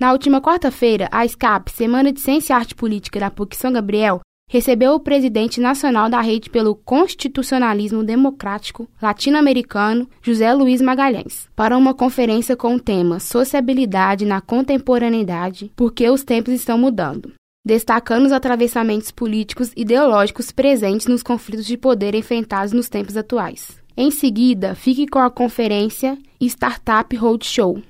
[0.00, 4.22] Na última quarta-feira, a SCAP, Semana de Ciência e Arte Política da PUC São Gabriel,
[4.48, 11.92] recebeu o presidente nacional da Rede pelo Constitucionalismo Democrático Latino-Americano, José Luiz Magalhães, para uma
[11.92, 19.10] conferência com o tema Sociabilidade na Contemporaneidade, porque os tempos estão mudando destacando os atravessamentos
[19.10, 23.78] políticos e ideológicos presentes nos conflitos de poder enfrentados nos tempos atuais.
[23.94, 27.82] Em seguida, fique com a conferência Startup Roadshow.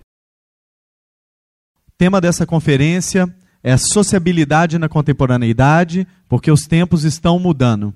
[2.00, 3.28] Tema dessa conferência
[3.62, 7.92] é sociabilidade na contemporaneidade, porque os tempos estão mudando.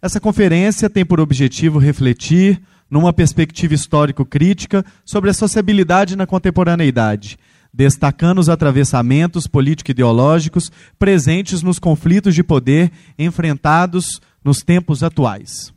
[0.00, 2.58] Essa conferência tem por objetivo refletir,
[2.90, 7.38] numa perspectiva histórico-crítica, sobre a sociabilidade na contemporaneidade,
[7.74, 15.74] destacando os atravessamentos político-ideológicos presentes nos conflitos de poder enfrentados nos tempos atuais.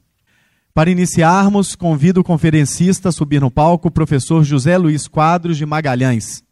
[0.74, 5.66] Para iniciarmos, convido o conferencista a subir no palco, o professor José Luiz Quadros de
[5.66, 6.48] Magalhães.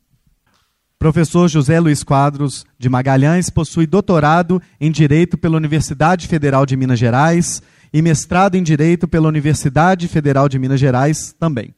[0.99, 6.97] Professor José Luiz Quadros de Magalhães possui doutorado em Direito pela Universidade Federal de Minas
[6.97, 7.61] Gerais
[7.93, 11.71] e mestrado em Direito pela Universidade Federal de Minas Gerais também.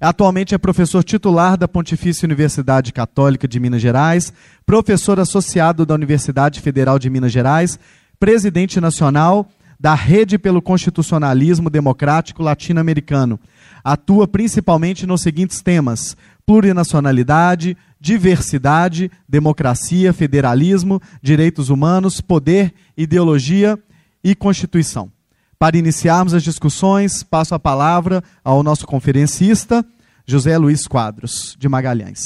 [0.00, 4.32] Atualmente é professor titular da Pontifícia Universidade Católica de Minas Gerais,
[4.66, 7.78] professor associado da Universidade Federal de Minas Gerais,
[8.18, 13.38] presidente nacional da Rede pelo Constitucionalismo Democrático Latino-Americano.
[13.84, 23.78] Atua principalmente nos seguintes temas: plurinacionalidade, diversidade, democracia, federalismo, direitos humanos, poder, ideologia
[24.22, 25.10] e Constituição.
[25.58, 29.84] Para iniciarmos as discussões, passo a palavra ao nosso conferencista,
[30.26, 32.20] José Luiz Quadros, de Magalhães.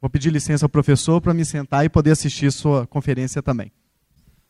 [0.00, 3.70] Vou pedir licença ao professor para me sentar e poder assistir sua conferência também.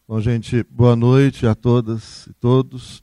[0.06, 3.02] Bom, gente, boa noite a todas e todos.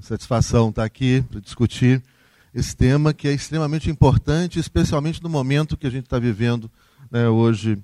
[0.00, 2.02] Satisfação estar aqui para discutir
[2.54, 6.70] esse tema que é extremamente importante, especialmente no momento que a gente está vivendo
[7.10, 7.78] né, hoje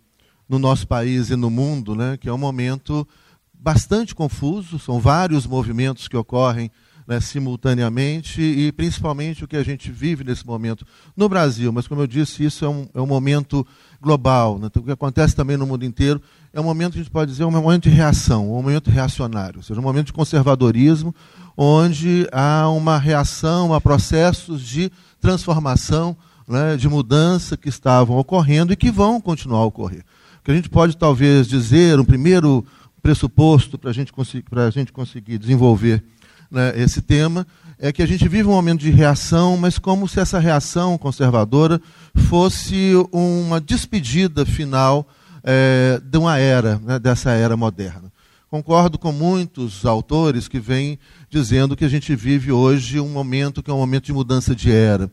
[0.48, 3.06] no nosso país e no mundo, né, que é um momento
[3.52, 6.70] bastante confuso, são vários movimentos que ocorrem
[7.06, 11.72] né, simultaneamente e principalmente o que a gente vive nesse momento no Brasil.
[11.72, 13.66] Mas, como eu disse, isso é um, é um momento
[14.00, 14.58] global.
[14.60, 14.68] Né?
[14.68, 16.22] Então, o que acontece também no mundo inteiro
[16.52, 19.62] é um momento, a gente pode dizer, um momento de reação, um momento reacionário, ou
[19.62, 21.14] seja, um momento de conservadorismo,
[21.56, 24.90] onde há uma reação a processos de
[25.20, 26.16] transformação,
[26.48, 30.04] né, de mudança que estavam ocorrendo e que vão continuar a ocorrer.
[30.40, 32.64] O que a gente pode talvez dizer, um primeiro
[33.00, 36.02] pressuposto para a gente conseguir desenvolver
[36.50, 37.46] né, esse tema
[37.78, 41.80] é que a gente vive um momento de reação, mas como se essa reação conservadora
[42.28, 45.06] fosse uma despedida final
[45.44, 48.12] é, de uma era, né, dessa era moderna.
[48.50, 53.70] Concordo com muitos autores que vêm dizendo que a gente vive hoje um momento que
[53.70, 55.10] é um momento de mudança de era.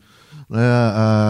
[0.50, 0.60] Né,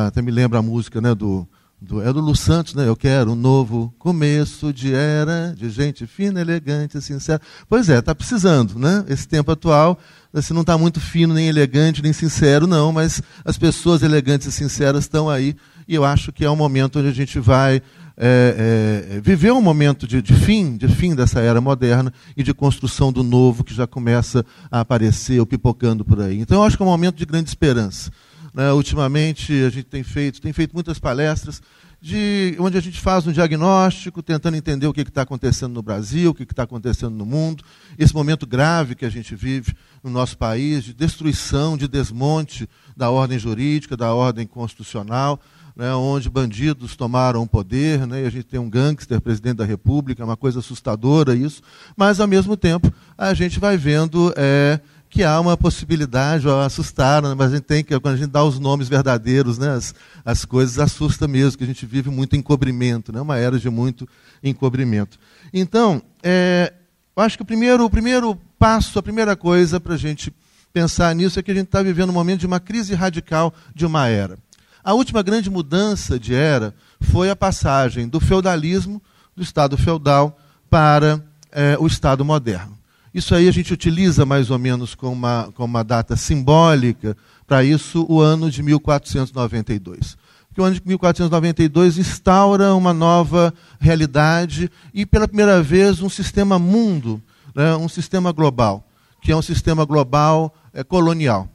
[0.06, 1.46] até me lembra a música né, do
[1.80, 2.88] do, é do Lu Santos, né?
[2.88, 7.40] Eu quero um novo começo de era, de gente fina, elegante, sincera.
[7.68, 9.04] Pois é, está precisando, né?
[9.08, 9.98] Esse tempo atual,
[10.32, 14.52] você não está muito fino, nem elegante, nem sincero, não, mas as pessoas elegantes e
[14.52, 17.80] sinceras estão aí, e eu acho que é um momento onde a gente vai
[18.20, 22.52] é, é, viver um momento de, de, fim, de fim dessa era moderna e de
[22.52, 26.40] construção do novo que já começa a aparecer ou pipocando por aí.
[26.40, 28.10] Então eu acho que é um momento de grande esperança.
[28.52, 31.62] Né, ultimamente a gente tem feito, tem feito muitas palestras
[32.00, 36.30] de, onde a gente faz um diagnóstico, tentando entender o que está acontecendo no Brasil,
[36.30, 37.64] o que está acontecendo no mundo,
[37.98, 43.10] esse momento grave que a gente vive no nosso país, de destruição, de desmonte da
[43.10, 45.40] ordem jurídica, da ordem constitucional,
[45.78, 49.64] né, onde bandidos tomaram o poder, né, e a gente tem um gangster presidente da
[49.64, 51.62] República, é uma coisa assustadora isso,
[51.96, 54.34] mas ao mesmo tempo a gente vai vendo.
[54.36, 54.80] É,
[55.10, 58.58] que há uma possibilidade, assustaram, mas a gente tem que, quando a gente dá os
[58.58, 63.18] nomes verdadeiros, né, as, as coisas assusta mesmo, que a gente vive muito encobrimento, né,
[63.18, 64.06] uma era de muito
[64.44, 65.18] encobrimento.
[65.50, 66.74] Então, é,
[67.16, 70.30] eu acho que o primeiro, o primeiro passo, a primeira coisa para a gente
[70.74, 73.86] pensar nisso é que a gente está vivendo um momento de uma crise radical de
[73.86, 74.36] uma era.
[74.88, 79.02] A última grande mudança de era foi a passagem do feudalismo,
[79.36, 80.38] do Estado feudal,
[80.70, 81.22] para
[81.52, 82.74] é, o Estado moderno.
[83.12, 87.14] Isso aí a gente utiliza mais ou menos como uma, uma data simbólica
[87.46, 90.16] para isso o ano de 1492.
[90.48, 96.58] Porque o ano de 1492 instaura uma nova realidade e, pela primeira vez, um sistema
[96.58, 97.22] mundo,
[97.54, 98.88] né, um sistema global,
[99.20, 101.46] que é um sistema global é, colonial.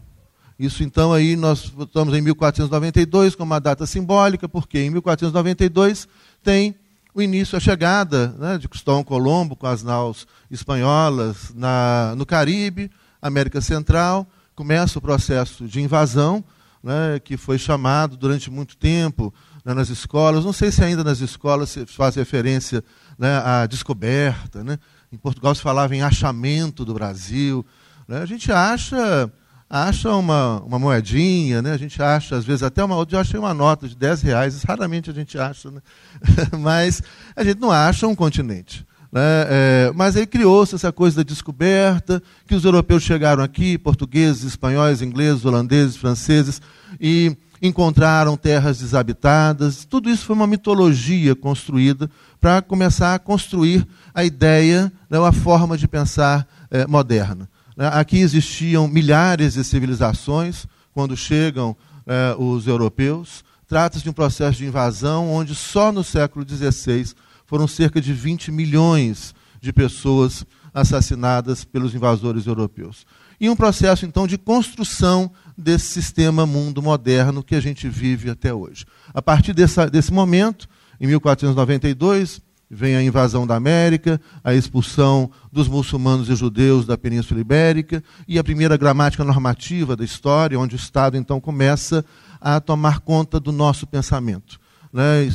[0.63, 6.07] Isso então aí nós estamos em 1492 como uma data simbólica, porque em 1492
[6.41, 6.73] tem
[7.13, 12.89] o início, a chegada né, de Cristóvão Colombo com as naus espanholas na, no Caribe,
[13.21, 14.25] América Central,
[14.55, 16.41] começa o processo de invasão,
[16.81, 19.33] né, que foi chamado durante muito tempo
[19.65, 20.45] né, nas escolas.
[20.45, 22.81] Não sei se ainda nas escolas se faz referência
[23.19, 24.63] né, à descoberta.
[24.63, 24.79] Né?
[25.11, 27.65] Em Portugal se falava em achamento do Brasil.
[28.07, 28.19] Né?
[28.21, 29.29] A gente acha
[29.73, 31.71] acha uma, uma moedinha, né?
[31.71, 32.95] a gente acha, às vezes, até uma.
[33.09, 35.81] Eu achei uma nota de 10 reais, raramente a gente acha, né?
[36.59, 37.01] mas
[37.35, 38.85] a gente não acha um continente.
[39.11, 39.21] Né?
[39.49, 45.01] É, mas aí criou-se essa coisa da descoberta, que os europeus chegaram aqui, portugueses, espanhóis,
[45.01, 46.61] ingleses, holandeses, franceses,
[47.01, 49.85] e encontraram terras desabitadas.
[49.85, 52.07] Tudo isso foi uma mitologia construída
[52.39, 57.49] para começar a construir a ideia, né, a forma de pensar é, moderna.
[57.75, 61.75] Né, aqui existiam milhares de civilizações quando chegam
[62.05, 63.43] é, os europeus.
[63.67, 67.13] Trata-se de um processo de invasão onde só no século XVI
[67.45, 73.05] foram cerca de 20 milhões de pessoas assassinadas pelos invasores europeus.
[73.39, 78.53] E um processo, então, de construção desse sistema mundo moderno que a gente vive até
[78.53, 78.85] hoje.
[79.13, 80.67] A partir dessa, desse momento,
[80.99, 82.41] em 1492,
[82.73, 88.39] vem a invasão da América, a expulsão dos muçulmanos e judeus da Península Ibérica e
[88.39, 92.03] a primeira gramática normativa da história, onde o Estado então começa
[92.41, 94.59] a tomar conta do nosso pensamento.
[94.91, 95.27] Né?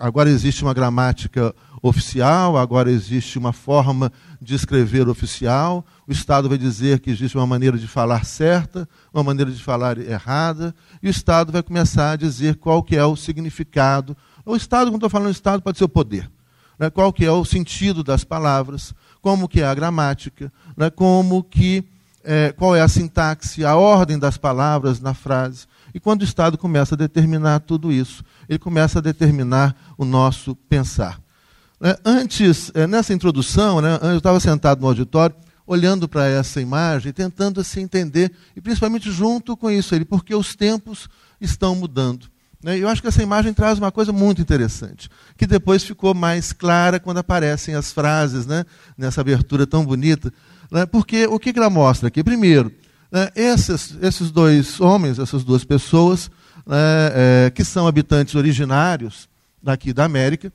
[0.00, 5.86] Agora existe uma gramática oficial, agora existe uma forma de escrever oficial.
[6.06, 9.98] O Estado vai dizer que existe uma maneira de falar certa, uma maneira de falar
[9.98, 14.16] errada, e o Estado vai começar a dizer qual que é o significado.
[14.44, 16.28] O Estado, quando estou falando Estado, pode ser o poder.
[16.78, 16.90] Né?
[16.90, 20.90] Qual que é o sentido das palavras, como que é a gramática, né?
[20.90, 21.84] como que,
[22.24, 25.66] é, qual é a sintaxe, a ordem das palavras na frase.
[25.92, 30.54] E quando o Estado começa a determinar tudo isso, ele começa a determinar o nosso
[30.54, 31.20] pensar.
[31.80, 35.34] É, antes, é, nessa introdução, né, eu estava sentado no auditório,
[35.66, 40.56] olhando para essa imagem, tentando se entender, e principalmente junto com isso, ele, porque os
[40.56, 41.08] tempos
[41.40, 42.26] estão mudando.
[42.62, 42.78] Né?
[42.78, 46.98] Eu acho que essa imagem traz uma coisa muito interessante, que depois ficou mais clara
[46.98, 48.64] quando aparecem as frases né,
[48.96, 50.32] nessa abertura tão bonita.
[50.70, 50.84] Né?
[50.86, 52.22] Porque o que ela mostra aqui?
[52.24, 52.72] Primeiro,
[53.10, 56.30] né, esses, esses dois homens, essas duas pessoas,
[56.66, 56.76] né,
[57.46, 59.28] é, que são habitantes originários
[59.62, 60.52] daqui da América,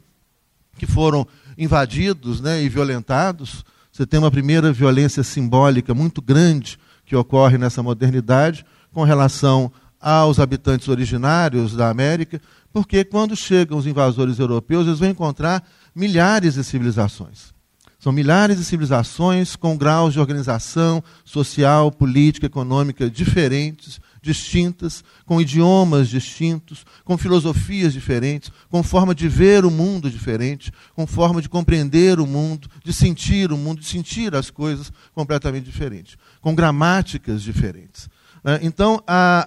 [0.77, 1.27] que foram
[1.57, 3.63] invadidos né, e violentados.
[3.91, 9.71] Você tem uma primeira violência simbólica muito grande que ocorre nessa modernidade com relação
[10.03, 12.41] aos habitantes originários da América,
[12.73, 15.63] porque quando chegam os invasores europeus, eles vão encontrar
[15.95, 17.53] milhares de civilizações.
[17.97, 26.09] São milhares de civilizações com graus de organização social, política, econômica diferentes, distintas, com idiomas
[26.09, 32.19] distintos, com filosofias diferentes, com forma de ver o mundo diferente, com forma de compreender
[32.19, 38.09] o mundo, de sentir o mundo, de sentir as coisas completamente diferentes, com gramáticas diferentes.
[38.43, 38.59] Né?
[38.61, 39.01] Então,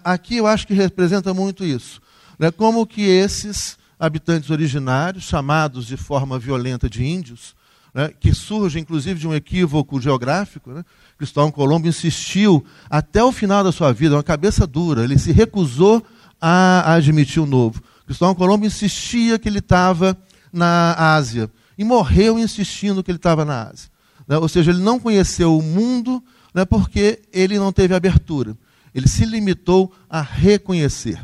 [0.05, 2.01] aqui eu acho que representa muito isso.
[2.39, 2.51] Né?
[2.51, 7.55] Como que esses habitantes originários, chamados de forma violenta de índios,
[7.95, 10.85] né, que surge inclusive de um equívoco geográfico.
[11.17, 16.05] Cristóvão Colombo insistiu até o final da sua vida, uma cabeça dura, ele se recusou
[16.39, 17.83] a, admitir o novo.
[18.05, 20.17] Cristóvão Colombo insistia que ele estava
[20.53, 23.91] na Ásia e morreu insistindo que ele estava na Ásia.
[24.29, 26.23] Ou seja, ele não conheceu o mundo
[26.69, 28.57] porque ele não teve abertura.
[28.97, 31.19] Ele se limitou a reconhecer.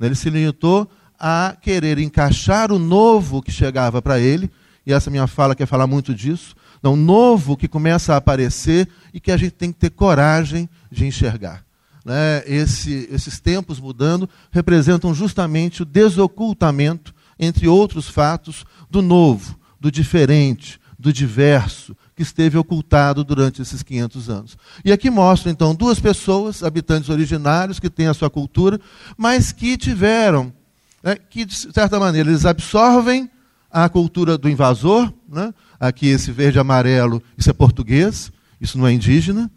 [0.00, 0.06] Né?
[0.06, 0.90] Ele se limitou
[1.20, 4.50] a querer encaixar o novo que chegava para ele
[4.86, 9.20] e essa minha fala quer falar muito disso, não, novo que começa a aparecer e
[9.20, 11.62] que a gente tem que ter coragem de enxergar.
[12.02, 12.42] Né?
[12.46, 20.80] Esse, esses tempos mudando representam justamente o desocultamento, entre outros fatos, do novo, do diferente,
[20.98, 24.58] do diverso, que esteve ocultado durante esses 500 anos.
[24.84, 28.80] E aqui mostro, então, duas pessoas, habitantes originários, que têm a sua cultura,
[29.16, 30.52] mas que tiveram,
[31.00, 33.30] né, que, de certa maneira, eles absorvem
[33.70, 35.54] a cultura do invasor, né?
[35.78, 39.48] aqui esse verde amarelo, isso é português, isso não é indígena,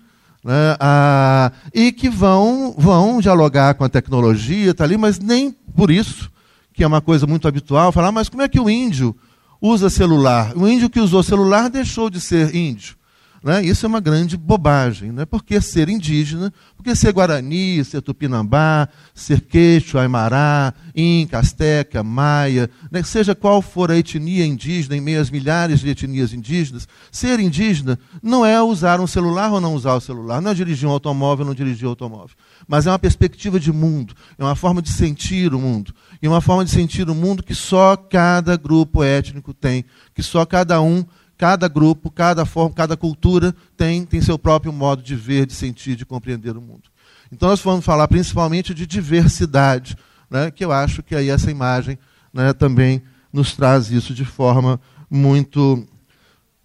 [0.44, 0.78] né?
[0.80, 6.32] ah, e que vão, vão dialogar com a tecnologia, tá ali, mas nem por isso,
[6.72, 9.16] que é uma coisa muito habitual, falar, mas como é que o índio
[9.62, 10.54] usa celular?
[10.58, 12.96] O índio que usou celular deixou de ser índio.
[13.44, 13.64] Né?
[13.66, 15.12] Isso é uma grande bobagem.
[15.12, 15.26] Né?
[15.26, 23.02] Porque ser indígena, porque ser guarani, ser tupinambá, ser queixo, aimará, inca, asteca, maia, né?
[23.04, 27.98] seja qual for a etnia indígena, em meio às milhares de etnias indígenas, ser indígena
[28.22, 31.46] não é usar um celular ou não usar o celular, não é dirigir um automóvel
[31.46, 32.36] ou não dirigir um automóvel,
[32.68, 36.42] mas é uma perspectiva de mundo, é uma forma de sentir o mundo, e uma
[36.42, 39.84] forma de sentir o mundo que só cada grupo étnico tem,
[40.14, 41.04] que só cada um
[41.42, 45.96] Cada grupo, cada forma, cada cultura tem, tem seu próprio modo de ver, de sentir,
[45.96, 46.84] de compreender o mundo.
[47.32, 49.98] Então nós vamos falar principalmente de diversidade,
[50.30, 51.98] né, que eu acho que aí essa imagem
[52.32, 53.02] né, também
[53.34, 54.80] nos traz isso de forma
[55.10, 55.84] muito,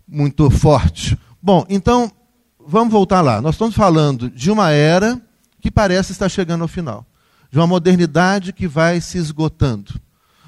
[0.06, 1.18] muito forte.
[1.42, 2.12] Bom, então,
[2.68, 3.40] vamos voltar lá.
[3.40, 5.18] Nós estamos falando de uma era
[5.59, 7.06] que parece estar chegando ao final,
[7.50, 9.99] de uma modernidade que vai se esgotando.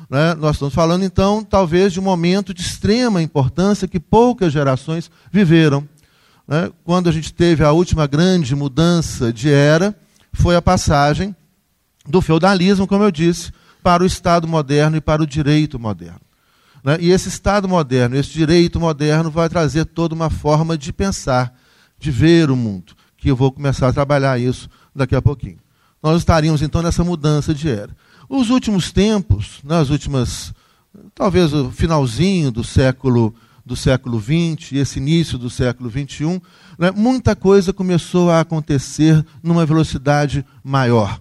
[0.08, 0.34] Né?
[0.34, 5.86] Nós estamos falando, então, talvez de um momento de extrema importância que poucas gerações viveram.
[6.46, 6.70] Né?
[6.82, 9.94] Quando a gente teve a última grande mudança de era,
[10.32, 11.36] foi a passagem
[12.06, 16.20] do feudalismo, como eu disse, para o Estado moderno e para o direito moderno.
[16.82, 16.96] Né?
[17.00, 21.54] E esse Estado moderno, esse direito moderno, vai trazer toda uma forma de pensar,
[21.98, 25.58] de ver o mundo, que eu vou começar a trabalhar isso daqui a pouquinho.
[26.02, 27.90] Nós estaríamos então nessa mudança de era.
[28.28, 30.52] Os últimos tempos, nas né, últimas,
[31.14, 36.40] talvez o finalzinho do século do século XX e esse início do século XXI,
[36.78, 41.20] né, muita coisa começou a acontecer numa velocidade maior.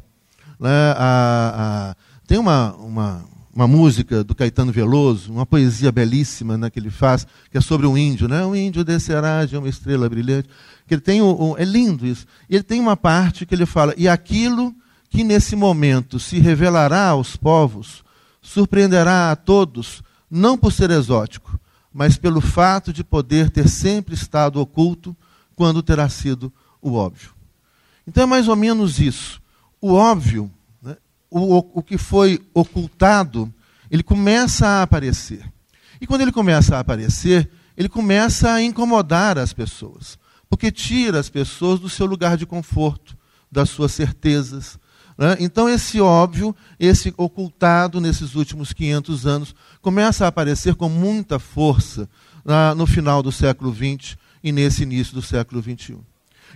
[0.57, 1.95] Né, a, a,
[2.25, 7.27] tem uma, uma, uma, música do Caetano Veloso, uma poesia belíssima né, que ele faz,
[7.51, 8.29] que é sobre um índio.
[8.29, 8.45] Né?
[8.45, 10.47] Um índio descerá de uma estrela brilhante.
[10.87, 12.25] Que ele tem um, um, é lindo isso.
[12.49, 14.73] E ele tem uma parte que ele fala, e aquilo
[15.09, 18.03] que nesse momento se revelará aos povos,
[18.41, 21.59] surpreenderá a todos, não por ser exótico,
[21.93, 25.15] mas pelo fato de poder ter sempre estado oculto
[25.55, 27.31] quando terá sido o óbvio.
[28.05, 29.41] Então é mais ou menos isso.
[29.81, 30.95] O óbvio, né,
[31.29, 33.53] o, o que foi ocultado,
[33.89, 35.43] ele começa a aparecer.
[35.99, 40.17] E quando ele começa a aparecer, ele começa a incomodar as pessoas,
[40.49, 43.17] porque tira as pessoas do seu lugar de conforto,
[43.51, 44.79] das suas certezas,
[45.17, 45.35] né?
[45.39, 52.07] Então, esse óbvio, esse ocultado nesses últimos 500 anos, começa a aparecer com muita força
[52.77, 55.97] no final do século XX e nesse início do século XXI.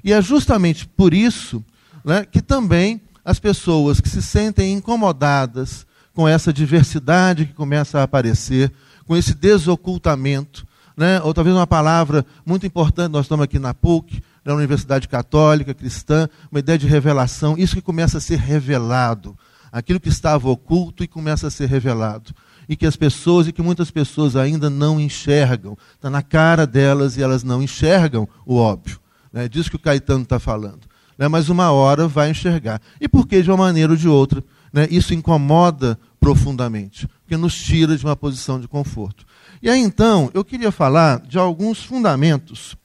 [0.04, 1.64] E é justamente por isso
[2.06, 8.04] né, que também as pessoas que se sentem incomodadas com essa diversidade que começa a
[8.04, 8.72] aparecer,
[9.06, 10.66] com esse desocultamento,
[10.96, 15.74] né, ou talvez uma palavra muito importante, nós estamos aqui na PUC, na Universidade Católica
[15.74, 19.38] Cristã, uma ideia de revelação, isso que começa a ser revelado,
[19.72, 22.34] aquilo que estava oculto e começa a ser revelado.
[22.68, 27.18] E que as pessoas, e que muitas pessoas ainda não enxergam, está na cara delas
[27.18, 29.00] e elas não enxergam o óbvio.
[29.34, 30.82] É disso que o Caetano está falando.
[31.18, 31.28] Né?
[31.28, 32.82] Mas uma hora vai enxergar.
[33.00, 34.88] E por que, de uma maneira ou de outra, né?
[34.90, 39.26] isso incomoda profundamente, porque nos tira de uma posição de conforto.
[39.62, 42.76] E aí então, eu queria falar de alguns fundamentos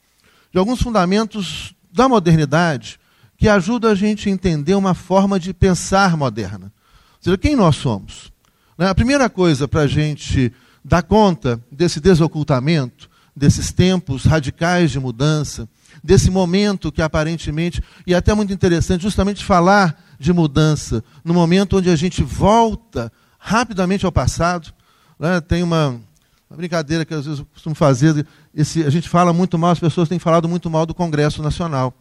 [0.56, 2.98] de alguns fundamentos da modernidade
[3.36, 6.72] que ajudam a gente a entender uma forma de pensar moderna.
[7.16, 8.32] Ou seja, quem nós somos?
[8.78, 8.88] Né?
[8.88, 10.50] A primeira coisa para a gente
[10.82, 15.68] dar conta desse desocultamento, desses tempos radicais de mudança,
[16.02, 21.76] desse momento que aparentemente, e é até muito interessante, justamente falar de mudança, no momento
[21.76, 24.72] onde a gente volta rapidamente ao passado.
[25.20, 25.38] Né?
[25.38, 26.00] Tem uma,
[26.48, 29.80] uma brincadeira que às vezes eu costumo fazer, esse, a gente fala muito mal, as
[29.80, 31.92] pessoas têm falado muito mal do Congresso Nacional.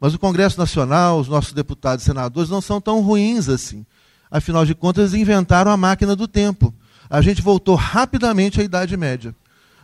[0.00, 3.84] Mas o Congresso Nacional, os nossos deputados e senadores não são tão ruins assim.
[4.30, 6.72] Afinal de contas, eles inventaram a máquina do tempo.
[7.10, 9.34] A gente voltou rapidamente à Idade Média.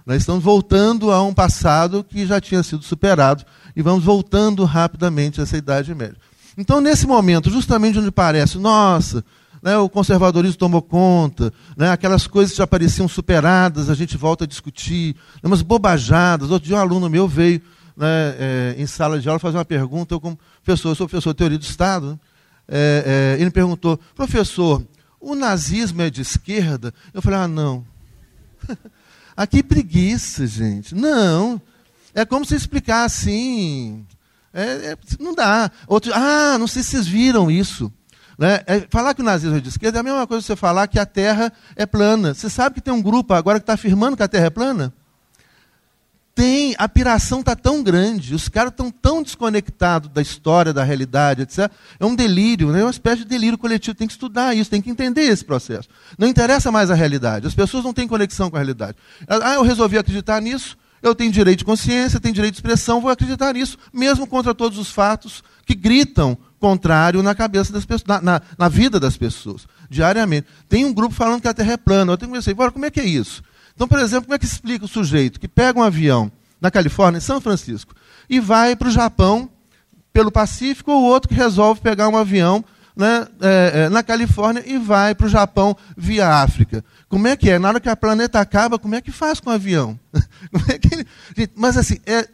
[0.06, 3.44] Nós estamos voltando a um passado que já tinha sido superado
[3.74, 6.18] e vamos voltando rapidamente a essa Idade Média.
[6.56, 9.24] Então, nesse momento, justamente onde parece, nossa,
[9.64, 14.44] né, o conservadorismo tomou conta, né, aquelas coisas que já pareciam superadas, a gente volta
[14.44, 16.50] a discutir, né, umas bobajadas.
[16.50, 17.62] Outro dia um aluno meu veio
[17.96, 21.32] né, é, em sala de aula fazer uma pergunta, eu como professor, eu sou professor
[21.32, 22.18] de teoria do Estado, né,
[22.68, 24.84] é, é, ele perguntou, professor,
[25.18, 26.92] o nazismo é de esquerda?
[27.14, 27.86] Eu falei, ah, não.
[29.34, 30.94] Aqui preguiça, gente.
[30.94, 31.60] Não.
[32.14, 34.06] É como se explicar assim.
[34.52, 35.70] É, é, não dá.
[35.86, 37.90] Outro, ah, não sei se vocês viram isso.
[38.38, 38.60] Né?
[38.66, 40.86] É, falar que o nazismo é de esquerda é a mesma coisa que você falar
[40.88, 42.34] que a Terra é plana.
[42.34, 44.92] Você sabe que tem um grupo agora que está afirmando que a Terra é plana?
[46.34, 51.42] Tem, a piração está tão grande, os caras estão tão desconectados da história, da realidade,
[51.42, 51.70] etc.
[52.00, 52.80] É um delírio, né?
[52.80, 53.96] é uma espécie de delírio coletivo.
[53.96, 55.88] Tem que estudar isso, tem que entender esse processo.
[56.18, 58.96] Não interessa mais a realidade, as pessoas não têm conexão com a realidade.
[59.28, 63.12] Ah, eu resolvi acreditar nisso, eu tenho direito de consciência, tenho direito de expressão, vou
[63.12, 68.20] acreditar nisso, mesmo contra todos os fatos que gritam contrário na cabeça das pessoas, na,
[68.20, 70.46] na, na, vida das pessoas, diariamente.
[70.68, 72.12] Tem um grupo falando que a Terra é plana.
[72.12, 73.42] Eu tenho que pensar, como é que é isso?
[73.74, 76.30] Então, por exemplo, como é que explica o sujeito que pega um avião
[76.60, 77.94] na Califórnia, em São Francisco,
[78.30, 79.50] e vai para o Japão
[80.12, 82.64] pelo Pacífico, ou outro que resolve pegar um avião
[82.96, 86.84] né, é, é, na Califórnia e vai para o Japão via África.
[87.08, 87.58] Como é que é?
[87.58, 89.98] Na hora que a planeta acaba, como é que faz com o avião?
[90.14, 91.50] é ele...
[91.56, 92.28] Mas assim, é,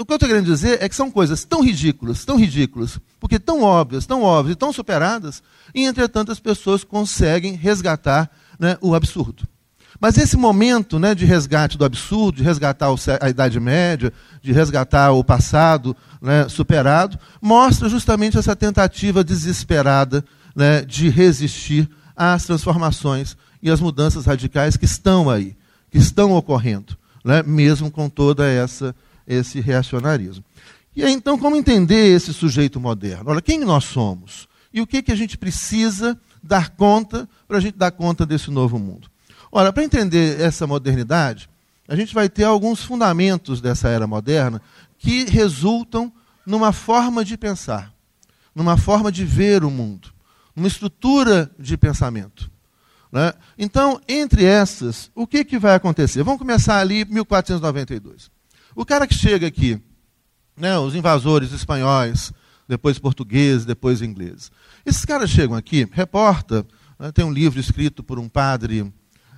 [0.00, 3.38] o que eu estou querendo dizer é que são coisas tão ridículas, tão ridículas, porque
[3.38, 5.42] tão óbvias, tão óbvias e tão superadas,
[5.74, 9.46] e entretanto as pessoas conseguem resgatar né, o absurdo.
[10.00, 12.88] Mas esse momento né, de resgate do absurdo, de resgatar
[13.20, 20.24] a Idade Média, de resgatar o passado né, superado, mostra justamente essa tentativa desesperada
[20.56, 25.54] né, de resistir às transformações e às mudanças radicais que estão aí,
[25.90, 28.94] que estão ocorrendo, né, mesmo com toda essa
[29.30, 30.44] esse reacionarismo.
[30.94, 33.30] E aí, então, como entender esse sujeito moderno?
[33.30, 34.48] Olha, quem nós somos?
[34.72, 38.50] E o que, que a gente precisa dar conta para a gente dar conta desse
[38.50, 39.08] novo mundo?
[39.52, 41.48] Ora, para entender essa modernidade,
[41.88, 44.60] a gente vai ter alguns fundamentos dessa era moderna
[44.98, 46.12] que resultam
[46.44, 47.92] numa forma de pensar,
[48.54, 50.12] numa forma de ver o mundo,
[50.54, 52.50] numa estrutura de pensamento.
[53.12, 53.32] Né?
[53.58, 56.22] Então, entre essas, o que, que vai acontecer?
[56.22, 58.30] Vamos começar ali 1492.
[58.80, 59.78] O cara que chega aqui,
[60.56, 62.32] né, os invasores espanhóis,
[62.66, 64.50] depois portugueses, depois ingleses.
[64.86, 66.66] Esses caras chegam aqui, reporta,
[66.98, 68.90] né, tem um livro escrito por um padre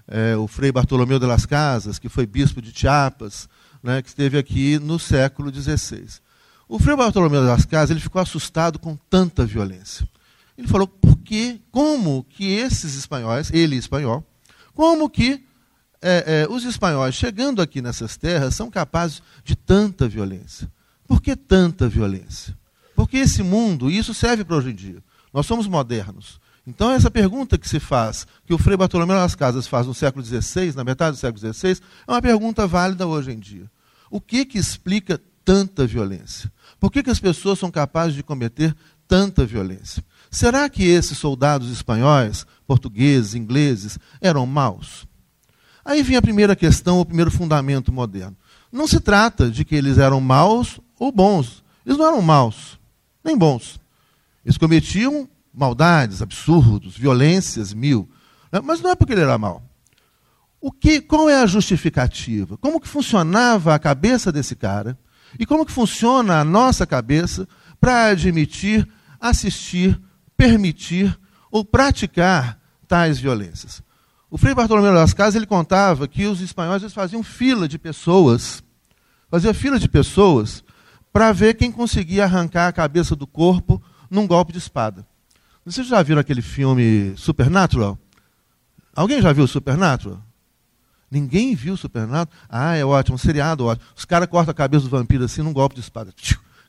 [0.07, 3.49] é, o Frei Bartolomeu de las Casas, que foi bispo de Chiapas,
[3.83, 6.07] né, que esteve aqui no século XVI.
[6.69, 10.09] O Frei Bartolomeu de las Casas ele ficou assustado com tanta violência.
[10.57, 14.25] Ele falou, por que, como que esses espanhóis, ele espanhol,
[14.73, 15.45] como que
[16.03, 20.71] é, é, os espanhóis chegando aqui nessas terras são capazes de tanta violência?
[21.07, 22.59] Por que tanta violência?
[22.95, 26.41] Porque esse mundo, e isso serve para hoje em dia, nós somos modernos.
[26.67, 30.25] Então, essa pergunta que se faz, que o Frei Bartolomeu das Casas faz no século
[30.25, 33.69] XVI, na metade do século XVI, é uma pergunta válida hoje em dia.
[34.11, 36.53] O que, que explica tanta violência?
[36.79, 38.77] Por que, que as pessoas são capazes de cometer
[39.09, 40.05] tanta violência?
[40.31, 45.07] Será que esses soldados espanhóis, portugueses, ingleses, eram maus?
[45.85, 48.37] Aí vem a primeira questão, o primeiro fundamento moderno.
[48.71, 51.63] Não se trata de que eles eram maus ou bons.
[51.85, 52.79] Eles não eram maus,
[53.25, 53.81] nem bons.
[54.45, 58.09] Eles cometiam maldades, absurdos, violências mil.
[58.51, 58.61] Né?
[58.63, 59.63] Mas não é porque ele era mau.
[60.61, 62.57] O que, qual é a justificativa?
[62.57, 64.97] Como que funcionava a cabeça desse cara?
[65.39, 67.49] E como que funciona a nossa cabeça
[67.81, 68.89] para admitir,
[69.21, 70.01] assistir,
[70.37, 71.19] permitir
[71.51, 73.83] ou praticar tais violências?
[74.33, 78.65] O Frei Bartolomeu das Casas ele contava que os espanhóis eles faziam fila de pessoas,
[79.31, 80.65] faziam fila de pessoas
[81.13, 85.07] para ver quem conseguia arrancar a cabeça do corpo num golpe de espada.
[85.67, 87.99] Vocês já viram aquele filme Supernatural?
[88.97, 90.19] Alguém já viu Supernatural?
[91.11, 92.35] Ninguém viu Supernatural?
[92.49, 93.87] Ah, é ótimo, um seriado ótimo.
[93.95, 96.11] Os caras cortam a cabeça do vampiro assim num golpe de espada.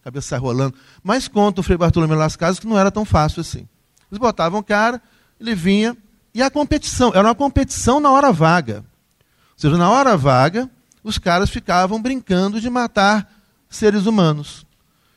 [0.01, 0.75] A cabeça sai rolando.
[1.01, 3.69] Mas conta o Frei Bartolomeu Las Casas que não era tão fácil assim.
[4.11, 5.01] Eles botavam o cara,
[5.39, 5.95] ele vinha,
[6.33, 8.77] e a competição, era uma competição na hora vaga.
[8.79, 10.69] Ou seja, na hora vaga,
[11.03, 13.31] os caras ficavam brincando de matar
[13.69, 14.65] seres humanos.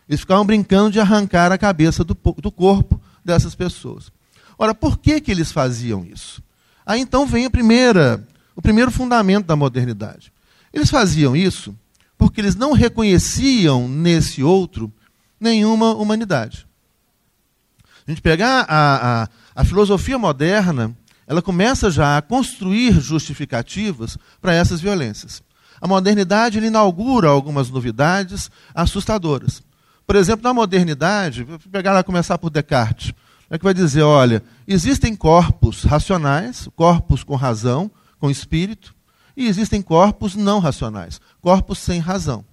[0.09, 4.13] Eles ficavam brincando de arrancar a cabeça do, do corpo dessas pessoas.
[4.59, 6.43] Ora, por que, que eles faziam isso?
[6.85, 8.23] Aí então vem a primeira,
[8.55, 10.33] o primeiro fundamento da modernidade.
[10.73, 11.75] Eles faziam isso
[12.17, 14.93] porque eles não reconheciam nesse outro
[15.39, 16.67] nenhuma humanidade.
[18.07, 20.97] A gente pegar a, a, a filosofia moderna,
[21.27, 25.43] ela começa já a construir justificativas para essas violências.
[25.81, 29.63] A modernidade inaugura algumas novidades assustadoras.
[30.07, 33.13] Por exemplo, na modernidade, vou pegar lá começar por Descartes,
[33.51, 38.95] é que vai dizer, olha, existem corpos racionais, corpos com razão, com espírito,
[39.37, 42.45] e existem corpos não racionais, corpos sem razão.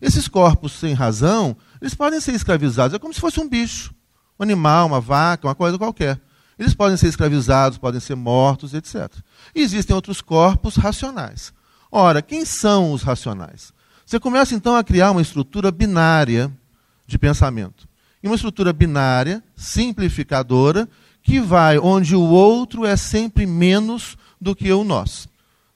[0.00, 3.94] Esses corpos sem razão, eles podem ser escravizados, é como se fosse um bicho,
[4.38, 6.20] um animal, uma vaca, uma coisa qualquer.
[6.58, 9.10] Eles podem ser escravizados, podem ser mortos, etc.
[9.54, 11.52] E existem outros corpos racionais.
[11.90, 13.72] Ora, quem são os racionais?
[14.04, 16.52] Você começa então a criar uma estrutura binária
[17.06, 17.88] de pensamento.
[18.22, 20.88] E uma estrutura binária, simplificadora,
[21.22, 25.26] que vai onde o outro é sempre menos do que o nós.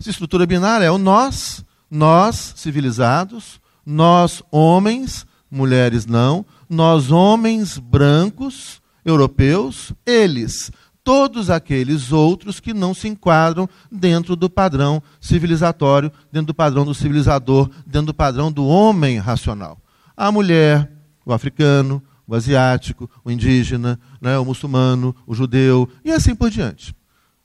[0.01, 8.78] Essa estrutura binária é o nós, nós civilizados, nós homens, mulheres não, nós homens brancos,
[9.11, 10.71] europeus, eles,
[11.03, 16.95] todos aqueles outros que não se enquadram dentro do padrão civilizatório, dentro do padrão do
[16.95, 19.79] civilizador, dentro do padrão do homem racional.
[20.17, 20.91] A mulher,
[21.25, 26.95] o africano, o asiático, o indígena, né, o muçulmano, o judeu, e assim por diante.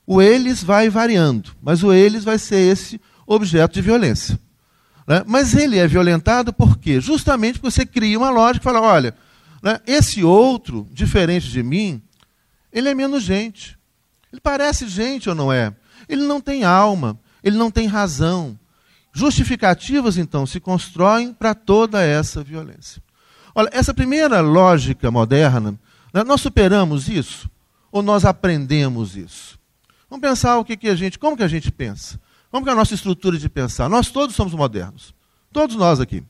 [0.06, 4.38] O eles vai variando, mas o eles vai ser esse objeto de violência.
[5.06, 5.22] Né?
[5.26, 7.00] Mas ele é violentado por quê?
[7.00, 9.14] Justamente porque você cria uma lógica e fala: olha,
[9.64, 12.02] né, esse outro, diferente de mim,
[12.70, 13.78] ele é menos gente.
[14.30, 15.74] Ele parece gente ou não é?
[16.06, 18.58] Ele não tem alma, ele não tem razão.
[19.10, 23.02] Justificativas, então, se constroem para toda essa violência.
[23.54, 25.78] Olha, essa primeira lógica moderna,
[26.12, 27.48] né, nós superamos isso
[27.90, 29.58] ou nós aprendemos isso?
[30.10, 32.20] Vamos pensar o que, que a gente, como que a gente pensa?
[32.50, 33.88] Como que é a nossa estrutura de pensar?
[33.88, 35.14] Nós todos somos modernos.
[35.50, 36.22] Todos nós aqui.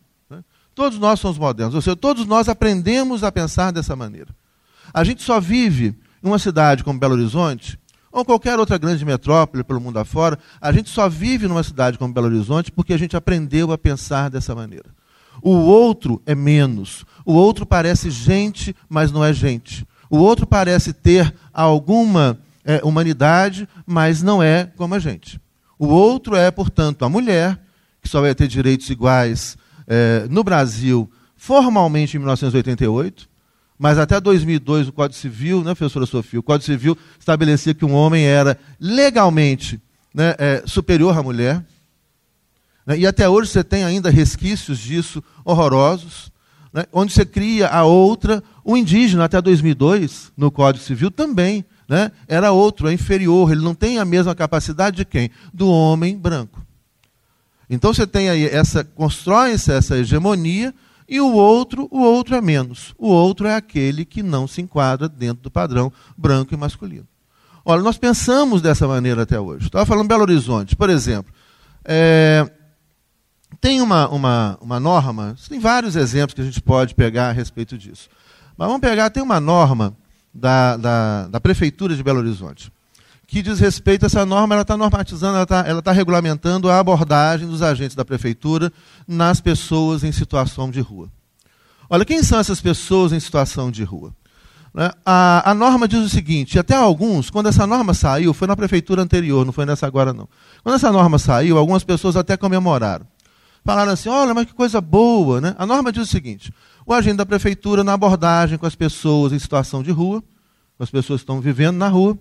[0.74, 1.74] Todos nós somos modernos.
[1.74, 4.28] Ou seja, todos nós aprendemos a pensar dessa maneira.
[4.92, 7.78] A gente só vive em uma cidade como Belo Horizonte,
[8.10, 12.14] ou qualquer outra grande metrópole pelo mundo afora, a gente só vive numa cidade como
[12.14, 14.87] Belo Horizonte porque a gente aprendeu a pensar dessa maneira.
[15.42, 17.04] O outro é menos.
[17.24, 19.87] O outro parece gente, mas não é gente.
[20.08, 25.40] O outro parece ter alguma é, humanidade, mas não é como a gente.
[25.76, 27.60] O outro é, portanto, a mulher,
[28.00, 29.56] que só vai ter direitos iguais
[29.87, 33.29] é, no Brasil formalmente em 1988,
[33.79, 37.92] mas até 2002 o Código Civil, né, professora Sofia, o Código Civil estabelecia que um
[37.92, 39.81] homem era legalmente
[40.14, 41.62] né, é, superior à mulher.
[42.87, 46.33] Né, e até hoje você tem ainda resquícios disso horrorosos,
[46.73, 52.11] né, onde você cria a outra, o indígena até 2002, no Código Civil também, né,
[52.27, 55.31] era outro, é inferior, ele não tem a mesma capacidade de quem?
[55.53, 56.64] Do homem branco.
[57.68, 60.74] Então você tem aí essa, constrói-se essa hegemonia
[61.09, 62.94] e o outro, o outro é menos.
[62.98, 67.07] O outro é aquele que não se enquadra dentro do padrão branco e masculino.
[67.64, 69.66] Olha, nós pensamos dessa maneira até hoje.
[69.66, 71.33] Estava falando Belo Horizonte, por exemplo.
[71.85, 72.50] É,
[73.61, 77.79] tem uma, uma, uma norma, tem vários exemplos que a gente pode pegar a respeito
[77.79, 78.09] disso.
[78.57, 79.96] Mas vamos pegar, tem uma norma
[80.33, 82.70] da, da, da Prefeitura de Belo Horizonte
[83.35, 87.49] que diz respeito a essa norma, ela está normatizando, ela está tá regulamentando a abordagem
[87.49, 88.73] dos agentes da prefeitura
[89.09, 91.11] nas pessoas em situação de rua.
[91.90, 94.14] Olha, quem são essas pessoas em situação de rua?
[94.73, 94.88] Né?
[95.05, 99.03] A, a norma diz o seguinte: até alguns, quando essa norma saiu, foi na prefeitura
[99.03, 100.29] anterior, não foi nessa agora não.
[100.62, 103.05] Quando essa norma saiu, algumas pessoas até comemoraram.
[103.64, 105.40] Falaram assim: olha, mas que coisa boa.
[105.40, 105.57] Né?
[105.59, 106.55] A norma diz o seguinte:
[106.87, 110.23] o agente da prefeitura, na abordagem com as pessoas em situação de rua,
[110.79, 112.16] com as pessoas que estão vivendo na rua,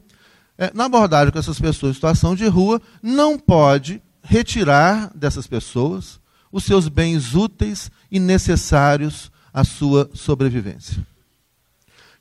[0.74, 6.20] na abordagem com essas pessoas em situação de rua, não pode retirar dessas pessoas
[6.52, 11.06] os seus bens úteis e necessários à sua sobrevivência.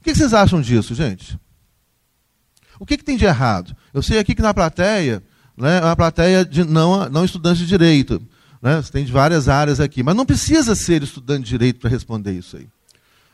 [0.00, 1.38] O que vocês acham disso, gente?
[2.80, 3.76] O que, que tem de errado?
[3.94, 5.22] Eu sei aqui que na plateia,
[5.56, 8.20] né, é uma plateia de não, não estudantes de direito.
[8.60, 11.90] Né, você tem de várias áreas aqui, mas não precisa ser estudante de direito para
[11.90, 12.66] responder isso aí.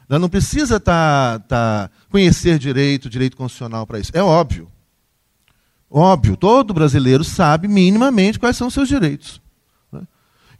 [0.08, 4.10] Não precisa tá, tá, conhecer direito, direito constitucional para isso.
[4.14, 4.70] É óbvio.
[5.90, 9.40] Óbvio, todo brasileiro sabe minimamente quais são os seus direitos.
[9.90, 10.02] Né?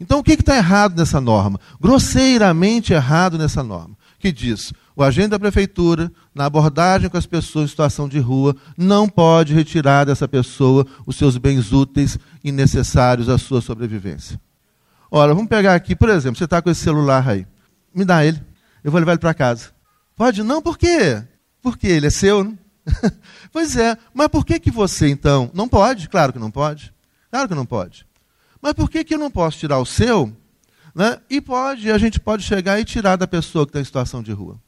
[0.01, 1.61] Então, o que está errado nessa norma?
[1.81, 3.97] Grosseiramente errado nessa norma.
[4.19, 8.57] Que diz: o agente da prefeitura, na abordagem com as pessoas em situação de rua,
[8.77, 14.41] não pode retirar dessa pessoa os seus bens úteis e necessários à sua sobrevivência.
[15.11, 17.47] Ora, vamos pegar aqui, por exemplo, você está com esse celular aí.
[17.95, 18.41] Me dá ele.
[18.83, 19.71] Eu vou levar ele para casa.
[20.17, 20.43] Pode?
[20.43, 21.23] Não, por quê?
[21.63, 22.59] Porque ele é seu, não?
[23.53, 26.09] pois é, mas por que, que você então não pode?
[26.09, 26.93] Claro que não pode.
[27.31, 28.07] Claro que não pode.
[28.61, 30.35] Mas por que, que eu não posso tirar o seu?
[30.95, 31.19] Né?
[31.31, 34.33] E pode, a gente pode chegar e tirar da pessoa que está em situação de
[34.33, 34.59] rua.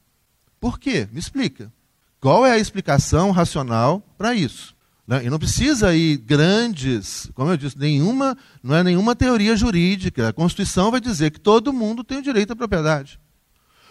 [0.60, 1.08] Por quê?
[1.10, 1.72] Me explica.
[2.20, 4.76] Qual é a explicação racional para isso?
[5.06, 5.24] Né?
[5.24, 10.28] E não precisa ir grandes, como eu disse, nenhuma, não é nenhuma teoria jurídica.
[10.28, 13.18] A Constituição vai dizer que todo mundo tem o direito à propriedade.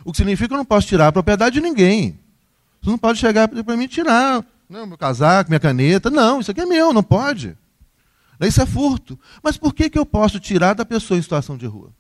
[0.06, 2.20] O que significa que eu não posso tirar a propriedade de ninguém.
[2.82, 6.10] Você não pode chegar para mim tirar né, meu casaco, minha caneta.
[6.10, 7.58] Não, isso aqui é meu, não pode.
[8.40, 9.20] Isso é furto.
[9.44, 11.92] Mas por que, que eu posso tirar da pessoa em situação de rua?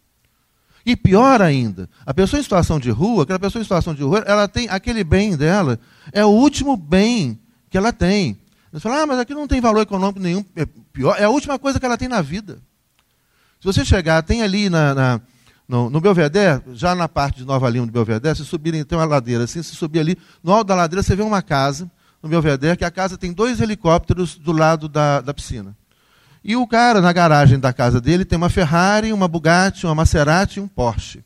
[0.85, 4.23] E pior ainda, a pessoa em situação de rua, aquela pessoa em situação de rua,
[4.25, 5.77] ela tem aquele bem dela,
[6.13, 7.37] é o último bem
[7.69, 8.39] que ela tem.
[8.71, 10.45] Você fala, ah, mas aqui não tem valor econômico nenhum.
[10.55, 12.61] É, pior, é a última coisa que ela tem na vida.
[13.59, 15.21] Se você chegar, tem ali na, na
[15.69, 19.05] no, no Belvedere, já na parte de Nova Lima do Belvedere, se subirem, tem uma
[19.05, 21.89] ladeira assim, se subir ali, no alto da ladeira você vê uma casa,
[22.23, 25.77] no Belvedere, que a casa tem dois helicópteros do lado da, da piscina.
[26.43, 30.57] E o cara, na garagem da casa dele, tem uma Ferrari, uma Bugatti, uma Maserati
[30.57, 31.23] e um Porsche.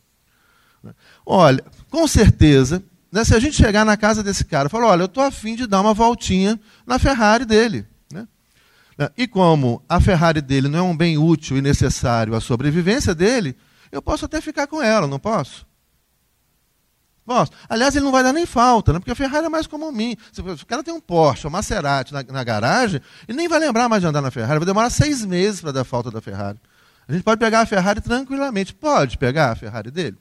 [1.24, 5.02] Olha, com certeza, né, se a gente chegar na casa desse cara e falar, olha,
[5.02, 7.86] eu estou afim de dar uma voltinha na Ferrari dele.
[8.98, 9.08] Né?
[9.16, 13.56] E como a Ferrari dele não é um bem útil e necessário à sobrevivência dele,
[13.94, 15.66] eu posso até ficar com ela, não posso?
[17.24, 17.52] Posso.
[17.68, 18.98] Aliás, ele não vai dar nem falta, né?
[18.98, 20.16] porque a Ferrari é mais como mim.
[20.32, 23.88] Se o cara tem um Porsche, um Maserati na, na, garagem, ele nem vai lembrar
[23.88, 24.58] mais de andar na Ferrari.
[24.58, 26.58] Vai demorar seis meses para dar falta da Ferrari.
[27.08, 28.74] A gente pode pegar a Ferrari tranquilamente.
[28.74, 30.18] Pode pegar a Ferrari dele?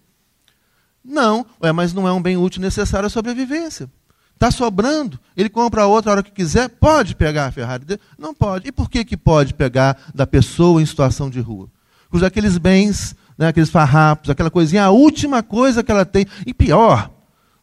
[1.03, 3.89] Não, é, mas não é um bem útil necessário à sobrevivência.
[4.33, 8.01] Está sobrando, ele compra a outra hora que quiser, pode pegar a Ferrari dele?
[8.17, 8.67] Não pode.
[8.67, 11.69] E por que, que pode pegar da pessoa em situação de rua?
[12.09, 16.25] Porque aqueles bens né, aqueles farrapos, aquela coisinha, a última coisa que ela tem.
[16.45, 17.09] E pior,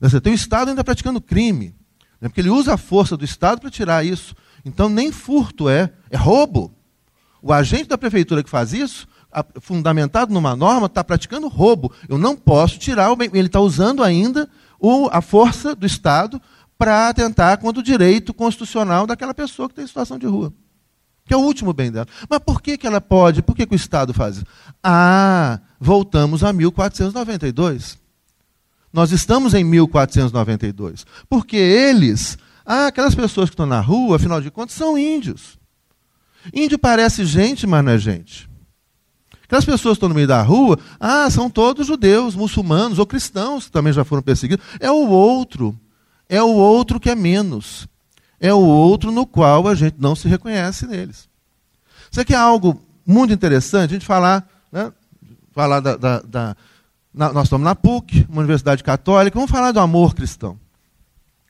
[0.01, 1.75] né, você tem o Estado ainda praticando crime,
[2.21, 4.35] né, porque ele usa a força do Estado para tirar isso.
[4.65, 6.75] Então, nem furto é, é roubo.
[7.43, 9.09] O agente da prefeitura que faz isso,
[9.61, 11.93] fundamentado numa norma, está praticando roubo.
[12.09, 13.11] Eu não posso tirar.
[13.33, 16.41] Ele está usando ainda o, a força do Estado
[16.77, 20.53] para atentar contra o direito constitucional daquela pessoa que tem situação de rua.
[21.31, 22.09] Que é o último bem dela.
[22.29, 23.41] Mas por que, que ela pode?
[23.41, 24.43] Por que, que o Estado faz?
[24.83, 27.97] Ah, voltamos a 1492.
[28.93, 31.07] Nós estamos em 1492.
[31.29, 35.57] Porque eles, ah, aquelas pessoas que estão na rua, afinal de contas, são índios.
[36.53, 38.51] Índio parece gente, mas não é gente.
[39.45, 43.67] Aquelas pessoas que estão no meio da rua, ah, são todos judeus, muçulmanos ou cristãos
[43.67, 44.67] que também já foram perseguidos.
[44.81, 45.79] É o outro.
[46.29, 47.87] É o outro que é menos.
[48.41, 51.29] É o outro no qual a gente não se reconhece neles.
[52.11, 54.91] Isso aqui é algo muito interessante, a gente falar, né,
[55.53, 56.57] falar da, da, da
[57.13, 60.59] na, nós estamos na PUC, uma universidade católica, vamos falar do amor cristão.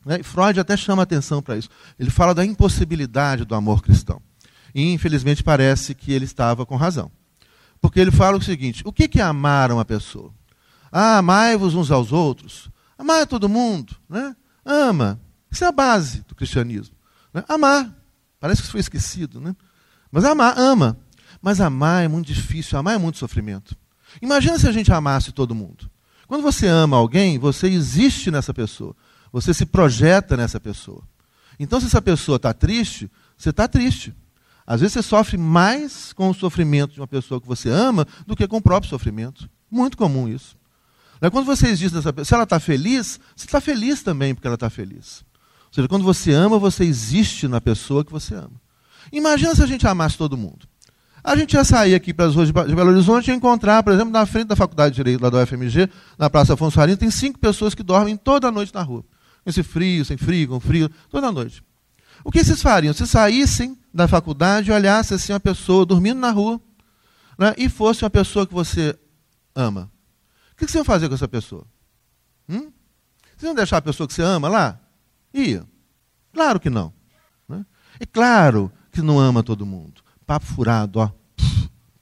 [0.05, 0.22] Né?
[0.22, 1.68] Freud até chama atenção para isso.
[1.98, 4.20] Ele fala da impossibilidade do amor cristão.
[4.74, 7.11] E, infelizmente, parece que ele estava com razão.
[7.81, 10.33] Porque ele fala o seguinte: o que é amar uma pessoa?
[10.90, 12.70] Ah, amai-vos uns aos outros.
[12.98, 13.94] Amar todo mundo.
[14.09, 14.35] Né?
[14.64, 15.20] Ama.
[15.50, 16.94] Isso é a base do cristianismo.
[17.32, 17.44] Né?
[17.48, 17.94] Amar.
[18.38, 19.40] Parece que isso foi esquecido.
[19.40, 19.54] Né?
[20.10, 20.98] Mas amar, ama.
[21.42, 23.76] Mas amar é muito difícil, amar é muito sofrimento.
[24.20, 25.90] Imagina se a gente amasse todo mundo.
[26.26, 28.94] Quando você ama alguém, você existe nessa pessoa.
[29.32, 31.02] Você se projeta nessa pessoa.
[31.58, 34.14] Então, se essa pessoa está triste, você está triste.
[34.66, 38.36] Às vezes você sofre mais com o sofrimento de uma pessoa que você ama do
[38.36, 39.48] que com o próprio sofrimento.
[39.70, 40.56] Muito comum isso.
[41.32, 44.54] Quando você existe nessa pessoa, se ela está feliz, você está feliz também porque ela
[44.54, 45.24] está feliz.
[45.70, 48.61] Ou seja, quando você ama, você existe na pessoa que você ama.
[49.12, 50.68] Imagina se a gente amasse todo mundo.
[51.22, 54.11] A gente ia sair aqui para as ruas de Belo Horizonte e encontrar, por exemplo,
[54.11, 57.38] na frente da Faculdade de Direito lá do UFMG, na Praça Afonso Arino, tem cinco
[57.38, 59.04] pessoas que dormem toda noite na rua.
[59.44, 61.62] Esse frio, sem frio, com frio, toda noite.
[62.24, 62.92] O que vocês fariam?
[62.92, 66.61] Se saíssem da faculdade e olhassem assim uma pessoa dormindo na rua
[67.38, 68.98] né, e fosse uma pessoa que você
[69.54, 69.90] ama.
[70.52, 71.64] O que vocês iam fazer com essa pessoa?
[72.48, 72.70] Hum?
[73.37, 74.80] Vocês iam deixar a pessoa que você ama lá?
[75.33, 75.64] Ia.
[76.33, 76.93] Claro que não.
[77.49, 77.64] Né?
[77.99, 80.03] É claro que não ama todo mundo.
[80.27, 81.11] Papo furado, ó.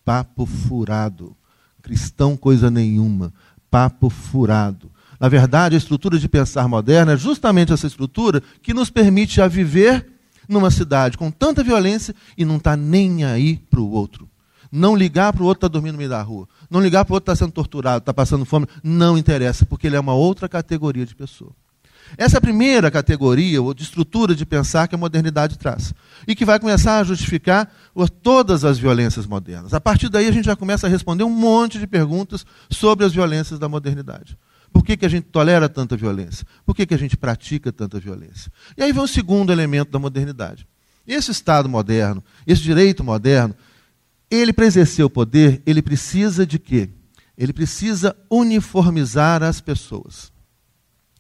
[0.05, 1.37] papo furado.
[1.83, 3.33] Cristão, coisa nenhuma.
[3.71, 4.91] Papo furado.
[5.21, 9.49] Na verdade, a estrutura de pensar moderna é justamente essa estrutura que nos permite a
[9.49, 10.07] viver
[10.49, 14.29] numa cidade com tanta violência e não está nem aí para o outro.
[14.71, 16.49] Não ligar para o outro estar tá dormindo no meio da rua.
[16.71, 18.67] Não ligar para o outro estar tá sendo torturado, está passando fome.
[18.83, 21.53] Não interessa, porque ele é uma outra categoria de pessoa.
[22.17, 25.93] Essa é a primeira categoria ou de estrutura de pensar que a modernidade traz.
[26.27, 27.73] E que vai começar a justificar
[28.23, 29.75] todas as violências modernas.
[29.75, 33.13] A partir daí a gente já começa a responder um monte de perguntas sobre as
[33.13, 34.39] violências da modernidade.
[34.73, 36.47] Por que, que a gente tolera tanta violência?
[36.65, 38.53] Por que, que a gente pratica tanta violência?
[38.77, 40.67] E aí vem o segundo elemento da modernidade.
[41.07, 43.55] Esse Estado moderno, esse direito moderno,
[44.31, 46.91] ele para exercer o poder, ele precisa de quê?
[47.37, 50.31] Ele precisa uniformizar as pessoas.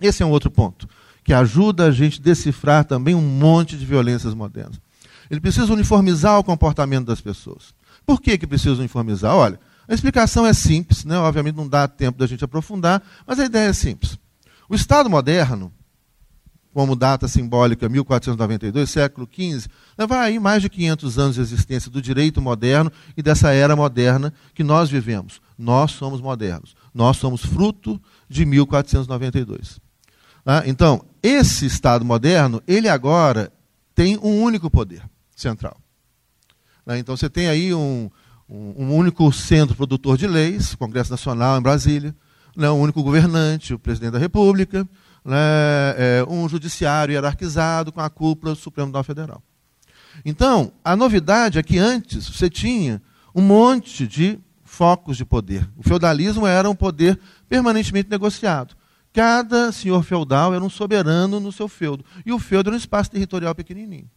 [0.01, 0.89] Esse é um outro ponto,
[1.25, 4.81] que ajuda a gente a decifrar também um monte de violências modernas.
[5.31, 7.75] Ele precisa uniformizar o comportamento das pessoas.
[8.07, 9.35] Por que, que precisa uniformizar?
[9.35, 11.19] Olha, a explicação é simples, né?
[11.19, 14.19] obviamente não dá tempo da gente aprofundar, mas a ideia é simples.
[14.69, 15.73] O Estado moderno,
[16.73, 22.01] como data simbólica 1492, século XV, leva aí mais de 500 anos de existência do
[22.01, 25.41] direito moderno e dessa era moderna que nós vivemos.
[25.59, 26.77] Nós somos modernos.
[26.95, 29.81] Nós somos fruto de 1492.
[30.51, 33.53] Ah, então, esse Estado moderno, ele agora
[33.95, 35.03] tem um único poder
[35.37, 35.77] central.
[36.87, 38.11] Ah, então, você tem aí um,
[38.49, 42.17] um, único centro produtor de leis, Congresso Nacional em Brasília,
[42.57, 44.89] né, um único governante, o presidente da República,
[45.23, 45.37] né,
[45.99, 49.43] é, um judiciário hierarquizado com a cúpula do Supremo Tribunal Federal.
[50.25, 53.03] Então, a novidade é que antes você tinha
[53.35, 55.69] um monte de focos de poder.
[55.77, 58.78] O feudalismo era um poder permanentemente negociado.
[59.19, 62.05] Cada senhor feudal era um soberano no seu feudo.
[62.25, 64.09] E o feudo era um espaço territorial pequenininho.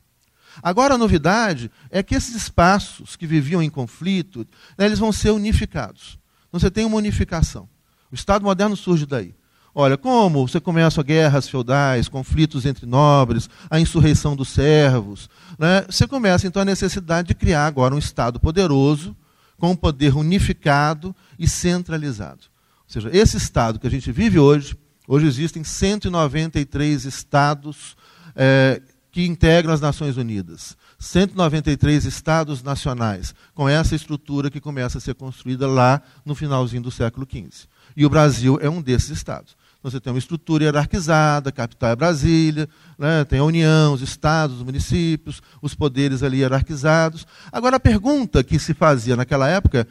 [0.62, 4.46] Agora a novidade é que esses espaços que viviam em conflito,
[4.78, 6.20] né, eles vão ser unificados.
[6.48, 7.68] Então você tem uma unificação.
[8.12, 9.34] O Estado moderno surge daí.
[9.74, 15.84] Olha, como você começa guerras feudais, conflitos entre nobres, a insurreição dos servos, né?
[15.90, 19.18] você começa então a necessidade de criar agora um Estado poderoso,
[19.58, 22.42] com um poder unificado e centralizado.
[22.86, 24.76] Ou seja, esse Estado que a gente vive hoje,
[25.14, 27.98] hoje existem 193 Estados
[28.34, 30.78] é, que integram as Nações Unidas.
[30.98, 36.92] 193 estados nacionais, com essa estrutura que começa a ser construída lá no finalzinho do
[36.92, 37.68] século XV.
[37.98, 39.58] E o Brasil é um desses estados.
[39.84, 43.26] Você tem uma estrutura hierarquizada, a capital é Brasília, né?
[43.26, 47.26] tem a União, os estados, os municípios, os poderes ali hierarquizados.
[47.52, 49.88] Agora, a pergunta que se fazia naquela época é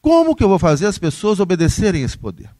[0.00, 2.50] como que eu vou fazer as pessoas obedecerem esse poder?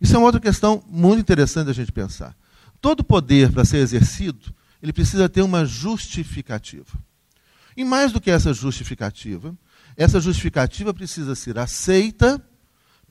[0.00, 2.34] Isso é uma outra questão muito interessante a gente pensar.
[2.80, 6.98] Todo poder, para ser exercido, ele precisa ter uma justificativa.
[7.76, 9.54] E mais do que essa justificativa,
[9.96, 12.42] essa justificativa precisa ser aceita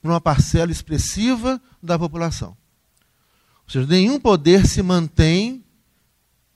[0.02, 2.58] por uma parcela expressiva da população.
[3.66, 5.64] Ou seja, nenhum poder se mantém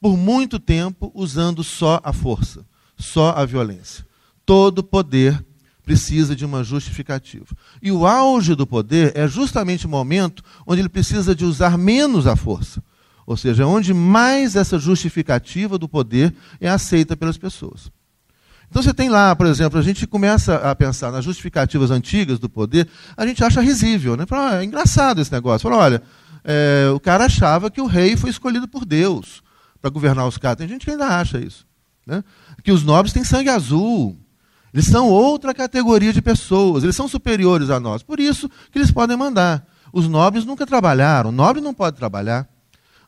[0.01, 2.65] por muito tempo usando só a força,
[2.97, 4.05] só a violência.
[4.45, 5.45] Todo poder
[5.83, 7.55] precisa de uma justificativa.
[7.81, 12.25] E o auge do poder é justamente o momento onde ele precisa de usar menos
[12.25, 12.81] a força.
[13.25, 17.91] Ou seja, onde mais essa justificativa do poder é aceita pelas pessoas.
[18.69, 22.49] Então você tem lá, por exemplo, a gente começa a pensar nas justificativas antigas do
[22.49, 24.25] poder, a gente acha risível, né?
[24.25, 25.69] Fala, ah, é engraçado esse negócio.
[25.69, 26.01] Fala, olha,
[26.43, 29.43] é, o cara achava que o rei foi escolhido por Deus
[29.79, 30.57] para governar os caras.
[30.57, 31.67] Tem gente que ainda acha isso.
[32.05, 32.23] Né?
[32.63, 34.17] Que os nobres têm sangue azul.
[34.73, 38.01] Eles são outra categoria de pessoas, eles são superiores a nós.
[38.01, 39.67] Por isso que eles podem mandar.
[39.91, 42.49] Os nobres nunca trabalharam, o nobre não pode trabalhar.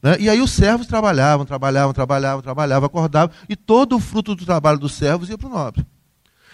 [0.01, 0.17] Né?
[0.19, 4.77] E aí os servos trabalhavam, trabalhavam, trabalhavam, trabalhavam, acordavam, e todo o fruto do trabalho
[4.77, 5.83] dos servos ia para o nobre.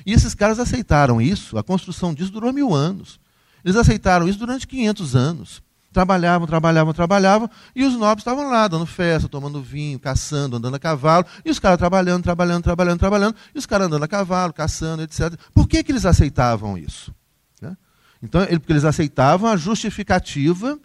[0.06, 3.20] E esses caras aceitaram isso, a construção disso durou mil anos.
[3.64, 5.62] Eles aceitaram isso durante 500 anos.
[5.92, 10.80] Trabalhavam, trabalhavam, trabalhavam, e os nobres estavam lá, dando festa, tomando vinho, caçando, andando a
[10.80, 15.04] cavalo, e os caras trabalhando, trabalhando, trabalhando, trabalhando, e os caras andando a cavalo, caçando,
[15.04, 15.38] etc.
[15.54, 17.14] Por que, que eles aceitavam isso?
[17.62, 17.76] Né?
[18.24, 20.80] Então, porque eles aceitavam a justificativa,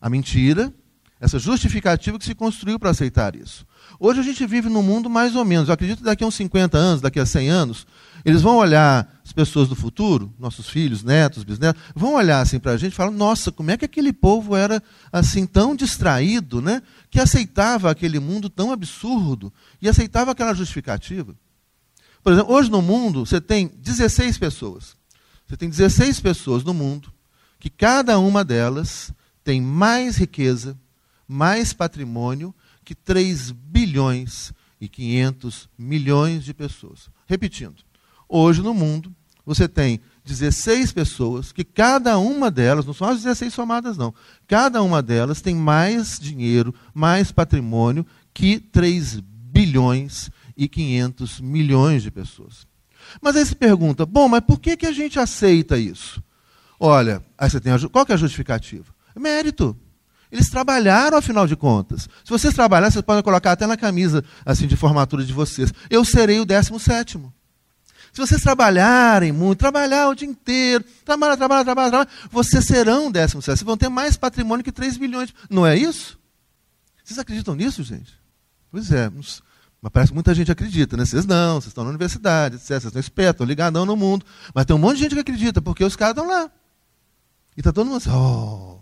[0.00, 0.72] a mentira,
[1.20, 3.64] essa justificativa que se construiu para aceitar isso.
[4.02, 5.68] Hoje a gente vive num mundo mais ou menos.
[5.68, 7.86] Eu acredito que daqui a uns 50 anos, daqui a 100 anos,
[8.24, 12.72] eles vão olhar as pessoas do futuro, nossos filhos, netos, bisnetos, vão olhar assim para
[12.72, 14.82] a gente e falar: nossa, como é que aquele povo era
[15.12, 16.80] assim tão distraído, né?
[17.10, 21.34] Que aceitava aquele mundo tão absurdo e aceitava aquela justificativa.
[22.22, 24.96] Por exemplo, hoje no mundo você tem 16 pessoas.
[25.46, 27.12] Você tem 16 pessoas no mundo
[27.58, 29.12] que cada uma delas
[29.44, 30.74] tem mais riqueza,
[31.28, 32.54] mais patrimônio
[32.90, 37.08] que 3 bilhões e 500 milhões de pessoas.
[37.24, 37.76] Repetindo,
[38.28, 39.14] hoje no mundo
[39.46, 44.12] você tem 16 pessoas que cada uma delas, não são as 16 somadas não,
[44.48, 52.10] cada uma delas tem mais dinheiro, mais patrimônio que 3 bilhões e 500 milhões de
[52.10, 52.66] pessoas.
[53.22, 56.20] Mas aí se pergunta, bom, mas por que, que a gente aceita isso?
[56.80, 58.92] Olha, aí você tem a, qual que é a justificativa?
[59.14, 59.78] Mérito.
[60.30, 62.02] Eles trabalharam, afinal de contas.
[62.24, 65.72] Se vocês trabalharem, vocês podem colocar até na camisa assim de formatura de vocês.
[65.88, 67.32] Eu serei o décimo sétimo.
[68.12, 73.12] Se vocês trabalharem muito, trabalhar o dia inteiro, trabalhar, trabalhar, trabalhar, trabalhar vocês serão o
[73.12, 73.58] décimo sétimo.
[73.58, 75.32] Vocês vão ter mais patrimônio que 3 bilhões.
[75.48, 76.18] Não é isso?
[77.04, 78.12] Vocês acreditam nisso, gente?
[78.70, 79.10] Pois é.
[79.10, 79.42] Mas
[79.92, 81.04] parece que muita gente acredita, né?
[81.04, 82.68] Vocês não, vocês estão na universidade, etc.
[82.68, 84.24] Vocês estão espertos, estão ligadão no mundo.
[84.54, 86.50] Mas tem um monte de gente que acredita, porque os caras estão lá.
[87.56, 88.80] E está todo mundo assim, oh.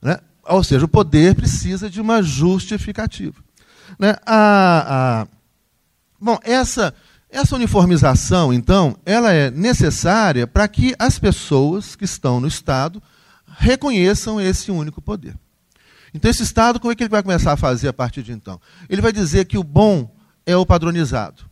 [0.00, 0.18] Né?
[0.44, 3.42] Ou seja, o poder precisa de uma justificativa.
[3.98, 4.16] Né?
[4.26, 5.26] A, a,
[6.20, 6.94] bom, essa,
[7.30, 13.02] essa uniformização, então, ela é necessária para que as pessoas que estão no Estado
[13.46, 15.36] reconheçam esse único poder.
[16.12, 18.60] Então, esse Estado, como é que ele vai começar a fazer a partir de então?
[18.88, 20.12] Ele vai dizer que o bom
[20.44, 21.44] é o padronizado,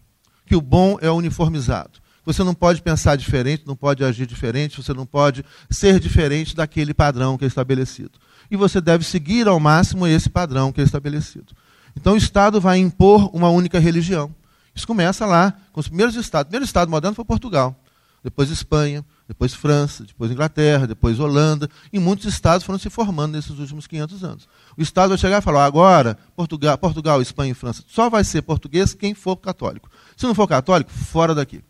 [0.44, 2.00] que o bom é o uniformizado.
[2.26, 6.92] Você não pode pensar diferente, não pode agir diferente, você não pode ser diferente daquele
[6.92, 8.18] padrão que é estabelecido
[8.50, 11.54] e você deve seguir ao máximo esse padrão que é estabelecido.
[11.96, 14.34] Então o Estado vai impor uma única religião.
[14.74, 16.46] Isso começa lá com os primeiros estados.
[16.46, 17.76] O primeiro estado moderno foi Portugal,
[18.22, 23.58] depois Espanha, depois França, depois Inglaterra, depois Holanda, e muitos estados foram se formando nesses
[23.58, 24.48] últimos 500 anos.
[24.76, 28.42] O Estado vai chegar e falar: agora, Portugal, Portugal, Espanha e França, só vai ser
[28.42, 29.90] português quem for católico.
[30.16, 31.62] Se não for católico, fora daqui.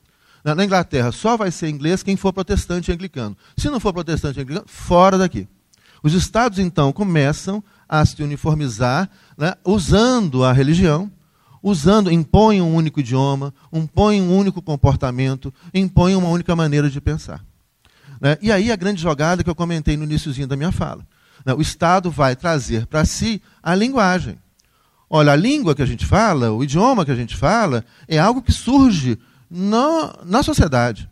[0.43, 3.37] Na, Inglaterra, só vai ser inglês quem for protestante e anglicano.
[3.57, 5.47] Se não for protestante e anglicano, fora daqui.
[6.03, 11.11] Os estados, então, começam a se uniformizar, né, usando a religião,
[11.63, 17.45] usando, impõem um único idioma, impõem um único comportamento, impõem uma única maneira de pensar.
[18.21, 18.37] Né?
[18.41, 21.07] E aí a grande jogada que eu comentei no iníciozinho da minha fala.
[21.45, 21.53] Né?
[21.55, 24.39] O Estado vai trazer para si a linguagem.
[25.09, 28.41] Olha, a língua que a gente fala, o idioma que a gente fala, é algo
[28.41, 29.19] que surge
[29.51, 31.11] no, na sociedade.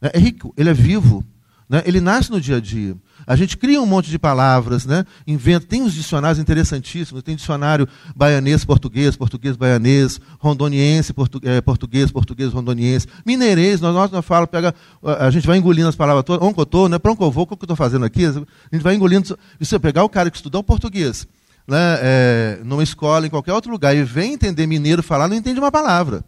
[0.00, 1.24] É rico, ele é vivo,
[1.68, 1.82] Né?
[1.86, 2.96] Ele nasce no dia a dia.
[3.26, 5.04] A gente cria um monte de palavras, né?
[5.26, 12.10] inventa, tem uns dicionários interessantíssimos, tem dicionário baianês, português, português, baianês, rondoniense, portu, é, português,
[12.10, 16.46] português, rondoniense, mineirês, nós, nós, nós fala, pega, a gente vai engolindo as palavras todas,
[16.46, 16.98] eu estou, né?
[17.02, 20.04] eu vou, o que eu estou fazendo aqui, a gente vai engolindo, e você pegar
[20.04, 21.26] o cara que estudou português,
[21.66, 25.58] né, é, numa escola, em qualquer outro lugar, e vem entender mineiro falar, não entende
[25.58, 26.22] uma palavra.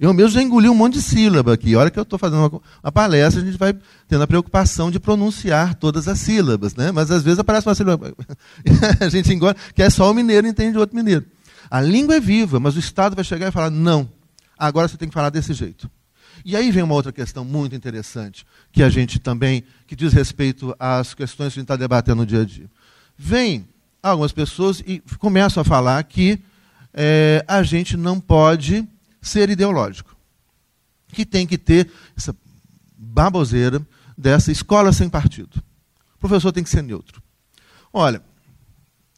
[0.00, 1.74] Eu mesmo já engoli um monte de sílaba aqui.
[1.74, 3.76] A hora que eu estou fazendo uma, uma, palestra, a gente vai
[4.06, 6.74] tendo a preocupação de pronunciar todas as sílabas.
[6.76, 6.92] Né?
[6.92, 8.14] Mas às vezes aparece uma sílaba.
[9.00, 11.26] a gente engole, que é só o mineiro entende outro mineiro.
[11.70, 14.08] A língua é viva, mas o Estado vai chegar e falar: não,
[14.56, 15.90] agora você tem que falar desse jeito.
[16.44, 20.74] E aí vem uma outra questão muito interessante, que a gente também, que diz respeito
[20.78, 22.70] às questões que a gente está debatendo no dia a dia.
[23.16, 23.66] Vem
[24.00, 26.38] algumas pessoas e começam a falar que
[26.94, 28.86] é, a gente não pode
[29.20, 30.16] ser ideológico.
[31.08, 32.34] Que tem que ter essa
[32.96, 33.80] baboseira
[34.16, 35.62] dessa escola sem partido.
[36.16, 37.22] O professor tem que ser neutro.
[37.92, 38.22] Olha,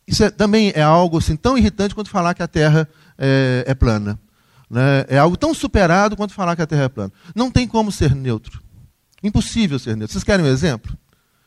[0.06, 3.74] isso é, também é algo assim, tão irritante quanto falar que a Terra é, é
[3.74, 4.18] plana.
[4.68, 5.04] Né?
[5.08, 7.12] É algo tão superado quanto falar que a Terra é plana.
[7.34, 8.62] Não tem como ser neutro.
[9.22, 10.12] Impossível ser neutro.
[10.12, 10.96] Vocês querem um exemplo?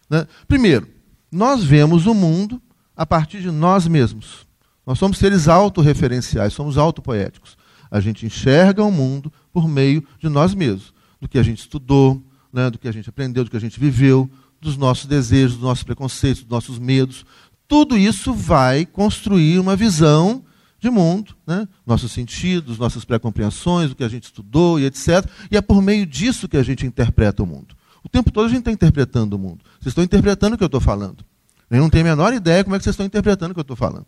[0.09, 0.27] Né?
[0.47, 0.87] Primeiro,
[1.31, 2.61] nós vemos o mundo
[2.95, 4.45] a partir de nós mesmos.
[4.85, 7.57] Nós somos seres autorreferenciais, somos autopoéticos.
[7.93, 10.91] A gente enxerga o mundo por meio de nós mesmos,
[11.21, 12.19] do que a gente estudou,
[12.51, 14.27] né, do que a gente aprendeu, do que a gente viveu,
[14.59, 17.23] dos nossos desejos, dos nossos preconceitos, dos nossos medos.
[17.67, 20.43] Tudo isso vai construir uma visão
[20.79, 21.67] de mundo, né?
[21.85, 25.23] nossos sentidos, nossas pré-compreensões, o que a gente estudou e etc.
[25.51, 27.75] E é por meio disso que a gente interpreta o mundo.
[28.03, 29.63] O tempo todo a gente está interpretando o mundo.
[29.79, 31.23] Vocês estão interpretando o que eu estou falando.
[31.69, 33.63] Eu não tenho a menor ideia como é que vocês estão interpretando o que eu
[33.63, 34.07] estou falando.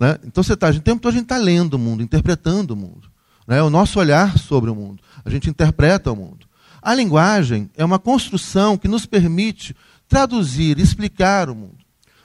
[0.00, 0.18] Né?
[0.24, 3.09] Então, você tá, o tempo todo a gente está lendo o mundo, interpretando o mundo.
[3.50, 3.60] Né?
[3.60, 5.02] O nosso olhar sobre o mundo.
[5.24, 6.46] A gente interpreta o mundo.
[6.80, 9.74] A linguagem é uma construção que nos permite
[10.08, 11.78] traduzir, explicar o mundo.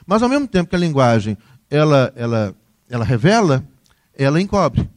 [0.06, 1.36] Mas, ao mesmo tempo que a linguagem
[1.68, 2.54] ela, ela,
[2.88, 3.66] ela revela,
[4.16, 4.88] ela encobre.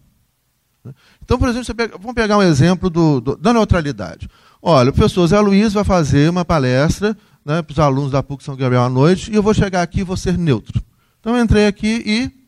[1.23, 4.29] Então, por exemplo, pega, vamos pegar um exemplo do, do, da neutralidade.
[4.61, 8.43] Olha, o professor Zé Luiz vai fazer uma palestra né, para os alunos da PUC
[8.43, 10.79] São Gabriel à noite, e eu vou chegar aqui e vou ser neutro.
[11.19, 12.39] Então, eu entrei aqui e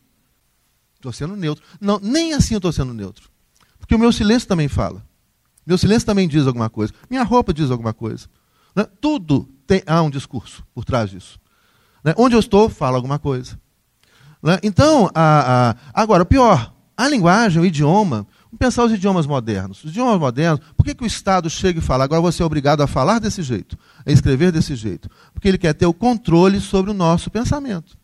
[1.02, 1.64] Estou sendo neutro.
[1.80, 3.31] Não, nem assim eu estou sendo neutro.
[3.92, 5.04] Porque o meu silêncio também fala.
[5.66, 6.94] Meu silêncio também diz alguma coisa.
[7.10, 8.26] Minha roupa diz alguma coisa.
[8.74, 8.86] Né?
[9.02, 11.38] Tudo tem, há um discurso por trás disso.
[12.02, 12.14] Né?
[12.16, 13.60] Onde eu estou, fala alguma coisa.
[14.42, 14.58] Né?
[14.62, 19.84] Então, a, a, agora, pior, a linguagem, o idioma, vamos pensar os idiomas modernos.
[19.84, 22.80] Os idiomas modernos, por que, que o Estado chega e fala, agora você é obrigado
[22.80, 23.76] a falar desse jeito,
[24.06, 25.06] a escrever desse jeito?
[25.34, 27.94] Porque ele quer ter o controle sobre o nosso pensamento.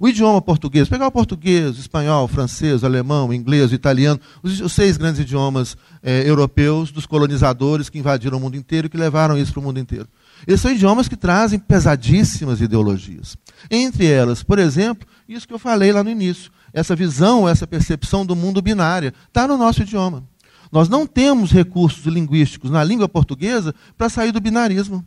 [0.00, 3.74] O idioma português, pegar o português, o espanhol, o francês, o alemão, o inglês, o
[3.74, 8.86] italiano, os, os seis grandes idiomas eh, europeus dos colonizadores que invadiram o mundo inteiro
[8.86, 10.08] e que levaram isso para o mundo inteiro.
[10.46, 13.36] Eles são idiomas que trazem pesadíssimas ideologias.
[13.70, 18.26] Entre elas, por exemplo, isso que eu falei lá no início, essa visão, essa percepção
[18.26, 20.24] do mundo binária, está no nosso idioma.
[20.72, 25.06] Nós não temos recursos linguísticos na língua portuguesa para sair do binarismo.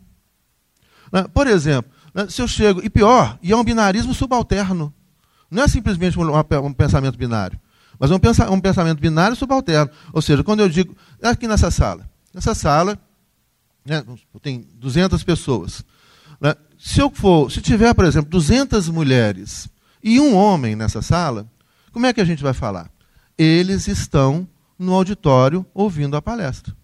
[1.12, 1.26] Né?
[1.34, 1.92] Por exemplo?
[2.30, 4.94] Se eu chego, e pior, e é um binarismo subalterno.
[5.50, 7.60] Não é simplesmente um, pensamento binário,
[8.00, 9.92] mas é um, um pensamento binário subalterno.
[10.12, 13.00] Ou seja, quando eu digo, aqui nessa sala, nessa sala,
[13.86, 14.04] né,
[14.42, 15.86] tem 200 pessoas.
[16.42, 16.54] Né?
[16.78, 19.70] Se eu for, se tiver, por exemplo, 200 mulheres
[20.04, 21.48] e um homem nessa sala,
[21.92, 22.92] como é que a gente vai falar?
[23.38, 24.48] Eles estão
[24.78, 26.76] no auditório ouvindo a palestra.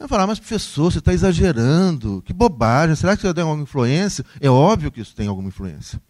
[0.00, 4.24] Vai falar, mas professor, você está exagerando, que bobagem, será que isso tem alguma influência?
[4.40, 6.00] É óbvio que isso tem alguma influência.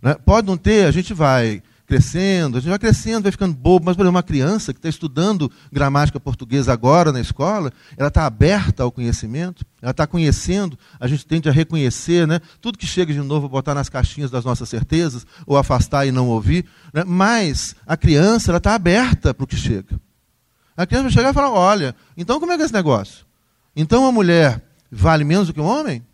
[0.00, 0.14] Né?
[0.14, 3.96] Pode não ter, a gente vai crescendo, a gente vai crescendo, vai ficando bobo, mas,
[3.96, 8.84] por exemplo, uma criança que está estudando gramática portuguesa agora na escola, ela está aberta
[8.84, 12.40] ao conhecimento, ela está conhecendo, a gente tende a reconhecer, né?
[12.60, 16.28] tudo que chega de novo, botar nas caixinhas das nossas certezas, ou afastar e não
[16.28, 17.02] ouvir, né?
[17.04, 20.00] mas a criança está aberta para o que chega.
[20.76, 23.24] A criança vai chegar e falar: olha, então como é que é esse negócio?
[23.76, 26.04] Então uma mulher vale menos do que um homem?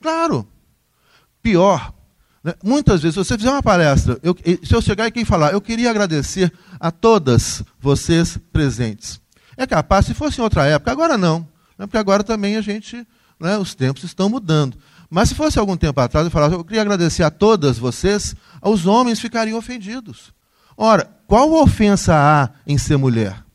[0.00, 0.46] Claro.
[1.42, 1.92] Pior.
[2.42, 2.54] Né?
[2.62, 5.60] Muitas vezes, se você fizer uma palestra, eu, se eu chegar aqui e falar, eu
[5.60, 9.20] queria agradecer a todas vocês presentes.
[9.56, 11.40] É capaz, se fosse em outra época, agora não.
[11.78, 11.86] Né?
[11.86, 13.06] Porque agora também a gente,
[13.40, 14.76] né, os tempos estão mudando.
[15.08, 18.86] Mas se fosse algum tempo atrás, eu falava, eu queria agradecer a todas vocês, os
[18.86, 20.32] homens ficariam ofendidos.
[20.76, 23.45] Ora, qual ofensa há em ser mulher?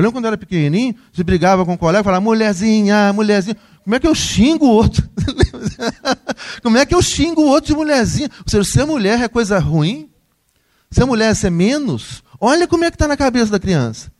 [0.00, 3.54] Eu lembro quando eu era pequenininho, você brigava com um colega, falava, mulherzinha, mulherzinha.
[3.84, 5.06] Como é que eu xingo o outro?
[6.64, 8.30] Como é que eu xingo o outro de mulherzinha?
[8.38, 10.08] Ou seja, ser mulher é coisa ruim?
[10.90, 12.22] Ser mulher é ser menos?
[12.40, 14.10] Olha como é que está na cabeça da criança.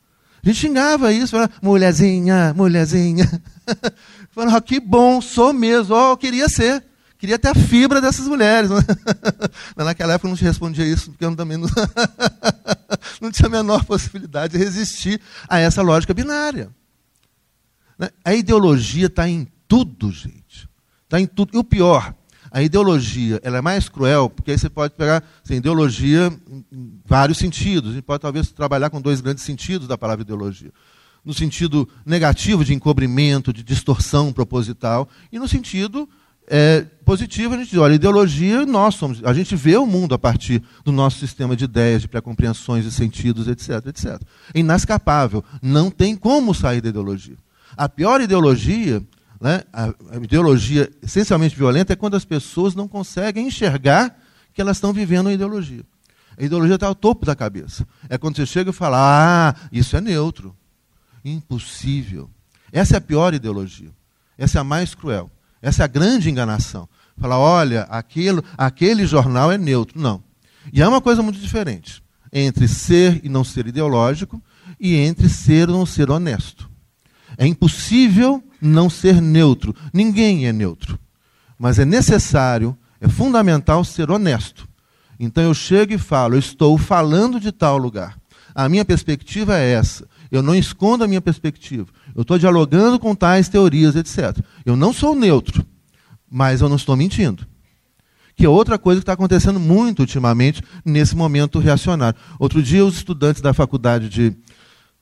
[0.45, 3.27] A gente xingava isso, falava, mulherzinha, mulherzinha.
[4.33, 6.85] falava, ah, que bom, sou mesmo, oh, eu queria ser.
[7.21, 8.71] Queria ter a fibra dessas mulheres.
[8.71, 8.81] Né?
[9.77, 11.69] Naquela época eu não te respondia isso, porque eu também não,
[13.21, 16.71] não tinha a menor possibilidade de resistir a essa lógica binária.
[17.99, 18.09] Né?
[18.25, 20.67] A ideologia está em tudo, gente.
[21.05, 21.51] Está em tudo.
[21.55, 22.15] E o pior,
[22.51, 26.33] a ideologia ela é mais cruel, porque aí você pode pegar assim, ideologia
[26.73, 27.91] em vários sentidos.
[27.91, 30.73] A gente pode talvez trabalhar com dois grandes sentidos da palavra ideologia.
[31.23, 36.09] No sentido negativo de encobrimento, de distorção proposital, e no sentido
[36.53, 40.19] é, positivo, a gente diz, olha, ideologia, nós somos, a gente vê o mundo a
[40.19, 44.21] partir do nosso sistema de ideias, de pré-compreensões, de sentidos, etc, etc.
[44.53, 47.37] É inescapável, não tem como sair da ideologia.
[47.77, 49.01] A pior ideologia,
[49.41, 54.21] né, a ideologia essencialmente violenta, é quando as pessoas não conseguem enxergar
[54.53, 55.85] que elas estão vivendo uma ideologia.
[56.37, 57.87] A ideologia está ao topo da cabeça.
[58.09, 60.57] É quando você chega e fala, ah, isso é neutro.
[61.25, 62.29] Impossível.
[62.73, 63.91] Essa é a pior ideologia.
[64.37, 65.31] Essa é a mais cruel.
[65.63, 66.89] Essa é a grande enganação.
[67.19, 70.01] Falar, olha, aquilo, aquele jornal é neutro.
[70.01, 70.23] Não.
[70.73, 72.03] E é uma coisa muito diferente
[72.33, 74.41] entre ser e não ser ideológico
[74.79, 76.71] e entre ser ou não ser honesto.
[77.37, 79.75] É impossível não ser neutro.
[79.93, 80.99] Ninguém é neutro.
[81.59, 84.69] Mas é necessário, é fundamental ser honesto.
[85.19, 88.17] Então eu chego e falo, eu estou falando de tal lugar.
[88.55, 90.09] A minha perspectiva é essa.
[90.31, 91.89] Eu não escondo a minha perspectiva.
[92.15, 94.39] Eu estou dialogando com tais teorias, etc.
[94.65, 95.67] Eu não sou neutro,
[96.31, 97.47] mas eu não estou mentindo.
[98.37, 102.19] Que é outra coisa que está acontecendo muito ultimamente nesse momento reacionário.
[102.39, 104.37] Outro dia, os estudantes da faculdade de.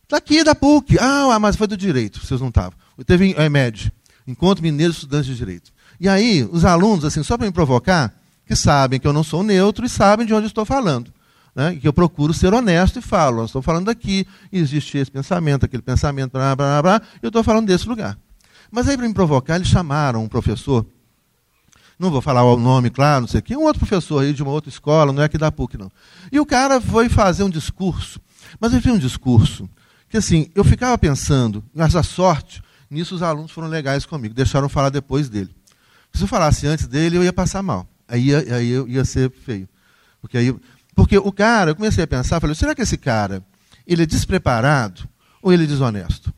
[0.09, 0.99] Daqui da PUC.
[0.99, 2.73] Ah, mas foi do direito, vocês não estavam.
[3.07, 3.93] Teve é, MED,
[4.27, 5.71] Encontro Mineiro de Estudantes de Direito.
[6.01, 8.15] E aí, os alunos, assim, só para me provocar,
[8.47, 11.13] que sabem que eu não sou neutro e sabem de onde estou falando
[11.59, 15.83] né, que eu procuro ser honesto e falo, estou falando aqui, existe esse pensamento, aquele
[15.83, 18.17] pensamento, blá, blá, blá, e eu estou falando desse lugar.
[18.71, 20.87] Mas aí, para me provocar, eles chamaram um professor,
[21.99, 24.41] não vou falar o nome, claro, não sei o quê, um outro professor aí de
[24.41, 25.91] uma outra escola, não é aqui da PUC, não.
[26.31, 28.21] E o cara foi fazer um discurso,
[28.61, 29.69] mas ele fez um discurso
[30.09, 34.69] que, assim, eu ficava pensando, mas a sorte, nisso os alunos foram legais comigo, deixaram
[34.69, 35.51] falar depois dele.
[36.13, 37.85] Se eu falasse antes dele, eu ia passar mal.
[38.07, 39.69] Aí aí ia ser feio.
[40.21, 40.55] Porque aí
[40.99, 43.41] porque o cara, eu comecei a pensar, falei, será que esse cara,
[43.87, 45.09] ele é despreparado
[45.41, 46.35] ou ele é desonesto?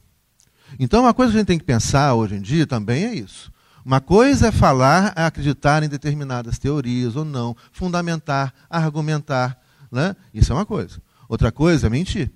[0.78, 3.50] Então, uma coisa que a gente tem que pensar hoje em dia também é isso.
[3.82, 9.58] Uma coisa é falar, é acreditar em determinadas teorias ou não, fundamentar, argumentar.
[9.90, 10.14] Né?
[10.34, 11.00] Isso é uma coisa.
[11.26, 12.30] Outra coisa é mentir.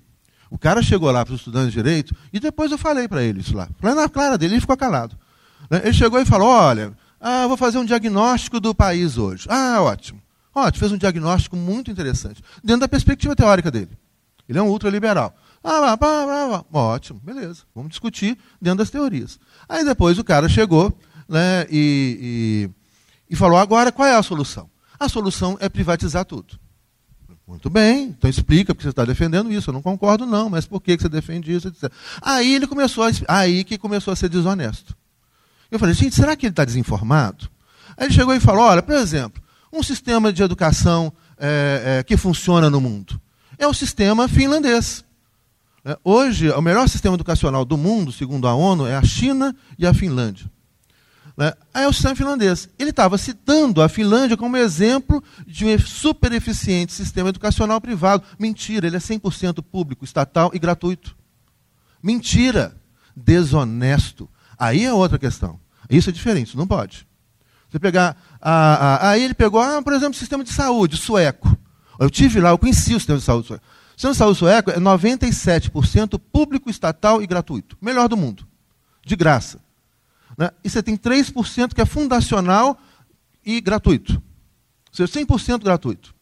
[0.50, 3.40] O cara chegou lá para os estudantes de direito e depois eu falei para ele
[3.40, 3.68] isso lá.
[3.78, 5.14] Falei na clara dele, ele ficou calado.
[5.68, 5.82] Né?
[5.84, 9.46] Ele chegou e falou: Olha, ah, vou fazer um diagnóstico do país hoje.
[9.50, 10.23] Ah, ótimo.
[10.54, 13.90] Ótimo, fez um diagnóstico muito interessante, dentro da perspectiva teórica dele.
[14.48, 15.34] Ele é um ultraliberal.
[15.62, 15.98] Ah,
[16.72, 17.62] Ótimo, beleza.
[17.74, 19.40] Vamos discutir dentro das teorias.
[19.66, 20.96] Aí depois o cara chegou
[21.26, 22.68] né, e,
[23.30, 24.68] e, e falou: agora qual é a solução?
[25.00, 26.58] A solução é privatizar tudo.
[27.46, 29.68] Muito bem, então explica porque você está defendendo isso.
[29.68, 31.68] Eu não concordo, não, mas por que você defende isso?
[31.68, 31.90] Etc.
[32.22, 34.96] Aí ele começou a, aí que começou a ser desonesto.
[35.70, 37.50] Eu falei, gente, será que ele está desinformado?
[37.96, 39.42] Aí ele chegou e falou: olha, por exemplo,
[39.74, 43.20] um sistema de educação é, é, que funciona no mundo?
[43.58, 45.04] É o sistema finlandês.
[45.84, 49.86] É, hoje, o melhor sistema educacional do mundo, segundo a ONU, é a China e
[49.86, 50.50] a Finlândia.
[51.72, 52.68] É o sistema finlandês.
[52.78, 58.22] Ele estava citando a Finlândia como exemplo de um super eficiente sistema educacional privado.
[58.38, 61.16] Mentira, ele é 100% público, estatal e gratuito.
[62.00, 62.76] Mentira.
[63.16, 64.28] Desonesto.
[64.56, 65.58] Aí é outra questão.
[65.90, 67.06] Isso é diferente, não pode.
[67.68, 68.16] Você pegar.
[68.44, 71.56] Aí ele pegou, ah, por exemplo, sistema de saúde sueco.
[71.98, 73.64] Eu tive lá, eu conheci o sistema de saúde sueco.
[73.64, 77.76] O sistema de saúde sueco é 97% público, estatal e gratuito.
[77.80, 78.46] Melhor do mundo.
[79.04, 79.60] De graça.
[80.36, 80.50] Né?
[80.62, 82.78] E você tem 3% que é fundacional
[83.44, 84.14] e gratuito.
[84.14, 86.14] Ou seja, 100% gratuito.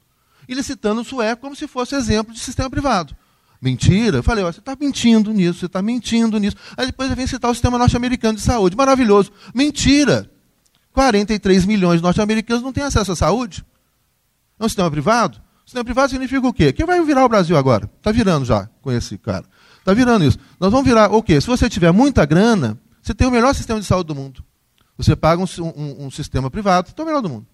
[0.49, 3.17] Ele citando o sueco como se fosse exemplo de sistema privado.
[3.61, 4.19] Mentira.
[4.19, 6.57] Eu falei, ó, você está mentindo nisso, você está mentindo nisso.
[6.77, 8.77] Aí depois vem citar o sistema norte-americano de saúde.
[8.77, 9.31] Maravilhoso.
[9.55, 10.32] Mentira.
[10.93, 13.65] 43 milhões de norte-americanos não têm acesso à saúde.
[14.59, 15.39] É um sistema privado?
[15.65, 16.73] O sistema privado significa o quê?
[16.73, 17.91] Que vai virar o Brasil agora.
[17.99, 19.45] Está virando já com esse cara.
[19.79, 20.39] Está virando isso.
[20.61, 21.41] Nós vamos virar o quê?
[21.41, 24.45] Se você tiver muita grana, você tem o melhor sistema de saúde do mundo.
[24.97, 27.47] Você paga um, um, um sistema privado, está o melhor do mundo.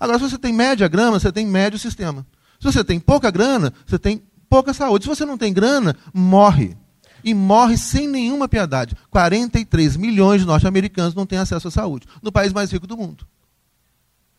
[0.00, 2.26] Agora, se você tem média grana, você tem médio sistema.
[2.58, 5.04] Se você tem pouca grana, você tem pouca saúde.
[5.04, 6.76] Se você não tem grana, morre
[7.22, 8.96] e morre sem nenhuma piedade.
[9.10, 13.26] 43 milhões de norte-americanos não têm acesso à saúde, no país mais rico do mundo.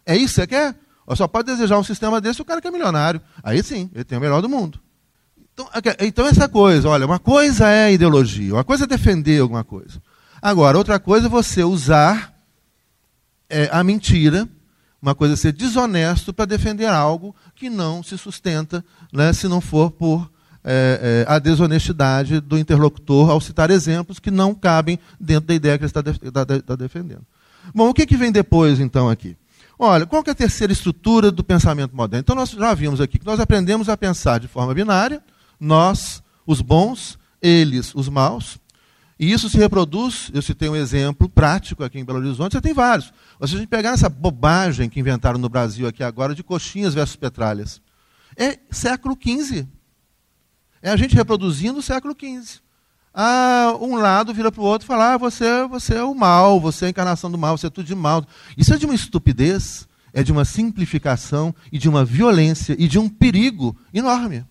[0.05, 0.75] É isso que você quer?
[1.05, 3.21] Ou só pode desejar um sistema desse o cara que é milionário.
[3.43, 4.79] Aí sim, ele tem o melhor do mundo.
[5.53, 5.67] Então,
[5.99, 10.01] então, essa coisa, olha, uma coisa é ideologia, uma coisa é defender alguma coisa.
[10.41, 12.33] Agora, outra coisa é você usar
[13.49, 14.47] é, a mentira,
[15.01, 19.59] uma coisa é ser desonesto para defender algo que não se sustenta, né, se não
[19.59, 20.31] for por
[20.71, 25.79] é, é, a desonestidade do interlocutor ao citar exemplos que não cabem dentro da ideia
[25.79, 27.23] que ele está, de, está, está defendendo.
[27.73, 29.35] Bom, o que, que vem depois, então, aqui?
[29.79, 32.21] Olha, qual é a terceira estrutura do pensamento moderno?
[32.21, 35.23] Então, nós já vimos aqui que nós aprendemos a pensar de forma binária,
[35.59, 38.59] nós, os bons, eles, os maus,
[39.19, 42.73] e isso se reproduz, eu citei um exemplo prático aqui em Belo Horizonte, você tem
[42.75, 43.07] vários.
[43.07, 47.15] Se a gente pegar essa bobagem que inventaram no Brasil aqui agora de coxinhas versus
[47.15, 47.81] petralhas,
[48.37, 49.67] é século XV.
[50.81, 52.61] É a gente reproduzindo o século XV.
[53.13, 56.59] Ah, um lado vira para o outro e fala: ah, você, você é o mal,
[56.59, 58.25] você é a encarnação do mal, você é tudo de mal.
[58.57, 62.99] Isso é de uma estupidez, é de uma simplificação e de uma violência e de
[62.99, 64.45] um perigo enorme.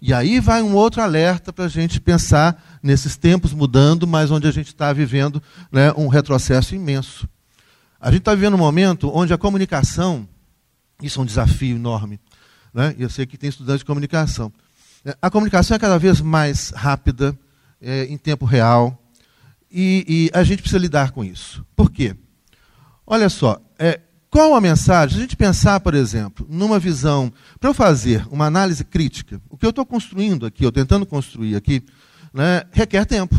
[0.00, 4.46] E aí vai um outro alerta para a gente pensar nesses tempos mudando, mas onde
[4.46, 5.42] a gente está vivendo
[5.72, 7.28] né, um retrocesso imenso.
[8.00, 10.28] A gente está vivendo um momento onde a comunicação,
[11.02, 12.20] isso é um desafio enorme.
[12.72, 12.94] Né?
[12.96, 14.52] Eu sei que tem estudantes de comunicação.
[15.22, 17.38] A comunicação é cada vez mais rápida,
[17.80, 19.00] é, em tempo real,
[19.70, 21.64] e, e, a gente precisa lidar com isso.
[21.76, 22.16] Por quê?
[23.06, 24.00] Olha só, é,
[24.30, 25.14] qual a mensagem?
[25.14, 29.56] Se a gente pensar, por exemplo, numa visão, para eu fazer uma análise crítica, o
[29.56, 31.82] que eu estou construindo aqui, eu tentando construir aqui,
[32.32, 33.34] né, requer tempo.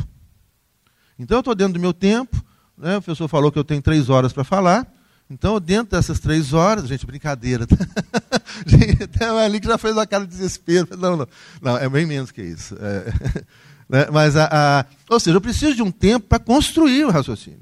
[1.17, 2.43] Então eu estou dentro do meu tempo,
[2.77, 4.87] né, o professor falou que eu tenho três horas para falar,
[5.29, 7.67] então dentro dessas três horas, gente, brincadeira.
[7.67, 7.77] Tá?
[9.17, 10.87] Tem ali que já fez uma cara de desespero.
[10.97, 11.27] Não, não,
[11.61, 12.75] não é bem menos que isso.
[12.79, 13.13] É,
[13.87, 17.61] né, mas a, a, ou seja, eu preciso de um tempo para construir o raciocínio.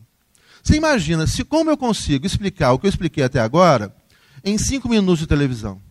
[0.63, 3.93] Você imagina se como eu consigo explicar o que eu expliquei até agora
[4.43, 5.81] em cinco minutos de televisão?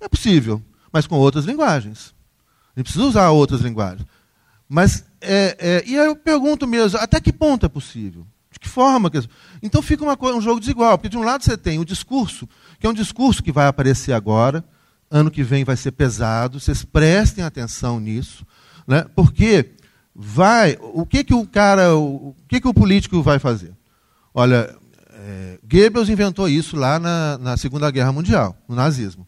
[0.00, 0.62] É possível,
[0.92, 2.14] mas com outras linguagens.
[2.74, 4.06] A gente precisa usar outras linguagens.
[4.68, 8.26] Mas, é, é, e eu pergunto mesmo, até que ponto é possível?
[8.56, 9.10] De que forma?
[9.62, 12.48] Então fica uma, um jogo desigual, porque de um lado você tem o discurso,
[12.80, 14.64] que é um discurso que vai aparecer agora,
[15.10, 18.46] ano que vem vai ser pesado, vocês prestem atenção nisso,
[18.88, 19.04] né?
[19.14, 19.72] porque
[20.14, 23.74] vai, o que que o cara, o, que que o político vai fazer?
[24.32, 24.74] Olha,
[25.12, 29.26] é, Goebbels inventou isso lá na, na Segunda Guerra Mundial, no nazismo.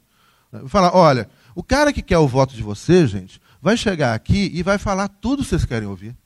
[0.50, 4.50] Vai falar, olha, o cara que quer o voto de você, gente, vai chegar aqui
[4.54, 6.16] e vai falar tudo que vocês querem ouvir.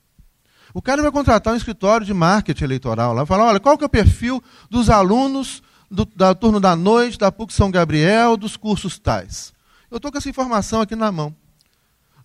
[0.73, 3.87] O cara vai contratar um escritório de marketing eleitoral lá, falar, olha, qual que é
[3.87, 5.61] o perfil dos alunos
[5.93, 9.53] do, da turno da noite, da PUC São Gabriel, dos cursos tais.
[9.91, 11.35] Eu estou com essa informação aqui na mão.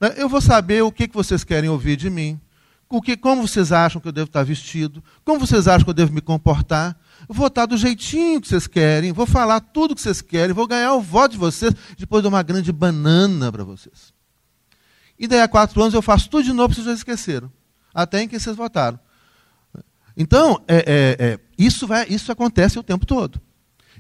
[0.01, 0.15] Né?
[0.17, 2.41] Eu vou saber o que, que vocês querem ouvir de mim,
[2.89, 5.95] o que, como vocês acham que eu devo estar vestido, como vocês acham que eu
[5.95, 6.97] devo me comportar.
[7.29, 10.95] Vou estar do jeitinho que vocês querem, vou falar tudo que vocês querem, vou ganhar
[10.95, 14.15] o voto de vocês, depois de uma grande banana para vocês.
[15.19, 17.53] E daí a quatro anos eu faço tudo de novo, vocês já esqueceram.
[17.95, 18.99] Até em que vocês votaram.
[20.17, 23.41] Então, é, é, é, isso, vai, isso acontece o tempo todo.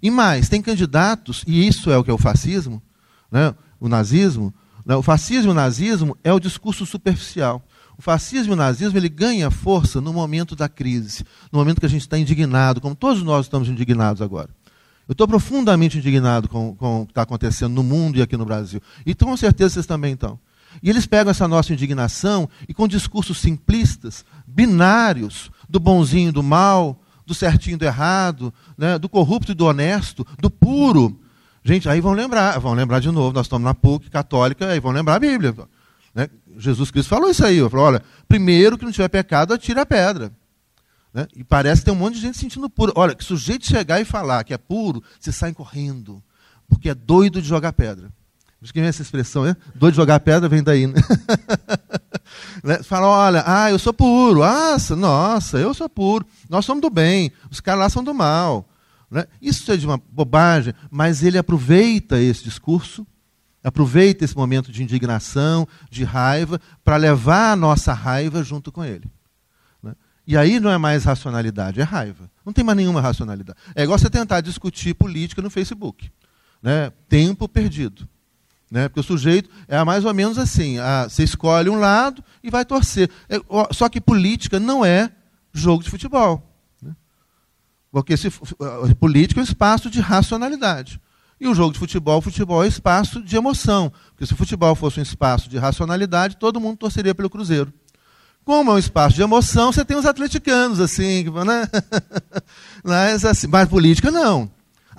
[0.02, 2.82] E mais, tem candidatos, e isso é o que é o fascismo,
[3.30, 4.54] né, o nazismo,
[4.88, 4.96] né?
[4.96, 7.62] O fascismo e o nazismo é o discurso superficial.
[7.98, 11.84] O fascismo e o nazismo ele ganha força no momento da crise, no momento que
[11.84, 14.48] a gente está indignado, como todos nós estamos indignados agora.
[15.06, 18.46] Eu estou profundamente indignado com, com o que está acontecendo no mundo e aqui no
[18.46, 18.80] Brasil.
[19.04, 20.40] E com certeza vocês também estão.
[20.82, 26.42] E eles pegam essa nossa indignação e com discursos simplistas, binários, do bonzinho e do
[26.42, 31.20] mal, do certinho e do errado, né, do corrupto e do honesto, do puro,
[31.68, 34.90] Gente, aí vão lembrar, vão lembrar de novo, nós estamos na PUC católica, aí vão
[34.90, 35.54] lembrar a Bíblia.
[36.14, 36.26] Né?
[36.56, 40.32] Jesus Cristo falou isso aí, falou, olha, primeiro que não tiver pecado, atira a pedra.
[41.12, 41.26] Né?
[41.36, 42.92] E parece que tem um monte de gente sentindo puro.
[42.96, 46.22] Olha, que sujeito chegar e falar que é puro, você sai correndo,
[46.68, 48.10] porque é doido de jogar pedra.
[48.60, 49.56] Por que vem essa expressão, né?
[49.74, 50.86] Doido de jogar pedra vem daí.
[50.86, 51.00] Né?
[52.64, 52.82] né?
[52.82, 54.40] Fala, olha, ah, eu sou puro.
[54.40, 56.26] Nossa, nossa, eu sou puro.
[56.48, 58.68] Nós somos do bem, os caras lá são do mal.
[59.08, 59.26] Né?
[59.40, 63.06] Isso é de uma bobagem, mas ele aproveita esse discurso,
[63.62, 69.08] aproveita esse momento de indignação, de raiva, para levar a nossa raiva junto com ele.
[69.80, 69.94] Né?
[70.26, 72.28] E aí não é mais racionalidade, é raiva.
[72.44, 73.58] Não tem mais nenhuma racionalidade.
[73.74, 76.10] É igual você tentar discutir política no Facebook.
[76.60, 76.90] Né?
[77.08, 78.08] Tempo perdido.
[78.70, 78.88] Né?
[78.88, 82.64] Porque o sujeito é mais ou menos assim: a, você escolhe um lado e vai
[82.64, 83.10] torcer.
[83.28, 83.40] É,
[83.72, 85.10] só que política não é
[85.52, 86.44] jogo de futebol.
[87.90, 88.30] Porque esse,
[89.00, 91.00] política é um espaço de racionalidade.
[91.40, 93.92] E o jogo de futebol, futebol é um espaço de emoção.
[94.10, 97.72] Porque se o futebol fosse um espaço de racionalidade, todo mundo torceria pelo Cruzeiro.
[98.44, 101.68] Como é um espaço de emoção, você tem os atleticanos, assim, né?
[102.82, 104.50] mas, assim, mas política não.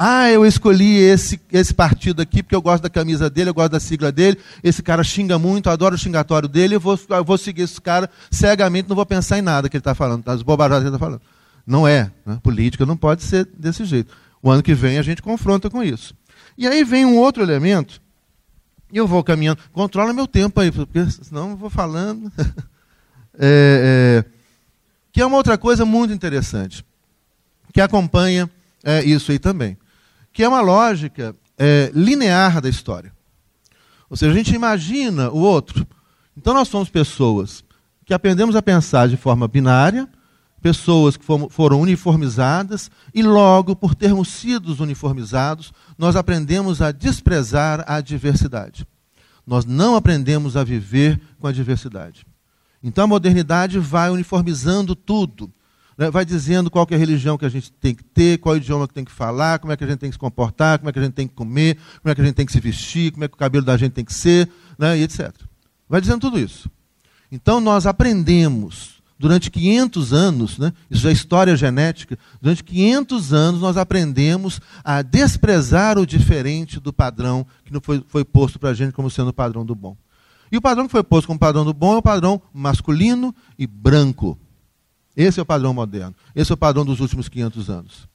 [0.02, 3.74] Ah, eu escolhi esse, esse partido aqui porque eu gosto da camisa dele, eu gosto
[3.74, 4.40] da sigla dele.
[4.64, 6.76] Esse cara xinga muito, adoro o xingatório dele.
[6.76, 9.82] Eu vou, eu vou seguir esse cara cegamente, não vou pensar em nada que ele
[9.82, 11.22] está falando, das bobagens que ele está falando.
[11.68, 12.10] Não é.
[12.26, 12.40] Né?
[12.42, 14.16] Política não pode ser desse jeito.
[14.42, 16.16] O ano que vem a gente confronta com isso.
[16.58, 18.02] E aí vem um outro elemento,
[18.94, 19.60] e eu vou caminhando.
[19.74, 22.32] Controla meu tempo aí, porque senão eu vou falando.
[23.38, 24.26] é, é,
[25.12, 26.86] que é uma outra coisa muito interessante,
[27.74, 28.50] que acompanha
[28.82, 29.78] é, isso aí também
[30.40, 33.12] que é uma lógica é, linear da história.
[34.10, 35.86] Ou seja, a gente imagina o outro.
[36.38, 37.62] Então nós somos pessoas
[38.06, 40.08] que aprendemos a pensar de forma binária,
[40.62, 48.00] pessoas que foram uniformizadas, e logo, por termos sido uniformizados, nós aprendemos a desprezar a
[48.00, 48.88] diversidade.
[49.46, 52.26] Nós não aprendemos a viver com a diversidade.
[52.82, 55.52] Então a modernidade vai uniformizando tudo
[56.00, 58.58] né, vai dizendo qual é a religião que a gente tem que ter, qual é
[58.58, 60.80] o idioma que tem que falar, como é que a gente tem que se comportar,
[60.80, 62.54] como é que a gente tem que comer, como é que a gente tem que
[62.54, 65.30] se vestir, como é que o cabelo da gente tem que ser, né, e etc.
[65.90, 66.72] Vai dizendo tudo isso.
[67.30, 73.76] Então nós aprendemos durante 500 anos, né, isso é história genética, durante 500 anos nós
[73.76, 79.10] aprendemos a desprezar o diferente do padrão que foi, foi posto para a gente como
[79.10, 79.98] sendo o padrão do bom.
[80.50, 83.68] E o padrão que foi posto como padrão do bom é o padrão masculino e
[83.68, 84.40] branco.
[85.20, 86.16] Esse é o padrão moderno.
[86.34, 88.08] Esse é o padrão dos últimos 500 anos.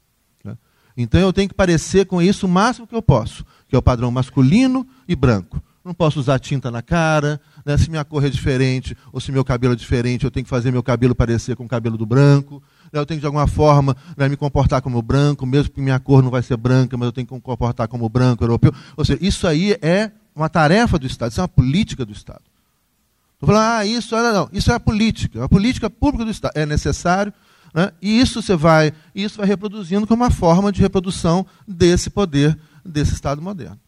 [0.43, 0.57] Né?
[0.97, 3.83] Então eu tenho que parecer com isso o máximo que eu posso, que é o
[3.83, 5.63] padrão masculino e branco.
[5.85, 7.77] Não posso usar tinta na cara, né?
[7.77, 10.71] se minha cor é diferente ou se meu cabelo é diferente, eu tenho que fazer
[10.71, 12.63] meu cabelo parecer com o cabelo do branco.
[12.91, 12.99] Né?
[12.99, 16.23] Eu tenho que, de alguma forma, né, me comportar como branco, mesmo que minha cor
[16.23, 18.73] não vai ser branca, mas eu tenho que me comportar como branco europeu.
[18.97, 22.54] Ou seja, isso aí é uma tarefa do Estado, isso é uma política do Estado.
[23.45, 26.53] Estou falando, ah, isso, não, não, isso é a política, a política pública do Estado.
[26.55, 27.33] É necessário,
[27.75, 27.93] né?
[28.01, 33.13] e isso você vai, isso vai reproduzindo como uma forma de reprodução desse poder, desse
[33.13, 33.79] Estado moderno.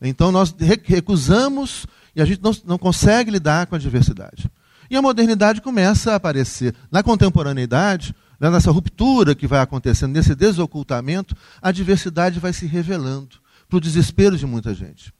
[0.00, 1.86] Então nós recusamos
[2.16, 4.50] e a gente não, não consegue lidar com a diversidade.
[4.90, 6.74] E a modernidade começa a aparecer.
[6.90, 13.36] Na contemporaneidade, né, nessa ruptura que vai acontecendo, nesse desocultamento, a diversidade vai se revelando
[13.68, 15.12] para o desespero de muita gente.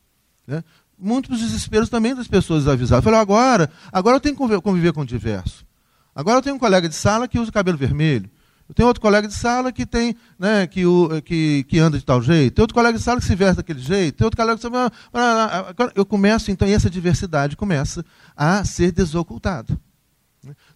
[0.47, 0.63] Né?
[0.99, 3.05] Muitos desesperos também das pessoas avisadas.
[3.05, 5.65] Falei, agora, agora eu tenho que conviver com o diverso.
[6.15, 8.31] Agora eu tenho um colega de sala que usa cabelo vermelho.
[8.69, 12.05] Eu tenho outro colega de sala que tem, né, que, o, que, que anda de
[12.05, 12.55] tal jeito.
[12.55, 14.17] Tem outro colega de sala que se veste daquele jeito.
[14.17, 14.73] Tem outro colega que se...
[15.95, 19.79] Eu começo, então, e essa diversidade começa a ser desocultada.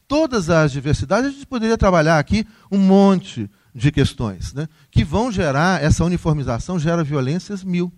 [0.06, 5.30] Todas as diversidades, a gente poderia trabalhar aqui um monte de questões né, que vão
[5.30, 7.92] gerar, essa uniformização gera violências mil.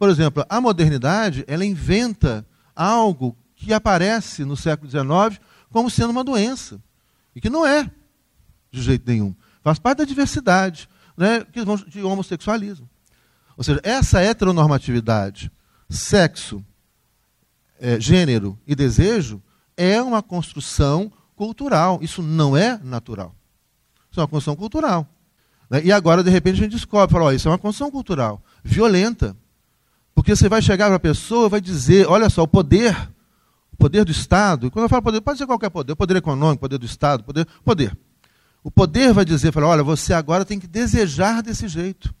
[0.00, 5.38] Por exemplo, a modernidade ela inventa algo que aparece no século XIX
[5.68, 6.80] como sendo uma doença.
[7.36, 7.84] E que não é,
[8.72, 9.36] de jeito nenhum.
[9.62, 11.44] Faz parte da diversidade, né,
[11.86, 12.88] de homossexualismo.
[13.58, 15.52] Ou seja, essa heteronormatividade,
[15.90, 16.64] sexo,
[17.78, 19.42] é, gênero e desejo,
[19.76, 21.98] é uma construção cultural.
[22.00, 23.36] Isso não é natural.
[24.10, 25.06] Isso é uma construção cultural.
[25.68, 25.82] Né?
[25.84, 29.36] E agora, de repente, a gente descobre, fala, ó, isso é uma construção cultural, violenta.
[30.20, 32.94] Porque você vai chegar para a pessoa e vai dizer, olha só, o poder,
[33.72, 36.76] o poder do Estado, quando eu falo poder, pode ser qualquer poder, poder econômico, poder
[36.76, 37.96] do Estado, poder, poder.
[38.62, 42.14] O poder vai dizer, fala, olha, você agora tem que desejar desse jeito.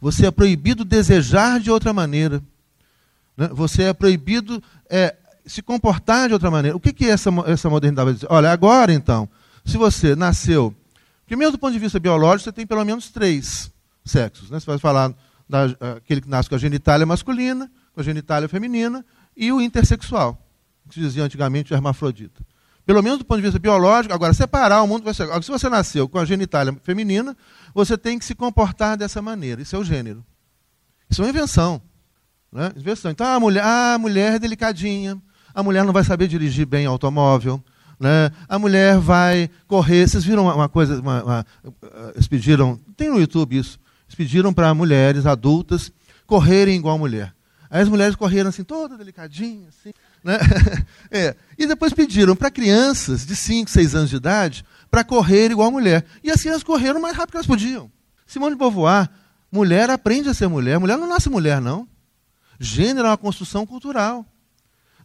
[0.00, 2.40] Você é proibido desejar de outra maneira.
[3.36, 3.48] Né?
[3.54, 6.76] Você é proibido é, se comportar de outra maneira.
[6.76, 8.28] O que, que é essa, essa modernidade vai dizer?
[8.30, 9.28] Olha, agora então,
[9.64, 10.72] se você nasceu,
[11.26, 13.68] primeiro do ponto de vista biológico, você tem pelo menos três
[14.04, 14.48] sexos.
[14.48, 14.60] Né?
[14.60, 15.12] Você vai falar
[15.48, 15.64] da,
[15.96, 19.04] aquele que nasce com a genitália masculina, com a genitália feminina,
[19.36, 20.40] e o intersexual,
[20.88, 22.44] que se dizia antigamente o hermafrodita.
[22.86, 25.26] Pelo menos do ponto de vista biológico, agora, separar o mundo vai ser.
[25.42, 27.36] Se você nasceu com a genitália feminina,
[27.74, 29.60] você tem que se comportar dessa maneira.
[29.60, 30.24] Isso é o gênero.
[31.10, 31.82] Isso é uma invenção.
[32.52, 32.72] Né?
[32.76, 33.10] invenção.
[33.10, 35.20] Então, a mulher, ah, a mulher é delicadinha,
[35.52, 37.62] a mulher não vai saber dirigir bem automóvel,
[37.98, 38.30] né?
[38.48, 40.08] a mulher vai correr.
[40.08, 41.46] Vocês viram uma, coisa, uma, uma,
[42.14, 45.92] eles pediram, tem no YouTube isso, eles pediram para mulheres adultas
[46.26, 47.34] correrem igual mulher.
[47.70, 49.92] Aí as mulheres correram assim, toda delicadinha, assim.
[50.22, 50.38] Né?
[51.10, 51.36] é.
[51.58, 56.04] E depois pediram para crianças de 5, 6 anos de idade para correr igual mulher.
[56.22, 57.90] E assim elas correram o mais rápido que elas podiam.
[58.26, 59.08] Simone de Beauvoir,
[59.50, 60.78] mulher aprende a ser mulher.
[60.78, 61.88] Mulher não nasce mulher, não.
[62.58, 64.24] Gênero é uma construção cultural.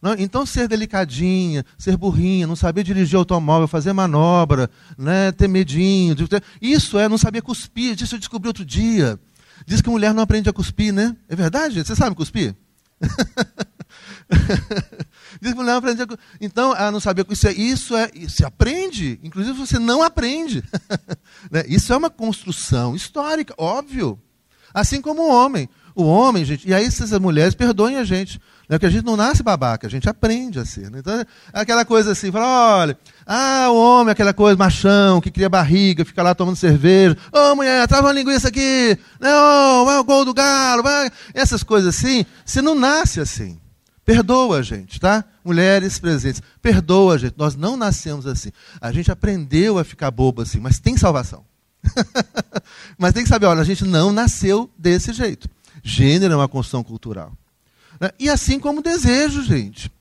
[0.02, 6.16] Não, então, ser delicadinha, ser burrinha, não saber dirigir automóvel, fazer manobra, né, ter medinho.
[6.60, 8.02] Isso é não saber cuspir.
[8.02, 9.20] Isso eu descobri outro dia.
[9.66, 11.16] Diz que mulher não aprende a cuspir, né?
[11.30, 11.84] É verdade?
[11.84, 12.56] Você sabe cuspir?
[15.40, 16.26] Diz que mulher não aprende a cuspir.
[16.40, 19.20] Então, não saber isso é isso é se aprende.
[19.22, 20.64] Inclusive você não aprende.
[21.52, 21.64] né?
[21.68, 24.20] Isso é uma construção histórica, óbvio.
[24.74, 25.70] Assim como o homem.
[25.94, 28.40] O homem, gente, e aí essas mulheres perdoem a gente.
[28.72, 28.78] Né?
[28.78, 30.90] Porque a gente não nasce babaca, a gente aprende a ser.
[30.90, 31.00] Né?
[31.00, 32.98] Então, é aquela coisa assim, fala, olha,
[33.28, 37.18] ah, o homem, aquela coisa, machão, que cria barriga, fica lá tomando cerveja.
[37.34, 38.98] Ô, oh, mulher, trava uma linguiça aqui.
[39.20, 40.84] Não, vai o gol do galo.
[40.84, 41.12] Vai.
[41.34, 43.60] Essas coisas assim, você não nasce assim.
[44.06, 45.26] Perdoa a gente, tá?
[45.44, 47.34] Mulheres presentes, perdoa a gente.
[47.38, 48.52] Nós não nascemos assim.
[48.80, 51.44] A gente aprendeu a ficar bobo assim, mas tem salvação.
[52.98, 55.50] mas tem que saber, olha, a gente não nasceu desse jeito.
[55.84, 57.34] Gênero é uma construção cultural.
[58.02, 58.10] Né?
[58.20, 59.92] E assim como desejo, gente.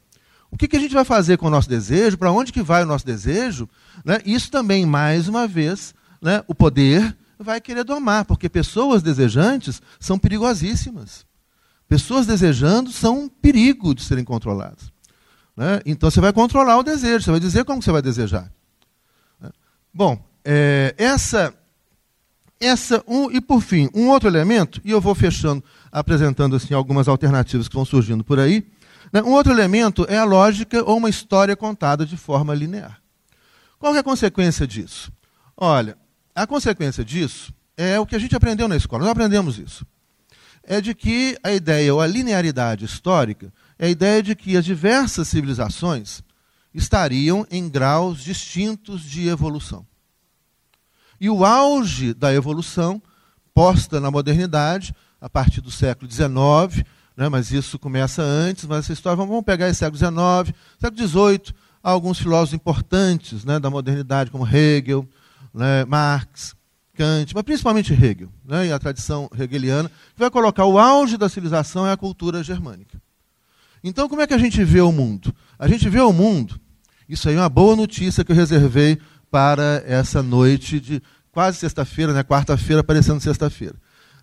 [0.50, 2.16] O que, que, a gente vai fazer com o nosso desejo?
[2.16, 3.68] Para onde que vai o nosso desejo?
[4.02, 4.18] Né?
[4.24, 10.18] Isso também, mais uma vez, né, o poder vai querer domar, porque pessoas desejantes são
[10.18, 11.26] perigosíssimas.
[11.86, 14.90] Pessoas desejando são um perigo de serem controladas.
[15.84, 18.50] Então você vai controlar o desejo, você vai dizer como você vai desejar.
[19.92, 21.52] Bom, é, essa,
[22.58, 27.08] essa um, e por fim, um outro elemento, e eu vou fechando apresentando assim algumas
[27.08, 28.66] alternativas que vão surgindo por aí.
[29.12, 29.22] Né?
[29.22, 33.00] Um outro elemento é a lógica ou uma história contada de forma linear.
[33.78, 35.10] Qual é a consequência disso?
[35.56, 35.96] Olha,
[36.34, 39.02] a consequência disso é o que a gente aprendeu na escola.
[39.02, 39.86] Nós aprendemos isso.
[40.62, 44.64] É de que a ideia ou a linearidade histórica é a ideia de que as
[44.64, 46.22] diversas civilizações
[46.74, 49.86] estariam em graus distintos de evolução.
[51.20, 53.02] E o auge da evolução,
[53.54, 56.84] posta na modernidade, a partir do século XIX,
[57.16, 61.54] né, mas isso começa antes, mas essa história, vamos pegar esse século XIX, século XVIII,
[61.82, 65.06] alguns filósofos importantes né, da modernidade, como Hegel,
[65.52, 66.54] né, Marx,
[66.94, 71.28] Kant, mas principalmente Hegel, né, e a tradição hegeliana, que vai colocar o auge da
[71.28, 73.00] civilização é a cultura germânica.
[73.82, 75.34] Então, como é que a gente vê o mundo?
[75.58, 76.60] A gente vê o mundo,
[77.08, 78.98] isso aí é uma boa notícia que eu reservei
[79.30, 81.02] para essa noite de
[81.32, 83.74] quase sexta-feira, né, quarta-feira, parecendo sexta-feira.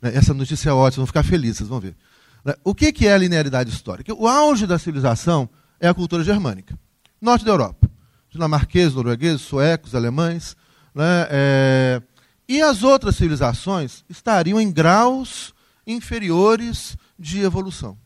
[0.02, 1.96] Né, essa notícia é ótima, vão ficar felizes, vocês vão ver.
[2.44, 4.14] Né, o que é a linearidade histórica?
[4.14, 6.78] O auge da civilização é a cultura germânica.
[7.22, 7.90] Norte da Europa.
[8.30, 10.56] Dinamarqueses, noruegueses, suecos, alemães.
[10.94, 12.02] Né, é...
[12.48, 15.54] E as outras civilizações estariam em graus
[15.86, 17.98] inferiores de evolução.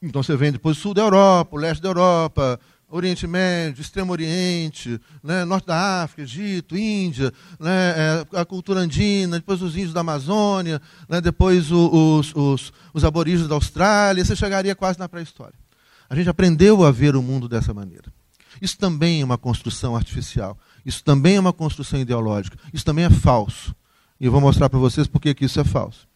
[0.00, 2.58] Então você vem depois do sul da Europa, o leste da Europa,
[2.90, 9.38] Oriente Médio, Extremo Oriente, né, Norte da África, Egito, Índia, né, é, a cultura andina,
[9.38, 14.74] depois os índios da Amazônia, né, depois os, os, os aborígenes da Austrália, você chegaria
[14.74, 15.54] quase na pré-história.
[16.08, 18.10] A gente aprendeu a ver o mundo dessa maneira.
[18.60, 20.58] Isso também é uma construção artificial.
[20.84, 22.58] Isso também é uma construção ideológica.
[22.72, 23.74] Isso também é falso.
[24.18, 26.08] E eu vou mostrar para vocês por que isso é falso.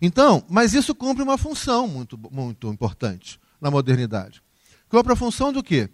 [0.00, 4.42] Então, mas isso cumpre uma função muito, muito importante na modernidade.
[4.88, 5.90] Cumpre a função do quê?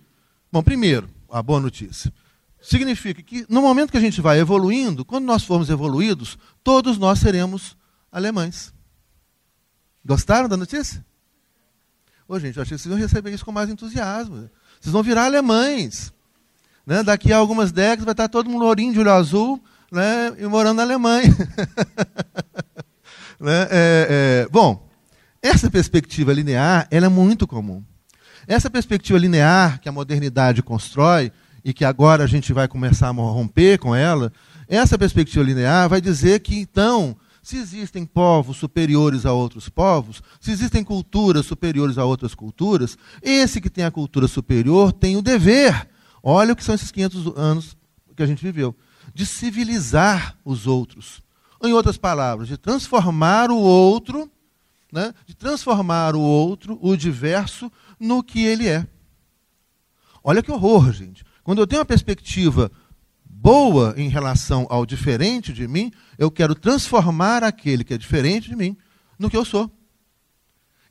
[0.53, 2.13] Bom, primeiro, a boa notícia.
[2.61, 7.19] Significa que no momento que a gente vai evoluindo, quando nós formos evoluídos, todos nós
[7.21, 7.75] seremos
[8.13, 8.73] alemães.
[10.05, 11.05] Gostaram da notícia?
[12.29, 14.51] Ô, gente, eu achei que vocês vão receber isso com mais entusiasmo.
[14.79, 16.13] Vocês vão virar alemães.
[16.87, 17.03] Né?
[17.03, 20.35] Daqui a algumas décadas vai estar todo mundo lourinho de olho azul né?
[20.39, 21.35] e morando na Alemanha.
[23.41, 23.69] né?
[23.71, 24.87] é, é, bom,
[25.41, 27.83] essa perspectiva linear ela é muito comum.
[28.47, 31.33] Essa perspectiva linear que a modernidade constrói
[31.65, 34.33] e que agora a gente vai começar a romper com ela,
[34.69, 40.51] essa perspectiva linear vai dizer que então, se existem povos superiores a outros povos, se
[40.51, 45.89] existem culturas superiores a outras culturas, esse que tem a cultura superior tem o dever,
[46.23, 47.77] olha o que são esses 500 anos
[48.17, 48.75] que a gente viveu,
[49.15, 51.23] de civilizar os outros.
[51.63, 54.29] Em outras palavras, de transformar o outro,
[54.93, 58.87] né, de transformar o outro, o diverso, no que ele é.
[60.23, 61.25] Olha que horror, gente.
[61.43, 62.71] Quando eu tenho uma perspectiva
[63.25, 68.55] boa em relação ao diferente de mim, eu quero transformar aquele que é diferente de
[68.55, 68.77] mim
[69.19, 69.71] no que eu sou.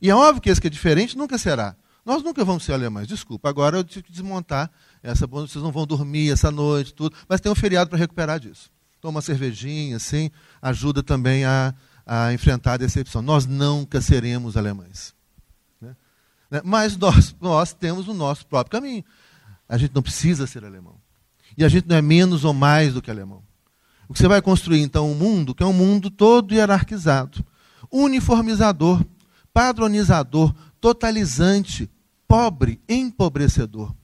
[0.00, 1.76] E é óbvio que esse que é diferente nunca será.
[2.04, 3.48] Nós nunca vamos ser alemães, desculpa.
[3.48, 4.68] Agora eu tive que desmontar
[5.02, 5.26] essa.
[5.26, 7.16] Vocês não vão dormir essa noite, tudo.
[7.28, 8.68] Mas tem um feriado para recuperar disso.
[9.00, 10.30] Toma uma cervejinha, assim,
[10.60, 11.72] ajuda também a,
[12.06, 13.22] a enfrentar a decepção.
[13.22, 15.14] Nós nunca seremos alemães.
[16.52, 16.60] Né?
[16.62, 19.02] Mas nós, nós temos o nosso próprio caminho.
[19.66, 20.96] A gente não precisa ser alemão.
[21.56, 23.42] E a gente não é menos ou mais do que alemão.
[24.06, 27.42] O que você vai construir, então, um mundo que é um mundo todo hierarquizado,
[27.90, 29.02] uniformizador,
[29.52, 31.90] padronizador, totalizante,
[32.28, 33.94] pobre, empobrecedor.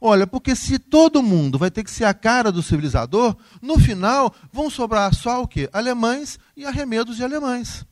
[0.00, 4.32] Olha, porque se todo mundo vai ter que ser a cara do civilizador, no final
[4.52, 5.68] vão sobrar só o quê?
[5.72, 7.84] Alemães e arremedos de alemães.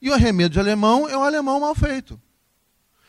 [0.00, 2.20] E o arremedo de alemão é um alemão mal feito.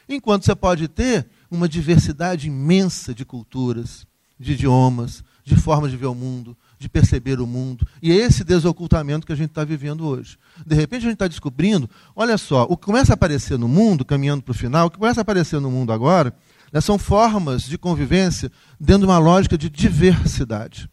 [0.07, 4.07] Enquanto você pode ter uma diversidade imensa de culturas,
[4.39, 7.85] de idiomas, de formas de ver o mundo, de perceber o mundo.
[8.01, 10.37] E é esse desocultamento que a gente está vivendo hoje.
[10.65, 14.05] De repente a gente está descobrindo, olha só, o que começa a aparecer no mundo,
[14.05, 16.33] caminhando para o final, o que começa a aparecer no mundo agora,
[16.79, 20.89] são formas de convivência dentro de uma lógica de diversidade.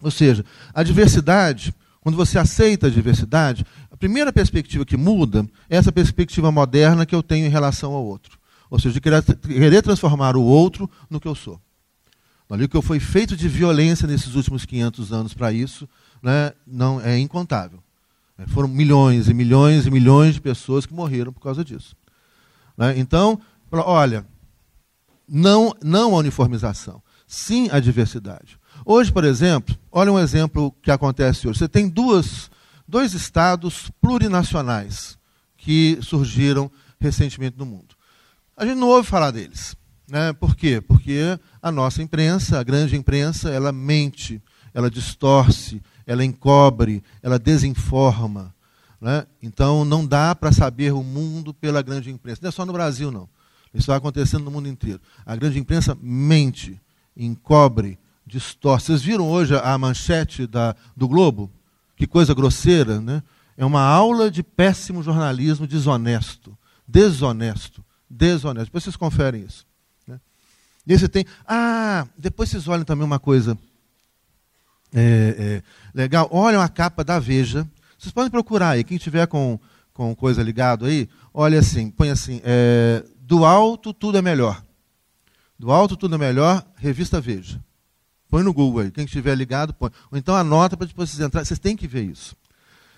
[0.00, 5.76] Ou seja, a diversidade, quando você aceita a diversidade, a primeira perspectiva que muda é
[5.76, 8.38] essa perspectiva moderna que eu tenho em relação ao outro.
[8.70, 11.60] Ou seja, de querer, querer transformar o outro no que eu sou.
[12.50, 15.88] Ali o que foi feito de violência nesses últimos 500 anos para isso
[16.22, 17.82] né, não é incontável.
[18.38, 21.94] É, foram milhões e milhões e milhões de pessoas que morreram por causa disso.
[22.76, 22.98] Né?
[22.98, 24.24] Então, olha,
[25.28, 28.58] não, não a uniformização, sim a diversidade.
[28.84, 31.58] Hoje, por exemplo, olha um exemplo que acontece hoje.
[31.58, 32.50] Você tem duas,
[32.86, 35.18] dois estados plurinacionais
[35.56, 37.94] que surgiram recentemente no mundo.
[38.56, 39.76] A gente não ouve falar deles.
[40.08, 40.32] Né?
[40.32, 40.80] Por quê?
[40.80, 48.54] Porque a nossa imprensa, a grande imprensa, ela mente, ela distorce, ela encobre, ela desinforma.
[49.00, 49.26] Né?
[49.42, 52.40] Então não dá para saber o mundo pela grande imprensa.
[52.42, 53.28] Não é só no Brasil, não.
[53.72, 55.00] Isso vai acontecendo no mundo inteiro.
[55.24, 56.80] A grande imprensa mente,
[57.16, 58.86] encobre, distorce.
[58.86, 61.50] Vocês viram hoje a manchete da, do Globo?
[61.96, 63.22] Que coisa grosseira, né?
[63.56, 66.56] É uma aula de péssimo jornalismo desonesto.
[66.86, 67.84] Desonesto.
[68.08, 68.66] Desonesto.
[68.66, 69.68] Depois vocês conferem isso.
[70.88, 71.26] E aí você tem.
[71.46, 73.58] Ah, depois vocês olham também uma coisa
[74.94, 75.62] é, é,
[75.92, 76.26] legal.
[76.32, 77.68] Olham a capa da Veja.
[77.98, 79.60] Vocês podem procurar aí, quem tiver com,
[79.92, 84.64] com coisa ligado aí, olha assim, põe assim, é, do alto tudo é melhor.
[85.58, 87.62] Do alto tudo é melhor, revista Veja.
[88.30, 89.90] Põe no Google aí, quem estiver ligado, põe.
[90.10, 91.44] Ou então anota para depois vocês entrarem.
[91.44, 92.34] Vocês têm que ver isso.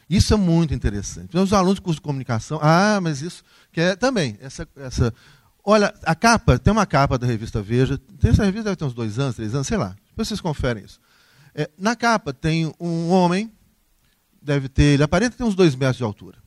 [0.09, 1.27] Isso é muito interessante.
[1.31, 5.13] Então, os alunos de curso de comunicação, ah, mas isso que é também essa, essa
[5.65, 8.95] Olha, a capa, tem uma capa da revista Veja, tem essa revista deve ter uns
[8.95, 9.97] dois anos, três anos, sei lá.
[10.11, 11.01] Depois vocês conferem isso.
[11.53, 13.53] É, na capa tem um homem,
[14.41, 16.39] deve ter, ele aparenta ter uns dois metros de altura.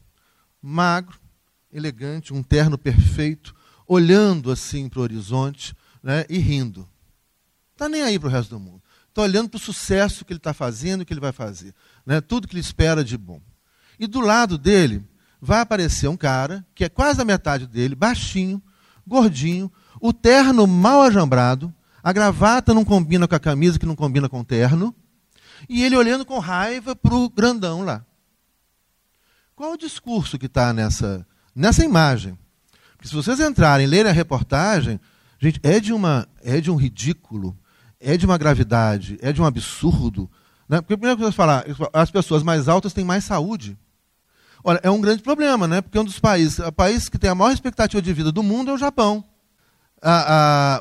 [0.61, 1.19] Magro,
[1.69, 3.53] elegante, um terno perfeito,
[3.87, 6.87] olhando assim para o horizonte né, e rindo.
[7.71, 8.81] Está nem aí para o resto do mundo.
[9.09, 11.73] Está olhando para o sucesso que ele está fazendo que ele vai fazer.
[12.05, 13.41] Né, tudo que ele espera de bom.
[13.99, 15.05] E do lado dele
[15.41, 18.61] vai aparecer um cara, que é quase a metade dele, baixinho,
[19.05, 24.27] gordinho, o terno mal ajambrado, a gravata não combina com a camisa, que não combina
[24.27, 24.95] com o terno,
[25.69, 28.05] e ele olhando com raiva para o grandão lá.
[29.55, 31.25] Qual o discurso que está nessa,
[31.55, 32.37] nessa imagem?
[33.03, 34.97] Porque se vocês entrarem lerem a reportagem,
[35.37, 37.53] gente, é de, uma, é de um ridículo,
[37.99, 40.31] é de uma gravidade, é de um absurdo.
[40.69, 40.79] Né?
[40.79, 43.77] Porque a primeira coisa que falar, as pessoas mais altas têm mais saúde.
[44.63, 45.81] Olha, é um grande problema, né?
[45.81, 48.71] Porque um dos países, o país que tem a maior expectativa de vida do mundo
[48.71, 49.21] é o Japão.
[50.01, 50.25] Ah,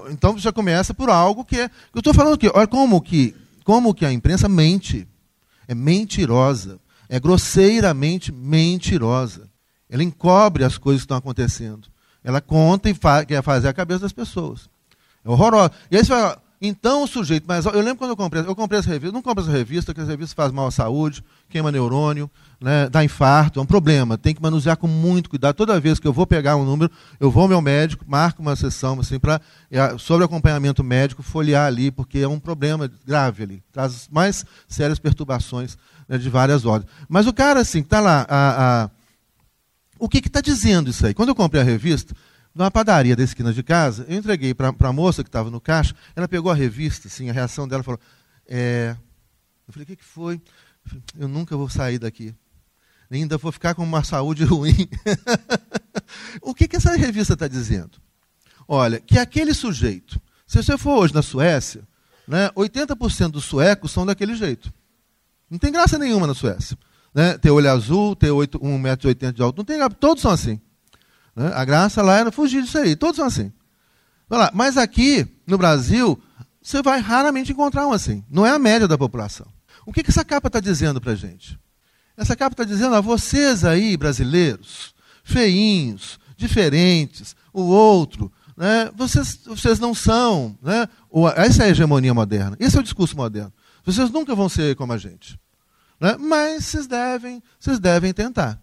[0.07, 1.65] ah, então já começa por algo que é.
[1.93, 5.09] Eu estou falando aqui, olha como que, como que a imprensa mente.
[5.67, 6.79] É mentirosa.
[7.09, 9.51] É grosseiramente mentirosa.
[9.91, 11.92] Ela encobre as coisas que estão acontecendo.
[12.25, 14.69] Ela conta e fa quer fazer a cabeça das pessoas.
[15.25, 15.73] É horrorosa.
[15.91, 18.79] E aí você fala, então o sujeito, mas eu lembro quando eu comprei, eu comprei
[18.79, 22.31] essa revista, não compro essa revista, porque essa revista faz mal à saúde, queima neurônio,
[22.61, 24.17] né, dá infarto, é um problema.
[24.17, 25.57] Tem que manusear com muito cuidado.
[25.57, 28.55] Toda vez que eu vou pegar um número, eu vou ao meu médico, marco uma
[28.55, 29.41] sessão assim, para
[29.73, 33.63] é, sobre acompanhamento médico, folhear ali, porque é um problema grave ali.
[33.73, 35.77] Traz mais sérias perturbações
[36.09, 36.89] né, de várias ordens.
[37.09, 38.25] Mas o cara, assim, está lá.
[38.29, 38.91] A, a,
[40.05, 41.15] o que está dizendo isso aí?
[41.15, 42.13] Quando eu comprei a revista,
[42.53, 45.95] numa padaria da esquina de casa, eu entreguei para a moça que estava no caixa,
[46.17, 48.01] ela pegou a revista, assim, a reação dela falou,
[48.49, 48.97] é...
[49.69, 50.35] eu falei, o que, que foi?
[50.35, 50.41] Eu,
[50.87, 52.35] falei, eu nunca vou sair daqui.
[53.13, 54.89] Ainda vou ficar com uma saúde ruim.
[56.43, 57.93] o que, que essa revista está dizendo?
[58.67, 61.87] Olha, que aquele sujeito, se você for hoje na Suécia,
[62.27, 64.75] né, 80% dos suecos são daquele jeito.
[65.49, 66.77] Não tem graça nenhuma na Suécia.
[67.15, 67.37] Né?
[67.39, 69.95] Ter olho azul, ter 1,80m de alto, não tem graça.
[69.95, 70.61] Todos são assim.
[71.37, 71.51] Né?
[71.55, 72.97] A graça lá era fugir disso aí.
[72.97, 73.53] Todos são assim.
[74.55, 76.19] Mas aqui, no Brasil,
[76.63, 78.25] você vai raramente encontrar um assim.
[78.31, 79.47] Não é a média da população.
[79.85, 81.59] O que, que essa capa está dizendo para a gente?
[82.17, 84.95] Essa capa está dizendo a vocês aí, brasileiros,
[85.25, 88.91] feinhos, diferentes, o outro, né?
[88.95, 90.57] vocês, vocês não são.
[90.63, 90.89] Né?
[91.37, 92.57] Essa é a hegemonia moderna.
[92.61, 93.53] Esse é o discurso moderno.
[93.85, 95.39] Vocês nunca vão ser como a gente.
[96.03, 96.17] Né?
[96.19, 98.61] Mas vocês devem, vocês devem tentar.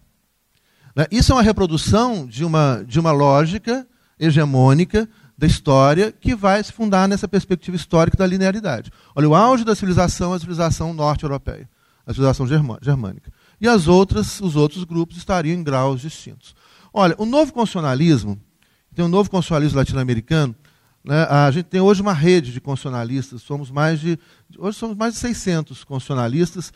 [0.94, 1.06] Né?
[1.10, 3.88] Isso é uma reprodução de uma, de uma lógica
[4.18, 8.92] hegemônica da história que vai se fundar nessa perspectiva histórica da linearidade.
[9.16, 11.66] Olha, o auge da civilização é a civilização norte-europeia,
[12.06, 13.32] a civilização germânica.
[13.58, 16.54] E as outras, os outros grupos estariam em graus distintos.
[16.92, 18.38] Olha, o novo constitucionalismo,
[18.94, 20.54] tem um novo constitucionalismo latino-americano,
[21.02, 21.22] Né?
[21.30, 24.18] A gente tem hoje uma rede de constitucionalistas, somos mais de,
[24.58, 26.70] hoje somos mais de 600 constitucionalistas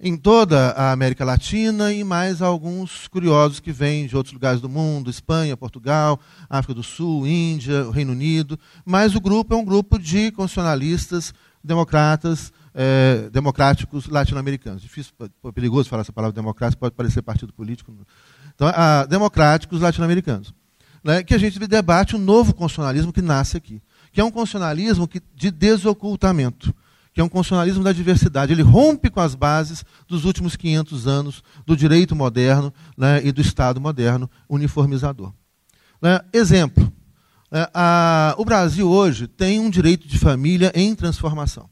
[0.00, 4.68] em toda a América Latina e mais alguns curiosos que vêm de outros lugares do
[4.68, 8.58] mundo, Espanha, Portugal, África do Sul, Índia, Reino Unido.
[8.84, 11.34] Mas o grupo é um grupo de constitucionalistas
[11.64, 14.82] democratas, é, democráticos latino-americanos.
[14.82, 15.12] Difícil,
[15.52, 17.92] perigoso falar essa palavra democrático, pode parecer partido político.
[18.54, 20.54] Então, a, democráticos latino-americanos.
[21.02, 23.80] Né, que a gente debate um novo constitucionalismo que nasce aqui,
[24.12, 26.74] que é um constitucionalismo que, de desocultamento
[27.18, 28.52] que é um constitucionalismo da diversidade.
[28.52, 33.40] Ele rompe com as bases dos últimos 500 anos do direito moderno né, e do
[33.40, 35.32] Estado moderno uniformizador.
[36.00, 36.92] Né, exemplo:
[37.50, 41.68] né, a, o Brasil hoje tem um direito de família em transformação.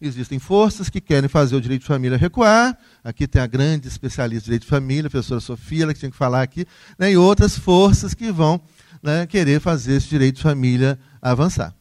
[0.00, 2.78] Existem forças que querem fazer o direito de família recuar.
[3.04, 6.10] Aqui tem a grande especialista em direito de família, a professora Sofia, ela que tinha
[6.10, 6.64] que falar aqui,
[6.98, 8.58] né, e outras forças que vão
[9.02, 11.75] né, querer fazer esse direito de família avançar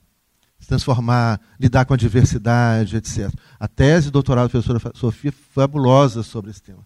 [0.65, 3.31] se transformar, lidar com a diversidade, etc.
[3.59, 6.79] A tese de doutorado da professora Sofia fabulosa sobre esse tema.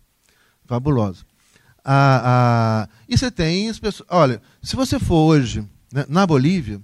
[0.65, 1.23] Fabulosa.
[1.83, 4.05] A, a, e você tem as pessoas.
[4.11, 6.81] Olha, se você for hoje né, na Bolívia,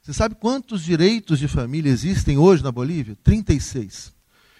[0.00, 3.18] você sabe quantos direitos de família existem hoje na Bolívia?
[3.22, 4.10] 36.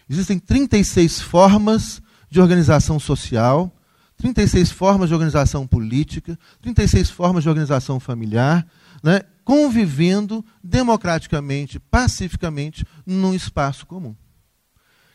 [0.08, 3.72] Existem 36 formas de organização social,
[4.18, 8.66] 36 formas de organização política, 36 formas de organização familiar,
[9.04, 14.16] né, convivendo democraticamente, pacificamente, num espaço comum.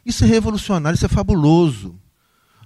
[0.06, 2.00] Isso é revolucionário, isso é fabuloso.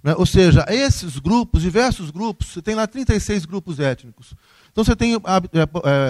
[0.04, 0.14] Né?
[0.18, 4.36] Ou seja, esses grupos, diversos grupos, você tem lá 36 grupos étnicos.
[4.70, 5.68] Então você tem é, é,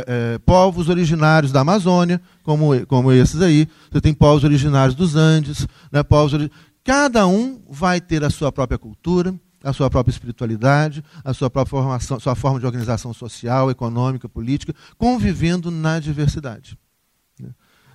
[0.08, 5.68] é, povos originários da Amazônia, como, como esses aí, você tem povos originários dos Andes,
[5.92, 6.50] né, povos
[6.84, 9.34] cada um vai ter a sua própria cultura,
[9.64, 14.76] a sua própria espiritualidade, a sua própria formação, sua forma de organização social, econômica, política,
[14.98, 16.78] convivendo na diversidade.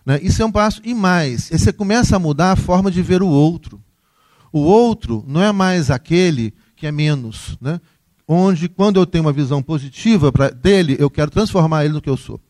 [0.09, 0.19] Né?
[0.23, 0.81] Isso é um passo.
[0.83, 3.79] E mais, você começa a mudar a forma de ver o outro.
[4.51, 7.59] O outro não é mais aquele que é menos.
[7.61, 7.79] Né?
[8.27, 12.09] Onde, quando eu tenho uma visão positiva pra, dele, eu quero transformar ele no que
[12.09, 12.41] eu sou.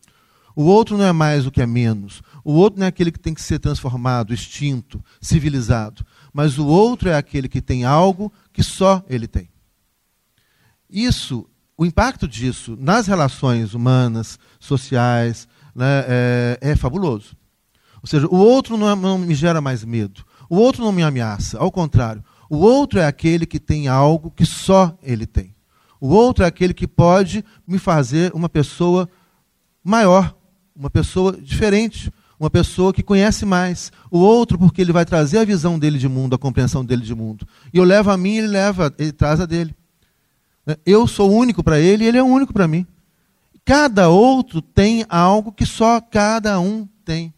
[0.55, 2.21] O outro não é mais o que é menos.
[2.45, 6.05] O outro não é aquele que tem que ser transformado, extinto, civilizado.
[6.33, 9.49] Mas o outro é aquele que tem algo que só ele tem.
[10.89, 17.35] Isso, o impacto disso nas relações humanas, sociais, né, é, é, fabuloso.
[18.01, 20.25] Ou seja, o outro não, é, não me gera mais medo.
[20.49, 21.57] O outro não me ameaça.
[21.57, 25.55] Ao contrário, o outro é aquele que tem algo que só ele tem.
[26.01, 29.09] O outro é aquele que pode me fazer uma pessoa
[29.83, 30.33] maior,
[30.75, 33.91] uma pessoa diferente, uma pessoa que conhece mais.
[34.09, 37.13] O outro, porque ele vai trazer a visão dele de mundo, a compreensão dele de
[37.13, 37.45] mundo.
[37.73, 39.75] E eu levo a mim, ele leva, ele traz a dele.
[40.65, 40.77] Né?
[40.85, 42.87] Eu sou único para ele ele é único para mim.
[43.65, 47.33] Cada outro tem algo que só cada um tem.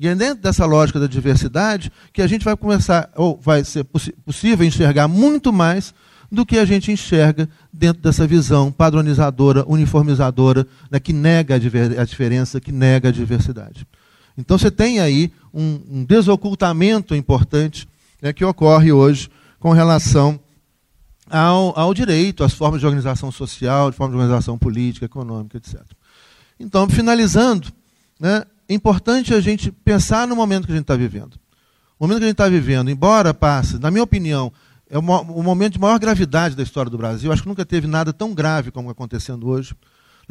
[0.00, 3.84] E é dentro dessa lógica da diversidade que a gente vai começar, ou vai ser
[3.84, 5.94] possível enxergar muito mais
[6.30, 12.04] do que a gente enxerga dentro dessa visão padronizadora, uniformizadora, né, que nega a, a
[12.04, 13.86] diferença, que nega a diversidade.
[14.36, 17.88] Então você tem aí um, um desocultamento importante
[18.20, 20.40] né, que ocorre hoje com relação
[21.30, 25.80] ao, ao, direito, às formas de organização social, de forma de organização política, econômica, etc.
[26.58, 27.68] Então, finalizando,
[28.18, 31.34] né, é importante a gente pensar no momento que a gente está vivendo.
[31.98, 34.52] O momento que a gente está vivendo, embora passe, na minha opinião,
[34.90, 37.32] é o, momento de maior gravidade da história do Brasil.
[37.32, 39.74] Acho que nunca teve nada tão grave como acontecendo hoje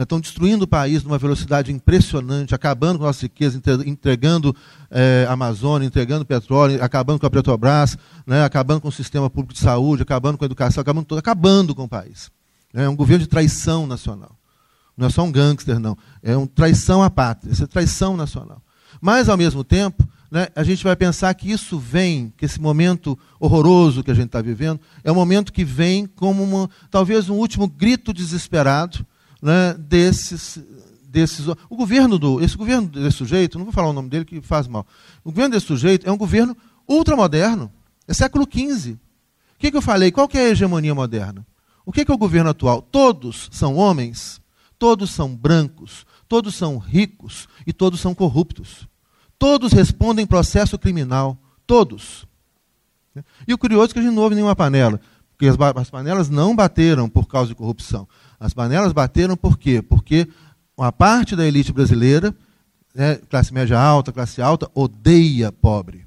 [0.01, 4.55] estão destruindo o país numa velocidade impressionante, acabando com a nossa riqueza, entregando
[4.89, 9.59] é, Amazônia, entregando petróleo, acabando com a Petrobras, né, acabando com o sistema público de
[9.59, 12.31] saúde, acabando com a educação, acabando, todo, acabando com o país.
[12.73, 14.35] É um governo de traição nacional.
[14.97, 15.97] Não é só um gangster, não.
[16.21, 18.61] É uma traição à pátria, isso é traição nacional.
[18.99, 23.17] Mas, ao mesmo tempo, né, a gente vai pensar que isso vem, que esse momento
[23.39, 27.36] horroroso que a gente está vivendo, é um momento que vem como uma, talvez um
[27.36, 29.05] último grito desesperado
[29.43, 30.57] né, desses,
[31.03, 31.45] desses.
[31.70, 32.41] O governo do.
[32.41, 34.87] Esse governo desse sujeito, não vou falar o nome dele que faz mal.
[35.24, 36.55] O governo desse sujeito é um governo
[36.87, 37.70] ultramoderno.
[38.07, 38.93] É século XV.
[38.93, 38.97] O
[39.59, 40.11] que, que eu falei?
[40.11, 41.45] Qual que é a hegemonia moderna?
[41.86, 42.82] O que, que é o governo atual?
[42.82, 44.41] Todos são homens,
[44.79, 48.87] todos são brancos, todos são ricos e todos são corruptos.
[49.37, 51.37] Todos respondem processo criminal.
[51.67, 52.25] Todos.
[53.45, 54.99] E o curioso é que a gente não houve nenhuma panela.
[55.32, 58.07] Porque as, as panelas não bateram por causa de corrupção.
[58.43, 59.82] As panelas bateram por quê?
[59.82, 60.28] Porque
[60.75, 62.36] uma parte da elite brasileira,
[62.93, 66.05] né, classe média alta, classe alta, odeia pobre.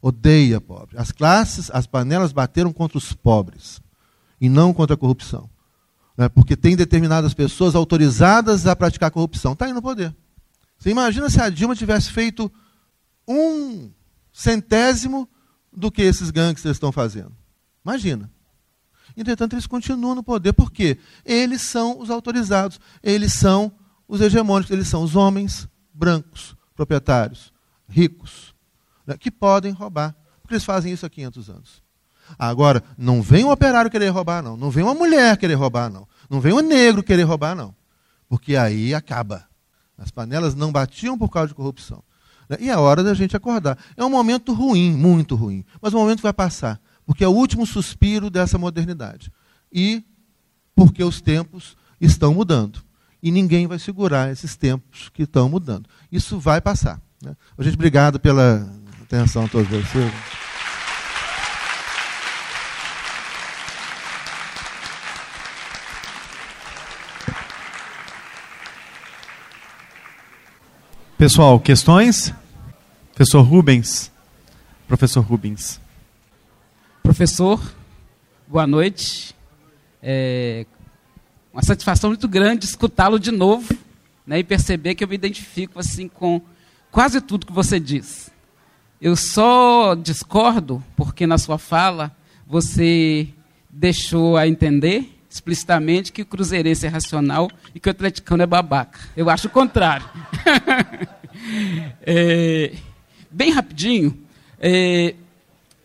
[0.00, 0.96] Odeia pobre.
[0.96, 3.78] As classes, as panelas bateram contra os pobres
[4.40, 5.50] e não contra a corrupção.
[6.16, 9.52] Né, porque tem determinadas pessoas autorizadas a praticar corrupção.
[9.52, 10.16] Está aí no poder.
[10.78, 12.50] Você imagina se a Dilma tivesse feito
[13.28, 13.90] um
[14.32, 15.28] centésimo
[15.70, 17.36] do que esses gangsters estão fazendo?
[17.84, 18.30] Imagina.
[19.18, 20.52] Entretanto, eles continuam no poder.
[20.52, 20.96] Por quê?
[21.24, 23.72] Eles são os autorizados, eles são
[24.06, 27.52] os hegemônicos, eles são os homens brancos, proprietários,
[27.88, 28.54] ricos,
[29.04, 30.14] né, que podem roubar.
[30.40, 31.82] Porque eles fazem isso há 500 anos.
[32.38, 34.56] Agora, não vem um operário querer roubar, não.
[34.56, 36.06] Não vem uma mulher querer roubar, não.
[36.30, 37.74] Não vem um negro querer roubar, não.
[38.28, 39.48] Porque aí acaba.
[39.96, 42.04] As panelas não batiam por causa de corrupção.
[42.48, 42.58] Né?
[42.60, 43.76] E é hora da gente acordar.
[43.96, 45.64] É um momento ruim, muito ruim.
[45.82, 46.80] Mas o momento vai passar.
[47.08, 49.32] Porque é o último suspiro dessa modernidade.
[49.72, 50.04] E
[50.74, 52.84] porque os tempos estão mudando.
[53.22, 55.88] E ninguém vai segurar esses tempos que estão mudando.
[56.12, 57.00] Isso vai passar.
[57.22, 57.34] Né?
[57.60, 58.70] Gente, obrigado pela
[59.00, 60.12] atenção a todos vocês.
[71.16, 72.34] Pessoal, questões?
[73.14, 74.12] Professor Rubens.
[74.86, 75.80] Professor Rubens.
[77.08, 77.58] Professor,
[78.46, 79.34] boa noite.
[80.02, 80.66] É
[81.50, 83.74] uma satisfação muito grande escutá-lo de novo
[84.26, 86.42] né, e perceber que eu me identifico assim com
[86.90, 88.30] quase tudo que você diz.
[89.00, 92.14] Eu só discordo porque na sua fala
[92.46, 93.28] você
[93.70, 99.00] deixou a entender explicitamente que o cruzeirense é racional e que o atleticano é babaca.
[99.16, 100.06] Eu acho o contrário.
[102.04, 102.74] é,
[103.30, 104.14] bem rapidinho,
[104.60, 105.14] é,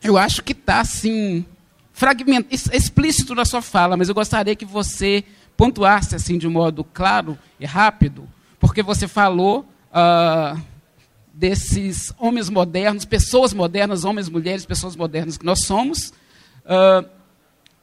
[0.03, 1.45] eu acho que está assim,
[1.91, 5.23] fragment, explícito na sua fala, mas eu gostaria que você
[5.55, 8.27] pontuasse assim de modo claro e rápido,
[8.59, 10.59] porque você falou uh,
[11.33, 16.09] desses homens modernos, pessoas modernas, homens, mulheres, pessoas modernas que nós somos.
[16.65, 17.07] Uh,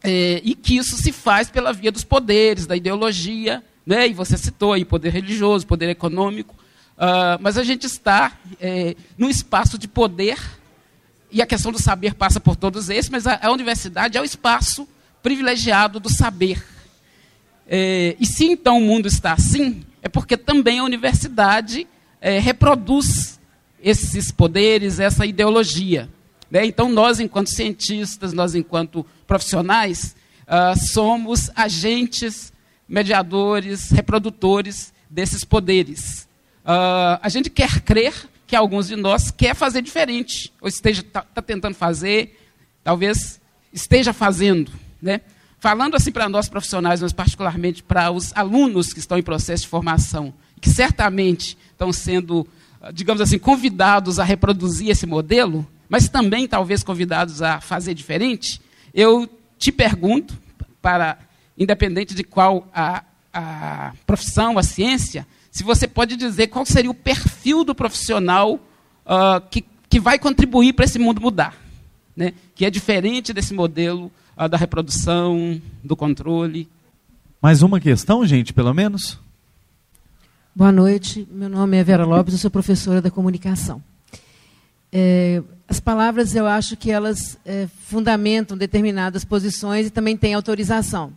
[0.03, 4.09] é, e que isso se faz pela via dos poderes, da ideologia, né?
[4.09, 6.55] e você citou aí poder religioso, poder econômico,
[6.97, 10.39] uh, mas a gente está é, num espaço de poder,
[11.32, 14.24] e a questão do saber passa por todos esses, mas a, a universidade é o
[14.24, 14.89] espaço
[15.23, 16.65] privilegiado do saber.
[17.66, 21.86] É, e se então o mundo está assim, é porque também a universidade
[22.20, 23.39] é, reproduz
[23.82, 26.09] esses poderes, essa ideologia.
[26.51, 26.66] Né?
[26.66, 30.16] Então, nós, enquanto cientistas, nós, enquanto profissionais,
[30.47, 32.52] uh, somos agentes,
[32.89, 36.28] mediadores, reprodutores desses poderes.
[36.65, 38.12] Uh, a gente quer crer
[38.51, 42.37] que alguns de nós quer fazer diferente, ou esteja tá, tá tentando fazer,
[42.83, 43.41] talvez
[43.73, 45.21] esteja fazendo, né?
[45.61, 49.69] Falando assim para nós profissionais, mas particularmente para os alunos que estão em processo de
[49.69, 52.45] formação, que certamente estão sendo,
[52.93, 58.61] digamos assim, convidados a reproduzir esse modelo, mas também talvez convidados a fazer diferente,
[58.93, 60.37] eu te pergunto,
[60.83, 61.19] para
[61.57, 66.95] independente de qual a, a profissão, a ciência, se você pode dizer qual seria o
[66.95, 71.57] perfil do profissional uh, que, que vai contribuir para esse mundo mudar,
[72.17, 72.33] né?
[72.55, 76.69] que é diferente desse modelo uh, da reprodução, do controle.
[77.43, 79.19] Mais uma questão, gente, pelo menos?
[80.55, 83.83] Boa noite, meu nome é Vera Lopes, eu sou professora da comunicação.
[84.93, 91.13] É, as palavras, eu acho que elas é, fundamentam determinadas posições e também têm autorização.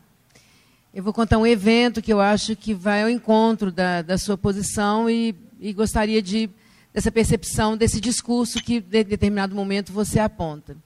[0.93, 4.37] Eu vou contar um evento que eu acho que vai ao encontro da, da sua
[4.37, 6.47] posição e, e gostaria de
[6.93, 10.77] dessa percepção, desse discurso que, de determinado momento, você aponta.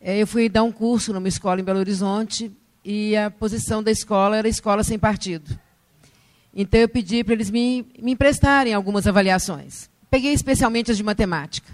[0.00, 2.50] É, eu fui dar um curso numa escola em Belo Horizonte
[2.82, 5.58] e a posição da escola era escola sem partido.
[6.54, 9.90] Então, eu pedi para eles me, me emprestarem algumas avaliações.
[10.10, 11.70] Peguei especialmente as de matemática.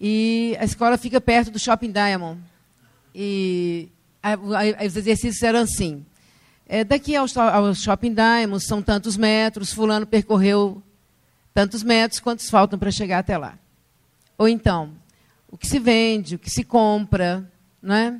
[0.00, 2.40] E a escola fica perto do Shopping Diamond.
[3.14, 3.90] E
[4.22, 6.02] a, a, os exercícios eram assim.
[6.66, 10.82] É, daqui ao, ao, Shopping Diamond são tantos metros, fulano percorreu
[11.52, 13.58] tantos metros, quantos faltam para chegar até lá.
[14.38, 14.92] Ou então,
[15.50, 17.48] o que se vende, o que se compra,
[17.80, 18.18] não é?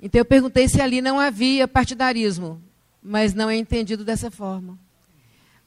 [0.00, 2.62] Então eu perguntei se ali não havia partidarismo,
[3.02, 4.78] mas não é entendido dessa forma.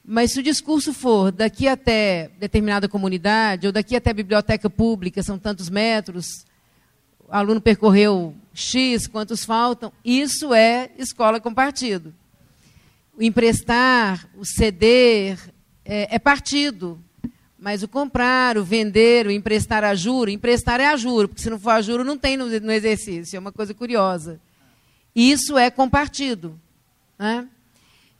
[0.03, 5.21] Mas se o discurso for daqui até determinada comunidade, ou daqui até a biblioteca pública,
[5.21, 6.45] são tantos metros,
[7.29, 12.13] aluno percorreu X, quantos faltam, isso é escola com partido.
[13.17, 15.39] O emprestar, o ceder,
[15.83, 16.99] é, é partido.
[17.59, 21.49] Mas o comprar, o vender, o emprestar a juro, emprestar é a juro, porque se
[21.49, 24.39] não for a juro não tem no, no exercício, é uma coisa curiosa.
[25.15, 26.59] Isso é compartido.
[27.17, 27.47] Né?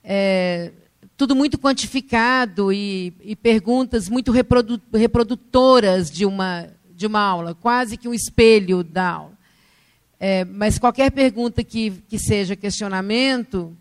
[0.04, 0.72] É,
[1.16, 6.68] tudo muito quantificado e, e perguntas muito reprodu, reprodutoras de uma,
[6.98, 9.38] de uma aula, quase que um espelho da aula.
[10.20, 13.78] É, mas qualquer pergunta que, que seja questionamento,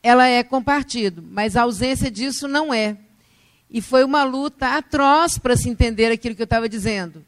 [0.00, 2.96] ela é compartido, mas a ausência disso não é.
[3.68, 7.24] E foi uma luta atroz para se entender aquilo que eu estava dizendo,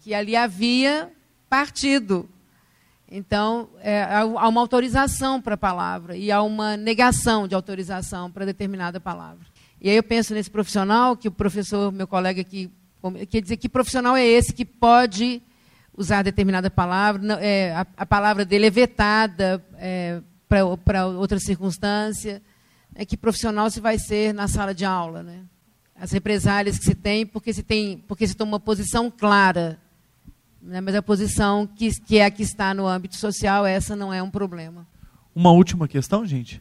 [0.00, 1.10] que ali havia
[1.48, 2.28] partido.
[3.10, 8.44] Então, é, há uma autorização para a palavra e há uma negação de autorização para
[8.44, 9.46] determinada palavra.
[9.80, 12.70] E aí eu penso nesse profissional, que o professor, meu colega aqui,
[13.12, 15.42] quer dizer que profissional é esse que pode
[15.96, 22.42] usar determinada palavra, não, é, a, a, palavra dele é vetada é, para outra circunstância.
[22.94, 25.40] É, que profissional se vai ser na sala de aula, né?
[25.96, 29.78] As represálias que se tem porque se tem porque se toma uma posição clara,
[30.62, 30.80] né?
[30.80, 34.22] mas a posição que, que é a que está no âmbito social essa não é
[34.22, 34.86] um problema.
[35.34, 36.60] Uma última questão, gente,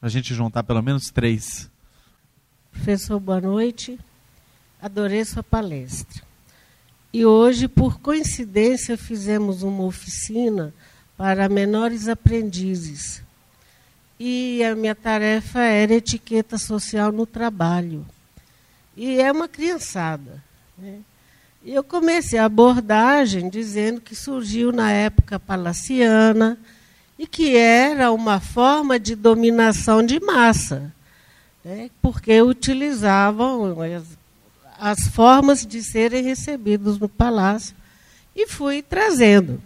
[0.00, 1.70] a gente juntar pelo menos três.
[2.70, 3.98] Professor, boa noite.
[4.82, 6.20] Adorei sua palestra.
[7.12, 10.74] E hoje, por coincidência, fizemos uma oficina
[11.16, 13.22] para menores aprendizes.
[14.18, 18.04] E a minha tarefa era etiqueta social no trabalho.
[18.96, 20.42] E é uma criançada.
[20.76, 20.98] Né?
[21.64, 26.58] E eu comecei a abordagem dizendo que surgiu na época palaciana
[27.16, 30.92] e que era uma forma de dominação de massa,
[31.64, 31.88] né?
[32.02, 33.76] porque utilizavam
[35.08, 37.76] formas de serem recebidos no palácio
[38.34, 39.62] e fui trazendo.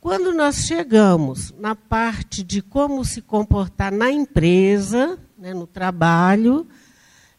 [0.00, 6.66] Quando nós chegamos na parte de como se comportar na empresa, né, no trabalho,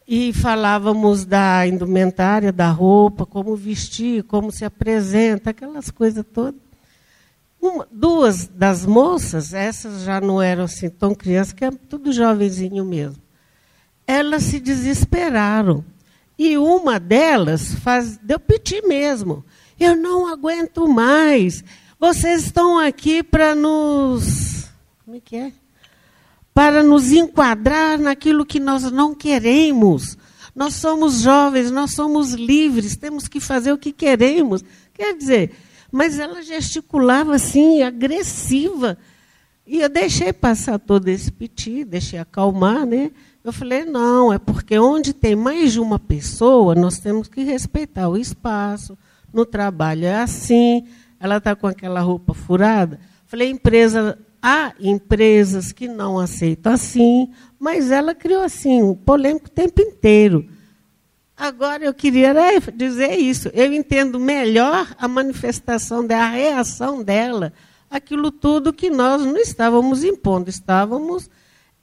[0.07, 6.61] e falávamos da indumentária, da roupa, como vestir, como se apresenta, aquelas coisas todas.
[7.61, 12.85] Uma, duas das moças, essas já não eram assim tão crianças, que é tudo jovenzinho
[12.85, 13.21] mesmo,
[14.05, 15.83] elas se desesperaram
[16.37, 19.43] e uma delas faz, deu piti mesmo.
[19.79, 21.63] Eu não aguento mais.
[21.99, 24.69] Vocês estão aqui para nos.
[25.03, 25.51] Como é que é?
[26.53, 30.17] Para nos enquadrar naquilo que nós não queremos.
[30.55, 34.63] Nós somos jovens, nós somos livres, temos que fazer o que queremos.
[34.93, 35.51] Quer dizer,
[35.91, 38.97] mas ela gesticulava assim, agressiva.
[39.65, 43.11] E eu deixei passar todo esse piti, deixei acalmar, né?
[43.47, 48.09] Eu falei, não, é porque onde tem mais de uma pessoa, nós temos que respeitar
[48.09, 48.97] o espaço.
[49.33, 50.85] No trabalho é assim,
[51.17, 52.99] ela está com aquela roupa furada.
[53.25, 59.49] Falei, empresa, há empresas que não aceitam assim, mas ela criou assim, um polêmico o
[59.49, 60.45] tempo inteiro.
[61.37, 62.35] Agora eu queria
[62.75, 63.49] dizer isso.
[63.53, 67.53] Eu entendo melhor a manifestação dela, a reação dela,
[67.89, 71.29] aquilo tudo que nós não estávamos impondo, estávamos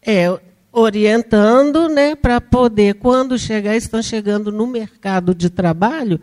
[0.03, 0.39] é,
[0.77, 6.21] orientando, né, para poder, quando chegar, estão chegando no mercado de trabalho,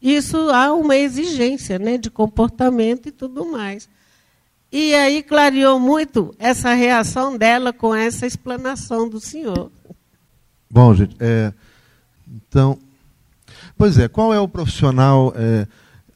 [0.00, 3.88] isso há uma exigência né, de comportamento e tudo mais.
[4.70, 9.72] E aí clareou muito essa reação dela com essa explanação do senhor.
[10.68, 11.50] Bom, gente, é,
[12.28, 12.78] então,
[13.78, 15.32] pois é, qual é o profissional?
[15.34, 15.66] É,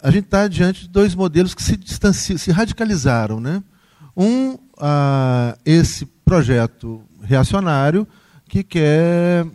[0.02, 3.62] a gente está diante de dois modelos que se distanciam, se radicalizaram, né?
[4.15, 8.09] Um, ah, esse projeto reacionário
[8.48, 9.46] que quer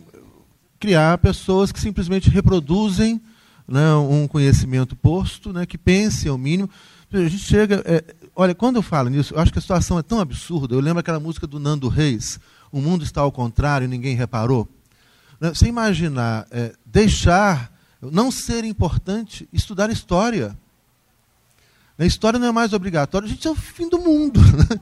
[0.78, 3.20] criar pessoas que simplesmente reproduzem
[3.66, 6.70] né, um conhecimento posto, né, que pensem ao mínimo.
[7.12, 7.82] A gente chega.
[7.84, 10.74] É, olha, quando eu falo nisso, eu acho que a situação é tão absurda.
[10.74, 12.38] Eu lembro aquela música do Nando Reis,
[12.70, 14.68] O Mundo Está ao Contrário, Ninguém Reparou.
[15.40, 20.56] Né, você imaginar é, deixar, não ser importante, estudar história.
[21.98, 24.40] A história não é mais obrigatória, a gente é o fim do mundo.
[24.70, 24.80] Né?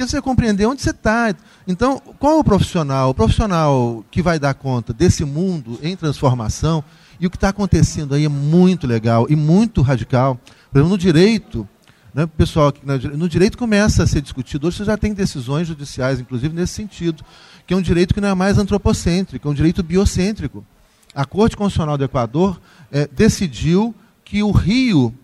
[0.00, 1.34] Porque você compreender onde você está.
[1.68, 3.10] Então, qual é o profissional?
[3.10, 6.82] O profissional que vai dar conta desse mundo em transformação,
[7.20, 10.40] e o que está acontecendo aí é muito legal e muito radical.
[10.72, 11.68] Por exemplo, no direito,
[12.14, 12.72] né, pessoal,
[13.14, 17.22] no direito começa a ser discutido, hoje você já tem decisões judiciais, inclusive, nesse sentido,
[17.66, 20.64] que é um direito que não é mais antropocêntrico, é um direito biocêntrico.
[21.14, 22.58] A Corte Constitucional do Equador
[22.90, 23.94] é, decidiu
[24.24, 25.14] que o rio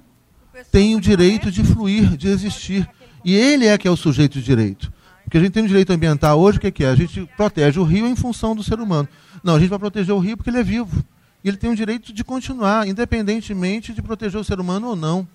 [0.70, 2.86] tem o direito de fluir, de existir.
[3.26, 4.92] E ele é que é o sujeito de direito.
[5.24, 6.88] Porque a gente tem um direito ambiental hoje, o que é?
[6.88, 9.08] A gente protege o rio em função do ser humano.
[9.42, 11.04] Não, a gente vai proteger o rio porque ele é vivo.
[11.42, 15.26] E ele tem o direito de continuar, independentemente de proteger o ser humano ou não.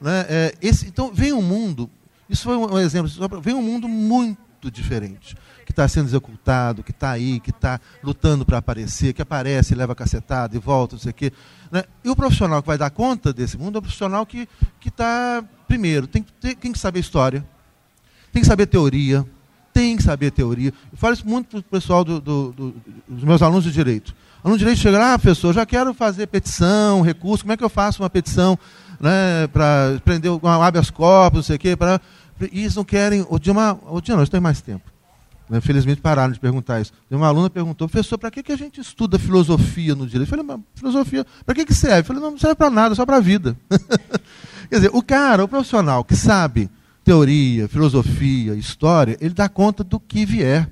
[0.00, 0.26] Né?
[0.28, 1.88] É, esse, então, vem um mundo,
[2.28, 3.08] isso foi um exemplo,
[3.40, 8.44] vem um mundo muito diferente, que está sendo executado, que está aí, que está lutando
[8.44, 11.32] para aparecer, que aparece, leva cacetada e volta, não sei o quê.
[11.70, 11.84] Né?
[12.02, 14.48] E o profissional que vai dar conta desse mundo é o profissional que
[14.84, 17.46] está primeiro, tem, tem, tem que saber história,
[18.32, 19.24] tem que saber teoria,
[19.72, 20.72] tem que saber teoria.
[20.90, 22.74] Eu falo isso muito para o pessoal do, do, do,
[23.06, 24.14] dos meus alunos de direito.
[24.42, 27.64] Aluno de direito chega lá, ah, professor, já quero fazer petição, recurso, como é que
[27.64, 28.58] eu faço uma petição
[28.98, 32.00] né, para prender um habeas corpus, não sei o quê, para...
[32.52, 34.90] E eles não querem, o dia, uma, o dia não, eles têm mais tempo.
[35.48, 35.60] Né?
[35.60, 36.92] Felizmente pararam de perguntar isso.
[37.10, 40.34] Uma aluna perguntou, professor, para que, que a gente estuda filosofia no direito?
[40.34, 42.00] Eu falei, filosofia, para que, que serve?
[42.00, 43.56] Eu falei, não, não serve para nada, só para a vida.
[44.68, 46.70] Quer dizer, o cara, o profissional que sabe
[47.02, 50.70] teoria, filosofia, história, ele dá conta do que vier.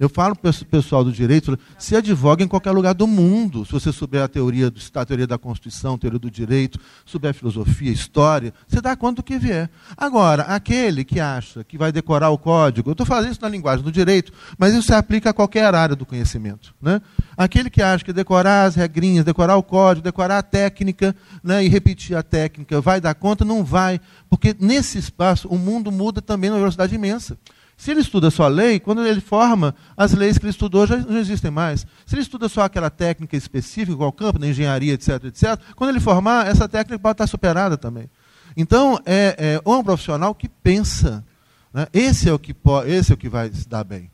[0.00, 3.72] Eu falo para o pessoal do direito, se advoga em qualquer lugar do mundo, se
[3.72, 7.90] você souber a teoria, a teoria da Constituição, a teoria do direito, souber a filosofia,
[7.90, 9.68] a história, você dá conta do que vier.
[9.94, 13.84] Agora, aquele que acha que vai decorar o código, eu estou fazendo isso na linguagem
[13.84, 16.74] do direito, mas isso se aplica a qualquer área do conhecimento.
[16.80, 17.02] Né?
[17.36, 21.14] Aquele que acha que decorar as regrinhas, decorar o código, decorar a técnica
[21.44, 24.00] né, e repetir a técnica vai dar conta, não vai,
[24.30, 27.36] porque nesse espaço o mundo muda também numa velocidade imensa.
[27.80, 31.16] Se ele estuda só lei, quando ele forma, as leis que ele estudou já não
[31.16, 31.86] existem mais.
[32.04, 35.98] Se ele estuda só aquela técnica específica, qual campo, da engenharia, etc., etc., quando ele
[35.98, 38.10] formar, essa técnica pode estar superada também.
[38.54, 41.24] Então, é, é um profissional que pensa.
[41.72, 41.86] Né?
[41.90, 44.10] Esse, é o que pode, esse é o que vai se dar bem.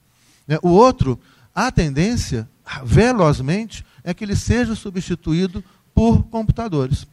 [0.46, 0.60] Né?
[0.62, 1.18] O outro,
[1.52, 2.48] a tendência,
[2.84, 7.04] velozmente, é que ele seja substituído por computadores.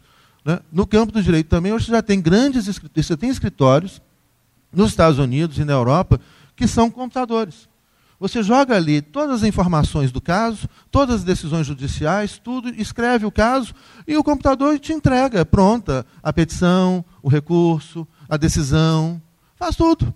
[0.45, 0.59] Né?
[0.71, 3.99] No campo do direito também, hoje já tem grandes escritórios, você tem escritórios
[4.71, 6.21] nos Estados Unidos e na Europa
[6.55, 7.67] que são computadores.
[8.19, 13.31] Você joga ali todas as informações do caso, todas as decisões judiciais, tudo, escreve o
[13.31, 13.73] caso
[14.07, 19.21] e o computador te entrega pronta a petição, o recurso, a decisão,
[19.57, 20.13] faz tudo.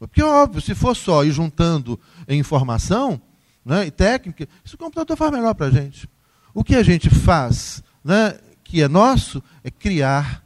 [0.00, 1.96] Porque, óbvio, se for só ir juntando
[2.28, 3.20] informação
[3.64, 6.08] né, e técnica, isso o computador faz melhor para a gente.
[6.52, 10.44] O que a gente faz, né, que é nosso, é criar,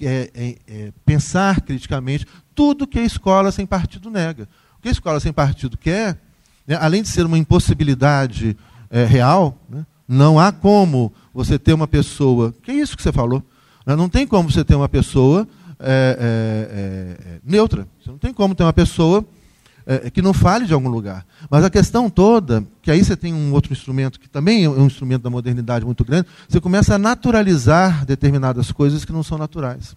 [0.00, 4.48] é, é, é pensar criticamente, tudo que a escola sem partido nega.
[4.78, 6.18] O que a escola sem partido quer,
[6.66, 8.56] né, além de ser uma impossibilidade
[8.90, 12.54] é, real, né, não há como você ter uma pessoa.
[12.62, 13.42] Que é isso que você falou?
[13.86, 15.46] Né, não tem como você ter uma pessoa
[15.78, 17.86] é, é, é, neutra.
[18.02, 19.24] Você não tem como ter uma pessoa
[19.86, 21.26] é, que não fale de algum lugar.
[21.50, 24.86] Mas a questão toda, que aí você tem um outro instrumento que também é um
[24.86, 29.96] instrumento da modernidade muito grande, você começa a naturalizar determinadas coisas que não são naturais.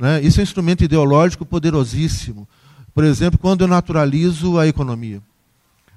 [0.00, 0.22] Né?
[0.22, 2.48] Isso é um instrumento ideológico poderosíssimo.
[2.94, 5.22] Por exemplo, quando eu naturalizo a economia.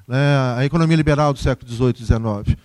[0.06, 0.18] Né?
[0.58, 2.58] A economia liberal do século XVIII e XIX.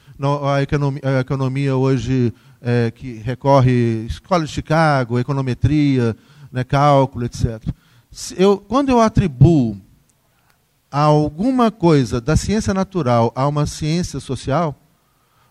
[0.52, 6.16] A economia, a economia hoje é, que recorre escola de Chicago, econometria,
[6.50, 7.62] né, cálculo, etc.
[8.36, 9.80] Eu, quando eu atribuo
[10.90, 14.74] alguma coisa da ciência natural a uma ciência social,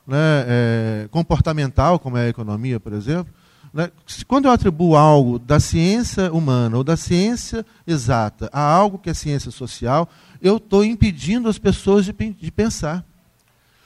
[0.06, 3.34] né, é, comportamental, como é a economia, por exemplo,
[3.78, 3.92] né?
[4.28, 9.14] Quando eu atribuo algo da ciência humana ou da ciência exata a algo que é
[9.14, 10.10] ciência social,
[10.42, 13.06] eu estou impedindo as pessoas de, de pensar.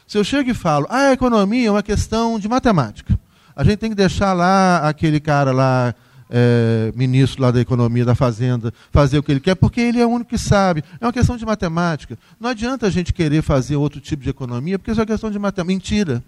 [0.07, 3.19] Se eu chego e falo, ah, a economia é uma questão de matemática,
[3.53, 5.93] a gente tem que deixar lá aquele cara lá,
[6.29, 10.05] é, ministro lá da economia, da fazenda, fazer o que ele quer, porque ele é
[10.05, 10.85] o único que sabe.
[11.01, 12.17] É uma questão de matemática.
[12.39, 15.29] Não adianta a gente querer fazer outro tipo de economia, porque isso é uma questão
[15.29, 15.65] de matemática.
[15.65, 16.23] Mentira.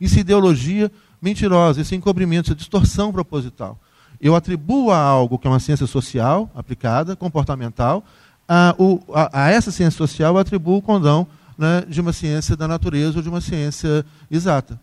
[0.00, 0.90] Isso é ideologia
[1.20, 3.78] mentirosa, esse encobrimento, essa distorção proposital.
[4.20, 8.04] Eu atribuo a algo que é uma ciência social aplicada, comportamental,
[8.52, 11.24] a, o, a, a essa ciência social eu atribuo o condão
[11.56, 14.80] né, de uma ciência da natureza ou de uma ciência exata.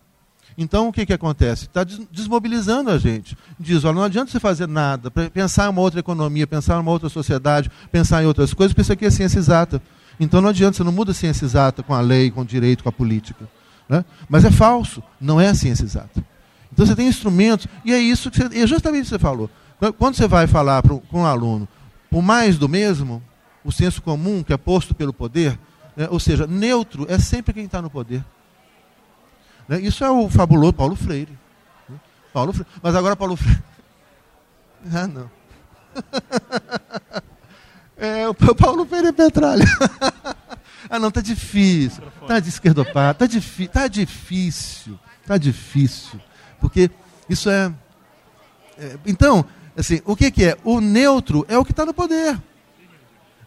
[0.57, 1.65] Então, o que, que acontece?
[1.65, 3.37] Está desmobilizando a gente.
[3.59, 6.91] Diz, olha, não adianta você fazer nada, pensar em uma outra economia, pensar em uma
[6.91, 9.81] outra sociedade, pensar em outras coisas, porque isso aqui é ciência exata.
[10.19, 12.83] Então não adianta, você não muda a ciência exata com a lei, com o direito,
[12.83, 13.47] com a política.
[13.87, 14.03] Né?
[14.27, 16.23] Mas é falso, não é a ciência exata.
[16.71, 19.49] Então você tem instrumentos, e é isso que você, é justamente isso que você falou.
[19.97, 21.67] Quando você vai falar para um aluno,
[22.09, 23.21] por mais do mesmo,
[23.63, 25.57] o senso comum que é posto pelo poder,
[25.95, 26.07] né?
[26.09, 28.23] ou seja, neutro é sempre quem está no poder.
[29.67, 29.81] Né?
[29.81, 31.37] Isso é o fabuloso Paulo Freire.
[31.87, 31.97] Né?
[32.33, 32.69] Paulo Freire.
[32.81, 33.63] Mas agora Paulo Freire.
[34.93, 35.29] Ah, não.
[37.99, 39.65] É, o Paulo Freire é Petralha.
[40.89, 42.03] Ah, não, tá difícil.
[42.27, 44.99] Tá de esquerdopata, tá, difícil, tá difícil.
[45.25, 46.19] Tá difícil.
[46.59, 46.89] Porque
[47.29, 47.71] isso é,
[48.77, 48.97] é.
[49.05, 49.45] então,
[49.75, 50.57] assim, o que, que, é?
[50.63, 52.41] O neutro é o que está no poder.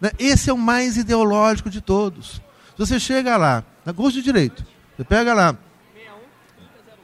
[0.01, 0.11] Né?
[0.19, 2.41] Esse é o mais ideológico de todos.
[2.77, 4.65] Se você chega lá, na curso de direito,
[4.97, 5.57] você pega lá.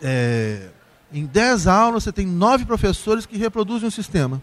[0.03, 0.69] É,
[1.13, 4.43] em 10 aulas, você tem nove professores que reproduzem o sistema.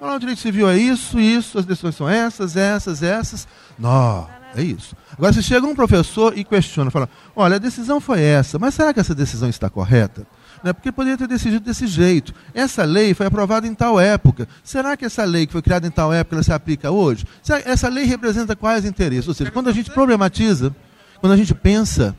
[0.00, 3.48] O direito civil é isso, isso, as decisões são essas, essas, essas.
[3.78, 4.28] Não.
[4.54, 4.96] É isso.
[5.12, 8.92] Agora, se chega um professor e questiona, fala: olha, a decisão foi essa, mas será
[8.92, 10.26] que essa decisão está correta?
[10.62, 10.72] Né?
[10.72, 12.34] Porque poderia ter decidido desse jeito.
[12.54, 14.48] Essa lei foi aprovada em tal época.
[14.64, 17.24] Será que essa lei que foi criada em tal época ela se aplica hoje?
[17.64, 19.28] Essa lei representa quais interesses?
[19.28, 20.74] Ou seja, quando a gente problematiza,
[21.20, 22.16] quando a gente pensa,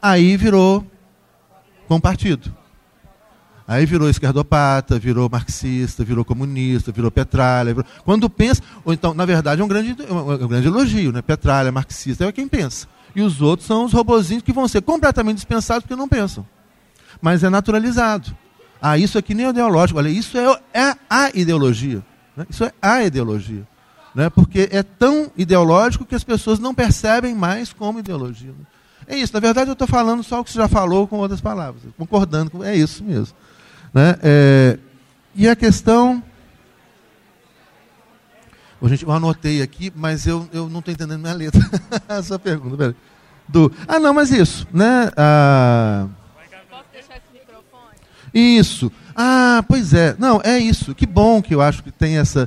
[0.00, 0.86] aí virou
[1.86, 2.52] compartido.
[3.68, 7.74] Aí virou esquerdopata, virou marxista, virou comunista, virou petralha.
[7.74, 7.84] Virou...
[8.04, 11.20] Quando pensa, ou então, na verdade, é um grande, um grande elogio, né?
[11.20, 12.86] Petralha, marxista, é quem pensa.
[13.14, 16.46] E os outros são os robozinhos que vão ser completamente dispensados porque não pensam.
[17.20, 18.36] Mas é naturalizado.
[18.80, 19.98] Ah, isso aqui nem é ideológico.
[19.98, 22.04] Olha, isso é, é a ideologia.
[22.36, 22.46] Né?
[22.48, 23.66] Isso é a ideologia.
[24.14, 24.30] Né?
[24.30, 28.50] Porque é tão ideológico que as pessoas não percebem mais como ideologia.
[28.50, 28.66] Né?
[29.08, 29.32] É isso.
[29.32, 31.82] Na verdade, eu estou falando só o que você já falou com outras palavras.
[31.96, 32.62] Concordando com.
[32.62, 33.34] É isso mesmo.
[33.96, 34.14] Né?
[34.22, 34.78] É,
[35.34, 36.22] e a questão.
[38.78, 41.62] Bom, gente, eu anotei aqui, mas eu, eu não estou entendendo minha letra.
[42.06, 42.76] Essa pergunta.
[42.76, 42.94] Peraí.
[43.48, 44.66] Do, ah, não, mas isso.
[44.70, 45.10] Né?
[45.16, 46.08] Ah,
[46.68, 47.94] Posso deixar esse microfone?
[48.34, 48.92] Isso.
[49.16, 50.14] Ah, pois é.
[50.18, 50.94] Não, é isso.
[50.94, 52.46] Que bom que eu acho que tem essa,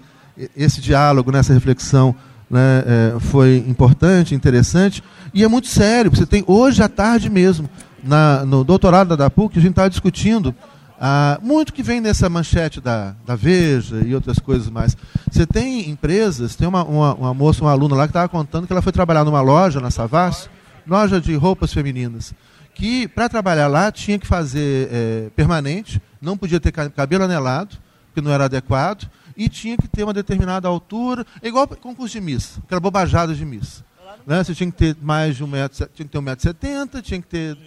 [0.56, 2.16] esse diálogo, nessa reflexão.
[2.48, 5.04] Né, é, foi importante, interessante.
[5.34, 6.12] E é muito sério.
[6.12, 7.68] Você tem hoje à tarde mesmo,
[8.04, 10.54] na, no doutorado da PUC, a gente estava discutindo
[11.00, 14.98] ah, muito que vem nessa manchete da, da Veja e outras coisas mais.
[15.32, 18.74] Você tem empresas, tem uma, uma, uma moça, uma aluna lá que estava contando que
[18.74, 20.50] ela foi trabalhar numa loja na Savassi,
[20.86, 22.34] loja de roupas femininas,
[22.76, 27.78] que para trabalhar lá tinha que fazer é, permanente, não podia ter cabelo anelado,
[28.08, 32.60] porque não era adequado, e tinha que ter uma determinada altura, igual concurso de Miss,
[32.66, 33.86] aquela bobajada de Miss.
[34.28, 34.44] Né?
[34.44, 37.22] Você tinha que ter mais de um metro, tinha que ter um metro setenta, tinha
[37.22, 37.58] que ter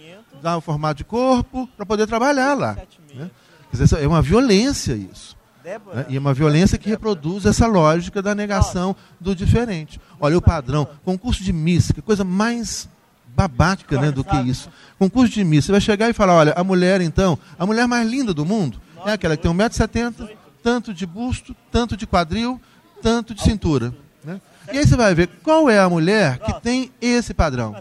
[0.43, 2.77] dar um formato de corpo para poder trabalhar lá.
[3.15, 3.31] Né?
[3.71, 5.35] Dizer, é uma violência isso.
[5.63, 6.05] Né?
[6.09, 9.99] E é uma violência que reproduz essa lógica da negação do diferente.
[10.19, 12.89] Olha o padrão, concurso de Miss, que coisa mais
[13.35, 14.69] babaca né, do que isso.
[14.99, 18.07] Concurso de Miss, você vai chegar e falar, olha, a mulher então, a mulher mais
[18.07, 20.29] linda do mundo é aquela que tem 1,70m,
[20.61, 22.59] tanto de busto, tanto de quadril,
[23.01, 23.93] tanto de cintura.
[24.23, 24.39] Né?
[24.71, 27.75] E aí você vai ver qual é a mulher que tem esse padrão.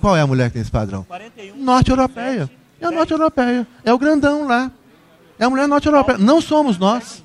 [0.00, 1.06] Qual é a mulher que tem esse padrão?
[1.56, 2.50] Norte-europeia.
[2.80, 3.66] É a norte-europeia.
[3.84, 4.70] É o grandão lá.
[5.38, 6.18] É a mulher norte-europeia.
[6.18, 7.24] Não somos nós.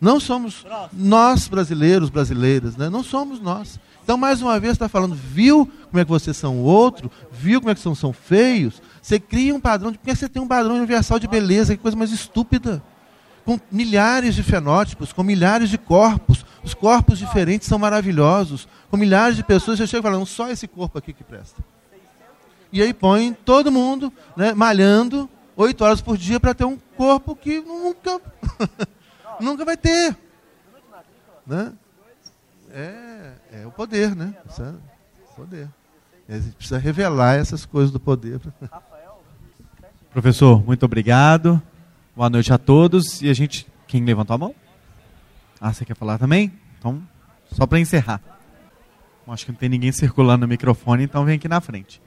[0.00, 2.90] Não somos nós brasileiros, brasileiras, né?
[2.90, 3.78] Não somos nós.
[4.02, 7.08] Então, mais uma vez, está falando, viu como é que vocês são outro?
[7.30, 8.82] Viu como é que são, são feios?
[9.00, 9.92] Você cria um padrão.
[9.92, 12.82] De, porque você tem um padrão universal de beleza, que coisa mais estúpida.
[13.44, 16.44] Com milhares de fenótipos, com milhares de corpos.
[16.64, 18.66] Os corpos diferentes são maravilhosos.
[18.92, 21.64] Com milhares de pessoas, você chega falando, só esse corpo aqui que presta.
[22.70, 27.34] E aí põe todo mundo né, malhando oito horas por dia para ter um corpo
[27.34, 28.20] que nunca,
[29.40, 30.14] nunca vai ter.
[31.46, 31.72] Né?
[32.70, 33.32] É,
[33.62, 34.34] é o poder, né?
[34.44, 34.78] Precisa,
[35.34, 35.70] poder.
[36.28, 38.42] A gente precisa revelar essas coisas do poder.
[40.12, 41.62] Professor, muito obrigado.
[42.14, 43.22] Boa noite a todos.
[43.22, 43.66] E a gente.
[43.86, 44.54] Quem levantou a mão?
[45.58, 46.52] Ah, você quer falar também?
[46.78, 47.02] Então,
[47.52, 48.31] só para encerrar.
[49.26, 52.00] Acho que não tem ninguém circulando no microfone, então vem aqui na frente.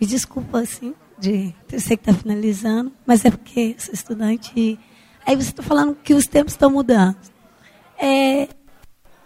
[0.00, 4.78] Me desculpa, assim, de eu sei que está finalizando, mas é porque sou estudante e
[5.26, 7.16] aí você está falando que os tempos estão mudando.
[7.98, 8.48] É,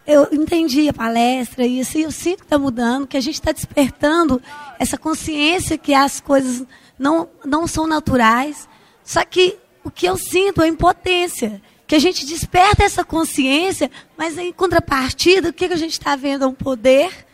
[0.07, 3.53] eu entendi a palestra e assim, eu sinto que está mudando, que a gente está
[3.53, 4.41] despertando
[4.79, 6.67] essa consciência que as coisas
[6.99, 8.69] não, não são naturais.
[9.05, 14.37] Só que o que eu sinto é impotência que a gente desperta essa consciência, mas
[14.37, 17.27] em contrapartida, o que, que a gente está vendo é um poder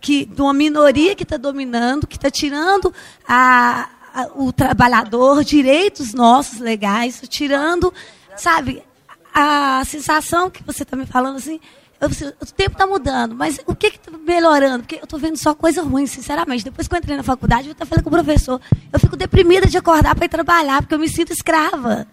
[0.00, 2.92] que, de uma minoria que está dominando, que está tirando
[3.26, 7.94] a, a, o trabalhador, direitos nossos legais, tirando,
[8.36, 8.82] sabe,
[9.32, 11.60] a sensação que você está me falando assim,
[12.00, 14.80] eu, o tempo está mudando, mas o que está melhorando?
[14.80, 16.64] Porque eu estou vendo só coisa ruim, sinceramente.
[16.64, 18.60] Depois que eu entrei na faculdade, eu até falei com o professor,
[18.92, 22.08] eu fico deprimida de acordar para ir trabalhar, porque eu me sinto escrava.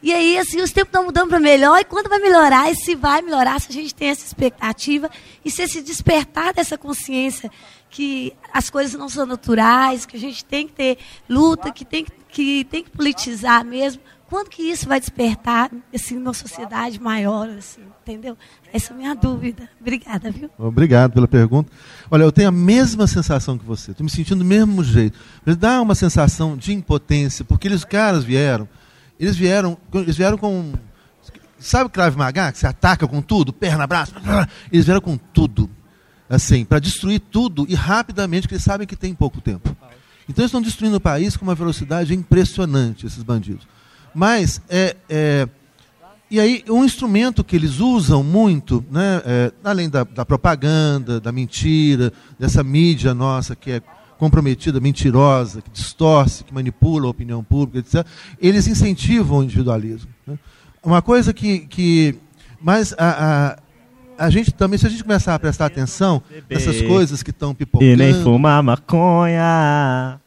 [0.00, 2.94] E aí, assim, os tempos estão mudando para melhor, e quando vai melhorar, e se
[2.94, 5.10] vai melhorar, se a gente tem essa expectativa,
[5.44, 7.50] e se se despertar dessa consciência
[7.90, 10.98] que as coisas não são naturais, que a gente tem que ter
[11.28, 16.34] luta, que tem que, tem que politizar mesmo, quando que isso vai despertar, assim, numa
[16.34, 18.36] sociedade maior, assim, entendeu?
[18.72, 19.68] Essa é a minha dúvida.
[19.80, 20.50] Obrigada, viu?
[20.58, 21.72] Obrigado pela pergunta.
[22.10, 25.18] Olha, eu tenho a mesma sensação que você, estou me sentindo do mesmo jeito.
[25.44, 28.68] Mas dá uma sensação de impotência, porque eles caras vieram
[29.18, 30.72] eles vieram, eles vieram com.
[31.58, 34.14] Sabe o Krav Maga, que se ataca com tudo, perna, braço?
[34.70, 35.68] Eles vieram com tudo.
[36.30, 39.74] Assim, para destruir tudo e rapidamente, porque eles sabem que tem pouco tempo.
[40.28, 43.66] Então eles estão destruindo o país com uma velocidade impressionante, esses bandidos.
[44.14, 45.48] Mas, é, é
[46.30, 51.32] e aí, um instrumento que eles usam muito, né, é, além da, da propaganda, da
[51.32, 53.82] mentira, dessa mídia nossa que é
[54.18, 58.06] comprometida, mentirosa, que distorce, que manipula a opinião pública, etc.,
[58.40, 60.10] eles incentivam o individualismo.
[60.26, 60.38] Né?
[60.82, 61.60] Uma coisa que.
[61.60, 62.18] que
[62.60, 63.56] mas a,
[64.18, 66.20] a, a, gente também, se a gente começar a prestar atenção
[66.50, 67.90] nessas coisas que estão pipocando.
[67.90, 70.20] E nem fumar maconha.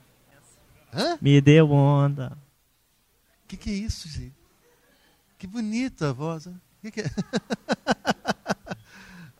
[0.93, 1.17] Hã?
[1.21, 2.37] Me deu onda.
[3.47, 4.33] que, que é isso, gente?
[5.37, 6.45] Que bonita a voz.
[6.45, 7.09] O que, que é?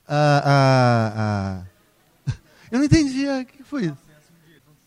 [0.07, 2.33] ah, ah, ah.
[2.69, 3.25] Eu não entendi.
[3.27, 4.10] O que foi isso?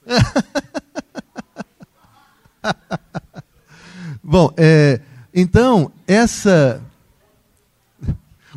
[4.22, 5.00] Bom, é,
[5.34, 6.80] então, essa.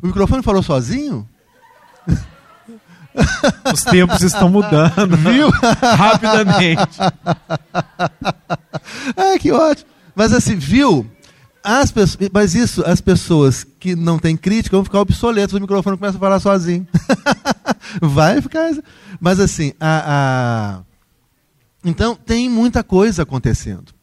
[0.02, 1.28] O microfone falou sozinho?
[3.74, 5.18] Os tempos estão mudando.
[5.18, 5.50] Viu?
[5.98, 6.98] Rapidamente.
[9.16, 9.90] ah, que ótimo.
[10.16, 11.10] Mas assim, viu?
[11.64, 15.98] As pessoas, mas isso, as pessoas que não têm crítica vão ficar obsoletas, o microfone
[15.98, 16.88] começa a falar sozinho.
[18.02, 18.72] Vai ficar.
[19.20, 20.80] Mas assim, a, a...
[21.90, 23.94] então tem muita coisa acontecendo.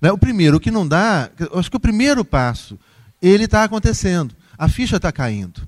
[0.00, 0.10] Né?
[0.12, 2.78] O primeiro, o que não dá, acho que o primeiro passo,
[3.20, 4.34] ele está acontecendo.
[4.56, 5.66] A ficha está caindo.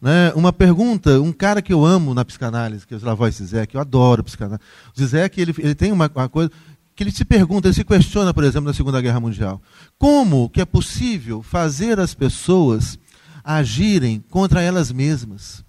[0.00, 0.32] Né?
[0.34, 3.80] Uma pergunta, um cara que eu amo na psicanálise, que é o Slavoj Zizek, eu
[3.80, 4.64] adoro psicanálise.
[4.98, 6.50] Zizek, ele, ele tem uma, uma coisa
[6.94, 9.60] que ele se pergunta, ele se questiona, por exemplo, na Segunda Guerra Mundial.
[9.98, 12.98] Como que é possível fazer as pessoas
[13.44, 15.64] agirem contra elas mesmas?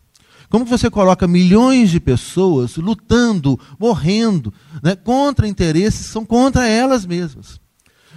[0.54, 4.54] Como você coloca milhões de pessoas lutando, morrendo,
[4.84, 7.60] né, contra interesses são contra elas mesmas?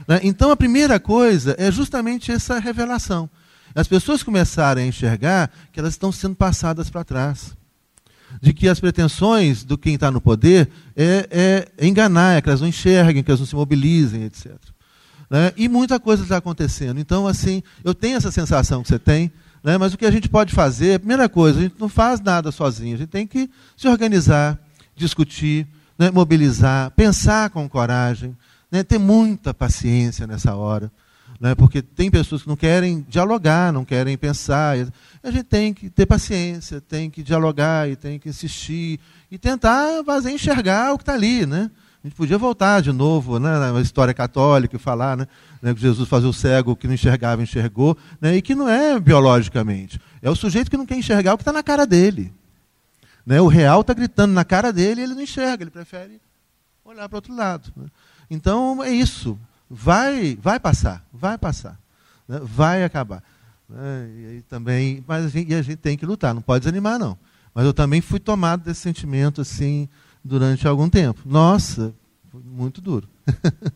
[0.06, 0.20] Né?
[0.22, 3.30] Então, a primeira coisa é justamente essa revelação.
[3.74, 7.56] As pessoas começarem a enxergar que elas estão sendo passadas para trás
[8.42, 11.26] de que as pretensões do quem está no poder é,
[11.78, 14.52] é, enganar, é que elas não enxerguem, que elas não se mobilizem, etc.
[15.30, 15.54] Né?
[15.56, 17.00] E muita coisa está acontecendo.
[17.00, 19.32] Então, assim, eu tenho essa sensação que você tem,
[19.66, 19.76] né?
[19.76, 22.94] mas o que a gente pode fazer, primeira coisa, a gente não faz nada sozinho,
[22.94, 24.56] a gente tem que se organizar,
[24.94, 25.66] discutir,
[25.98, 26.10] né?
[26.10, 28.36] mobilizar, pensar com coragem,
[28.70, 28.84] né?
[28.84, 30.90] ter muita paciência nessa hora
[31.40, 31.55] né?
[31.55, 34.76] porque tem pessoas que não querem dialogar, não querem pensar.
[35.22, 40.02] A gente tem que ter paciência, tem que dialogar e tem que insistir e tentar
[40.05, 41.47] fazer enxergar o que está ali.
[41.47, 41.70] Né?
[42.02, 45.26] A gente podia voltar de novo né, na história católica e falar né,
[45.66, 49.01] né, que Jesus fazia o cego que não enxergava, enxergou, né, e que não é
[49.01, 50.01] biologicamente.
[50.22, 52.32] É o sujeito que não quer enxergar o que está na cara dele.
[53.26, 53.40] Né?
[53.40, 56.20] O real está gritando na cara dele e ele não enxerga, ele prefere
[56.84, 57.72] olhar para outro lado.
[57.76, 57.86] Né?
[58.30, 59.36] Então é isso
[59.68, 61.76] vai, vai passar, vai passar,
[62.28, 62.38] né?
[62.44, 63.20] vai acabar.
[63.68, 64.36] Né?
[64.36, 67.18] E também, mas a gente, a gente tem que lutar, não pode desanimar não.
[67.52, 69.88] Mas eu também fui tomado desse sentimento assim
[70.24, 71.22] durante algum tempo.
[71.26, 71.93] Nossa,
[72.30, 73.09] foi muito duro.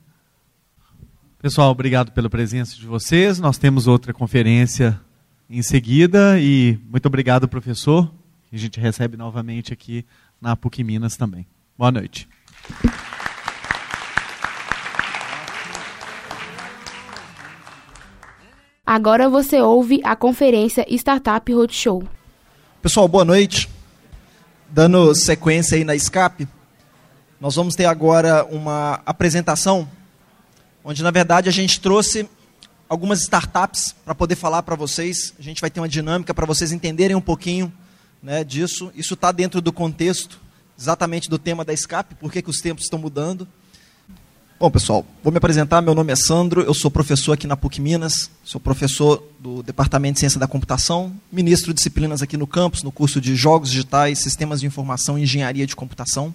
[1.43, 3.39] Pessoal, obrigado pela presença de vocês.
[3.39, 5.01] Nós temos outra conferência
[5.49, 8.13] em seguida e muito obrigado, professor.
[8.53, 10.05] A gente recebe novamente aqui
[10.39, 11.47] na PUC Minas também.
[11.79, 12.29] Boa noite.
[18.85, 22.07] Agora você ouve a conferência Startup Roadshow.
[22.83, 23.67] Pessoal, boa noite.
[24.69, 26.47] Dando sequência aí na Escape,
[27.41, 29.89] nós vamos ter agora uma apresentação
[30.85, 32.29] onde na verdade a gente trouxe
[32.89, 35.33] algumas startups para poder falar para vocês.
[35.39, 37.73] A gente vai ter uma dinâmica para vocês entenderem um pouquinho
[38.23, 38.91] né, disso.
[38.95, 40.41] Isso está dentro do contexto
[40.79, 43.47] exatamente do tema da Escape, por que, que os tempos estão mudando.
[44.59, 45.81] Bom, pessoal, vou me apresentar.
[45.81, 50.15] Meu nome é Sandro, eu sou professor aqui na PUC Minas, sou professor do Departamento
[50.15, 54.19] de Ciência da Computação, ministro de disciplinas aqui no campus, no curso de Jogos Digitais,
[54.19, 56.35] Sistemas de Informação e Engenharia de Computação.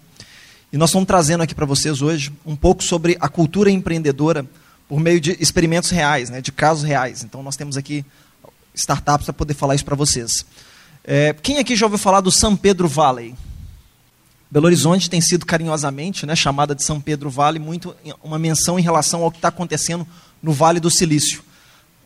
[0.72, 4.46] E nós estamos trazendo aqui para vocês hoje um pouco sobre a cultura empreendedora
[4.88, 7.24] por meio de experimentos reais, né, de casos reais.
[7.24, 8.06] Então, nós temos aqui
[8.74, 10.46] startups para poder falar isso para vocês.
[11.04, 13.36] É, quem aqui já ouviu falar do São Pedro Valley?
[14.50, 18.82] Belo Horizonte tem sido carinhosamente né, chamada de São Pedro Vale, muito uma menção em
[18.82, 20.08] relação ao que está acontecendo
[20.42, 21.44] no Vale do Silício,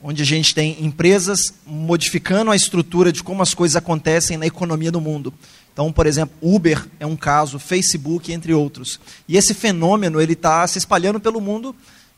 [0.02, 4.92] onde a gente tem empresas modificando a estrutura de como as coisas acontecem na economia
[4.92, 5.34] do mundo.
[5.74, 9.00] Então, por exemplo, Uber é um caso, Facebook, entre outros.
[9.28, 11.76] E esse fenômeno ele está se espalhando pelo mundo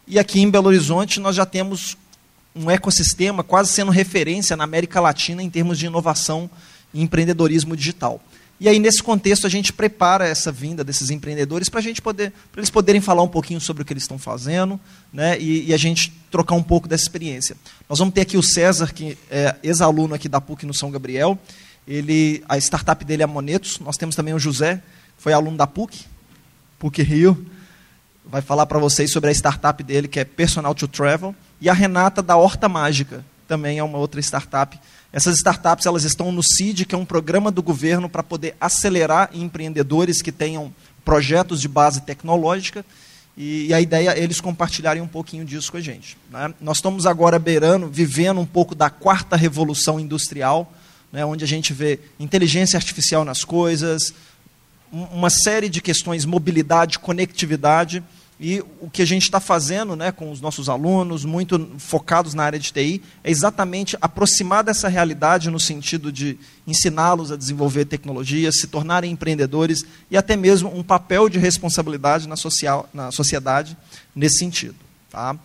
[0.07, 1.95] e aqui em Belo Horizonte nós já temos
[2.55, 6.49] um ecossistema quase sendo referência na América Latina em termos de inovação
[6.93, 8.21] e empreendedorismo digital.
[8.59, 12.59] E aí, nesse contexto, a gente prepara essa vinda desses empreendedores para gente poder, para
[12.59, 14.79] eles poderem falar um pouquinho sobre o que eles estão fazendo,
[15.11, 15.39] né?
[15.39, 17.57] E, e, a gente trocar um pouco dessa experiência.
[17.89, 21.39] Nós vamos ter aqui o César, que é ex-aluno aqui da PUC no São Gabriel.
[21.87, 23.79] Ele, a startup dele é Monetos.
[23.79, 24.81] Nós temos também o José,
[25.17, 26.05] foi aluno da PUC,
[26.79, 27.45] PUC Rio.
[28.25, 31.35] Vai falar para vocês sobre a startup dele, que é Personal to Travel.
[31.59, 34.79] E a Renata, da Horta Mágica, também é uma outra startup
[35.13, 39.29] essas startups elas estão no CID, que é um programa do governo para poder acelerar
[39.33, 42.85] empreendedores que tenham projetos de base tecnológica.
[43.35, 46.17] E, e a ideia é eles compartilharem um pouquinho disso com a gente.
[46.29, 46.53] Né?
[46.61, 50.71] Nós estamos agora beirando, vivendo um pouco da quarta revolução industrial,
[51.11, 54.13] né, onde a gente vê inteligência artificial nas coisas,
[54.91, 58.03] uma série de questões, mobilidade, conectividade,
[58.43, 62.43] E o que a gente está fazendo né, com os nossos alunos, muito focados na
[62.43, 68.59] área de TI, é exatamente aproximar dessa realidade no sentido de ensiná-los a desenvolver tecnologias,
[68.59, 73.77] se tornarem empreendedores e até mesmo um papel de responsabilidade na, social, na sociedade
[74.15, 74.75] nesse sentido.
[75.11, 75.37] Tá?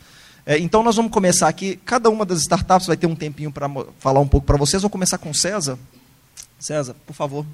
[0.48, 1.74] É, então nós vamos começar aqui.
[1.84, 3.68] Cada uma das startups vai ter um tempinho para
[3.98, 4.80] falar um pouco para vocês.
[4.80, 5.76] Vou começar com César.
[6.56, 7.44] César, por favor.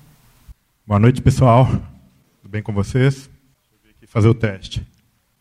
[0.87, 1.67] Boa noite, pessoal.
[1.67, 3.15] Tudo bem com vocês?
[3.15, 4.87] Deixa eu aqui fazer o teste.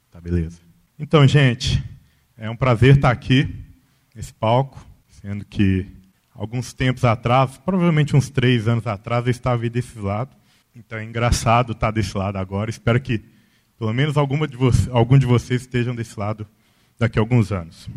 [0.09, 0.59] Tá, beleza.
[0.97, 1.83] Então, gente,
[2.37, 3.53] é um prazer estar aqui
[4.15, 4.79] nesse palco,
[5.21, 5.85] sendo que
[6.33, 10.33] alguns tempos atrás, provavelmente uns três anos atrás, eu estava desse lado.
[10.73, 12.69] Então é engraçado estar desse lado agora.
[12.69, 13.21] Espero que
[13.77, 14.55] pelo menos alguma de
[14.89, 16.47] algum de vocês estejam desse lado
[17.01, 17.89] daqui a alguns anos.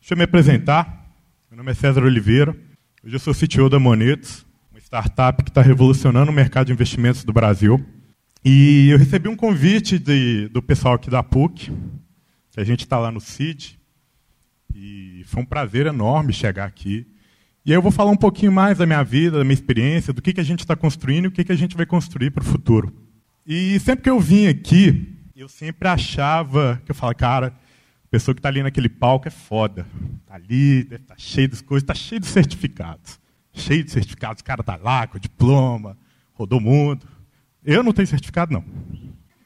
[0.00, 1.06] Deixa eu me apresentar.
[1.48, 2.50] Meu nome é César Oliveira.
[3.04, 7.22] Hoje eu sou CTO da Monetos, uma startup que está revolucionando o mercado de investimentos
[7.22, 7.80] do Brasil.
[8.44, 11.70] E eu recebi um convite de, do pessoal aqui da PUC,
[12.50, 13.78] que a gente está lá no CID,
[14.74, 17.06] e foi um prazer enorme chegar aqui.
[17.64, 20.20] E aí eu vou falar um pouquinho mais da minha vida, da minha experiência, do
[20.20, 22.42] que, que a gente está construindo e o que, que a gente vai construir para
[22.42, 22.92] o futuro.
[23.46, 27.62] E sempre que eu vim aqui, eu sempre achava, que eu falo, cara,
[28.12, 29.86] pessoa que está ali naquele palco é foda.
[30.20, 33.18] Está ali, deve estar tá cheio das coisas, está cheio de certificados.
[33.54, 35.96] Cheio de certificados, o cara está lá com diploma,
[36.34, 37.06] rodou o mundo.
[37.64, 38.62] Eu não tenho certificado, não.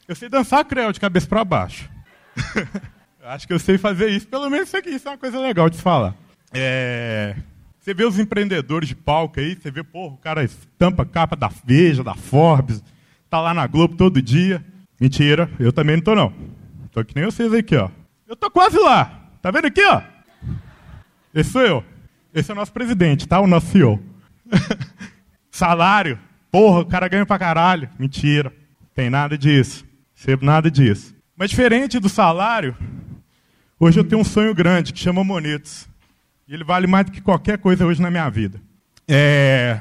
[0.05, 1.89] Eu sei dançar creu de cabeça para baixo.
[3.23, 4.27] Acho que eu sei fazer isso.
[4.27, 6.13] Pelo menos isso aqui isso é uma coisa legal de falar.
[6.53, 7.37] É...
[7.79, 11.49] Você vê os empreendedores de palco aí, você vê, porra, o cara estampa capa da
[11.63, 12.83] Veja, da Forbes,
[13.29, 14.63] tá lá na Globo todo dia.
[14.99, 16.33] Mentira, eu também não tô não.
[16.91, 17.89] Tô que nem vocês aqui, ó.
[18.27, 19.29] Eu tô quase lá.
[19.41, 20.01] Tá vendo aqui, ó?
[21.33, 21.83] Esse sou eu.
[22.33, 23.39] Esse é o nosso presidente, tá?
[23.39, 24.03] O nosso CEO.
[25.49, 26.19] Salário,
[26.51, 27.89] Porra, o cara ganha pra caralho.
[27.99, 28.51] Mentira.
[28.93, 29.85] Tem nada disso.
[30.15, 31.15] Recebo nada disso.
[31.35, 32.75] Mas diferente do salário,
[33.79, 35.87] hoje eu tenho um sonho grande que chama Monetos.
[36.47, 38.59] E ele vale mais do que qualquer coisa hoje na minha vida.
[39.07, 39.79] É...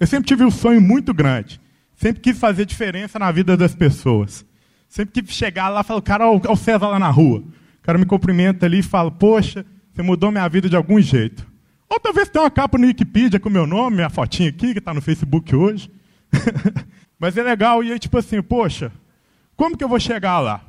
[0.00, 1.60] Eu sempre tive um sonho muito grande.
[1.94, 4.44] Sempre quis fazer diferença na vida das pessoas.
[4.88, 7.44] Sempre quis chegar lá e falar, cara, olha o César lá na rua.
[7.88, 11.50] Cara me cumprimenta ali e fala, poxa, você mudou minha vida de algum jeito.
[11.88, 14.92] Ou talvez tenha uma capa no Wikipedia com meu nome, minha fotinha aqui, que está
[14.92, 15.90] no Facebook hoje.
[17.18, 18.92] Mas é legal, e aí, tipo assim, poxa,
[19.56, 20.62] como que eu vou chegar lá?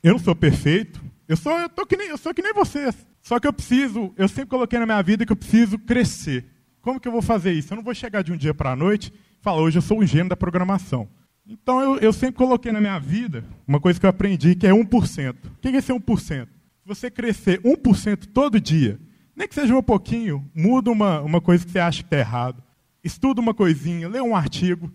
[0.00, 2.94] Eu não sou perfeito, eu sou, eu, tô que nem, eu sou que nem vocês.
[3.20, 6.44] Só que eu preciso, eu sempre coloquei na minha vida que eu preciso crescer.
[6.80, 7.72] Como que eu vou fazer isso?
[7.72, 9.98] Eu não vou chegar de um dia para a noite e falar, hoje eu sou
[9.98, 11.08] um gênio da programação.
[11.46, 14.70] Então eu, eu, sempre coloquei na minha vida uma coisa que eu aprendi, que é
[14.70, 15.34] 1%.
[15.34, 16.46] O que é esse 1%?
[16.46, 16.48] Se
[16.86, 18.98] você crescer 1% todo dia,
[19.36, 22.62] nem que seja um pouquinho, muda uma, uma coisa que você acha que está errado
[23.04, 24.90] estuda uma coisinha, lê um artigo.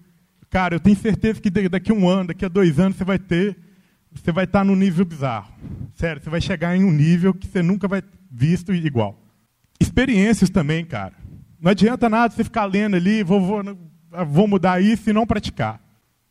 [0.50, 3.20] Cara, eu tenho certeza que daqui a um ano, daqui a dois anos, você vai
[3.20, 3.56] ter,
[4.12, 5.54] você vai estar num nível bizarro.
[5.94, 8.02] Sério, você vai chegar em um nível que você nunca vai
[8.32, 9.22] visto igual.
[9.80, 11.14] Experiências também, cara.
[11.62, 13.62] Não adianta nada você ficar lendo ali, vou, vou,
[14.28, 15.80] vou mudar isso e não praticar.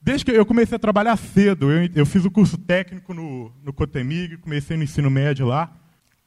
[0.01, 3.73] Desde que eu comecei a trabalhar cedo, eu, eu fiz o curso técnico no, no
[3.73, 5.77] Cotemig, comecei no ensino médio lá.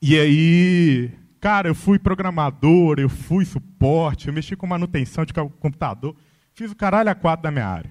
[0.01, 1.11] E aí
[1.41, 6.15] Cara, eu fui programador, eu fui suporte, eu mexi com manutenção de computador,
[6.53, 7.89] fiz o caralho a quatro da minha área.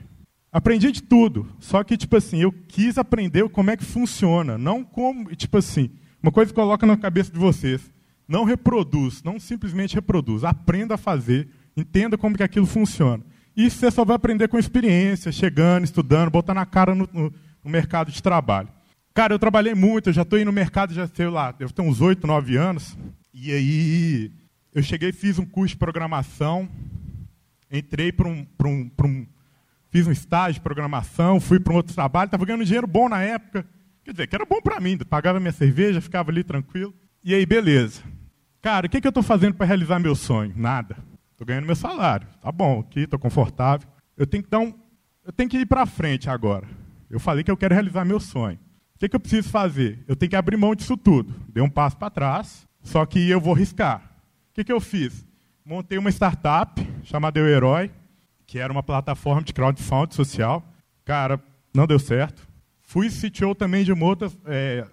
[0.52, 4.84] Aprendi de tudo, só que, tipo assim, eu quis aprender como é que funciona, não
[4.84, 5.90] como, tipo assim,
[6.22, 7.90] uma coisa que coloca na cabeça de vocês,
[8.28, 13.24] não reproduz, não simplesmente reproduz, aprenda a fazer, entenda como que aquilo funciona.
[13.60, 17.32] Isso você só vai aprender com experiência, chegando, estudando, botando a cara no, no,
[17.62, 18.68] no mercado de trabalho.
[19.12, 21.86] Cara, eu trabalhei muito, eu já estou indo no mercado, já sei lá, eu tenho
[21.86, 22.96] uns oito, nove anos,
[23.34, 24.32] e aí
[24.74, 26.68] eu cheguei, fiz um curso de programação,
[27.70, 29.26] entrei para um, um, um,
[29.90, 33.20] fiz um estágio de programação, fui para um outro trabalho, estava ganhando dinheiro bom na
[33.20, 33.66] época,
[34.02, 36.94] quer dizer, que era bom para mim, pagava minha cerveja, ficava ali tranquilo.
[37.22, 38.00] E aí, beleza.
[38.62, 40.54] Cara, o que, que eu estou fazendo para realizar meu sonho?
[40.56, 40.96] Nada.
[41.40, 42.28] Estou ganhando meu salário.
[42.42, 43.88] Tá bom, aqui, estou confortável.
[44.14, 44.74] Eu tenho que dar um,
[45.24, 46.68] eu tenho que ir para frente agora.
[47.08, 48.58] Eu falei que eu quero realizar meu sonho.
[48.94, 50.04] O que, que eu preciso fazer?
[50.06, 51.34] Eu tenho que abrir mão disso tudo.
[51.48, 54.02] Dei um passo para trás, só que eu vou riscar.
[54.50, 55.26] O que, que eu fiz?
[55.64, 57.90] Montei uma startup chamada Eu Herói,
[58.46, 60.62] que era uma plataforma de crowdfunding social.
[61.06, 61.42] Cara,
[61.72, 62.46] não deu certo.
[62.82, 64.86] Fui CTO também de uma outra, é,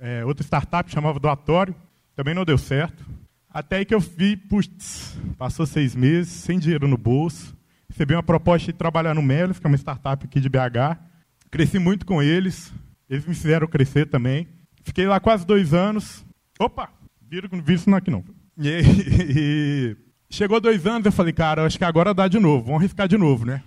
[0.00, 1.76] é, outra startup chamava Doatório,
[2.16, 3.06] também não deu certo.
[3.52, 7.56] Até que eu vi, putz, passou seis meses, sem dinheiro no bolso.
[7.88, 10.98] Recebi uma proposta de trabalhar no Melis, que é uma startup aqui de BH.
[11.50, 12.72] Cresci muito com eles,
[13.08, 14.48] eles me fizeram crescer também.
[14.82, 16.24] Fiquei lá quase dois anos.
[16.58, 16.88] Opa,
[17.32, 18.22] Vira vira isso não aqui não.
[18.58, 18.68] E,
[19.36, 19.96] e,
[20.28, 23.16] chegou dois anos, eu falei, cara, acho que agora dá de novo, vamos arriscar de
[23.16, 23.62] novo, né?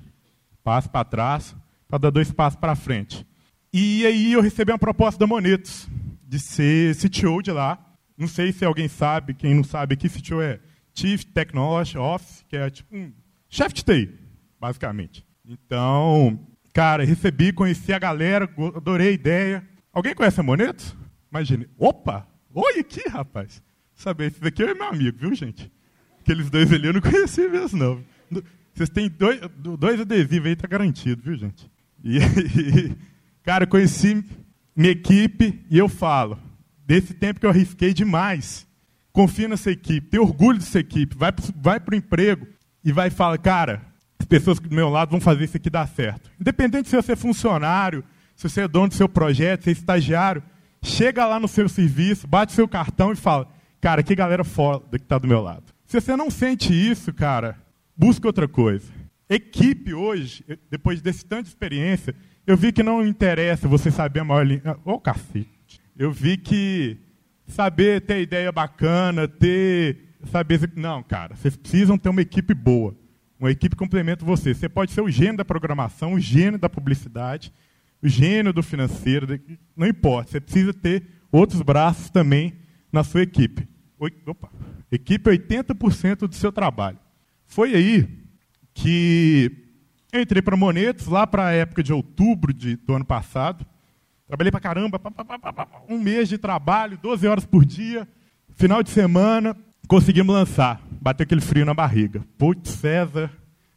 [0.63, 1.55] Passo para trás,
[1.87, 3.25] para dar dois passos para frente.
[3.73, 5.87] E aí eu recebi uma proposta da Monetos
[6.23, 7.79] de ser CTO de lá.
[8.17, 10.59] Não sei se alguém sabe, quem não sabe aqui, CTO é
[10.93, 13.11] Chief Technology Office, que é tipo um
[13.49, 14.13] chefe de TI,
[14.59, 15.25] basicamente.
[15.45, 16.39] Então,
[16.73, 19.67] cara, recebi, conheci a galera, adorei a ideia.
[19.91, 20.95] Alguém conhece a Monetos?
[21.29, 21.67] Imagine.
[21.77, 22.25] Opa!
[22.53, 23.61] Oi aqui, rapaz!
[23.93, 25.71] Saber, esse daqui é meu amigo, viu, gente?
[26.21, 28.43] Aqueles dois ali eu não conheci mesmo, não.
[28.73, 29.39] Vocês têm dois,
[29.77, 31.69] dois adesivos aí, tá garantido, viu, gente?
[32.03, 32.19] E,
[33.43, 34.23] cara, conheci
[34.75, 36.37] minha equipe e eu falo,
[36.85, 38.67] desse tempo que eu arrisquei demais,
[39.11, 42.47] confia nessa equipe, tem orgulho dessa equipe, vai, vai para o emprego
[42.83, 43.81] e vai falar, cara,
[44.19, 46.29] as pessoas do meu lado vão fazer isso aqui dar certo.
[46.39, 48.03] Independente se você é funcionário,
[48.35, 50.43] se você é dono do seu projeto, se é estagiário,
[50.83, 53.47] chega lá no seu serviço, bate seu cartão e fala,
[53.81, 55.63] cara, que galera foda que está do meu lado.
[55.85, 57.57] Se você não sente isso, cara,
[57.95, 58.91] busca outra coisa.
[59.29, 62.13] Equipe hoje, depois desse tanto de experiência,
[62.45, 64.79] eu vi que não interessa você saber a maior língua.
[64.85, 65.54] Ô, oh, cacete.
[65.97, 66.97] Eu vi que
[67.47, 70.15] saber ter ideia bacana, ter.
[70.31, 70.71] Saber.
[70.75, 72.95] Não, cara, vocês precisam ter uma equipe boa.
[73.39, 74.53] Uma equipe complementa você.
[74.53, 77.53] Você pode ser o gênio da programação, o gênio da publicidade,
[78.01, 79.39] o gênio do financeiro,
[79.75, 80.31] não importa.
[80.31, 82.53] Você precisa ter outros braços também
[82.91, 83.67] na sua equipe.
[84.25, 84.49] Opa,
[84.91, 86.99] equipe é 80% do seu trabalho.
[87.45, 88.07] Foi aí
[88.73, 89.51] que
[90.11, 93.65] eu entrei para Monetos, lá para a época de outubro de, do ano passado.
[94.27, 94.99] Trabalhei para caramba,
[95.87, 98.07] um mês de trabalho, 12 horas por dia.
[98.55, 99.55] Final de semana,
[99.87, 100.81] conseguimos lançar.
[100.99, 102.23] Bateu aquele frio na barriga.
[102.37, 103.29] Putz, César,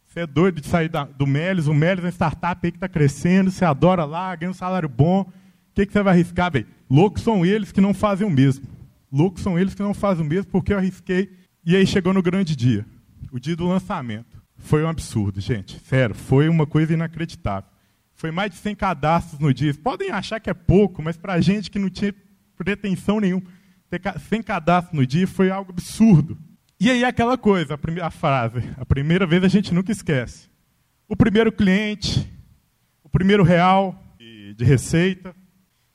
[0.06, 1.66] você é doido de sair da, do Melis.
[1.66, 4.88] O Melis é uma startup aí que está crescendo, você adora lá, ganha um salário
[4.88, 5.20] bom.
[5.20, 5.26] O
[5.74, 6.66] que, que você vai arriscar, velho?
[6.88, 8.66] Loucos são eles que não fazem o mesmo.
[9.12, 11.30] Loucos são eles que não fazem o mesmo porque eu arrisquei.
[11.64, 12.86] E aí chegou no grande dia,
[13.30, 14.38] o dia do lançamento.
[14.56, 15.78] Foi um absurdo, gente.
[15.80, 17.68] Sério, foi uma coisa inacreditável.
[18.18, 19.72] Foi mais de 100 cadastros no dia.
[19.72, 22.12] Podem achar que é pouco, mas para a gente que não tinha
[22.56, 23.44] pretensão nenhuma,
[23.88, 26.36] ter 100 cadastros no dia foi algo absurdo.
[26.80, 30.50] E aí aquela coisa, a, primeira, frase, a primeira vez a gente nunca esquece.
[31.08, 32.28] O primeiro cliente,
[33.04, 35.32] o primeiro real de receita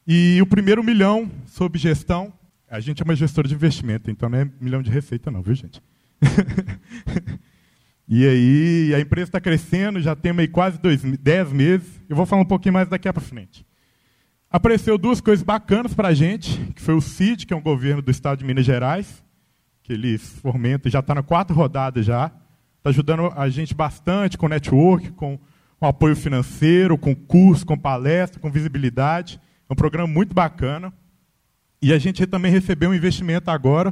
[0.07, 2.31] e o primeiro milhão sob gestão.
[2.69, 5.55] A gente é uma gestora de investimento, então não é milhão de receita não, viu
[5.55, 5.83] gente?
[8.15, 11.99] E aí a empresa está crescendo, já tem aí quase dois, dez meses.
[12.07, 13.65] Eu vou falar um pouquinho mais daqui para frente.
[14.51, 18.03] Apareceu duas coisas bacanas para a gente, que foi o CID, que é um governo
[18.03, 19.23] do estado de Minas Gerais,
[19.81, 22.27] que ele fomenta, já está na quarta rodada já.
[22.77, 25.39] Está ajudando a gente bastante com network, com,
[25.79, 29.41] com apoio financeiro, com curso, com palestra, com visibilidade.
[29.67, 30.93] É um programa muito bacana.
[31.81, 33.91] E a gente também recebeu um investimento agora,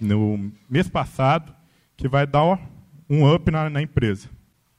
[0.00, 1.52] no mês passado,
[1.96, 2.44] que vai dar
[3.10, 4.28] um up na, na empresa.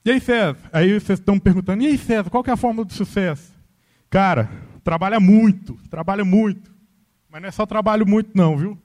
[0.04, 0.56] E aí, César?
[0.72, 3.52] Aí vocês estão perguntando, e aí, César, qual é a fórmula do sucesso?
[4.08, 4.50] Cara,
[4.82, 6.72] trabalha muito, trabalha muito.
[7.30, 8.78] Mas não é só trabalho muito, não, viu?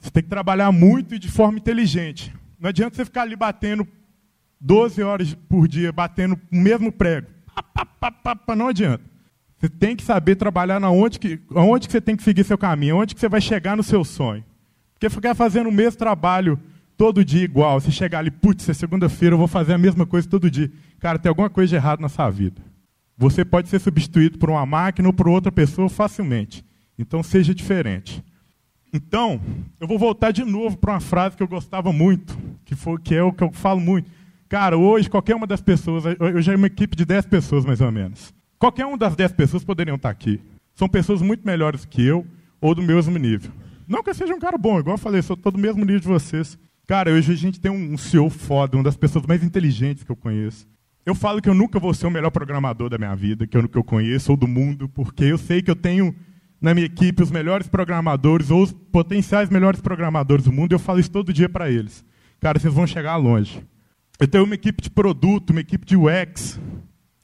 [0.00, 2.34] Você tem que trabalhar muito e de forma inteligente.
[2.58, 3.86] Não adianta você ficar ali batendo
[4.60, 7.28] 12 horas por dia, batendo o mesmo prego.
[8.56, 9.04] Não adianta.
[9.58, 12.58] Você tem que saber trabalhar na onde que, onde que você tem que seguir seu
[12.58, 14.44] caminho, onde que você vai chegar no seu sonho.
[14.92, 16.58] Porque ficar fazendo o mesmo trabalho
[16.96, 17.80] todo dia igual.
[17.80, 20.70] Você chegar ali, putz, é segunda-feira, eu vou fazer a mesma coisa todo dia.
[20.98, 22.60] Cara, tem alguma coisa de errado na sua vida.
[23.16, 26.64] Você pode ser substituído por uma máquina ou por outra pessoa facilmente.
[26.98, 28.22] Então seja diferente.
[28.92, 29.40] Então,
[29.80, 33.14] eu vou voltar de novo para uma frase que eu gostava muito, que, foi, que
[33.14, 34.10] é o que eu falo muito.
[34.48, 37.80] Cara, hoje, qualquer uma das pessoas, eu já é uma equipe de 10 pessoas mais
[37.80, 38.32] ou menos.
[38.58, 40.40] Qualquer uma das 10 pessoas poderiam estar aqui.
[40.74, 42.24] São pessoas muito melhores que eu
[42.60, 43.50] ou do mesmo nível.
[43.88, 46.00] Não que eu seja um cara bom, igual eu falei, sou todo do mesmo nível
[46.00, 46.58] de vocês.
[46.86, 50.14] Cara, hoje a gente tem um CEO foda, uma das pessoas mais inteligentes que eu
[50.14, 50.68] conheço.
[51.04, 53.68] Eu falo que eu nunca vou ser o melhor programador da minha vida, que eu,
[53.68, 56.14] que eu conheço, ou do mundo, porque eu sei que eu tenho
[56.60, 60.78] na minha equipe os melhores programadores, ou os potenciais melhores programadores do mundo, e eu
[60.78, 62.04] falo isso todo dia para eles.
[62.38, 63.64] Cara, vocês vão chegar longe.
[64.20, 66.60] Eu tenho uma equipe de produto, uma equipe de UX,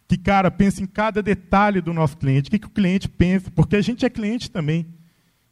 [0.09, 3.49] que, cara, pensa em cada detalhe do nosso cliente, o que, que o cliente pensa,
[3.51, 4.87] porque a gente é cliente também.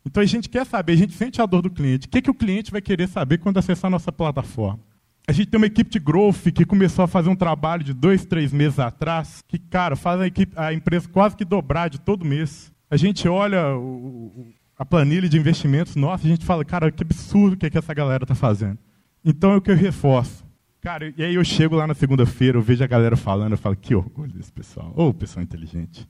[0.04, 2.06] Então a gente quer saber, a gente sente a dor do cliente.
[2.06, 4.80] O que, que o cliente vai querer saber quando acessar a nossa plataforma?
[5.28, 8.24] A gente tem uma equipe de growth que começou a fazer um trabalho de dois,
[8.24, 12.24] três meses atrás, que, cara, faz a, equipe, a empresa quase que dobrar de todo
[12.24, 12.72] mês.
[12.90, 17.02] A gente olha o, a planilha de investimentos nossa e a gente fala, cara, que
[17.02, 18.78] absurdo que, é que essa galera está fazendo.
[19.24, 20.44] Então é o que eu reforço.
[20.80, 23.76] Cara, e aí eu chego lá na segunda-feira, eu vejo a galera falando, eu falo,
[23.76, 24.92] que orgulho desse pessoal.
[24.96, 26.08] Ô, oh, pessoal inteligente.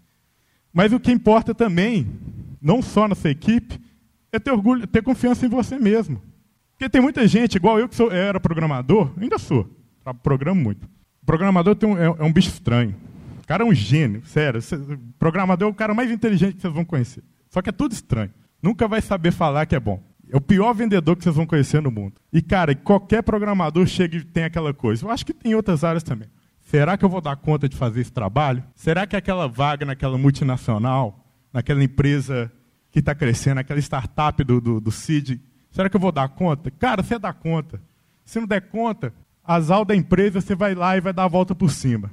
[0.73, 2.07] Mas o que importa também,
[2.61, 3.81] não só na sua equipe,
[4.33, 6.21] é ter orgulho, ter confiança em você mesmo.
[6.73, 9.69] Porque tem muita gente, igual eu que sou, era programador, ainda sou,
[10.23, 10.89] programo muito.
[11.23, 12.95] O programador um, é, é, um bicho estranho.
[13.47, 14.61] cara é um gênio, sério.
[14.61, 17.23] O programador é o cara mais inteligente que vocês vão conhecer.
[17.51, 18.31] Só que é tudo estranho.
[18.63, 20.03] Nunca vai saber falar que é bom.
[20.31, 22.15] É o pior vendedor que vocês vão conhecer no mundo.
[22.33, 25.05] E, cara, qualquer programador chega e tem aquela coisa.
[25.05, 26.29] Eu acho que tem outras áreas também.
[26.71, 28.63] Será que eu vou dar conta de fazer esse trabalho?
[28.77, 32.49] Será que aquela vaga naquela multinacional, naquela empresa
[32.93, 35.41] que está crescendo, aquela startup do, do, do CID,
[35.73, 36.71] será que eu vou dar conta?
[36.71, 37.83] Cara, você dá conta.
[38.25, 41.29] Se não der conta, as aulas da empresa você vai lá e vai dar a
[41.29, 42.09] volta por cima.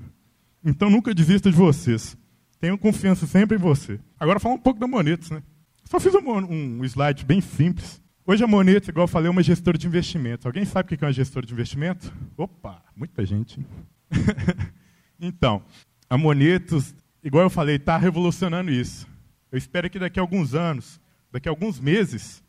[0.65, 2.17] Então nunca desista de vocês.
[2.59, 3.99] Tenham confiança sempre em você.
[4.19, 5.43] Agora fala um pouco da Monetos, né?
[5.83, 8.01] Só fiz um, um slide bem simples.
[8.25, 10.47] Hoje a Monetos, igual eu falei, é uma gestora de investimentos.
[10.47, 12.11] Alguém sabe o que é uma gestora de investimento?
[12.35, 13.63] Opa, muita gente.
[15.19, 15.63] então,
[16.09, 19.07] a Monetos, igual eu falei, está revolucionando isso.
[19.51, 20.99] Eu espero que daqui a alguns anos,
[21.31, 22.43] daqui a alguns meses,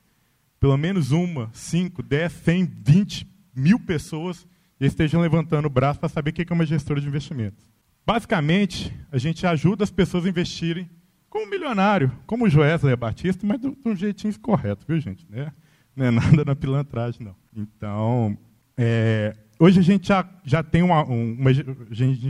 [0.61, 4.47] pelo menos uma, cinco, dez, cem, vinte mil pessoas
[4.81, 7.69] estejam levantando o braço para saber o que é uma gestora de investimentos.
[8.07, 10.89] Basicamente, a gente ajuda as pessoas a investirem
[11.29, 15.27] como um milionário, como o Joesley Batista, mas de um jeitinho correto, viu, gente?
[15.29, 15.53] Né?
[15.95, 17.37] Não é nada na pilantragem, não.
[17.55, 18.39] Então,
[18.77, 21.51] é, Hoje a gente já, já, tem uma, uma,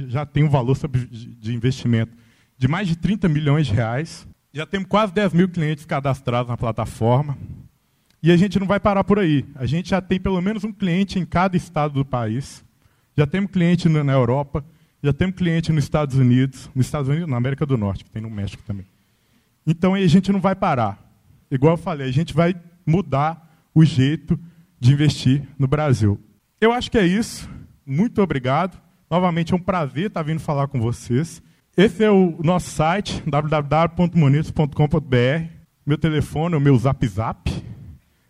[0.09, 0.77] já tem um valor
[1.39, 2.17] de investimento
[2.57, 4.27] de mais de 30 milhões de reais.
[4.53, 7.37] Já temos quase 10 mil clientes cadastrados na plataforma.
[8.23, 9.45] E a gente não vai parar por aí.
[9.55, 12.65] A gente já tem pelo menos um cliente em cada estado do país.
[13.17, 14.65] Já temos cliente na Europa,
[15.03, 18.23] já temos cliente nos Estados Unidos, nos Estados Unidos, na América do Norte, que tem
[18.23, 18.87] no México também.
[19.67, 20.99] Então a gente não vai parar.
[21.51, 22.55] Igual eu falei, a gente vai
[22.87, 24.39] mudar o jeito
[24.81, 26.19] de investir no Brasil.
[26.61, 27.49] Eu acho que é isso.
[27.87, 28.77] Muito obrigado.
[29.11, 31.43] Novamente é um prazer estar vindo falar com vocês.
[31.77, 35.53] Esse é o nosso site, www.monitos.com.br.
[35.87, 37.51] Meu telefone o meu zap zap.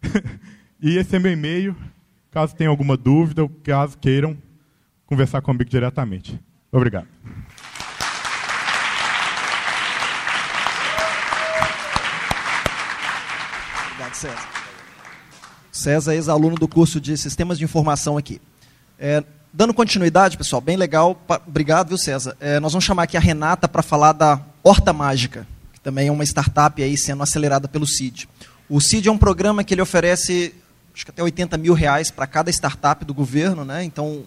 [0.81, 1.75] e esse é meu e-mail,
[2.31, 4.37] caso tenham alguma dúvida ou caso queiram
[5.07, 6.39] conversar comigo diretamente.
[6.71, 7.09] Obrigado.
[13.87, 14.58] Obrigado, César.
[15.79, 18.41] César, ex-aluno do curso de Sistemas de Informação aqui.
[18.99, 19.23] É,
[19.53, 21.21] dando continuidade, pessoal, bem legal.
[21.47, 22.37] Obrigado, viu, César?
[22.41, 26.13] É, nós vamos chamar aqui a Renata para falar da Horta Mágica, que também é
[26.13, 28.29] uma startup aí sendo acelerada pelo CID.
[28.69, 30.53] O CID é um programa que ele oferece
[30.93, 33.85] acho que até 80 mil reais para cada startup do governo, né?
[33.85, 34.25] Então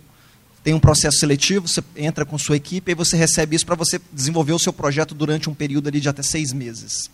[0.63, 3.99] tem um processo seletivo, você entra com sua equipe e você recebe isso para você
[4.13, 7.11] desenvolver o seu projeto durante um período ali de até seis meses.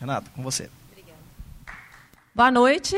[0.00, 0.68] Renata, com você.
[0.90, 1.20] Obrigada.
[2.34, 2.96] Boa noite.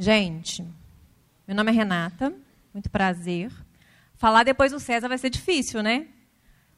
[0.00, 0.64] Gente,
[1.44, 2.32] meu nome é Renata,
[2.72, 3.50] muito prazer.
[4.14, 6.06] Falar depois do César vai ser difícil, né?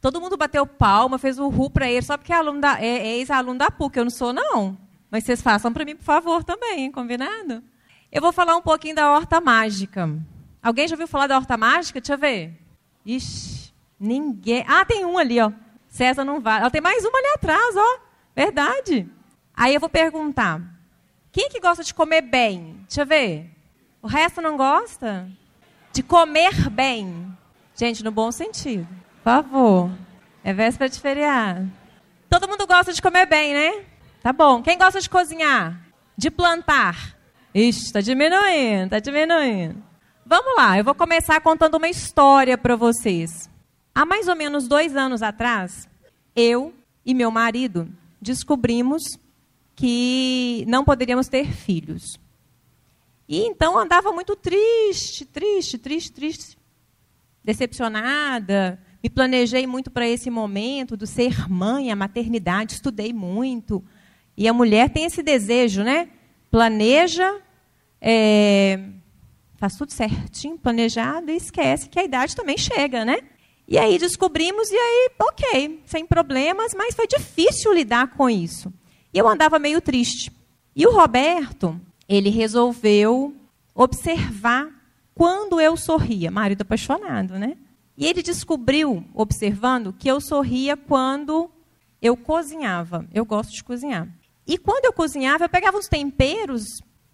[0.01, 2.87] Todo mundo bateu palma, fez o ru para ele, só porque é, aluno da, é,
[2.87, 4.79] é ex-aluno da PUC, eu não sou, não.
[5.11, 6.91] Mas vocês façam para mim, por favor, também, hein?
[6.91, 7.63] combinado?
[8.11, 10.09] Eu vou falar um pouquinho da horta mágica.
[10.63, 12.01] Alguém já ouviu falar da horta mágica?
[12.01, 12.59] Deixa eu ver.
[13.05, 14.65] Ixi, ninguém.
[14.67, 15.53] Ah, tem um ali, ó.
[15.89, 16.65] César não vai.
[16.65, 18.01] Ó, tem mais uma ali atrás, ó.
[18.35, 19.07] Verdade.
[19.55, 20.63] Aí eu vou perguntar:
[21.32, 22.85] quem que gosta de comer bem?
[22.86, 23.51] Deixa eu ver.
[24.02, 25.28] O resto não gosta?
[25.93, 27.27] De comer bem.
[27.74, 28.89] Gente, no bom sentido.
[29.19, 29.90] Por favor.
[30.43, 31.70] É véspera de feriado.
[32.28, 33.85] Todo mundo gosta de comer bem, né?
[34.23, 34.62] Tá bom.
[34.62, 35.81] Quem gosta de cozinhar?
[36.16, 37.16] De plantar?
[37.55, 39.82] Ixi, está diminuindo, está diminuindo.
[40.24, 43.51] Vamos lá, eu vou começar contando uma história para vocês.
[43.93, 45.89] Há mais ou menos dois anos atrás,
[46.36, 46.73] eu
[47.05, 47.89] e meu marido
[48.23, 49.02] descobrimos
[49.81, 52.20] que não poderíamos ter filhos.
[53.27, 56.59] E então andava muito triste, triste, triste, triste,
[57.43, 58.78] decepcionada.
[59.02, 63.82] Me planejei muito para esse momento do ser mãe, a maternidade, estudei muito.
[64.36, 66.11] E a mulher tem esse desejo, né?
[66.51, 67.40] Planeja,
[68.02, 68.81] é,
[69.57, 73.16] faz tudo certinho, planejado, e esquece que a idade também chega, né?
[73.66, 78.70] E aí descobrimos, e aí, ok, sem problemas, mas foi difícil lidar com isso.
[79.12, 80.32] E eu andava meio triste.
[80.74, 83.35] E o Roberto, ele resolveu
[83.74, 84.69] observar
[85.15, 86.31] quando eu sorria.
[86.31, 87.57] Marido apaixonado, né?
[87.97, 91.51] E ele descobriu, observando, que eu sorria quando
[92.01, 93.07] eu cozinhava.
[93.12, 94.09] Eu gosto de cozinhar.
[94.47, 96.65] E quando eu cozinhava, eu pegava os temperos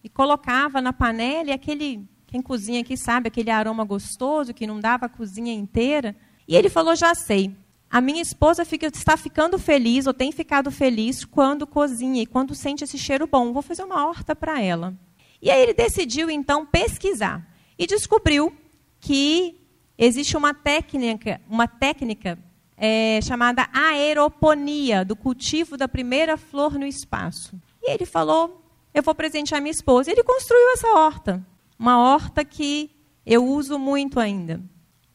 [0.02, 4.78] e colocava na panela e aquele, quem cozinha aqui sabe, aquele aroma gostoso que não
[4.78, 6.14] dava a cozinha inteira.
[6.47, 7.55] E ele falou: Já sei,
[7.90, 12.54] a minha esposa fica, está ficando feliz, ou tem ficado feliz, quando cozinha e quando
[12.54, 13.52] sente esse cheiro bom.
[13.52, 14.94] Vou fazer uma horta para ela.
[15.40, 17.46] E aí ele decidiu, então, pesquisar.
[17.78, 18.52] E descobriu
[19.00, 19.60] que
[19.96, 22.38] existe uma técnica, uma técnica
[22.76, 27.58] é, chamada aeroponia, do cultivo da primeira flor no espaço.
[27.82, 30.10] E ele falou: Eu vou presentear minha esposa.
[30.10, 31.46] E ele construiu essa horta.
[31.78, 32.90] Uma horta que
[33.24, 34.60] eu uso muito ainda.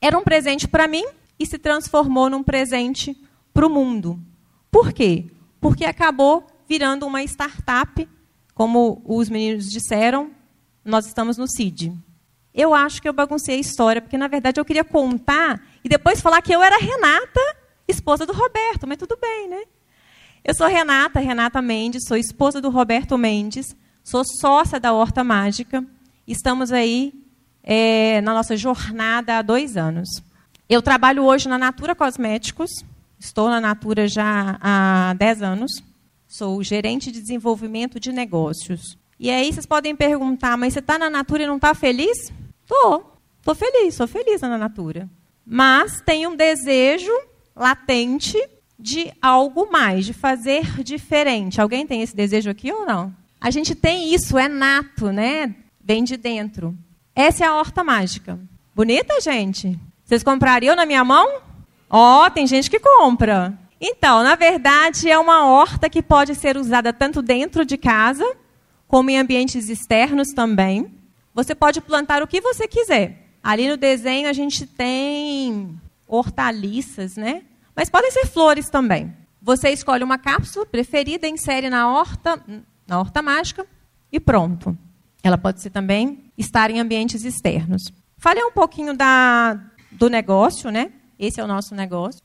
[0.02, 1.06] era um presente para mim
[1.42, 3.20] e se transformou num presente
[3.52, 4.22] para o mundo.
[4.70, 5.26] Por quê?
[5.60, 8.08] Porque acabou virando uma startup,
[8.54, 10.30] como os meninos disseram,
[10.86, 11.98] nós estamos no CID.
[12.54, 16.22] Eu acho que eu baguncei a história, porque na verdade eu queria contar e depois
[16.22, 17.42] falar que eu era Renata,
[17.88, 19.64] esposa do Roberto, mas tudo bem, né?
[20.44, 25.84] Eu sou Renata, Renata Mendes, sou esposa do Roberto Mendes, sou sócia da Horta Mágica.
[26.28, 27.14] Estamos aí
[27.64, 30.08] é, na nossa jornada há dois anos.
[30.72, 32.72] Eu trabalho hoje na Natura Cosméticos,
[33.20, 35.84] estou na Natura já há 10 anos,
[36.26, 38.98] sou gerente de desenvolvimento de negócios.
[39.20, 42.32] E aí vocês podem perguntar, mas você está na Natura e não está feliz?
[42.62, 45.10] Estou, estou feliz, sou feliz na Natura.
[45.46, 47.12] Mas tenho um desejo
[47.54, 48.38] latente
[48.80, 51.60] de algo mais, de fazer diferente.
[51.60, 53.14] Alguém tem esse desejo aqui ou não?
[53.42, 55.54] A gente tem isso, é nato, né?
[55.84, 56.74] Vem de dentro.
[57.14, 58.40] Essa é a horta mágica.
[58.74, 59.78] Bonita, gente?
[60.12, 61.40] Vocês comprariam na minha mão?
[61.90, 63.58] Ó, oh, tem gente que compra.
[63.80, 68.26] Então, na verdade, é uma horta que pode ser usada tanto dentro de casa,
[68.90, 70.94] como em ambientes externos também.
[71.34, 73.26] Você pode plantar o que você quiser.
[73.42, 77.44] Ali no desenho a gente tem hortaliças, né?
[77.74, 79.16] Mas podem ser flores também.
[79.42, 82.38] Você escolhe uma cápsula preferida, insere na horta,
[82.86, 83.66] na horta mágica
[84.12, 84.78] e pronto.
[85.24, 87.94] Ela pode ser também estar em ambientes externos.
[88.22, 89.60] Falei um pouquinho da,
[89.92, 90.92] do negócio, né?
[91.20, 92.22] Esse é o nosso negócio.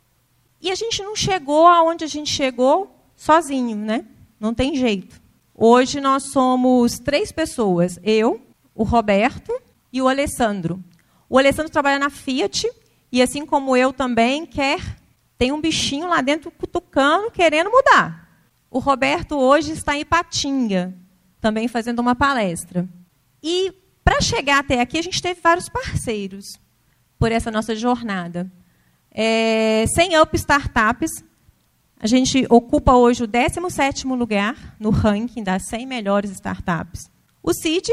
[0.60, 4.04] E a gente não chegou aonde a gente chegou sozinho, né?
[4.38, 5.20] Não tem jeito.
[5.54, 8.40] Hoje nós somos três pessoas: eu,
[8.74, 9.52] o Roberto
[9.92, 10.82] e o Alessandro.
[11.28, 12.70] O Alessandro trabalha na Fiat
[13.10, 14.80] e, assim como eu também, quer
[15.38, 18.26] tem um bichinho lá dentro cutucando, querendo mudar.
[18.70, 20.94] O Roberto hoje está em Patinga,
[21.40, 22.88] também fazendo uma palestra.
[23.42, 23.72] E
[24.02, 26.58] para chegar até aqui, a gente teve vários parceiros
[27.18, 28.50] por essa nossa jornada.
[29.10, 31.24] É, 100 Up Startups,
[31.98, 37.10] a gente ocupa hoje o 17º lugar no ranking das 100 melhores startups.
[37.42, 37.90] O CID,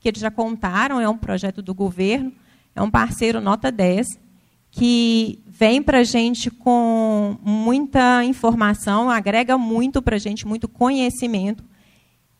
[0.00, 2.32] que eles já contaram, é um projeto do governo,
[2.74, 4.06] é um parceiro nota 10,
[4.70, 11.62] que vem para a gente com muita informação, agrega muito para a gente, muito conhecimento,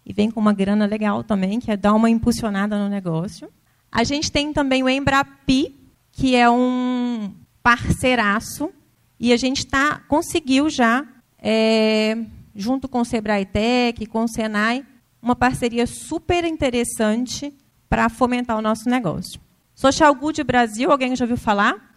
[0.04, 3.48] e vem com uma grana legal também, que é dar uma impulsionada no negócio.
[3.92, 5.74] A gente tem também o Embrapi,
[6.14, 7.32] que é um
[7.62, 8.70] parceiraço,
[9.18, 11.06] e a gente tá, conseguiu já,
[11.38, 12.16] é,
[12.54, 14.84] junto com o Sebrae Tech, com o Senai,
[15.20, 17.52] uma parceria super interessante
[17.88, 19.40] para fomentar o nosso negócio.
[19.74, 21.94] Social Good Brasil, alguém já ouviu falar?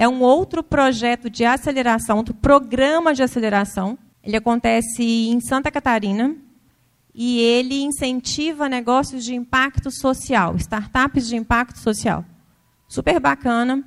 [0.00, 3.98] é um outro projeto de aceleração, outro programa de aceleração.
[4.24, 6.34] Ele acontece em Santa Catarina
[7.14, 12.24] e ele incentiva negócios de impacto social, startups de impacto social.
[12.90, 13.84] Super bacana,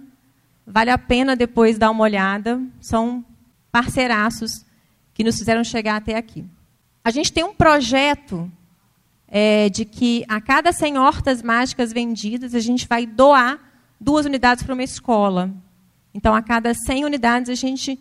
[0.66, 2.62] vale a pena depois dar uma olhada.
[2.80, 3.22] São
[3.70, 4.66] parceiraços
[5.14, 6.46] que nos fizeram chegar até aqui.
[7.04, 8.50] A gente tem um projeto
[9.28, 13.60] é, de que a cada 100 hortas mágicas vendidas, a gente vai doar
[14.00, 15.54] duas unidades para uma escola.
[16.14, 18.00] Então, a cada 100 unidades, a gente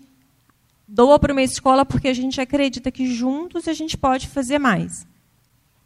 [0.87, 5.05] doa para uma escola porque a gente acredita que juntos a gente pode fazer mais.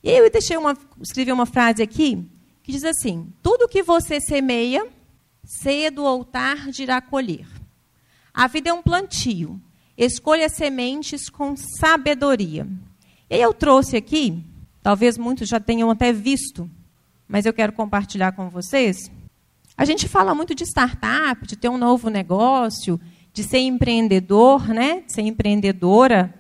[0.03, 2.23] E eu deixei uma, escrevi uma frase aqui
[2.63, 4.87] que diz assim: Tudo que você semeia,
[5.47, 7.47] cedo ou tarde irá colher.
[8.35, 9.61] A vida é um plantio.
[9.97, 12.67] Escolha sementes com sabedoria.
[13.31, 14.45] E eu trouxe aqui,
[14.83, 16.69] talvez muitos já tenham até visto,
[17.27, 19.11] mas eu quero compartilhar com vocês
[19.77, 22.99] a gente fala muito de startup, de ter um novo negócio,
[23.33, 25.03] de ser empreendedor, né?
[25.03, 26.33] De ser empreendedora.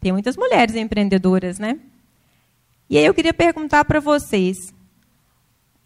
[0.00, 1.78] Tem muitas mulheres empreendedoras, né?
[2.88, 4.56] E aí eu queria perguntar para vocês.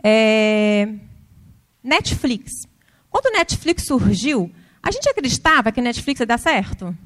[0.03, 0.89] É...
[1.83, 2.67] Netflix.
[3.11, 4.51] Quando o Netflix surgiu,
[4.83, 6.97] a gente acreditava que Netflix ia dar certo?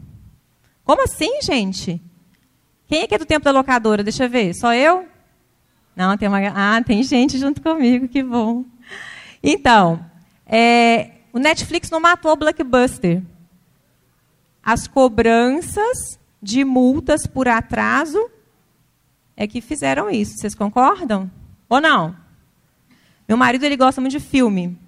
[0.84, 2.00] Como assim, gente?
[2.86, 4.04] Quem é que é do tempo da locadora?
[4.04, 4.54] Deixa eu ver.
[4.54, 5.06] Só eu?
[5.96, 6.38] Não, tem uma.
[6.54, 8.64] Ah, tem gente junto comigo, que bom.
[9.42, 10.04] Então,
[10.46, 13.22] é, o Netflix não matou o Blockbuster.
[14.62, 18.30] As cobranças de multas por atraso
[19.36, 20.38] é que fizeram isso.
[20.38, 21.30] Vocês concordam?
[21.68, 22.16] Ou não?
[23.28, 24.78] Meu marido ele gosta muito de filme.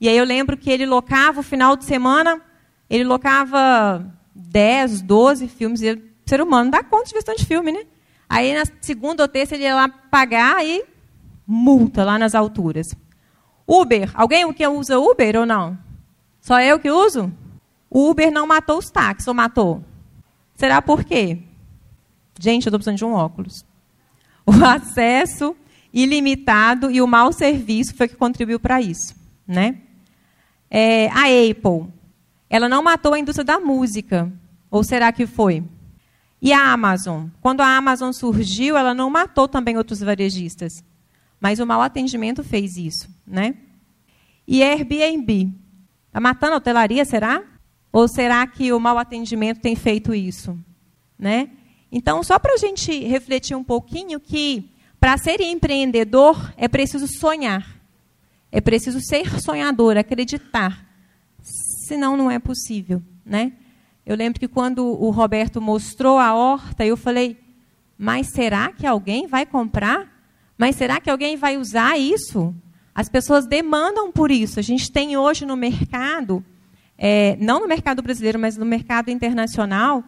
[0.00, 2.40] E aí eu lembro que ele locava o final de semana,
[2.88, 4.04] ele locava
[4.34, 5.82] 10, 12 filmes.
[5.82, 7.84] E ser humano dá conta de ver tanto filme, né?
[8.28, 10.84] Aí na segunda ou terça ele ia lá pagar e
[11.46, 12.94] multa lá nas alturas.
[13.66, 14.10] Uber.
[14.14, 15.78] Alguém que usa Uber ou não?
[16.40, 17.32] Só eu que uso?
[17.90, 19.84] O Uber não matou os táxis, ou matou?
[20.54, 21.38] Será por quê?
[22.38, 23.64] Gente, eu estou precisando de um óculos.
[24.46, 25.56] O acesso
[25.92, 29.14] ilimitado e o mau serviço foi que contribuiu para isso.
[29.46, 29.78] Né?
[30.70, 31.92] É, a Apple,
[32.48, 34.32] ela não matou a indústria da música.
[34.70, 35.64] Ou será que foi?
[36.40, 37.26] E a Amazon?
[37.40, 40.84] Quando a Amazon surgiu, ela não matou também outros varejistas.
[41.40, 43.08] Mas o mau atendimento fez isso.
[43.26, 43.54] Né?
[44.46, 45.52] E Airbnb?
[46.06, 47.42] Está matando a hotelaria, será?
[47.92, 50.56] Ou será que o mau atendimento tem feito isso?
[51.18, 51.50] Né?
[51.90, 54.69] Então, só para a gente refletir um pouquinho que
[55.00, 57.80] para ser empreendedor é preciso sonhar.
[58.52, 60.86] É preciso ser sonhador, acreditar.
[61.88, 63.52] Senão não é possível, né?
[64.04, 67.38] Eu lembro que quando o Roberto mostrou a horta, eu falei:
[67.96, 70.08] "Mas será que alguém vai comprar?
[70.58, 72.54] Mas será que alguém vai usar isso?"
[72.94, 74.58] As pessoas demandam por isso.
[74.58, 76.44] A gente tem hoje no mercado,
[76.98, 80.04] é, não no mercado brasileiro, mas no mercado internacional,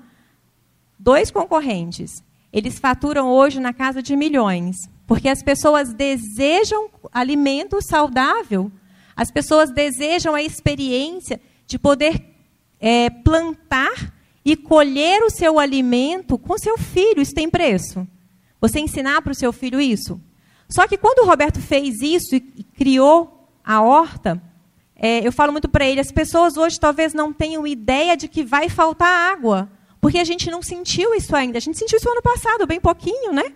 [0.98, 2.22] dois concorrentes.
[2.52, 4.76] Eles faturam hoje na casa de milhões,
[5.06, 8.70] porque as pessoas desejam alimento saudável,
[9.16, 12.22] as pessoas desejam a experiência de poder
[12.78, 14.12] é, plantar
[14.44, 17.22] e colher o seu alimento com seu filho.
[17.22, 18.06] Isso tem preço.
[18.60, 20.20] Você ensinar para o seu filho isso.
[20.68, 24.42] Só que quando o Roberto fez isso e criou a horta,
[24.96, 28.44] é, eu falo muito para ele: as pessoas hoje talvez não tenham ideia de que
[28.44, 29.70] vai faltar água
[30.02, 31.58] porque a gente não sentiu isso ainda.
[31.58, 33.54] A gente sentiu isso ano passado, bem pouquinho, né?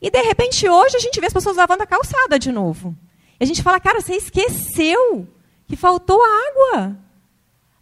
[0.00, 2.96] E de repente hoje a gente vê as pessoas lavando a calçada de novo.
[3.40, 5.26] E a gente fala, cara, você esqueceu
[5.66, 6.96] que faltou água.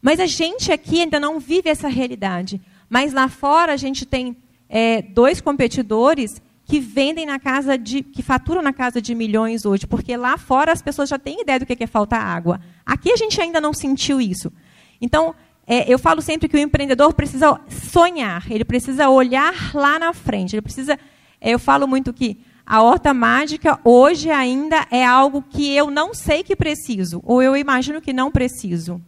[0.01, 2.59] Mas a gente aqui ainda não vive essa realidade.
[2.89, 4.35] Mas lá fora a gente tem
[4.71, 9.87] é, dois competidores que vendem na casa de, que faturam na casa de milhões hoje,
[9.87, 12.59] porque lá fora as pessoas já têm ideia do que é faltar água.
[12.87, 14.51] Aqui a gente ainda não sentiu isso.
[14.99, 15.35] Então,
[15.71, 20.57] é, eu falo sempre que o empreendedor precisa sonhar, ele precisa olhar lá na frente,
[20.57, 20.99] ele precisa.
[21.39, 26.15] É, eu falo muito que a horta mágica hoje ainda é algo que eu não
[26.15, 28.99] sei que preciso, ou eu imagino que não preciso.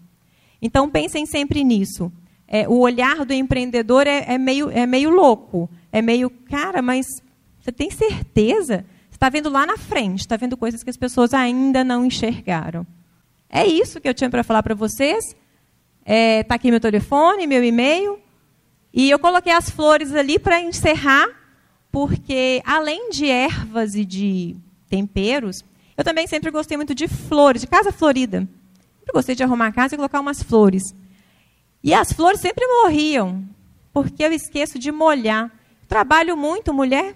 [0.61, 2.13] Então pensem sempre nisso.
[2.47, 7.07] É, o olhar do empreendedor é, é, meio, é meio louco, é meio, cara, mas
[7.59, 8.85] você tem certeza?
[9.09, 12.87] Você está vendo lá na frente, está vendo coisas que as pessoas ainda não enxergaram.
[13.49, 15.35] É isso que eu tinha para falar para vocês.
[16.01, 18.19] Está é, tá aqui meu telefone, meu e-mail.
[18.93, 21.29] E eu coloquei as flores ali para encerrar,
[21.93, 24.57] porque além de ervas e de
[24.89, 25.65] temperos,
[25.97, 28.49] eu também sempre gostei muito de flores, de casa florida.
[28.99, 30.95] Sempre gostei de arrumar a casa e colocar umas flores.
[31.83, 33.45] E as flores sempre morriam,
[33.93, 35.51] porque eu esqueço de molhar.
[35.89, 37.15] Trabalho muito, mulher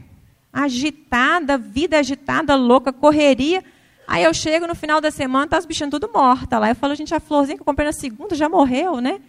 [0.55, 3.65] agitada, vida agitada, louca, correria.
[4.07, 6.69] Aí eu chego no final da semana, tá as bichinhas tudo mortas lá.
[6.69, 9.21] Eu falo, gente, a florzinha que eu comprei na segunda já morreu, né?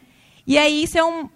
[0.45, 1.30] E aí isso é um,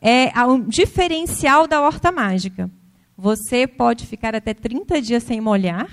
[0.00, 2.70] é um diferencial da horta mágica.
[3.16, 5.88] Você pode ficar até 30 dias sem molhar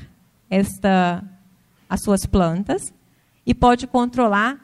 [0.50, 1.24] esta,
[1.90, 2.94] as suas plantas
[3.46, 4.60] e pode controlar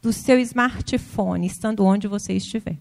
[0.00, 2.76] do seu smartphone, estando onde você estiver.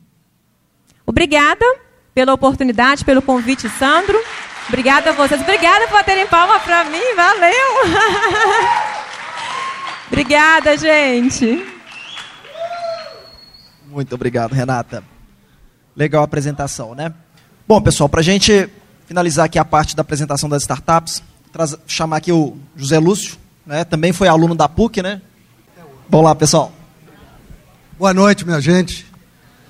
[1.06, 1.66] Obrigada
[2.14, 4.18] pela oportunidade, pelo convite, Sandro.
[4.68, 5.42] Obrigada a vocês.
[5.42, 7.16] Obrigada por terem palma para mim.
[7.16, 7.54] Valeu.
[10.08, 11.66] Obrigada, gente.
[13.88, 15.04] Muito obrigado, Renata.
[15.96, 17.14] Legal a apresentação, né?
[17.68, 18.70] Bom, pessoal, para a gente
[19.08, 21.24] finalizar aqui a parte da apresentação das startups,
[21.88, 23.84] chamar aqui o José Lúcio, né?
[23.84, 25.22] Também foi aluno da PUC, né?
[26.10, 26.72] Vamos lá, pessoal.
[27.98, 29.06] Boa noite, minha gente.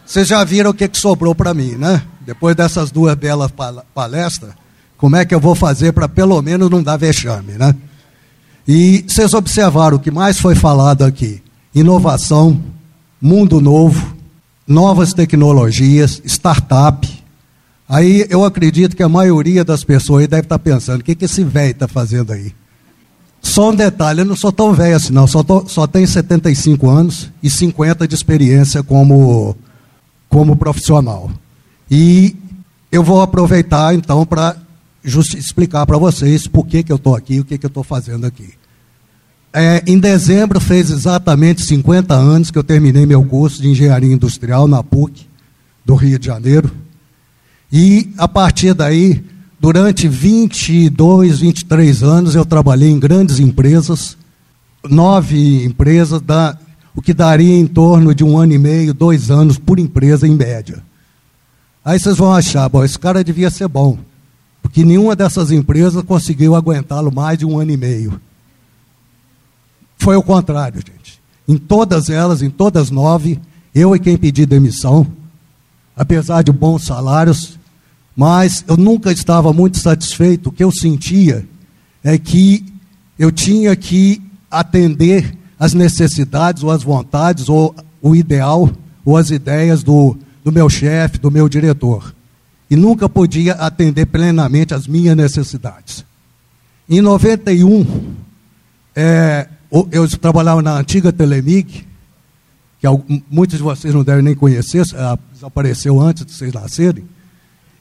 [0.05, 2.05] Vocês já viram o que, que sobrou para mim, né?
[2.21, 3.51] Depois dessas duas belas
[3.93, 4.53] palestras,
[4.97, 7.75] como é que eu vou fazer para pelo menos não dar vexame, né?
[8.67, 11.41] E vocês observaram o que mais foi falado aqui:
[11.73, 12.59] inovação,
[13.21, 14.15] mundo novo,
[14.67, 17.07] novas tecnologias, startup.
[17.87, 21.43] Aí eu acredito que a maioria das pessoas deve estar pensando: o que, que esse
[21.43, 22.53] velho está fazendo aí?
[23.41, 26.89] Só um detalhe: eu não sou tão velho assim, não, só, tô, só tenho 75
[26.89, 29.55] anos e 50 de experiência como,
[30.27, 31.29] como profissional.
[31.89, 32.35] E
[32.91, 34.55] eu vou aproveitar então para
[35.05, 38.25] explicar para vocês por que, que eu estou aqui, o que, que eu estou fazendo
[38.25, 38.49] aqui.
[39.53, 44.67] É, em dezembro fez exatamente 50 anos que eu terminei meu curso de engenharia industrial
[44.67, 45.25] na PUC,
[45.85, 46.69] do Rio de Janeiro.
[47.71, 49.23] E a partir daí,
[49.59, 54.17] durante 22, 23 anos, eu trabalhei em grandes empresas,
[54.89, 56.57] nove empresas, da,
[56.93, 60.35] o que daria em torno de um ano e meio, dois anos por empresa em
[60.35, 60.83] média.
[61.83, 63.97] Aí vocês vão achar, bom, esse cara devia ser bom
[64.65, 68.19] porque nenhuma dessas empresas conseguiu aguentá-lo mais de um ano e meio.
[69.95, 71.21] Foi o contrário, gente.
[71.47, 73.39] Em todas elas, em todas nove,
[73.75, 75.05] eu é quem pedi demissão,
[75.95, 77.59] apesar de bons salários,
[78.17, 80.49] mas eu nunca estava muito satisfeito.
[80.49, 81.47] O que eu sentia
[82.03, 82.65] é que
[83.19, 84.19] eu tinha que
[84.49, 88.67] atender as necessidades ou as vontades ou o ideal
[89.05, 92.15] ou as ideias do, do meu chefe, do meu diretor.
[92.69, 96.03] E nunca podia atender plenamente as minhas necessidades.
[96.89, 98.15] Em 91,
[98.95, 99.47] é,
[99.91, 101.85] eu trabalhava na antiga Telemig,
[102.79, 102.87] que
[103.29, 104.83] muitos de vocês não devem nem conhecer,
[105.33, 107.03] desapareceu antes de vocês nascerem,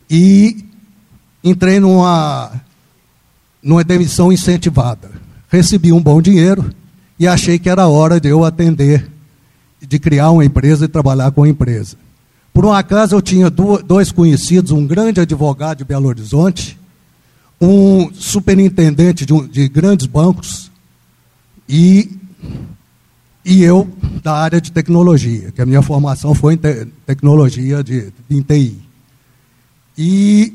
[0.09, 0.65] e
[1.43, 2.53] entrei numa,
[3.63, 5.11] numa demissão incentivada.
[5.49, 6.73] Recebi um bom dinheiro
[7.19, 9.11] e achei que era hora de eu atender,
[9.81, 11.97] de criar uma empresa e trabalhar com a empresa.
[12.55, 16.79] Por um acaso eu tinha dois conhecidos, um grande advogado de Belo Horizonte,
[17.61, 20.71] um superintendente de, um, de grandes bancos
[21.69, 22.13] e,
[23.45, 23.89] e eu
[24.23, 28.79] da área de tecnologia, que a minha formação foi em te, tecnologia de, em TI.
[29.99, 30.55] E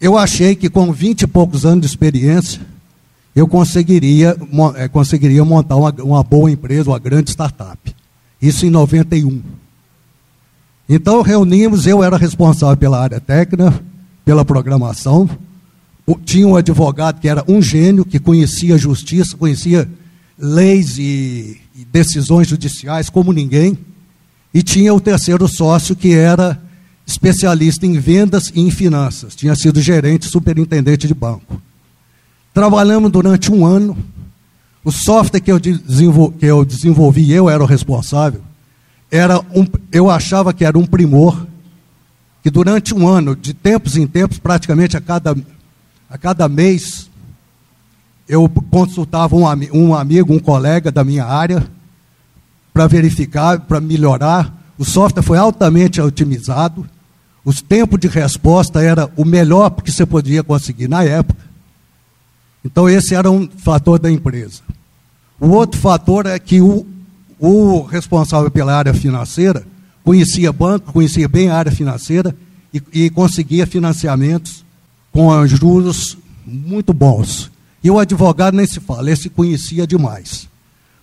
[0.00, 2.60] eu achei que com 20 e poucos anos de experiência,
[3.34, 4.36] eu conseguiria,
[4.76, 7.78] é, conseguiria montar uma, uma boa empresa, uma grande startup.
[8.40, 9.42] Isso em 91.
[10.88, 13.78] Então reunimos, eu era responsável pela área técnica,
[14.24, 15.28] pela programação,
[16.24, 19.88] tinha um advogado que era um gênio, que conhecia a justiça, conhecia
[20.38, 23.76] leis e, e decisões judiciais como ninguém,
[24.54, 26.60] e tinha o terceiro sócio que era
[27.06, 31.60] especialista em vendas e em finanças, tinha sido gerente superintendente de banco.
[32.52, 33.96] Trabalhamos durante um ano.
[34.84, 38.40] O software que eu, desenvolvi, que eu desenvolvi, eu era o responsável,
[39.10, 41.46] era um, eu achava que era um primor,
[42.42, 45.36] que durante um ano, de tempos em tempos, praticamente a cada
[46.10, 47.10] a cada mês,
[48.26, 49.44] eu consultava um,
[49.74, 51.68] um amigo, um colega da minha área,
[52.72, 54.54] para verificar, para melhorar.
[54.78, 56.88] O software foi altamente otimizado.
[57.44, 61.40] Os tempos de resposta era o melhor que você podia conseguir na época.
[62.64, 64.62] Então, esse era um fator da empresa.
[65.40, 66.86] O outro fator é que o,
[67.38, 69.64] o responsável pela área financeira
[70.04, 72.34] conhecia banco, conhecia bem a área financeira
[72.72, 74.64] e, e conseguia financiamentos
[75.12, 76.16] com juros
[76.46, 77.50] muito bons.
[77.82, 80.48] E o advogado nem se fala, esse conhecia demais.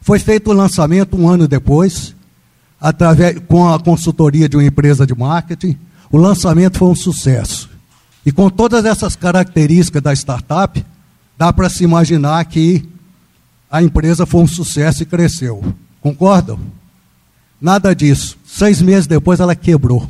[0.01, 2.15] Foi feito o lançamento um ano depois,
[2.79, 5.77] através, com a consultoria de uma empresa de marketing.
[6.11, 7.69] O lançamento foi um sucesso.
[8.25, 10.83] E com todas essas características da startup,
[11.37, 12.87] dá para se imaginar que
[13.69, 15.63] a empresa foi um sucesso e cresceu.
[16.05, 16.59] Concordam?
[17.59, 18.37] Nada disso.
[18.45, 20.07] Seis meses depois ela quebrou.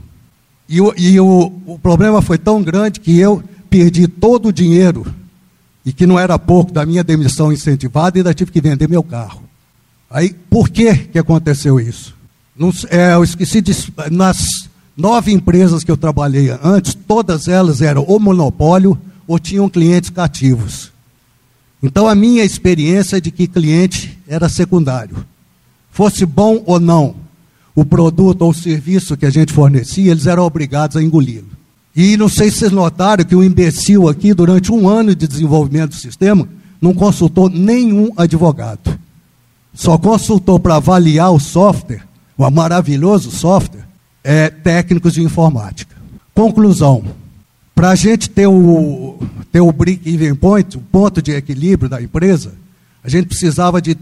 [0.67, 5.05] E, o, e o, o problema foi tão grande que eu perdi todo o dinheiro,
[5.85, 9.01] e que não era pouco, da minha demissão incentivada, e ainda tive que vender meu
[9.01, 9.41] carro.
[10.09, 12.13] Aí, por que, que aconteceu isso?
[12.89, 13.73] É, eu esqueci de.
[14.11, 20.09] Nas nove empresas que eu trabalhei antes, todas elas eram ou monopólio ou tinham clientes
[20.09, 20.91] cativos.
[21.81, 25.25] Então, a minha experiência é de que cliente era secundário.
[25.95, 27.15] Fosse bom ou não
[27.73, 31.47] o produto ou o serviço que a gente fornecia, eles eram obrigados a engoli-lo.
[31.95, 35.91] E não sei se vocês notaram que o imbecil aqui, durante um ano de desenvolvimento
[35.91, 36.49] do sistema,
[36.81, 38.99] não consultou nenhum advogado.
[39.73, 42.03] Só consultou para avaliar o software,
[42.37, 43.87] o maravilhoso software,
[44.21, 45.95] é, técnicos de informática.
[46.33, 47.05] Conclusão:
[47.73, 49.17] para a gente ter o,
[49.49, 52.51] ter o break-even point, o ponto de equilíbrio da empresa,
[53.01, 53.97] a gente precisava de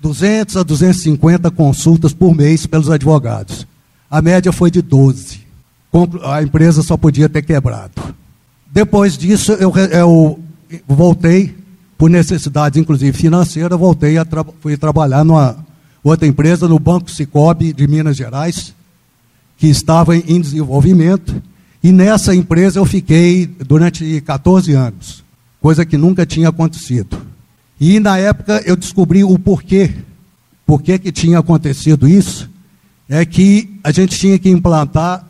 [0.00, 3.66] 200 a 250 consultas por mês pelos advogados.
[4.10, 5.48] A média foi de 12
[6.24, 7.92] a empresa só podia ter quebrado.
[8.70, 10.38] Depois disso, eu, eu
[10.86, 11.54] voltei,
[11.96, 15.56] por necessidades, inclusive financeira, voltei a tra fui trabalhar numa
[16.04, 18.74] outra empresa, no Banco Cicobi de Minas Gerais,
[19.56, 21.42] que estava em desenvolvimento.
[21.82, 25.24] E nessa empresa eu fiquei durante 14 anos,
[25.60, 27.27] coisa que nunca tinha acontecido.
[27.80, 29.94] E na época eu descobri o porquê.
[30.66, 32.48] Por que tinha acontecido isso?
[33.08, 35.24] É que a gente tinha que implantar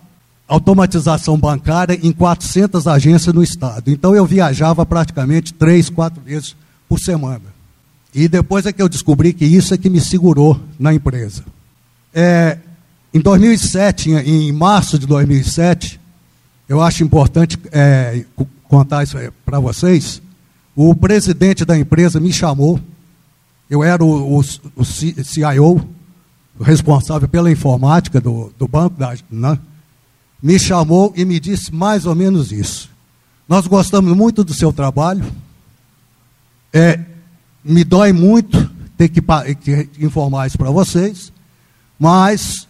[0.48, 3.90] automatização bancária em 400 agências no estado.
[3.90, 6.56] Então eu viajava praticamente três, quatro vezes
[6.88, 7.42] por semana.
[8.14, 11.44] E depois é que eu descobri que isso é que me segurou na empresa.
[12.14, 12.58] É,
[13.12, 16.00] em 2007, em março de 2007,
[16.68, 18.24] eu acho importante é,
[18.64, 20.22] contar isso para vocês.
[20.80, 22.78] O presidente da empresa me chamou.
[23.68, 24.44] Eu era o, o,
[24.76, 25.88] o CIO,
[26.60, 29.58] responsável pela informática do, do banco, da, né?
[30.40, 32.88] me chamou e me disse mais ou menos isso.
[33.48, 35.24] Nós gostamos muito do seu trabalho.
[36.72, 37.00] É,
[37.64, 39.20] me dói muito ter que,
[39.56, 41.32] que informar isso para vocês,
[41.98, 42.68] mas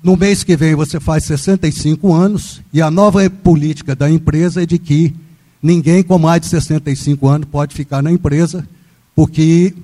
[0.00, 4.66] no mês que vem você faz 65 anos e a nova política da empresa é
[4.66, 5.16] de que
[5.62, 8.66] ninguém com mais de 65 anos pode ficar na empresa,
[9.14, 9.74] porque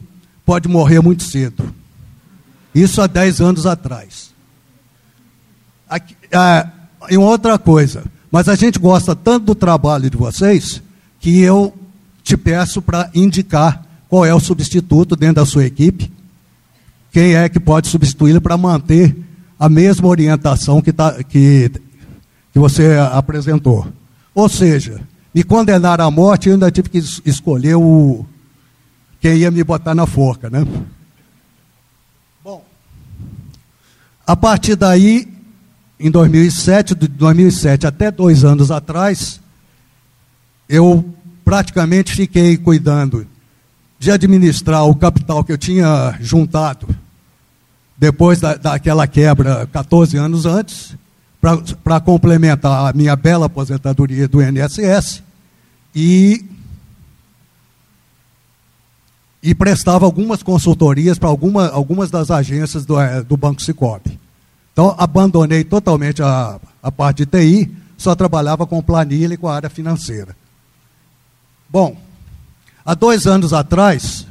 [0.45, 1.75] pode morrer muito cedo.
[2.75, 4.33] Isso há 10 anos atrás.
[5.89, 6.67] Aqui, é,
[7.11, 10.83] e outra coisa, mas a gente gosta tanto do trabalho de vocês
[11.21, 11.73] que eu
[12.23, 16.11] te peço para indicar qual é o substituto dentro da sua equipe,
[17.13, 19.17] quem é que pode substituí-lo para manter
[19.59, 21.71] a mesma orientação que, tá, que,
[22.53, 23.87] que você apresentou.
[24.35, 25.01] Ou seja,
[25.35, 28.25] me condenar à morte, eu ainda tive que escolher o,
[29.21, 30.65] quem ia me botar na forca, né?
[32.43, 32.65] Bom,
[34.25, 35.27] a partir daí,
[35.99, 39.41] em 2007, de 2007 até dois anos atrás,
[40.69, 41.05] eu
[41.45, 43.27] praticamente fiquei cuidando
[43.99, 46.87] de administrar o capital que eu tinha juntado
[47.97, 50.97] depois da, daquela quebra 14 anos antes,
[51.83, 55.23] para complementar a minha bela aposentadoria do INSS
[55.95, 56.43] e,
[59.43, 64.19] e prestava algumas consultorias para alguma, algumas das agências do, eh, do Banco Cicobi.
[64.73, 69.55] Então, abandonei totalmente a, a parte de TI, só trabalhava com planilha e com a
[69.55, 70.35] área financeira.
[71.69, 71.97] Bom,
[72.85, 74.27] há dois anos atrás,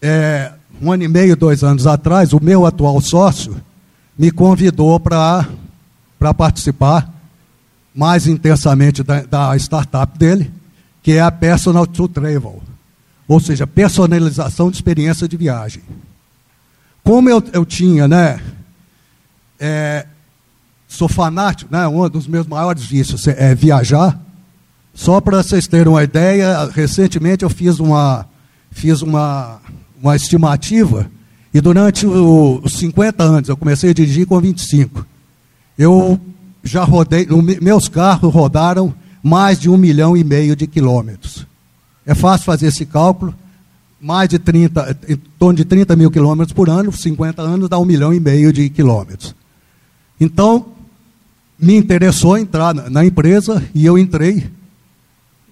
[0.00, 3.56] é, um ano e meio, dois anos atrás, o meu atual sócio
[4.18, 5.48] me convidou para
[6.32, 7.10] participar
[7.94, 10.52] mais intensamente da, da, startup dele,
[11.02, 12.62] que é a Personal to Travel,
[13.26, 15.82] ou seja, personalização de experiência de viagem.
[17.02, 18.40] Como eu, eu tinha, né,
[19.58, 20.06] é,
[20.86, 24.20] sou fanático, né, um dos meus maiores vícios é viajar,
[24.94, 28.26] só para vocês terem uma ideia, recentemente eu fiz uma,
[28.70, 29.60] fiz uma
[30.02, 31.08] uma estimativa,
[31.54, 35.06] e durante os 50 anos, eu comecei a dirigir com 25,
[35.78, 36.20] eu
[36.62, 37.26] já rodei,
[37.60, 41.46] meus carros rodaram mais de um milhão e meio de quilômetros.
[42.04, 43.34] É fácil fazer esse cálculo,
[44.00, 47.84] mais de 30, em torno de 30 mil quilômetros por ano, 50 anos dá um
[47.84, 49.34] milhão e meio de quilômetros.
[50.20, 50.66] Então,
[51.58, 54.50] me interessou entrar na empresa e eu entrei.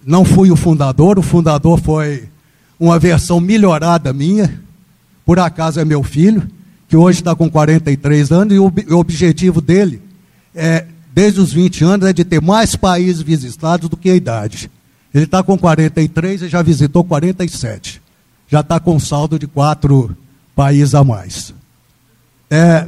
[0.05, 2.29] Não fui o fundador, o fundador foi
[2.79, 4.61] uma versão melhorada minha,
[5.25, 6.43] por acaso é meu filho,
[6.89, 10.03] que hoje está com 43 anos, e o, o objetivo dele,
[10.55, 14.71] é, desde os 20 anos, é de ter mais países visitados do que a idade.
[15.13, 18.01] Ele está com 43 e já visitou 47.
[18.49, 20.17] Já está com saldo de quatro
[20.55, 21.55] países a mais.
[22.49, 22.87] É,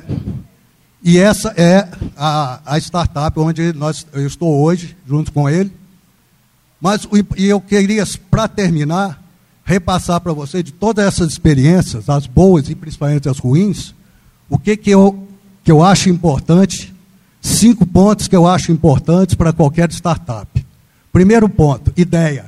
[1.03, 5.73] e essa é a, a, startup onde nós, eu estou hoje, junto com ele.
[6.81, 9.23] Mas e eu queria, para terminar,
[9.65, 13.95] repassar para você de todas essas experiências, as boas e principalmente as ruins,
[14.49, 15.27] o que, que, eu,
[15.65, 16.93] que eu acho importante,
[17.43, 20.65] cinco pontos que eu acho importantes para qualquer startup.
[21.13, 22.47] Primeiro ponto, ideia.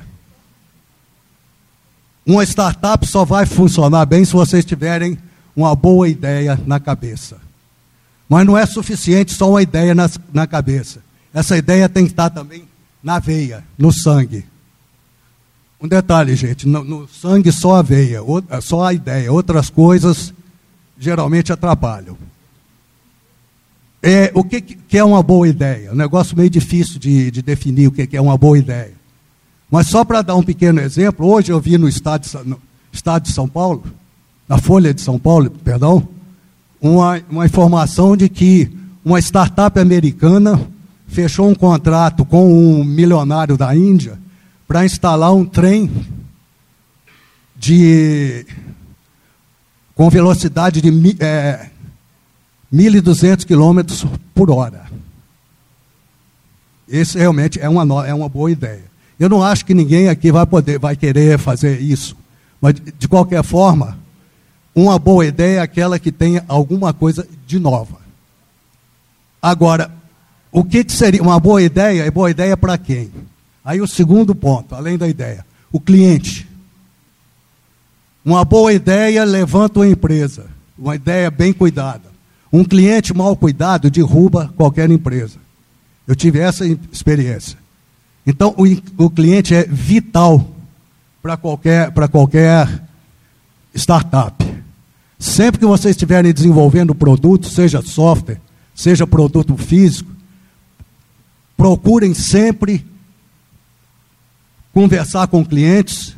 [2.25, 5.19] Uma startup só vai funcionar bem se vocês tiverem
[5.55, 7.37] uma boa ideia na cabeça.
[8.29, 11.01] Mas não é suficiente só uma ideia na, na cabeça.
[11.35, 12.65] Essa ideia tem que estar também
[13.03, 14.47] na veia, no sangue.
[15.79, 18.21] Um detalhe, gente, no, no sangue só a veia,
[18.63, 20.33] só a ideia, outras coisas
[20.99, 22.17] geralmente atrapalham.
[24.07, 25.91] É, o que, que, é uma boa ideia?
[25.91, 28.93] Um negócio meio difícil de, de definir o que, que é uma boa ideia.
[29.71, 32.61] Mas só para dar um pequeno exemplo, hoje eu vi no estado, no
[32.93, 33.83] estado de São Paulo,
[34.47, 36.07] na Folha de São Paulo, perdão,
[36.83, 38.71] uma, uma informação de que
[39.03, 40.61] uma startup americana
[41.09, 44.19] fechou um contrato com um milionário da Índia
[44.69, 45.91] para instalar um trem
[47.57, 48.45] de
[49.95, 51.71] com velocidade de é,
[52.75, 54.85] 1.200 km por hora.
[56.89, 58.83] Esse realmente é uma, é uma boa ideia.
[59.19, 62.17] Eu não acho que ninguém aqui vai poder, vai querer fazer isso.
[62.61, 63.97] Mas, de qualquer forma,
[64.75, 67.99] uma boa ideia é aquela que tenha alguma coisa de nova.
[69.41, 69.91] Agora,
[70.51, 72.03] o que seria uma boa ideia?
[72.03, 73.11] É boa ideia para quem?
[73.65, 76.49] Aí o segundo ponto, além da ideia, o cliente.
[78.25, 80.47] Uma boa ideia levanta uma empresa,
[80.77, 82.14] uma ideia bem cuidada.
[82.55, 85.41] Um cliente mal cuidado derruba qualquer empresa.
[86.07, 87.59] Eu tive essa experiência.
[88.25, 90.55] Então, o, o cliente é vital
[91.21, 92.81] para qualquer, qualquer
[93.75, 94.47] startup.
[95.19, 98.41] Sempre que vocês estiverem desenvolvendo produto, seja software,
[98.73, 100.13] seja produto físico,
[101.57, 102.87] procurem sempre
[104.73, 106.15] conversar com clientes,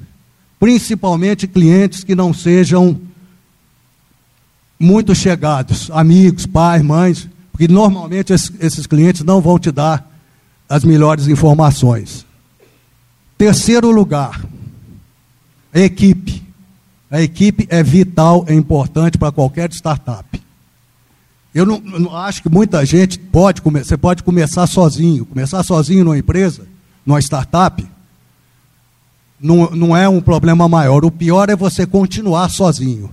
[0.61, 3.01] principalmente clientes que não sejam
[4.79, 10.11] muito chegados, amigos, pais, mães, porque normalmente esses clientes não vão te dar
[10.69, 12.27] as melhores informações.
[13.39, 14.45] Terceiro lugar,
[15.75, 16.45] equipe.
[17.11, 20.43] A equipe é vital, é importante para qualquer startup.
[21.55, 26.19] Eu não, não, acho que muita gente pode você pode começar sozinho, começar sozinho numa
[26.19, 26.67] empresa,
[27.05, 27.87] numa startup,
[29.41, 31.05] não, não é um problema maior.
[31.05, 33.11] O pior é você continuar sozinho.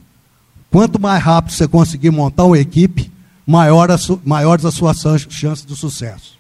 [0.74, 3.12] Quanto mais rápido você conseguir montar uma equipe,
[3.46, 4.98] maior a maiores as suas
[5.30, 6.36] chances de sucesso.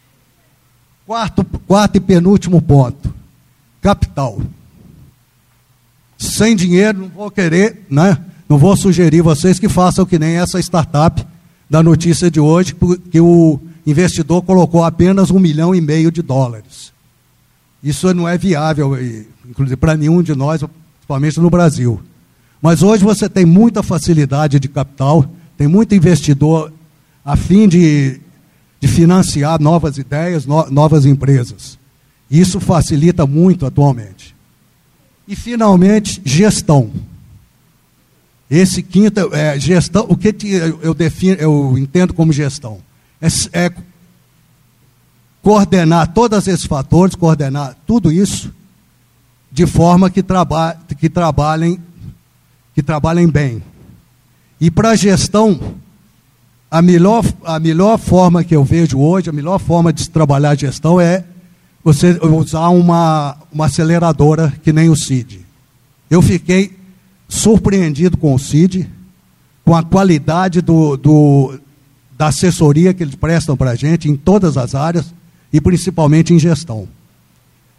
[1.05, 3.14] Quarto, quarto e penúltimo ponto:
[3.80, 4.41] capital.
[6.18, 8.18] Sem dinheiro, não vou querer, né?
[8.49, 11.23] Não vou sugerir vocês que façam que nem essa startup
[11.69, 12.76] da notícia de hoje,
[13.11, 16.91] que o investidor colocou apenas um milhão e meio de dólares.
[17.84, 18.97] Isso não é viável,
[19.47, 20.64] inclusive para nenhum de nós,
[20.95, 22.01] principalmente no Brasil.
[22.64, 26.72] Mas hoje você tem muita facilidade de capital, tem muito investidor
[27.26, 28.22] a fim de,
[28.80, 31.77] de financiar novas ideias, no, novas empresas.
[32.31, 34.34] Isso facilita muito atualmente.
[35.27, 36.90] E, finalmente, gestão.
[38.49, 40.06] Esse quinto é gestão.
[40.07, 40.34] O que
[40.81, 42.80] eu defino, eu entendo como gestão
[43.22, 43.73] é, é
[45.41, 48.53] coordenar todos esses fatores, coordenar tudo isso
[49.52, 51.77] de forma que, traba, que trabalhem
[52.73, 53.61] que trabalhem bem.
[54.59, 55.59] E para a gestão,
[56.69, 60.51] a melhor, a melhor forma que eu vejo hoje, a melhor forma de se trabalhar
[60.51, 61.23] a gestão é
[61.83, 65.41] você usar uma, uma aceleradora que nem o CID.
[66.09, 66.71] Eu fiquei
[67.27, 68.89] surpreendido com o CID,
[69.65, 71.59] com a qualidade do, do
[72.17, 75.13] da assessoria que eles prestam para a gente em todas as áreas
[75.51, 76.87] e principalmente em gestão.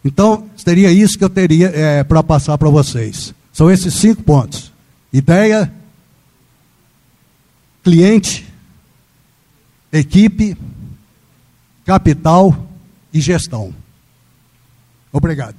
[0.05, 3.35] Então, seria isso que eu teria é, para passar para vocês.
[3.53, 4.73] São esses cinco pontos:
[5.15, 5.73] ideia,
[7.85, 8.45] cliente,
[9.93, 10.57] equipe,
[11.85, 12.67] capital
[13.13, 13.73] e gestão.
[15.13, 15.55] Obrigado.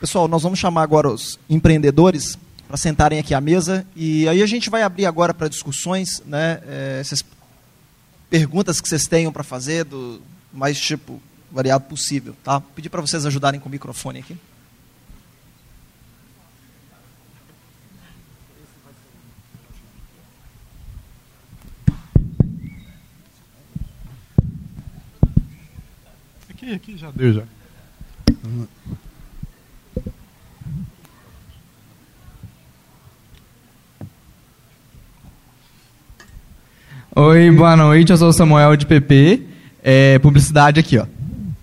[0.00, 2.36] Pessoal, nós vamos chamar agora os empreendedores
[2.66, 6.60] para sentarem aqui à mesa e aí a gente vai abrir agora para discussões, né,
[6.66, 7.24] é, essas
[8.28, 10.20] perguntas que vocês tenham para fazer do
[10.58, 11.22] mais tipo
[11.52, 12.60] variado possível, tá?
[12.60, 14.36] Pedir para vocês ajudarem com o microfone aqui.
[26.50, 27.42] Aqui, aqui já deu já.
[37.14, 38.10] Oi, boa noite.
[38.10, 39.47] Eu sou o Samuel de PP.
[39.90, 41.06] É, publicidade aqui, ó.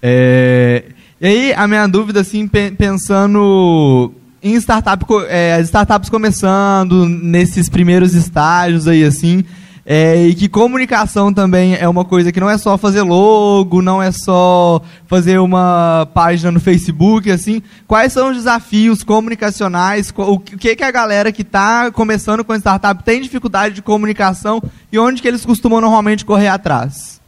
[0.02, 0.86] É,
[1.22, 4.12] e aí, a minha dúvida, assim, pensando
[4.42, 9.46] em startup, é, startups começando nesses primeiros estágios aí, assim,
[9.86, 14.02] é, e que comunicação também é uma coisa que não é só fazer logo, não
[14.02, 17.62] é só fazer uma página no Facebook, assim.
[17.88, 20.12] Quais são os desafios comunicacionais?
[20.18, 24.98] O que, que a galera que está começando com startup tem dificuldade de comunicação e
[24.98, 27.24] onde que eles costumam normalmente correr atrás?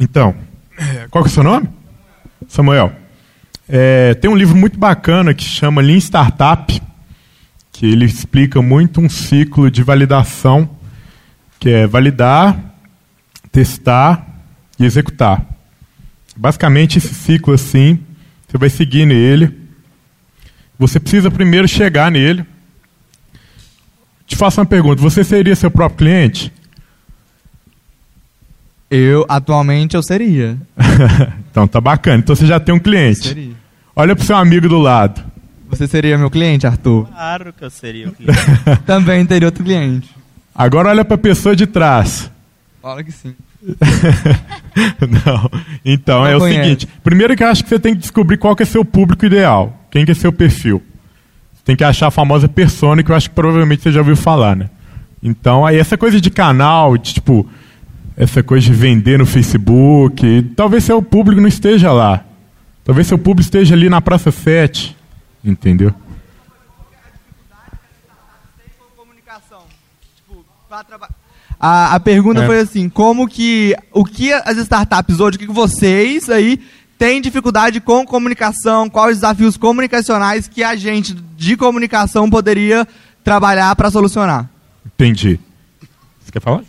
[0.00, 0.34] Então,
[1.10, 1.68] qual é o seu nome?
[2.48, 2.92] Samuel.
[3.68, 6.80] É, tem um livro muito bacana que chama Lean Startup
[7.80, 10.68] que ele explica muito um ciclo de validação,
[11.58, 12.74] que é validar,
[13.50, 14.44] testar
[14.78, 15.42] e executar.
[16.36, 17.98] Basicamente, esse ciclo assim,
[18.46, 19.58] você vai seguir nele.
[20.78, 22.44] Você precisa primeiro chegar nele.
[24.26, 26.52] Te faço uma pergunta: você seria seu próprio cliente?
[28.90, 30.58] Eu, atualmente, eu seria.
[31.50, 32.18] então tá bacana.
[32.18, 33.28] Então você já tem um cliente.
[33.28, 33.54] Seria.
[33.94, 35.22] Olha pro seu amigo do lado.
[35.68, 37.06] Você seria meu cliente, Arthur?
[37.06, 38.40] Claro que eu seria o cliente.
[38.84, 40.10] Também teria outro cliente.
[40.52, 42.28] Agora olha para a pessoa de trás.
[42.82, 43.34] Fala que sim.
[45.24, 45.50] Não.
[45.84, 46.58] Então, Não é conhece.
[46.58, 46.88] o seguinte.
[47.04, 49.86] Primeiro que eu acho que você tem que descobrir qual que é seu público ideal.
[49.90, 50.82] Quem que é seu perfil.
[51.54, 54.16] Você tem que achar a famosa persona que eu acho que provavelmente você já ouviu
[54.16, 54.68] falar, né?
[55.22, 57.46] Então, aí essa coisa de canal, de tipo,
[58.20, 62.22] essa coisa de vender no Facebook, talvez seu público não esteja lá.
[62.84, 64.94] Talvez seu público esteja ali na Praça 7,
[65.42, 65.94] Entendeu?
[71.58, 72.46] A, a pergunta é.
[72.46, 76.60] foi assim, como que o que as startups hoje, o que vocês aí
[76.98, 82.86] têm dificuldade com comunicação, quais os desafios comunicacionais que a gente de comunicação poderia
[83.24, 84.48] trabalhar para solucionar?
[84.84, 85.40] Entendi.
[86.22, 86.62] Você quer falar?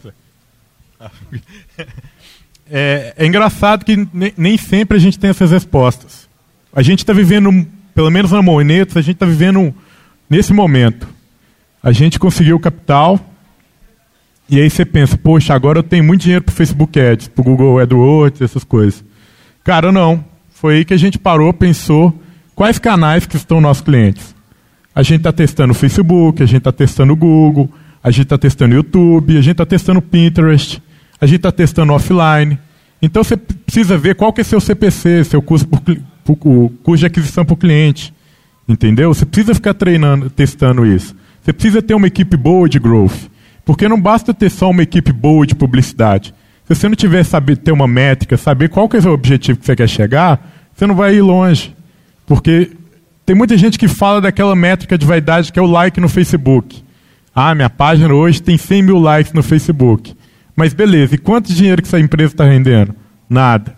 [2.74, 6.30] É, é engraçado que nem sempre a gente tem essas respostas.
[6.74, 9.76] A gente está vivendo pelo menos na Monetos, a gente está vivendo
[10.30, 11.06] nesse momento.
[11.84, 13.20] A gente conseguiu o capital
[14.50, 17.80] E aí você pensa, poxa, agora eu tenho muito dinheiro para Facebook Ads, para Google
[17.80, 19.04] AdWords, essas coisas.
[19.64, 20.24] Cara, não.
[20.50, 22.14] Foi aí que a gente parou, pensou
[22.56, 24.36] quais canais que estão nossos clientes.
[24.94, 27.70] A gente está testando o Facebook, a gente está testando o Google,
[28.04, 30.82] a gente está testando o YouTube, a gente está testando o Pinterest,
[31.22, 32.60] a gente está testando offline.
[33.00, 35.82] Então você precisa ver qual que é seu CPC, seu custo, por,
[36.26, 38.12] por, custo de aquisição por cliente.
[38.68, 39.14] Entendeu?
[39.14, 41.16] Você precisa ficar treinando, testando isso.
[41.42, 43.30] Você precisa ter uma equipe boa de growth.
[43.64, 46.34] Porque não basta ter só uma equipe boa de publicidade.
[46.66, 49.66] Se você não tiver saber ter uma métrica, saber qual que é o objetivo que
[49.66, 51.76] você quer chegar, você não vai ir longe.
[52.26, 52.72] Porque
[53.26, 56.84] tem muita gente que fala daquela métrica de vaidade que é o like no Facebook.
[57.34, 60.16] Ah, minha página hoje tem 100 mil likes no Facebook.
[60.62, 62.96] Mas beleza, e quanto dinheiro que essa empresa está rendendo?
[63.28, 63.76] Nada.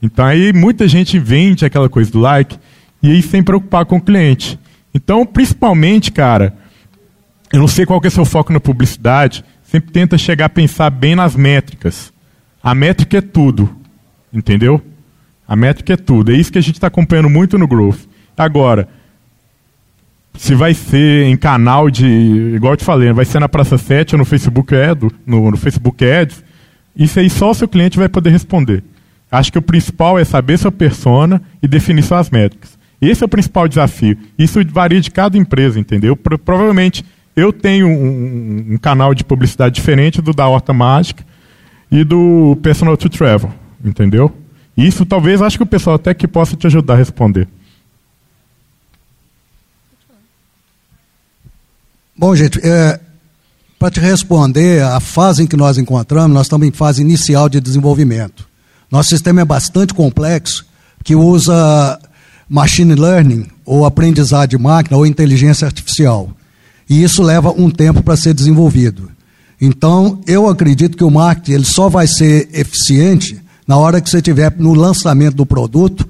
[0.00, 2.58] Então aí muita gente vende aquela coisa do like
[3.02, 4.58] e aí sem preocupar com o cliente.
[4.94, 6.56] Então, principalmente, cara,
[7.52, 10.48] eu não sei qual que é o seu foco na publicidade, sempre tenta chegar a
[10.48, 12.10] pensar bem nas métricas.
[12.62, 13.68] A métrica é tudo,
[14.32, 14.80] entendeu?
[15.46, 16.32] A métrica é tudo.
[16.32, 18.08] É isso que a gente está acompanhando muito no Growth.
[18.38, 18.88] Agora,
[20.34, 22.06] se vai ser em canal de,
[22.54, 25.56] igual eu te falei, vai ser na Praça 7 ou no Facebook Ads, no, no
[25.56, 26.42] Facebook Ads,
[26.96, 28.82] isso aí só o seu cliente vai poder responder.
[29.30, 32.78] Acho que o principal é saber sua persona e definir suas métricas.
[33.00, 34.16] Esse é o principal desafio.
[34.38, 36.14] Isso varia de cada empresa, entendeu?
[36.14, 37.04] Pro, provavelmente
[37.34, 41.24] eu tenho um, um, canal de publicidade diferente do da Horta Mágica
[41.90, 43.50] e do Personal to Travel,
[43.82, 44.30] entendeu?
[44.76, 47.48] Isso talvez acho que o pessoal até que possa te ajudar a responder.
[52.22, 53.00] Bom, gente, é,
[53.80, 57.60] para te responder, a fase em que nós encontramos, nós estamos em fase inicial de
[57.60, 58.46] desenvolvimento.
[58.88, 60.64] Nosso sistema é bastante complexo,
[61.02, 61.98] que usa
[62.48, 66.30] machine learning, ou aprendizado de máquina, ou inteligência artificial.
[66.88, 69.10] E isso leva um tempo para ser desenvolvido.
[69.60, 74.18] Então, eu acredito que o marketing ele só vai ser eficiente na hora que você
[74.18, 76.08] estiver no lançamento do produto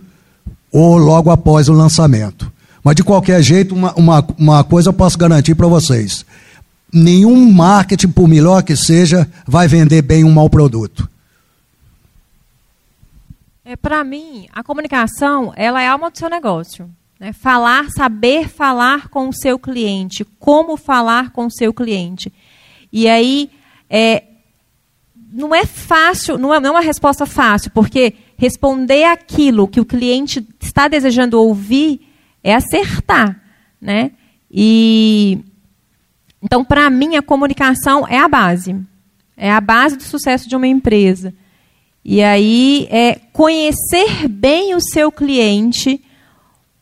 [0.71, 2.53] ou logo após o lançamento.
[2.83, 6.27] Mas, de qualquer jeito, uma, uma, uma coisa eu posso garantir para vocês:
[6.93, 11.09] nenhum marketing, por melhor que seja, vai vender bem um mau produto.
[13.65, 16.91] É, para mim, a comunicação ela é alma do seu negócio.
[17.19, 17.33] Né?
[17.33, 22.33] Falar, saber falar com o seu cliente, como falar com o seu cliente.
[22.93, 23.49] E aí,
[23.89, 24.25] é,
[25.33, 29.85] não é fácil, não é, não é uma resposta fácil, porque responder aquilo que o
[29.85, 32.12] cliente está desejando ouvir
[32.43, 33.41] é acertar,
[33.81, 34.13] né?
[34.51, 35.39] E
[36.43, 38.77] então, para mim, a comunicação é a base,
[39.37, 41.33] é a base do sucesso de uma empresa.
[42.05, 46.03] E aí é conhecer bem o seu cliente,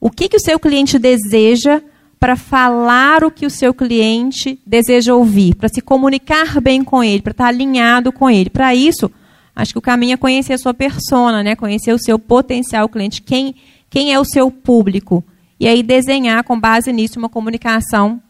[0.01, 1.83] o que, que o seu cliente deseja
[2.19, 7.23] para falar o que o seu cliente deseja ouvir, para se comunicar bem com ele,
[7.23, 8.49] para estar alinhado com ele.
[8.49, 9.11] Para isso,
[9.55, 11.55] acho que o caminho é conhecer a sua persona, né?
[11.55, 13.55] conhecer o seu potencial cliente, quem,
[13.91, 15.23] quem é o seu público
[15.61, 18.21] e aí desenhar com base nisso uma comunicação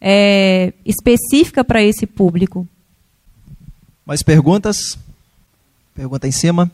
[0.00, 2.66] é, específica para esse público.
[4.06, 4.96] Mais perguntas?
[5.92, 6.70] Pergunta em cima.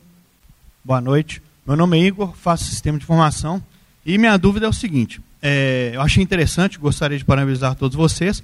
[0.84, 1.40] Boa noite.
[1.66, 3.62] Meu nome é Igor, faço sistema de informação
[4.04, 8.42] e minha dúvida é o seguinte: é, eu achei interessante, gostaria de parabenizar todos vocês,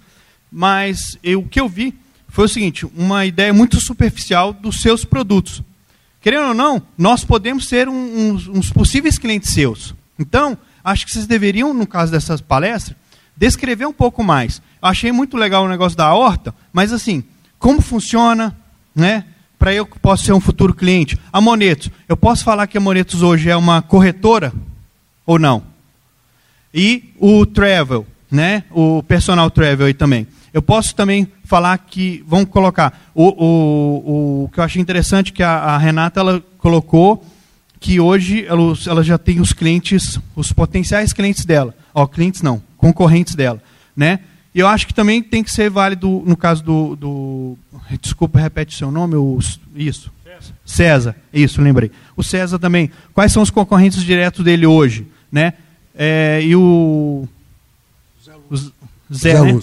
[0.50, 1.94] mas eu, o que eu vi
[2.28, 5.62] foi o seguinte: uma ideia muito superficial dos seus produtos.
[6.22, 9.94] Querendo ou não, nós podemos ser um, uns, uns possíveis clientes seus.
[10.18, 10.56] Então,
[10.88, 12.96] acho que vocês deveriam, no caso dessas palestras,
[13.36, 14.60] descrever um pouco mais.
[14.82, 17.22] Eu achei muito legal o negócio da horta, mas assim,
[17.58, 18.56] como funciona,
[18.94, 19.24] né?
[19.58, 21.18] Para eu que posso ser um futuro cliente.
[21.32, 24.52] A Monetos, eu posso falar que a Monetos hoje é uma corretora
[25.26, 25.62] ou não?
[26.72, 28.64] E o Travel, né?
[28.70, 30.26] O personal Travel aí também.
[30.52, 35.42] Eu posso também falar que, vamos colocar, o, o, o que eu achei interessante que
[35.42, 37.24] a, a Renata ela colocou
[37.80, 41.74] que hoje ela, já tem os clientes, os potenciais clientes dela.
[41.94, 43.62] Ó, clientes não, concorrentes dela.
[43.96, 44.20] Né?
[44.54, 46.96] E eu acho que também tem que ser válido no caso do.
[46.96, 47.58] do
[48.00, 49.14] desculpa, repete seu nome.
[49.14, 49.38] O,
[49.74, 50.10] isso.
[50.24, 50.54] César.
[50.64, 51.16] César.
[51.32, 51.90] Isso, lembrei.
[52.16, 52.90] O César também.
[53.12, 55.06] Quais são os concorrentes diretos dele hoje?
[55.30, 55.54] Né?
[55.94, 57.28] É, e o.
[58.50, 58.72] o Zé,
[59.12, 59.58] Zé né?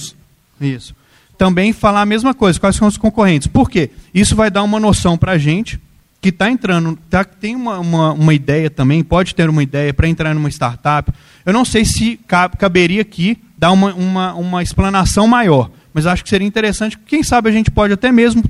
[0.61, 0.95] Isso.
[1.37, 2.59] Também falar a mesma coisa.
[2.59, 3.47] Quais são os concorrentes?
[3.47, 3.89] Por quê?
[4.13, 5.79] Isso vai dar uma noção para a gente
[6.25, 10.07] que está entrando, tá, tem uma, uma, uma, ideia também, pode ter uma ideia para
[10.07, 11.13] entrar numa startup.
[11.45, 12.19] Eu não sei se
[12.57, 16.97] caberia aqui dar uma, uma, uma explanação maior, mas acho que seria interessante.
[16.97, 18.43] Quem sabe a gente pode até mesmo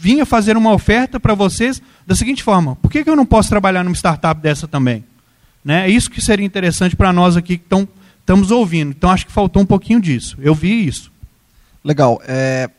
[0.00, 3.26] vir a fazer uma oferta para vocês da seguinte forma: por que, que eu não
[3.26, 5.04] posso trabalhar numa startup dessa também?
[5.62, 5.84] Né?
[5.84, 7.66] É isso que seria interessante para nós aqui que
[8.18, 8.92] estamos ouvindo.
[8.92, 10.38] Então acho que faltou um pouquinho disso.
[10.40, 11.12] Eu vi isso.
[11.84, 12.18] Legal.
[12.26, 12.70] É,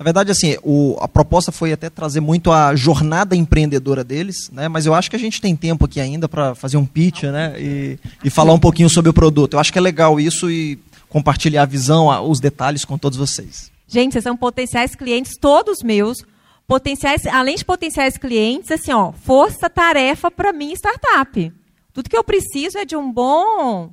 [0.00, 4.66] Na verdade, assim, o, a proposta foi até trazer muito a jornada empreendedora deles, né?
[4.66, 7.52] Mas eu acho que a gente tem tempo aqui ainda para fazer um pitch, né?
[7.58, 9.52] E, e falar um pouquinho sobre o produto.
[9.52, 10.78] Eu acho que é legal isso e
[11.10, 13.70] compartilhar a visão, os detalhes com todos vocês.
[13.86, 16.24] Gente, vocês são potenciais clientes todos meus.
[16.66, 21.52] Potenciais, além de potenciais clientes, assim, ó, força-tarefa para mim startup.
[21.92, 23.92] Tudo que eu preciso é de um bom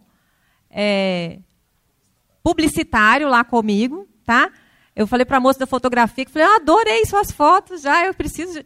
[0.72, 1.40] é,
[2.42, 4.50] publicitário lá comigo, tá?
[4.98, 8.16] Eu falei para a moça da fotografia que falei, ah, adorei suas fotos, já eu
[8.16, 8.54] preciso.
[8.54, 8.66] De...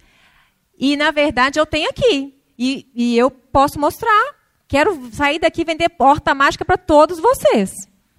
[0.80, 4.34] E na verdade eu tenho aqui e, e eu posso mostrar.
[4.66, 7.70] Quero sair daqui e vender porta mágica para todos vocês.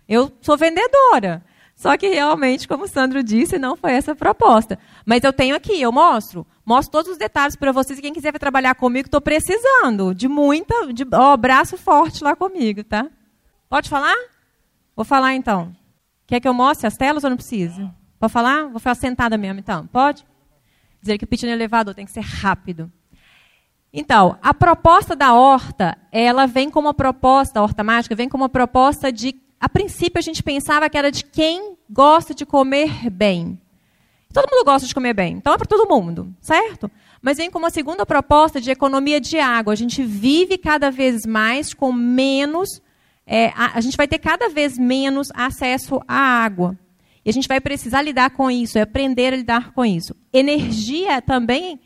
[0.07, 1.43] Eu sou vendedora.
[1.75, 4.79] Só que realmente, como o Sandro disse, não foi essa a proposta.
[5.07, 6.47] Mas eu tenho aqui, eu mostro.
[6.67, 7.99] Mostro todos os detalhes para vocês.
[7.99, 13.09] Quem quiser trabalhar comigo, estou precisando de muita, de ó, braço forte lá comigo, tá?
[13.71, 14.17] Pode falar?
[14.95, 15.75] Vou falar então.
[16.27, 18.02] Quer que eu mostre as telas ou não precisa?
[18.23, 18.69] Pode falar?
[18.69, 19.85] Vou ficar sentada mesmo, então.
[19.89, 20.25] Pode?
[21.01, 22.89] Dizer que o pitch no elevador tem que ser rápido.
[23.93, 28.45] Então, a proposta da horta, ela vem como uma proposta, a horta mágica, vem como
[28.45, 29.35] uma proposta de.
[29.59, 33.61] A princípio, a gente pensava que era de quem gosta de comer bem.
[34.33, 36.89] Todo mundo gosta de comer bem, então é para todo mundo, certo?
[37.21, 39.73] Mas vem como uma segunda proposta de economia de água.
[39.73, 42.81] A gente vive cada vez mais com menos.
[43.27, 46.79] É, a, a gente vai ter cada vez menos acesso à água.
[47.25, 50.15] E a gente vai precisar lidar com isso, é aprender a lidar com isso.
[50.33, 51.81] Energia também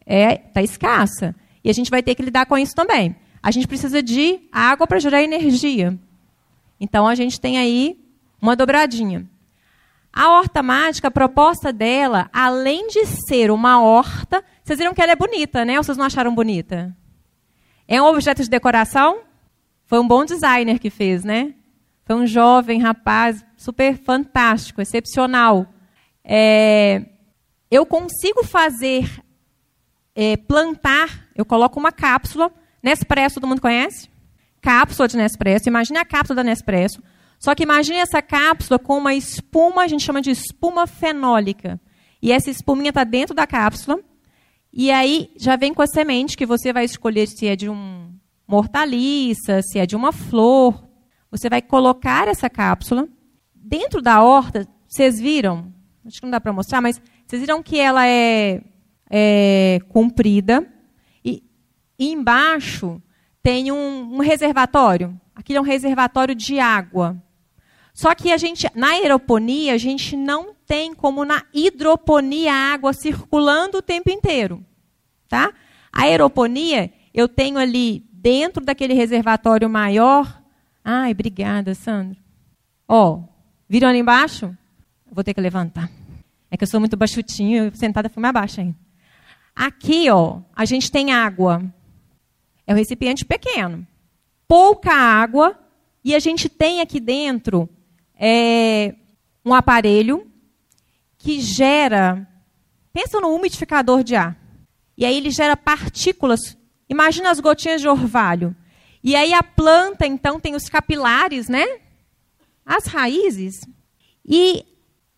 [0.00, 1.34] está é, tá escassa.
[1.62, 3.14] E a gente vai ter que lidar com isso também.
[3.42, 5.98] A gente precisa de água para gerar energia.
[6.80, 7.98] Então a gente tem aí
[8.40, 9.28] uma dobradinha.
[10.12, 15.12] A horta mágica, a proposta dela, além de ser uma horta, vocês viram que ela
[15.12, 15.76] é bonita, né?
[15.76, 16.96] Ou vocês não acharam bonita?
[17.86, 19.20] É um objeto de decoração?
[19.84, 21.54] Foi um bom designer que fez, né?
[22.08, 25.66] Foi um jovem rapaz super fantástico, excepcional.
[26.24, 27.04] É,
[27.70, 29.22] eu consigo fazer,
[30.14, 32.50] é, plantar, eu coloco uma cápsula,
[32.82, 34.08] Nespresso, todo mundo conhece?
[34.58, 37.02] Cápsula de Nespresso, imagine a cápsula da Nespresso,
[37.38, 41.78] só que imagine essa cápsula com uma espuma, a gente chama de espuma fenólica.
[42.22, 44.00] E essa espuminha está dentro da cápsula,
[44.72, 48.10] e aí já vem com a semente que você vai escolher se é de um,
[48.46, 50.87] uma hortaliça, se é de uma flor,
[51.30, 53.08] você vai colocar essa cápsula
[53.54, 54.66] dentro da horta.
[54.86, 55.72] Vocês viram?
[56.06, 58.62] Acho que não dá para mostrar, mas vocês viram que ela é,
[59.10, 60.66] é comprida
[61.24, 61.42] e,
[61.98, 63.00] embaixo
[63.42, 65.18] tem um, um reservatório.
[65.34, 67.22] Aqui é um reservatório de água.
[67.92, 72.92] Só que a gente, na aeroponia, a gente não tem como na hidroponia a água
[72.92, 74.64] circulando o tempo inteiro,
[75.28, 75.52] tá?
[75.92, 80.37] A aeroponia, eu tenho ali dentro daquele reservatório maior
[80.90, 82.18] Ai, obrigada, Sandro.
[82.88, 83.20] Ó,
[83.68, 84.56] viram ali embaixo?
[85.12, 85.90] Vou ter que levantar.
[86.50, 88.74] É que eu sou muito baixutinho, sentada fui mais baixa ainda.
[89.54, 91.62] Aqui, ó, a gente tem água.
[92.66, 93.86] É um recipiente pequeno.
[94.46, 95.58] Pouca água.
[96.02, 97.68] E a gente tem aqui dentro
[98.18, 98.94] é,
[99.44, 100.26] um aparelho
[101.18, 102.26] que gera.
[102.94, 104.34] Pensa no umidificador de ar.
[104.96, 106.56] E aí ele gera partículas.
[106.88, 108.56] Imagina as gotinhas de orvalho.
[109.08, 111.64] E aí a planta, então, tem os capilares, né?
[112.66, 113.58] As raízes.
[114.22, 114.66] E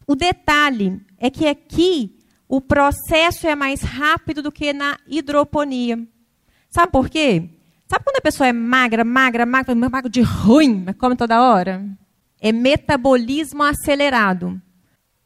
[0.06, 5.98] o detalhe é que aqui o processo é mais rápido do que na hidroponia.
[6.68, 7.50] Sabe por quê?
[7.88, 11.84] Sabe quando a pessoa é magra, magra, magra, magra de ruim, come toda hora?
[12.40, 14.62] É metabolismo acelerado.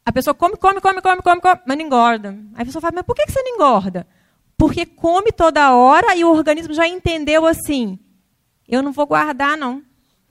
[0.06, 2.30] A pessoa come, come, come, come, come, come mas não engorda.
[2.54, 4.06] Aí a pessoa fala, mas por que você não engorda?
[4.56, 7.98] Porque come toda hora e o organismo já entendeu assim,
[8.68, 9.82] eu não vou guardar, não.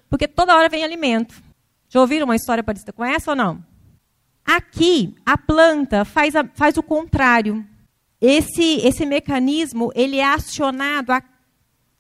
[0.10, 1.42] Porque toda hora vem alimento.
[1.90, 3.64] Já ouviram uma história parecida com essa ou não?
[4.46, 7.66] Aqui, a planta faz, a, faz o contrário.
[8.20, 11.22] Esse, esse mecanismo ele é acionado a,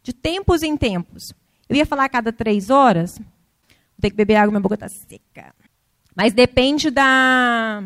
[0.01, 1.33] de tempos em tempos.
[1.69, 3.17] Eu ia falar a cada três horas.
[3.17, 5.53] Vou ter que beber água, minha boca está seca.
[6.15, 7.83] Mas depende da,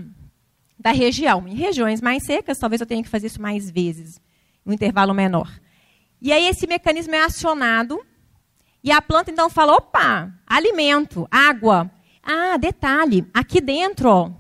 [0.78, 1.48] da região.
[1.48, 4.20] Em regiões mais secas, talvez eu tenha que fazer isso mais vezes,
[4.66, 5.52] um intervalo menor.
[6.22, 8.04] E aí esse mecanismo é acionado
[8.84, 11.90] e a planta então fala: opa, alimento, água.
[12.24, 14.32] Ah, detalhe, aqui dentro, ó,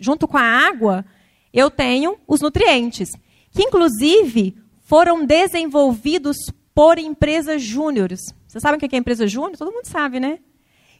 [0.00, 1.04] junto com a água,
[1.52, 3.10] eu tenho os nutrientes,
[3.52, 6.36] que inclusive foram desenvolvidos
[6.74, 8.20] por empresas júniores.
[8.46, 9.56] Vocês sabem o que é empresa júnior?
[9.56, 10.38] Todo mundo sabe, né?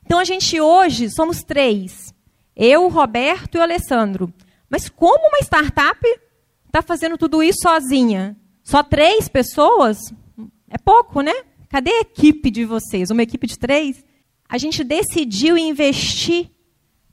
[0.05, 2.15] Então a gente hoje somos três:
[2.55, 4.33] eu, o Roberto e o Alessandro.
[4.68, 5.99] Mas como uma startup
[6.67, 8.36] está fazendo tudo isso sozinha?
[8.62, 9.97] Só três pessoas?
[10.68, 11.33] É pouco, né?
[11.69, 13.11] Cadê a equipe de vocês?
[13.11, 14.05] Uma equipe de três?
[14.49, 16.51] A gente decidiu investir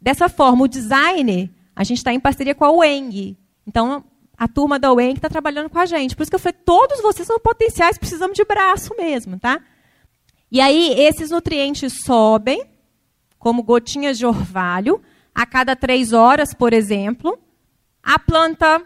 [0.02, 0.64] dessa forma.
[0.64, 3.38] O designer, a gente está em parceria com a UENG.
[3.68, 4.04] Então,
[4.38, 6.16] a turma da UENG está trabalhando com a gente.
[6.16, 9.62] Por isso que eu falei, todos vocês são potenciais, precisamos de braço mesmo, tá?
[10.52, 12.64] E aí, esses nutrientes sobem,
[13.38, 15.02] como gotinhas de orvalho,
[15.34, 17.38] a cada três horas, por exemplo.
[18.02, 18.82] A planta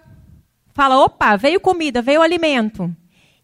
[0.73, 2.95] fala, opa, veio comida, veio alimento.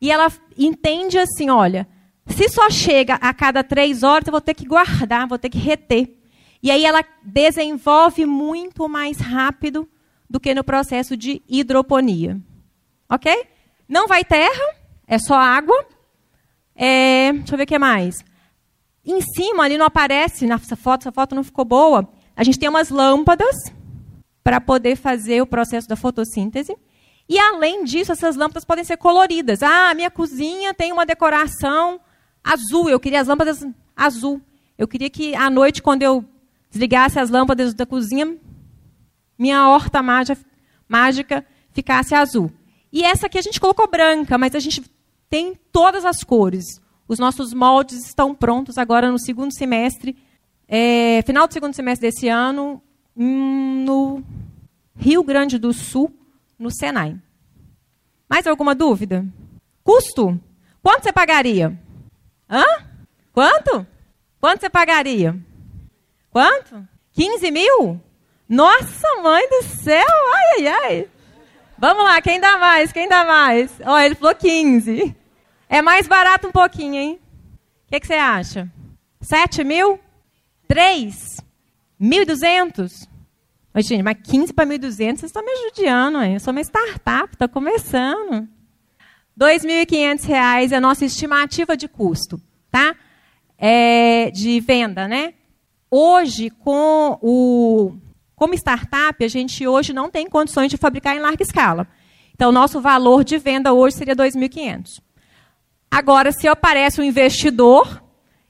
[0.01, 1.87] E ela entende assim, olha,
[2.27, 5.57] se só chega a cada três horas, eu vou ter que guardar, vou ter que
[5.57, 6.15] reter.
[6.61, 9.87] E aí ela desenvolve muito mais rápido
[10.29, 12.39] do que no processo de hidroponia.
[13.07, 13.31] Ok?
[13.87, 14.75] Não vai terra,
[15.07, 15.85] é só água.
[16.75, 18.15] É, deixa eu ver o que mais.
[19.05, 22.09] Em cima, ali não aparece, nessa foto, essa foto não ficou boa.
[22.35, 23.55] A gente tem umas lâmpadas
[24.43, 26.75] para poder fazer o processo da fotossíntese.
[27.29, 29.61] E além disso, essas lâmpadas podem ser coloridas.
[29.61, 31.99] Ah, minha cozinha tem uma decoração
[32.45, 32.87] azul.
[32.87, 33.65] Eu queria as lâmpadas
[33.95, 34.39] azul.
[34.77, 36.23] Eu queria que à noite, quando eu
[36.69, 38.37] desligasse as lâmpadas da cozinha,
[39.37, 40.03] minha horta
[40.87, 42.51] mágica ficasse azul.
[42.91, 44.83] E essa aqui a gente colocou branca, mas a gente
[45.29, 46.79] tem todas as cores.
[47.07, 50.15] Os nossos moldes estão prontos agora no segundo semestre,
[50.67, 52.81] é, final do segundo semestre desse ano,
[53.15, 54.23] no
[54.95, 56.11] Rio Grande do Sul,
[56.57, 57.19] no Senai.
[58.29, 59.25] Mais alguma dúvida?
[59.83, 60.39] Custo?
[60.81, 61.77] Quanto você pagaria?
[62.49, 62.63] Hã?
[63.33, 63.85] Quanto?
[64.39, 65.35] Quanto você pagaria?
[66.29, 66.87] Quanto?
[67.13, 68.01] 15 mil?
[68.47, 70.05] Nossa, mãe do céu!
[70.33, 71.09] Ai, ai, ai!
[71.77, 72.91] Vamos lá, quem dá mais?
[72.91, 73.71] Quem dá mais?
[73.81, 75.15] Ó, oh, ele falou 15.
[75.67, 77.19] É mais barato um pouquinho, hein?
[77.85, 78.69] O que, que, você acha?
[79.21, 79.99] 7 mil?
[80.67, 81.37] 3?
[81.99, 83.07] 1.200?
[83.73, 86.35] Oi, gente, mas 15 para 1.200, vocês estão me judiando, hein?
[86.35, 88.47] Eu sou uma startup, está começando.
[89.39, 92.39] R$ 2.500 é a nossa estimativa de custo,
[92.71, 92.95] tá?
[93.57, 95.33] É, de venda, né?
[95.91, 97.95] Hoje, com o,
[98.35, 101.87] como startup, a gente hoje não tem condições de fabricar em larga escala.
[102.33, 105.01] Então, nosso valor de venda hoje seria 2.500.
[105.89, 108.03] Agora, se aparece um investidor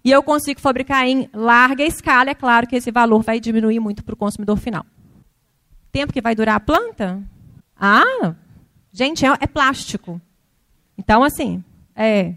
[0.03, 4.03] e eu consigo fabricar em larga escala, é claro que esse valor vai diminuir muito
[4.03, 4.85] para o consumidor final.
[5.91, 7.21] Tempo que vai durar a planta?
[7.79, 8.33] Ah,
[8.91, 10.19] gente, é, é plástico.
[10.97, 11.63] Então, assim,
[11.95, 12.33] é,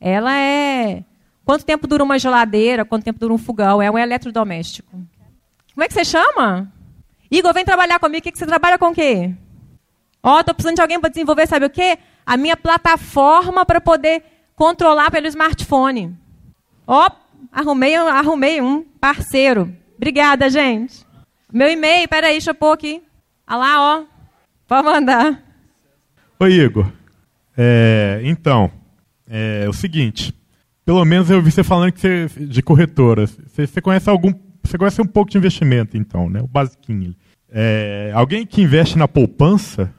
[0.00, 1.04] ela é
[1.48, 2.84] Quanto tempo dura uma geladeira?
[2.84, 3.80] Quanto tempo dura um fogão?
[3.80, 4.90] É um eletrodoméstico.
[5.72, 6.70] Como é que você chama?
[7.30, 8.18] Igor, vem trabalhar comigo.
[8.18, 9.32] O que, você trabalha com o quê?
[10.22, 11.96] Ó, oh, estou precisando de alguém para desenvolver, sabe o quê?
[12.26, 14.22] A minha plataforma para poder
[14.54, 16.14] controlar pelo smartphone.
[16.86, 17.12] Ó, oh,
[17.50, 19.74] arrumei, arrumei um parceiro.
[19.96, 21.02] Obrigada, gente.
[21.50, 23.02] Meu e-mail, peraí, deixa eu pôr aqui.
[23.48, 24.04] Olha lá, ó.
[24.66, 25.42] Pode mandar.
[26.38, 26.97] Oi, Igor.
[27.60, 28.70] É, então,
[29.28, 30.32] é o seguinte.
[30.84, 33.26] Pelo menos eu vi você falando que você, de corretora.
[33.26, 34.32] Você, você, conhece algum.
[34.62, 36.40] Você conhece um pouco de investimento, então, né?
[36.40, 37.16] O basiquinho.
[37.50, 39.92] É, alguém que investe na poupança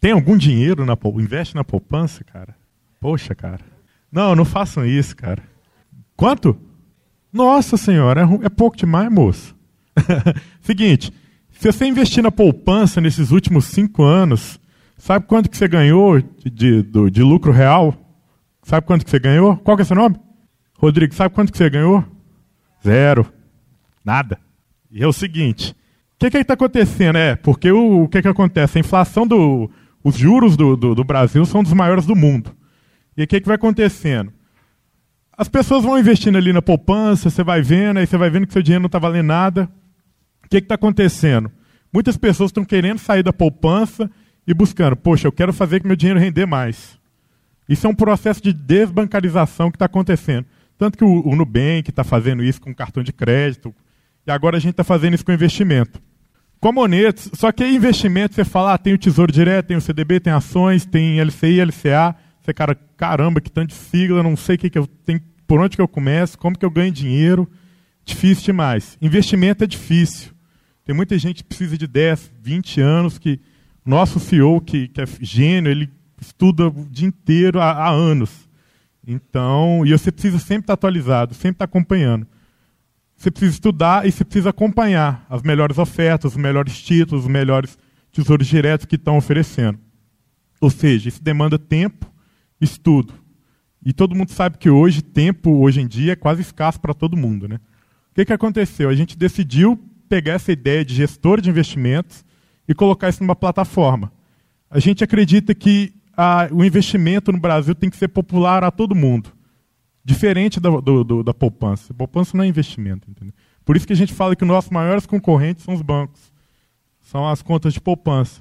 [0.00, 2.54] tem algum dinheiro na investe na poupança, cara?
[3.00, 3.60] Poxa, cara.
[4.12, 5.42] Não, não façam isso, cara.
[6.16, 6.56] Quanto?
[7.32, 9.54] Nossa senhora, é, é pouco demais, moço.
[10.62, 11.12] Seguinte,
[11.50, 14.59] se você investir na poupança nesses últimos cinco anos,
[15.00, 17.94] sabe quanto que você ganhou de, de, de lucro real?
[18.62, 19.56] Sabe quanto que você ganhou?
[19.56, 20.16] Qual que é seu nome?
[20.78, 22.04] Rodrigo, sabe quanto que você ganhou?
[22.84, 23.26] Zero.
[24.04, 24.38] Nada.
[24.90, 25.74] E é o seguinte:
[26.14, 27.16] o que está acontecendo?
[27.16, 28.78] É, porque o, o que, que acontece?
[28.78, 29.70] A inflação do.
[30.02, 32.56] Os juros do, do, do Brasil são dos maiores do mundo.
[33.16, 34.32] E o que, que vai acontecendo?
[35.36, 38.52] As pessoas vão investindo ali na poupança, você vai vendo, aí você vai vendo que
[38.52, 39.70] seu dinheiro não está valendo nada.
[40.44, 41.50] O que está acontecendo?
[41.92, 44.10] Muitas pessoas estão querendo sair da poupança
[44.46, 46.98] e buscando, poxa, eu quero fazer que meu dinheiro render mais.
[47.68, 50.46] Isso é um processo de desbancarização que está acontecendo.
[50.76, 53.74] Tanto que o, o Nubank está fazendo isso com cartão de crédito,
[54.26, 56.00] e agora a gente está fazendo isso com investimento.
[56.58, 59.80] Com a Monetos, só que investimento, você fala, ah, tem o Tesouro Direto, tem o
[59.80, 62.14] CDB, tem ações, tem LCI, LCA.
[62.42, 65.76] Você, cara, caramba, que tanto de sigla, não sei que que eu tenho, por onde
[65.76, 67.48] que eu começo, como que eu ganho dinheiro.
[68.04, 68.98] Difícil demais.
[69.00, 70.32] Investimento é difícil.
[70.84, 73.40] Tem muita gente que precisa de 10, 20 anos, que
[73.84, 78.48] nosso CEO, que, que é gênio, ele estuda o dia inteiro há, há anos.
[79.06, 82.26] Então, e você precisa sempre estar atualizado, sempre estar acompanhando.
[83.16, 87.78] Você precisa estudar e você precisa acompanhar as melhores ofertas, os melhores títulos, os melhores
[88.12, 89.78] tesouros diretos que estão oferecendo.
[90.60, 92.10] Ou seja, isso demanda tempo,
[92.60, 93.14] estudo.
[93.84, 97.16] E todo mundo sabe que hoje, tempo, hoje em dia, é quase escasso para todo
[97.16, 97.48] mundo.
[97.48, 97.56] Né?
[98.10, 98.90] O que, que aconteceu?
[98.90, 99.78] A gente decidiu
[100.08, 102.24] pegar essa ideia de gestor de investimentos
[102.70, 104.12] e colocar isso numa plataforma.
[104.70, 108.94] A gente acredita que a, o investimento no Brasil tem que ser popular a todo
[108.94, 109.32] mundo.
[110.04, 111.92] Diferente do, do, do, da poupança.
[111.92, 113.10] Poupança não é investimento.
[113.10, 113.34] Entendeu?
[113.64, 116.32] Por isso que a gente fala que os nossos maiores concorrentes são os bancos.
[117.00, 118.40] são as contas de poupança.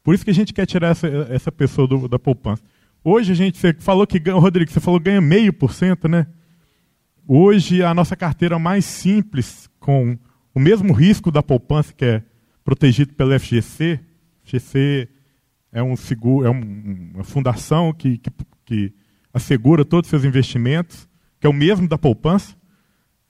[0.00, 2.62] Por isso que a gente quer tirar essa, essa pessoa do, da poupança.
[3.02, 6.28] Hoje a gente, você falou que ganha, Rodrigo, você falou ganha meio por cento, né?
[7.26, 10.16] Hoje a nossa carteira mais simples, com
[10.54, 12.22] o mesmo risco da poupança que é
[12.66, 14.00] protegido pelo FGC,
[14.42, 15.08] FGC
[15.70, 18.28] é um seguro, é um, uma fundação que, que,
[18.64, 18.92] que,
[19.32, 22.56] assegura todos os seus investimentos, que é o mesmo da poupança,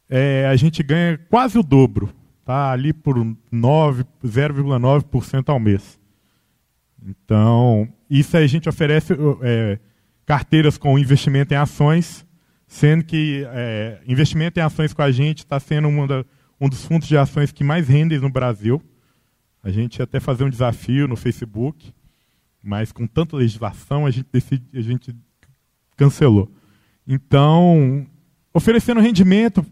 [0.08, 2.10] é, a gente ganha quase o dobro,
[2.44, 2.70] tá?
[2.70, 6.00] Ali por 0,9% ao mês.
[7.04, 9.78] Então, isso a gente oferece é,
[10.24, 12.24] carteiras com investimento em ações,
[12.66, 16.24] sendo que é, investimento em ações com a gente está sendo da,
[16.58, 18.82] um dos fundos de ações que mais rendem no Brasil.
[19.66, 21.92] A gente ia até fazer um desafio no Facebook,
[22.62, 25.12] mas com tanta legislação a gente, decide, a gente
[25.96, 26.48] cancelou.
[27.04, 28.06] Então,
[28.54, 29.66] oferecendo rendimento,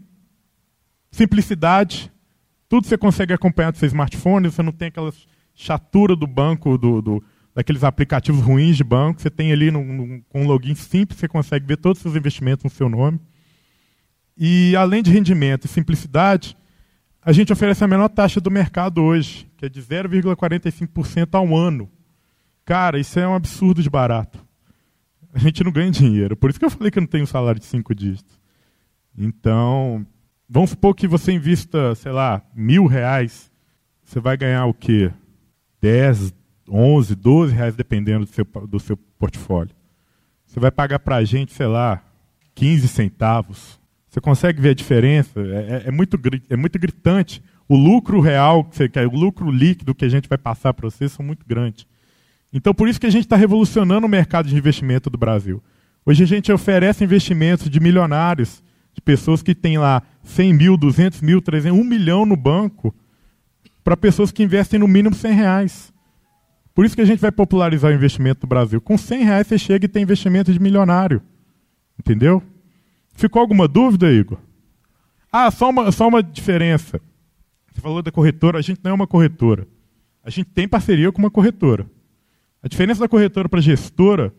[1.09, 2.11] simplicidade,
[2.67, 5.13] tudo você consegue acompanhar do seu smartphone, você não tem aquela
[5.53, 10.21] chatura do banco, do, do daqueles aplicativos ruins de banco, você tem ali no, no,
[10.23, 13.17] com um login simples, você consegue ver todos os seus investimentos no seu nome.
[14.35, 16.57] E além de rendimento e simplicidade,
[17.25, 21.89] a gente oferece a menor taxa do mercado hoje, que é de 0,45% ao ano.
[22.63, 24.45] Cara, isso é um absurdo de barato.
[25.33, 26.37] A gente não ganha dinheiro.
[26.37, 28.39] Por isso que eu falei que eu não tenho um salário de cinco dígitos.
[29.17, 30.05] Então,
[30.47, 33.51] vamos supor que você invista, sei lá, mil reais.
[34.03, 35.11] Você vai ganhar o quê?
[35.81, 36.31] 10,
[36.69, 39.75] 11, 12 reais, dependendo do seu, do seu portfólio.
[40.45, 42.03] Você vai pagar para a gente, sei lá,
[42.53, 43.79] 15 centavos.
[44.15, 45.41] Você consegue ver a diferença?
[45.41, 46.17] É, é, é, muito,
[46.49, 47.43] é muito gritante.
[47.67, 50.89] O lucro real que você quer, o lucro líquido que a gente vai passar para
[50.89, 51.85] você são muito grandes.
[52.53, 55.61] Então, por isso que a gente está revolucionando o mercado de investimento do Brasil.
[56.05, 58.63] Hoje a gente oferece investimentos de milionários,
[58.93, 62.95] de pessoas que têm lá 100 mil, 200 mil, 300, 1 milhão no banco,
[63.83, 65.93] para pessoas que investem no mínimo 100 reais.
[66.73, 68.79] Por isso que a gente vai popularizar o investimento do Brasil.
[68.79, 71.21] Com 100 reais você chega e tem investimento de milionário.
[71.99, 72.41] Entendeu?
[73.15, 74.37] Ficou alguma dúvida, Igor?
[75.31, 77.01] Ah, só uma, só uma diferença.
[77.71, 79.67] Você falou da corretora, a gente não é uma corretora.
[80.23, 81.89] A gente tem parceria com uma corretora.
[82.61, 84.33] A diferença da corretora para a gestora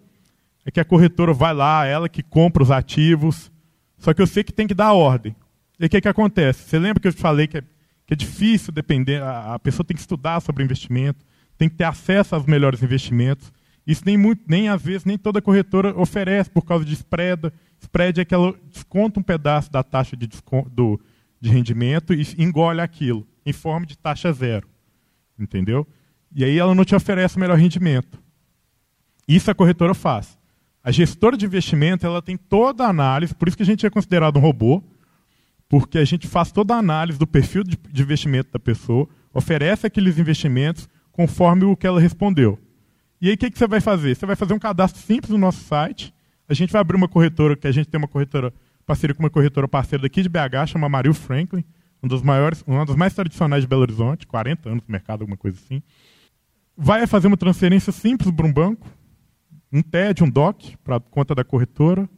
[0.65, 3.53] é que a corretora vai lá, ela que compra os ativos,
[3.99, 5.35] só que eu sei que tem que dar ordem.
[5.79, 6.69] E o que, que acontece?
[6.69, 7.63] Você lembra que eu te falei que é,
[8.07, 11.25] que é difícil depender, a, a pessoa tem que estudar sobre investimento,
[11.57, 13.53] tem que ter acesso aos melhores investimentos.
[13.87, 17.53] Isso nem, muito, nem às vezes nem toda corretora oferece por causa de spread.
[17.87, 20.29] Spread é que ela desconta um pedaço da taxa de,
[20.71, 21.01] do,
[21.41, 24.69] de rendimento e engole aquilo, em forma de taxa zero.
[25.39, 25.87] Entendeu?
[26.35, 28.21] E aí ela não te oferece o melhor rendimento.
[29.27, 30.37] Isso a corretora faz.
[30.83, 33.91] A gestora de investimento ela tem toda a análise, por isso que a gente é
[33.91, 34.83] considerado um robô,
[35.69, 40.19] porque a gente faz toda a análise do perfil de, investimento da pessoa, oferece aqueles
[40.19, 42.59] investimentos conforme o que ela respondeu.
[43.21, 44.15] E aí o que, que você vai fazer?
[44.15, 46.13] Você vai fazer um cadastro simples no nosso site.
[46.49, 48.53] A gente vai abrir uma corretora, que a gente tem uma corretora,
[48.85, 51.65] parceria com uma corretora parceira daqui de BH, chama Maril Franklin,
[52.03, 55.37] um dos maiores, uma das mais tradicionais de Belo Horizonte, 40 anos no mercado, alguma
[55.37, 55.83] coisa assim.
[56.77, 58.87] Vai fazer uma transferência simples para um banco,
[59.73, 62.09] um TED, um DOC, para conta da corretora.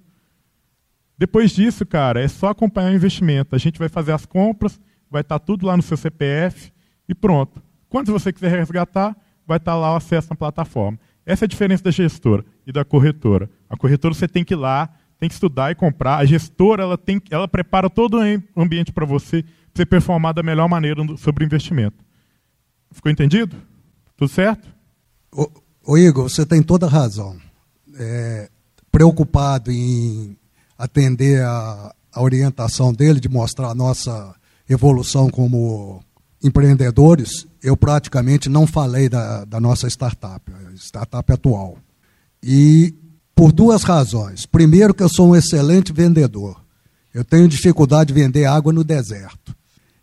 [1.16, 3.54] Depois disso, cara, é só acompanhar o investimento.
[3.56, 6.72] A gente vai fazer as compras, vai estar tá tudo lá no seu CPF
[7.08, 7.62] e pronto.
[7.88, 9.16] Quando você quiser resgatar,
[9.46, 10.98] vai estar lá o acesso na plataforma.
[11.28, 13.50] Essa é a diferença da gestora e da corretora.
[13.68, 16.16] A corretora você tem que ir lá, tem que estudar e comprar.
[16.16, 20.42] A gestora ela, tem, ela prepara todo o ambiente para você, para você performar da
[20.42, 22.02] melhor maneira sobre o investimento.
[22.90, 23.54] Ficou entendido?
[24.16, 24.66] Tudo certo?
[25.86, 27.36] Ô Igor, você tem toda a razão.
[27.94, 28.48] É,
[28.90, 30.34] preocupado em
[30.78, 34.34] atender a, a orientação dele, de mostrar a nossa
[34.66, 36.02] evolução como
[36.42, 41.78] empreendedores, eu praticamente não falei da, da nossa startup, startup atual.
[42.42, 42.94] E
[43.34, 44.46] por duas razões.
[44.46, 46.60] Primeiro, que eu sou um excelente vendedor.
[47.14, 49.54] Eu tenho dificuldade de vender água no deserto.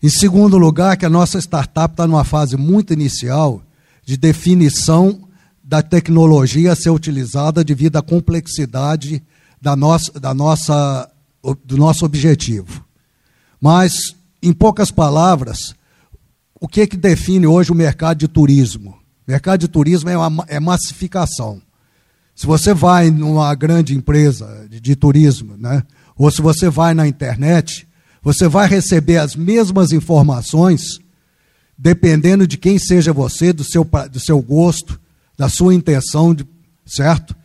[0.02, 3.62] Em segundo lugar, que a nossa startup está numa fase muito inicial
[4.06, 5.28] de definição
[5.64, 9.22] da tecnologia a ser utilizada devido à complexidade
[9.60, 11.10] da nossa, da nossa,
[11.66, 12.86] do nosso objetivo.
[13.60, 15.74] Mas, em poucas palavras,
[16.60, 18.98] o que, que define hoje o mercado de turismo?
[19.28, 21.62] Mercado de turismo é, uma, é massificação.
[22.36, 25.84] Se você vai numa grande empresa de, de turismo, né,
[26.18, 27.88] ou se você vai na internet,
[28.22, 31.00] você vai receber as mesmas informações,
[31.78, 35.00] dependendo de quem seja você, do seu, do seu gosto,
[35.38, 36.46] da sua intenção, de,
[36.86, 37.36] certo?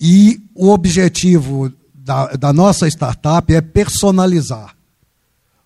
[0.00, 4.77] E o objetivo da, da nossa startup é personalizar.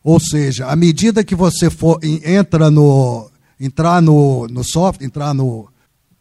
[0.05, 5.69] Ou seja, à medida que você for, entra no, entrar no, no software, entrar no,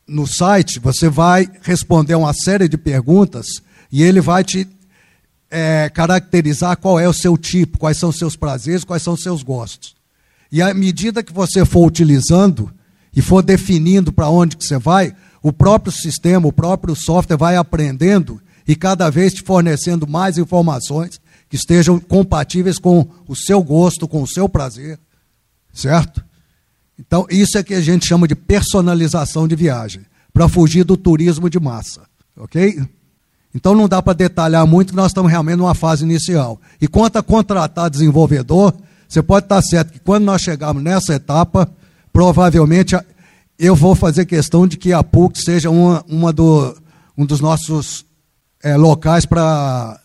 [0.07, 3.47] no site, você vai responder uma série de perguntas
[3.91, 4.67] e ele vai te
[5.49, 9.95] é, caracterizar qual é o seu tipo, quais são seus prazeres, quais são seus gostos.
[10.51, 12.71] E à medida que você for utilizando
[13.15, 17.55] e for definindo para onde que você vai, o próprio sistema, o próprio software vai
[17.55, 21.19] aprendendo e cada vez te fornecendo mais informações
[21.51, 24.97] que estejam compatíveis com o seu gosto, com o seu prazer,
[25.73, 26.23] certo?
[26.97, 31.49] Então, isso é que a gente chama de personalização de viagem, para fugir do turismo
[31.49, 32.03] de massa,
[32.37, 32.81] ok?
[33.53, 36.57] Então, não dá para detalhar muito, nós estamos realmente numa fase inicial.
[36.79, 38.73] E quanto a contratar desenvolvedor,
[39.05, 41.69] você pode estar certo que quando nós chegarmos nessa etapa,
[42.13, 42.97] provavelmente
[43.59, 46.73] eu vou fazer questão de que a PUC seja uma, uma do,
[47.17, 48.05] um dos nossos
[48.63, 49.99] é, locais para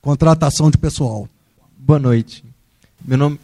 [0.00, 1.28] contratação de pessoal.
[1.76, 2.44] Boa noite.
[3.04, 3.40] Meu nome,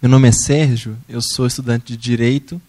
[0.00, 2.60] meu nome é Sérgio, eu sou estudante de Direito.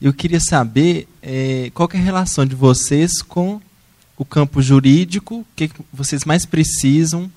[0.00, 3.60] Eu queria saber é, qual é a relação de vocês com
[4.16, 7.30] o campo jurídico, o que vocês mais precisam,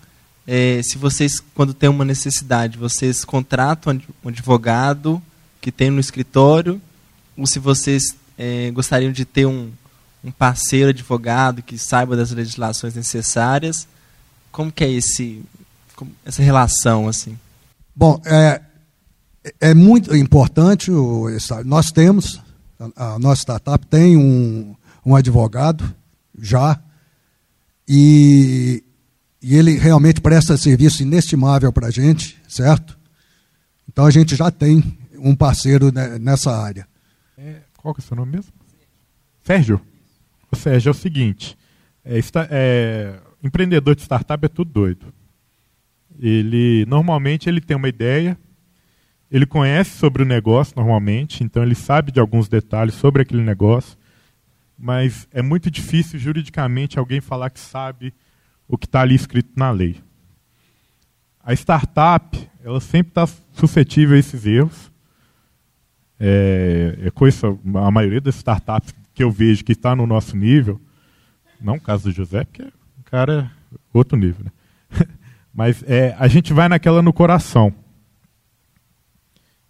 [0.46, 5.22] é, se vocês, quando tem uma necessidade, vocês contratam um advogado
[5.60, 6.82] que tem no escritório,
[7.38, 9.72] ou se vocês é, gostariam de ter um,
[10.24, 13.88] um parceiro advogado que saiba das legislações necessárias,
[14.52, 15.42] como que é esse,
[16.26, 17.38] essa relação assim?
[17.96, 18.62] Bom, é,
[19.60, 20.92] é muito importante,
[21.66, 22.42] nós temos,
[22.96, 25.94] a nossa startup tem um, um advogado
[26.40, 26.80] já,
[27.88, 28.84] e,
[29.42, 32.98] e ele realmente presta serviço inestimável para a gente, certo?
[33.88, 36.88] Então a gente já tem um parceiro nessa área.
[37.38, 38.52] É, qual que é o seu nome mesmo?
[39.44, 39.82] Sérgio.
[40.52, 41.58] O Sérgio é o seguinte,
[42.04, 45.14] é, está, é, empreendedor de startup é tudo doido.
[46.20, 48.38] Ele normalmente ele tem uma ideia,
[49.30, 53.98] ele conhece sobre o negócio normalmente, então ele sabe de alguns detalhes sobre aquele negócio,
[54.78, 58.14] mas é muito difícil juridicamente alguém falar que sabe
[58.68, 59.98] o que está ali escrito na lei.
[61.44, 64.92] A startup, ela sempre está suscetível a esses erros.
[66.20, 70.80] É, é coisa, a maioria das startups que eu vejo que está no nosso nível,
[71.60, 72.72] não o caso do José, porque
[73.12, 73.52] cara
[73.94, 75.06] outro nível, né?
[75.54, 77.74] Mas é, a gente vai naquela no coração.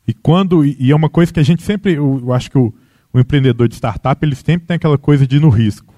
[0.07, 2.71] E quando e é uma coisa que a gente sempre, eu, eu acho que o,
[3.11, 5.91] o, empreendedor de startup ele sempre tem aquela coisa de ir no risco.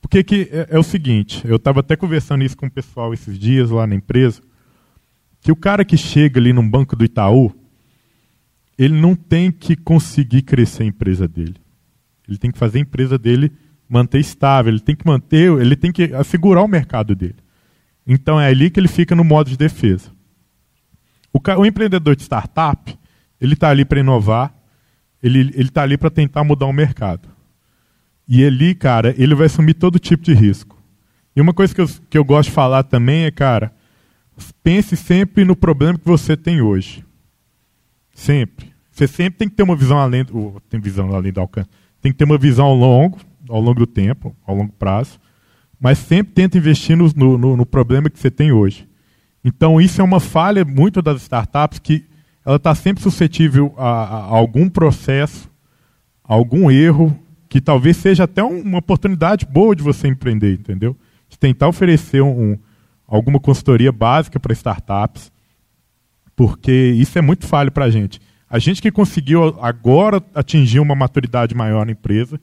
[0.00, 3.38] Porque que é, é o seguinte, eu estava até conversando isso com o pessoal esses
[3.38, 4.42] dias lá na empresa,
[5.40, 7.54] que o cara que chega ali num banco do Itaú,
[8.76, 11.56] ele não tem que conseguir crescer a empresa dele.
[12.28, 13.52] Ele tem que fazer a empresa dele
[13.92, 17.36] manter estável, ele tem que manter, ele tem que assegurar o mercado dele.
[18.06, 20.10] Então é ali que ele fica no modo de defesa.
[21.32, 22.98] O, o empreendedor de startup,
[23.40, 24.54] ele está ali para inovar,
[25.22, 27.28] ele está ali para tentar mudar o mercado.
[28.26, 30.80] E ali, cara, ele vai assumir todo tipo de risco.
[31.34, 33.72] E uma coisa que eu, que eu gosto de falar também é, cara,
[34.62, 37.04] pense sempre no problema que você tem hoje.
[38.14, 38.72] Sempre.
[38.90, 41.68] Você sempre tem que ter uma visão além, do, tem visão além do alcance.
[42.00, 43.18] Tem que ter uma visão ao longo,
[43.54, 45.18] ao longo do tempo, ao longo prazo
[45.82, 48.88] mas sempre tenta investir no, no, no problema que você tem hoje.
[49.44, 52.04] Então, isso é uma falha muito das startups, que
[52.46, 55.50] ela está sempre suscetível a, a, algum processo,
[56.22, 60.96] a algum erro, que talvez seja até um, uma oportunidade boa de você empreender, entendeu?
[61.28, 62.56] De tentar oferecer um,
[63.04, 65.32] alguma consultoria básica para startups,
[66.36, 68.20] porque isso é muito falho para a gente.
[68.48, 72.40] A gente que conseguiu agora atingir uma maturidade maior na empresa,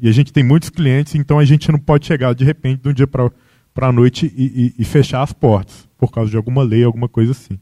[0.00, 2.88] e a gente tem muitos clientes, então a gente não pode chegar de repente de
[2.88, 3.30] um dia para
[3.76, 7.32] a noite e, e, e, fechar as portas, por causa de alguma lei, alguma coisa
[7.32, 7.58] assim.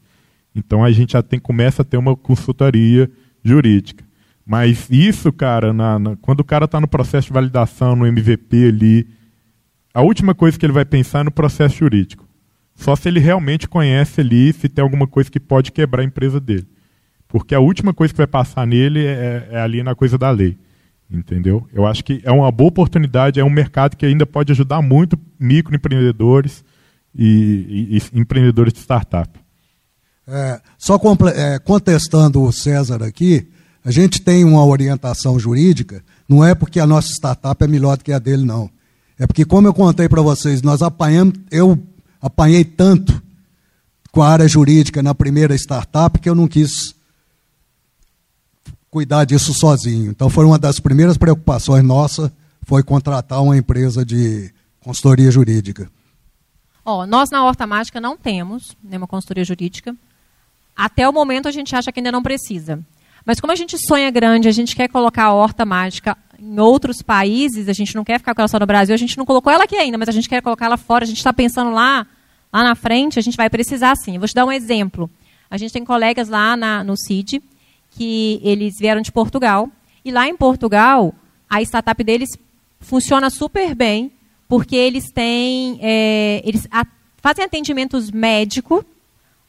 [0.55, 3.11] Então a gente já tem, começa a ter uma consultoria
[3.43, 4.05] jurídica.
[4.45, 8.67] Mas isso, cara, na, na, quando o cara está no processo de validação, no MVP
[8.67, 9.09] ali,
[9.93, 12.29] a última coisa que ele vai pensar é no processo jurídico.
[12.75, 16.41] Só se ele realmente conhece ali, se tem alguma coisa que pode quebrar a empresa
[16.41, 16.67] dele.
[17.29, 20.59] Porque a última coisa que vai passar nele é, é ali na coisa da lei.
[21.15, 21.67] Entendeu?
[21.73, 25.17] Eu acho que é uma boa oportunidade, é um mercado que ainda pode ajudar muito
[25.39, 26.65] microempreendedores
[27.15, 29.39] e, e, e empreendedores de startup.
[30.27, 30.99] É, só
[31.35, 33.49] é, contestando o César aqui,
[33.85, 38.05] a gente tem uma orientação jurídica, não é porque a nossa startup é melhor do
[38.05, 38.71] que a dele, não.
[39.19, 41.79] É porque, como eu contei para vocês, nós apanhamos, eu
[42.21, 43.23] apanhei tanto
[44.11, 46.94] com a área jurídica na primeira startup que eu não quis
[48.95, 50.13] cuidar disso sozinho.
[50.13, 52.33] Então foi uma das primeiras preocupações nossa
[52.65, 55.91] foi contratar uma empresa de consultoria jurídica.
[56.85, 59.97] Oh, nós na Horta Mágica não temos nenhuma consultoria jurídica.
[60.77, 62.79] Até o momento a gente acha que ainda não precisa.
[63.27, 67.03] Mas como a gente sonha grande, a gente quer colocar a horta mágica em outros
[67.03, 69.53] países, a gente não quer ficar com ela só no Brasil, a gente não colocou
[69.53, 72.07] ela aqui ainda, mas a gente quer colocar ela fora, a gente está pensando lá,
[72.53, 74.19] lá na frente, a gente vai precisar sim.
[74.19, 75.11] Vou te dar um exemplo.
[75.51, 77.43] A gente tem colegas lá na, no CID,
[77.97, 79.69] que eles vieram de Portugal,
[80.05, 81.15] e lá em Portugal,
[81.49, 82.31] a startup deles
[82.81, 84.13] funciona super bem,
[84.49, 86.85] porque eles têm, é, eles a,
[87.23, 88.85] fazem atendimentos médicos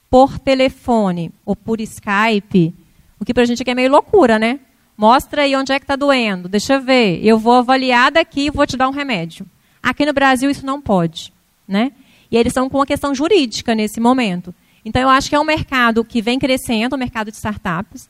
[0.10, 2.74] por telefone ou por Skype,
[3.20, 4.60] o que para a gente aqui é meio loucura, né?
[4.98, 8.50] Mostra aí onde é que está doendo, deixa eu ver, eu vou avaliar daqui e
[8.50, 9.46] vou te dar um remédio.
[9.84, 11.34] Aqui no Brasil isso não pode,
[11.68, 11.92] né?
[12.32, 14.54] E eles estão com uma questão jurídica nesse momento.
[14.86, 18.08] Então eu acho que é um mercado que vem crescendo, o mercado de startups,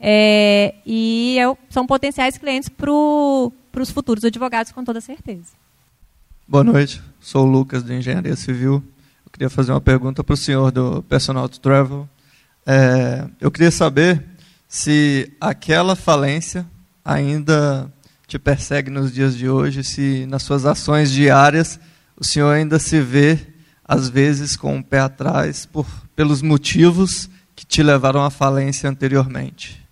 [0.00, 5.52] é, e eu, são potenciais clientes para os futuros advogados, com toda certeza.
[6.46, 8.82] Boa noite, sou o Lucas, de Engenharia Civil.
[9.24, 12.08] Eu queria fazer uma pergunta para o senhor do Personal to Travel.
[12.66, 14.22] É, eu queria saber
[14.68, 16.66] se aquela falência
[17.04, 17.90] ainda
[18.26, 21.78] te persegue nos dias de hoje, se nas suas ações diárias
[22.16, 23.38] o senhor ainda se vê,
[23.84, 29.83] às vezes, com o pé atrás por, pelos motivos que te levaram à falência anteriormente.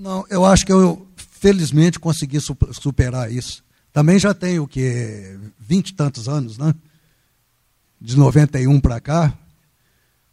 [0.00, 3.62] Não, eu acho que eu, felizmente, consegui superar isso.
[3.92, 6.74] Também já tenho o que vinte e tantos anos, né?
[8.00, 9.30] De 91 para cá.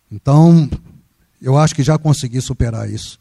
[0.09, 0.69] Então,
[1.41, 3.19] eu acho que já consegui superar isso.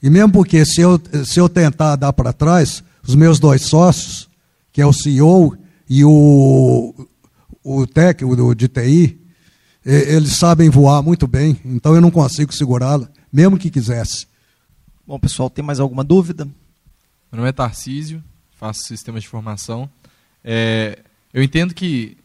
[0.00, 4.30] E mesmo porque se eu, se eu tentar dar para trás, os meus dois sócios,
[4.72, 6.94] que é o CEO e o,
[7.64, 9.20] o técnico de TI,
[9.84, 14.30] eles sabem voar muito bem, então eu não consigo segurá-la, mesmo que quisesse.
[15.12, 16.46] Bom, pessoal, tem mais alguma dúvida?
[16.46, 18.24] Meu nome é Tarcísio,
[18.58, 19.86] faço sistemas de formação.
[20.42, 21.00] É,
[21.34, 22.16] eu entendo que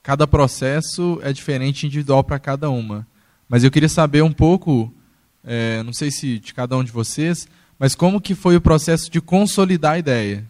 [0.00, 3.04] cada processo é diferente individual para cada uma.
[3.48, 4.94] Mas eu queria saber um pouco,
[5.42, 9.10] é, não sei se de cada um de vocês, mas como que foi o processo
[9.10, 10.46] de consolidar a ideia?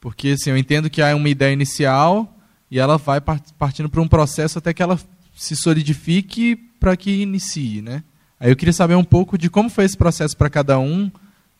[0.00, 2.38] Porque assim, eu entendo que há uma ideia inicial
[2.70, 4.98] e ela vai partindo para um processo até que ela
[5.36, 8.02] se solidifique para que inicie, né?
[8.42, 11.08] Aí eu queria saber um pouco de como foi esse processo para cada um,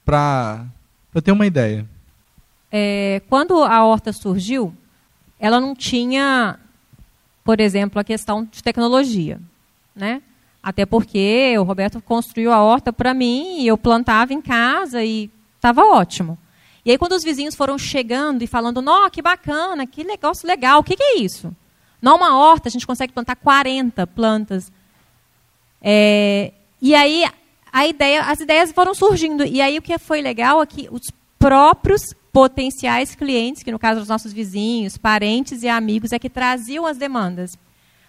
[0.05, 0.67] para
[1.23, 1.87] ter uma ideia.
[2.73, 4.75] É, quando a horta surgiu,
[5.39, 6.59] ela não tinha,
[7.45, 9.39] por exemplo, a questão de tecnologia,
[9.95, 10.23] né?
[10.61, 15.31] Até porque o Roberto construiu a horta para mim e eu plantava em casa e
[15.55, 16.37] estava ótimo.
[16.85, 20.81] E aí quando os vizinhos foram chegando e falando, "Nó, que bacana, que negócio legal,
[20.81, 21.55] o que, que é isso?"
[22.01, 24.73] Numa horta a gente consegue plantar 40 plantas.
[25.81, 26.53] É,
[26.83, 27.25] e aí
[27.89, 29.45] ideia, as ideias foram surgindo.
[29.45, 31.03] E aí o que foi legal é que os
[31.39, 36.85] próprios potenciais clientes, que no caso os nossos vizinhos, parentes e amigos, é que traziam
[36.85, 37.57] as demandas.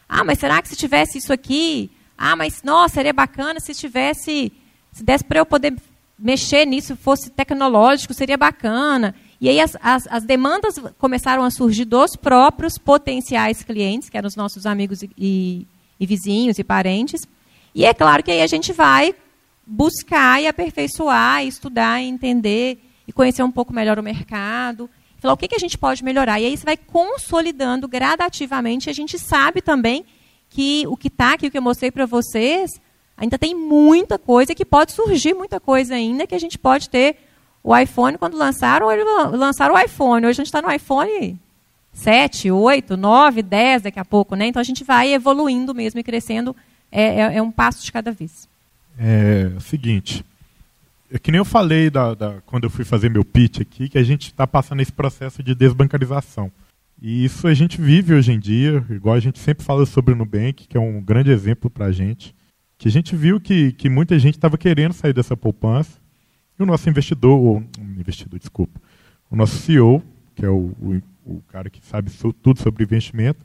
[0.10, 1.92] Ah, mas será que se tivesse isso aqui?
[2.18, 4.52] Ah, mas nossa, seria bacana se tivesse,
[4.92, 5.76] se desse para eu poder
[6.18, 9.14] mexer nisso, fosse tecnológico, seria bacana.
[9.42, 14.28] E aí as, as, as, demandas começaram a surgir dos próprios potenciais clientes, que eram
[14.28, 15.68] os nossos amigos e, e,
[16.00, 17.28] e vizinhos e parentes,
[17.74, 19.16] e é claro que aí a gente vai
[19.66, 24.90] buscar e aperfeiçoar, e estudar, e entender e conhecer um pouco melhor o mercado.
[25.20, 26.40] Falar o que, que a gente pode melhorar.
[26.40, 28.90] E aí você vai consolidando gradativamente.
[28.90, 30.06] A gente sabe também
[30.50, 32.72] que o que está aqui, o que eu mostrei para vocês,
[33.18, 37.18] ainda tem muita coisa, que pode surgir muita coisa ainda, que a gente pode ter
[37.64, 40.26] o iPhone, quando lançaram, eles lançaram o iPhone.
[40.26, 41.40] Hoje a gente está no iPhone
[41.94, 44.36] 7, 8, 9, 10 daqui a pouco.
[44.36, 44.48] Né?
[44.48, 46.54] Então a gente vai evoluindo mesmo e crescendo
[46.94, 48.48] é, é, é um passo de cada vez.
[48.98, 50.24] É o seguinte,
[51.12, 53.98] é que nem eu falei da, da, quando eu fui fazer meu pitch aqui, que
[53.98, 56.52] a gente está passando esse processo de desbancarização.
[57.02, 60.16] E isso a gente vive hoje em dia, igual a gente sempre fala sobre o
[60.16, 62.34] Nubank, que é um grande exemplo para a gente,
[62.78, 66.00] que a gente viu que, que muita gente estava querendo sair dessa poupança,
[66.58, 68.80] e o nosso investidor, ou investidor, desculpa,
[69.30, 70.04] o nosso CEO,
[70.36, 73.40] que é o, o, o cara que sabe tudo sobre investimento,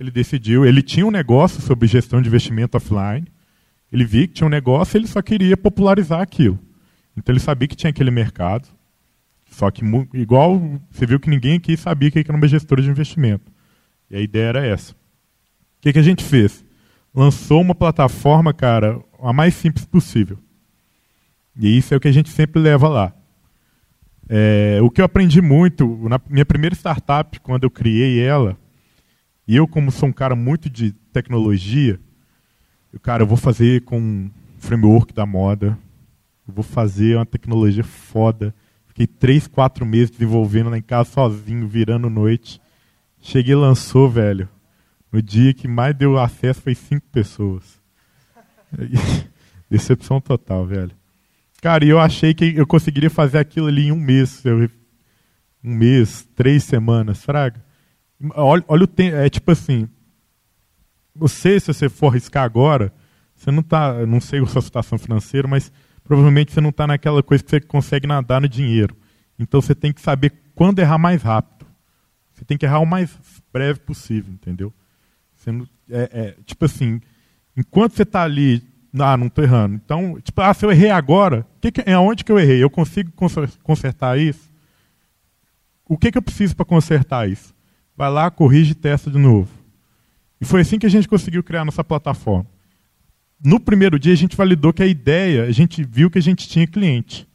[0.00, 3.26] ele decidiu, ele tinha um negócio sobre gestão de investimento offline,
[3.92, 6.58] ele viu que tinha um negócio ele só queria popularizar aquilo.
[7.14, 8.66] Então ele sabia que tinha aquele mercado,
[9.50, 10.58] só que igual
[10.90, 13.52] você viu que ninguém aqui sabia que era uma gestora de investimento.
[14.10, 14.92] E a ideia era essa.
[14.92, 14.96] O
[15.82, 16.64] que, que a gente fez?
[17.14, 20.38] Lançou uma plataforma, cara, a mais simples possível.
[21.54, 23.12] E isso é o que a gente sempre leva lá.
[24.28, 28.56] É, o que eu aprendi muito, na minha primeira startup, quando eu criei ela,
[29.50, 31.98] e eu, como sou um cara muito de tecnologia,
[32.92, 34.30] eu, cara, eu vou fazer com um
[34.60, 35.76] framework da moda,
[36.46, 38.54] eu vou fazer uma tecnologia foda.
[38.86, 42.62] Fiquei três, quatro meses desenvolvendo lá em casa sozinho, virando noite.
[43.20, 44.48] Cheguei e lançou, velho.
[45.10, 47.82] No dia que mais deu acesso foi cinco pessoas.
[49.68, 50.92] Decepção total, velho.
[51.60, 54.44] Cara, eu achei que eu conseguiria fazer aquilo ali em um mês.
[55.64, 57.68] Um mês, três semanas, fraga.
[58.34, 59.16] Olha, olha o tempo.
[59.16, 59.88] É tipo assim.
[61.14, 62.92] Você, se você for arriscar agora,
[63.34, 64.06] você não está.
[64.06, 65.72] Não sei a sua situação financeira, mas
[66.04, 68.96] provavelmente você não está naquela coisa que você consegue nadar no dinheiro.
[69.38, 71.66] Então você tem que saber quando errar mais rápido.
[72.32, 73.16] Você tem que errar o mais
[73.52, 74.72] breve possível, entendeu?
[75.46, 77.00] Não, é, é, tipo assim,
[77.56, 78.62] enquanto você está ali
[78.98, 79.76] ah, não estou errando.
[79.76, 82.62] Então, tipo, ah, se eu errei agora, que que, é onde que eu errei?
[82.62, 83.12] Eu consigo
[83.62, 84.50] consertar isso?
[85.88, 87.54] O que, que eu preciso para consertar isso?
[88.00, 89.50] Vai lá, corrige e testa de novo.
[90.40, 92.46] E foi assim que a gente conseguiu criar nossa plataforma.
[93.44, 96.48] No primeiro dia, a gente validou que a ideia, a gente viu que a gente
[96.48, 97.28] tinha cliente.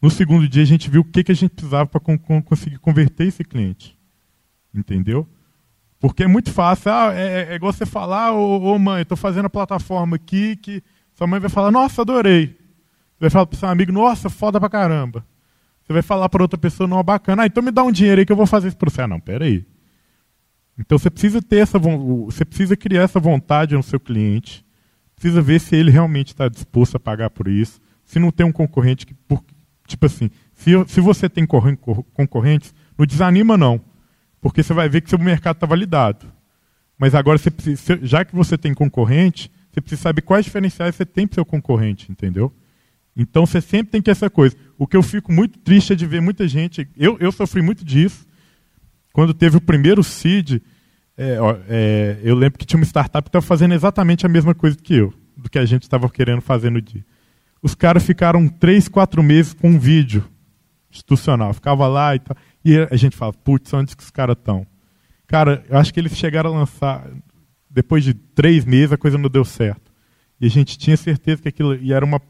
[0.00, 2.00] No segundo dia, a gente viu o que, que a gente precisava para
[2.40, 3.98] conseguir converter esse cliente.
[4.72, 5.26] Entendeu?
[5.98, 6.92] Porque é muito fácil.
[6.92, 10.54] Ah, é, é, é igual você falar, ô, ô mãe, estou fazendo a plataforma aqui
[10.54, 12.56] que sua mãe vai falar, nossa, adorei.
[13.16, 15.26] Você vai falar para seu amigo, nossa, foda pra caramba.
[15.82, 17.42] Você vai falar para outra pessoa, não, bacana.
[17.42, 19.02] Ah, então me dá um dinheiro aí que eu vou fazer isso para você.
[19.02, 19.66] Ah, não, peraí.
[20.80, 24.64] Então você precisa ter essa você precisa criar essa vontade no seu cliente.
[25.14, 27.80] Precisa ver se ele realmente está disposto a pagar por isso.
[28.04, 29.44] Se não tem um concorrente que, por,
[29.86, 33.80] tipo assim, se, se você tem concorrentes, não desanima não
[34.40, 36.26] porque você vai ver que seu mercado está validado.
[36.98, 41.04] Mas agora, você precisa, já que você tem concorrente, você precisa saber quais diferenciais você
[41.04, 42.52] tem para seu concorrente, entendeu?
[43.16, 44.56] Então você sempre tem que essa coisa.
[44.78, 46.88] O que eu fico muito triste é de ver muita gente.
[46.96, 48.26] Eu, eu sofri muito disso.
[49.12, 50.62] Quando teve o primeiro CID,
[51.16, 51.36] é,
[51.68, 54.94] é, eu lembro que tinha uma startup que estava fazendo exatamente a mesma coisa que
[54.94, 57.04] eu, do que a gente estava querendo fazer no dia.
[57.62, 60.24] Os caras ficaram três, quatro meses com um vídeo
[60.90, 61.52] institucional.
[61.52, 62.36] Ficava lá e tal.
[62.64, 64.66] E a gente fala, putz, onde que os caras estão?
[65.26, 67.06] Cara, eu acho que eles chegaram a lançar,
[67.68, 69.92] depois de três meses, a coisa não deu certo.
[70.40, 72.20] E a gente tinha certeza que aquilo e era uma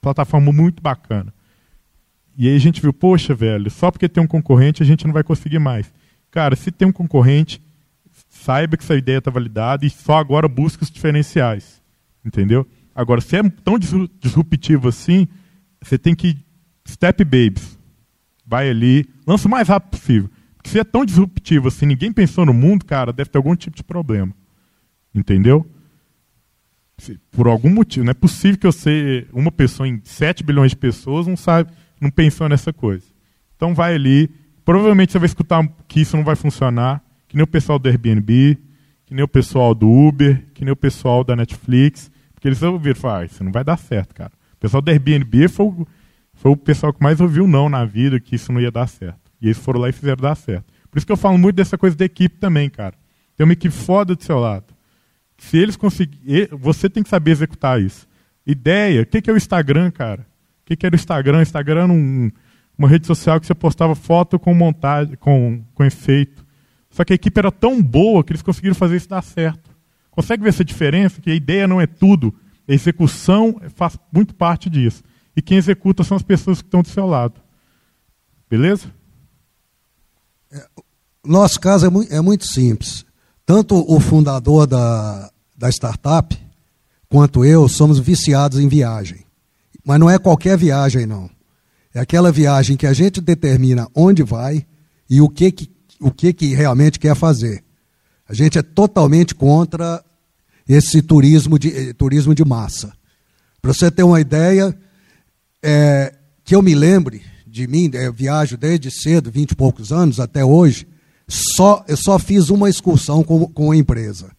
[0.00, 1.32] plataforma muito bacana.
[2.36, 5.12] E aí a gente viu, poxa, velho, só porque tem um concorrente a gente não
[5.12, 5.92] vai conseguir mais.
[6.34, 7.62] Cara, se tem um concorrente,
[8.28, 11.80] saiba que essa ideia está validada e só agora busca os diferenciais.
[12.24, 12.66] Entendeu?
[12.92, 15.28] Agora, se é tão disruptivo assim,
[15.80, 16.36] você tem que
[16.84, 17.78] step babies
[18.44, 20.30] vai ali, lança o mais rápido possível.
[20.56, 23.76] Porque se é tão disruptivo assim, ninguém pensou no mundo, cara, deve ter algum tipo
[23.76, 24.34] de problema.
[25.14, 25.64] Entendeu?
[27.30, 28.04] Por algum motivo.
[28.04, 32.10] Não é possível que seja uma pessoa em 7 bilhões de pessoas não sabe, não
[32.10, 33.04] pensou nessa coisa.
[33.54, 34.28] Então vai ali,
[34.64, 38.58] provavelmente você vai escutar que isso não vai funcionar, que nem o pessoal do Airbnb,
[39.06, 42.98] que nem o pessoal do Uber, que nem o pessoal da Netflix, porque eles ouviram
[43.02, 44.32] e ah, isso não vai dar certo, cara.
[44.54, 45.86] O pessoal do Airbnb foi o
[46.34, 49.18] foi o pessoal que mais ouviu não na vida, que isso não ia dar certo.
[49.40, 50.64] E eles foram lá e fizeram dar certo.
[50.90, 52.94] Por isso que eu falo muito dessa coisa da equipe também, cara.
[53.36, 54.66] Tem uma equipe foda do seu lado.
[55.38, 56.48] Se eles conseguirem.
[56.52, 58.06] Você tem que saber executar isso.
[58.46, 60.20] Ideia, o que, é o Instagram, cara?
[60.20, 61.42] O que, que era o Instagram?
[61.42, 62.30] Instagram era um,
[62.76, 66.44] uma rede social que você postava foto com montagem, com, com efeito.
[66.90, 69.70] Só que a equipe era tão boa que eles conseguiram fazer isso dar certo.
[70.10, 71.20] Consegue ver essa diferença?
[71.20, 72.34] Que a ideia não é tudo.
[72.68, 75.02] A execução faz muito parte disso
[75.36, 77.40] e quem executa são as pessoas que estão do seu lado.
[78.48, 78.86] Beleza?
[80.52, 80.66] É,
[81.24, 83.04] nosso caso é muito, é muito simples.
[83.44, 86.38] Tanto o fundador da, da startup
[87.08, 89.24] quanto eu somos viciados em viagem.
[89.84, 91.28] Mas não é qualquer viagem, não.
[91.94, 94.66] É aquela viagem que a gente determina onde vai
[95.08, 97.62] e o que, que, o que, que realmente quer fazer.
[98.28, 100.04] A gente é totalmente contra
[100.68, 102.92] esse turismo de, turismo de massa.
[103.62, 104.76] Para você ter uma ideia,
[105.62, 106.14] é,
[106.44, 110.44] que eu me lembre de mim, eu viajo desde cedo, vinte e poucos anos até
[110.44, 110.88] hoje,
[111.28, 114.32] só, eu só fiz uma excursão com, com a empresa.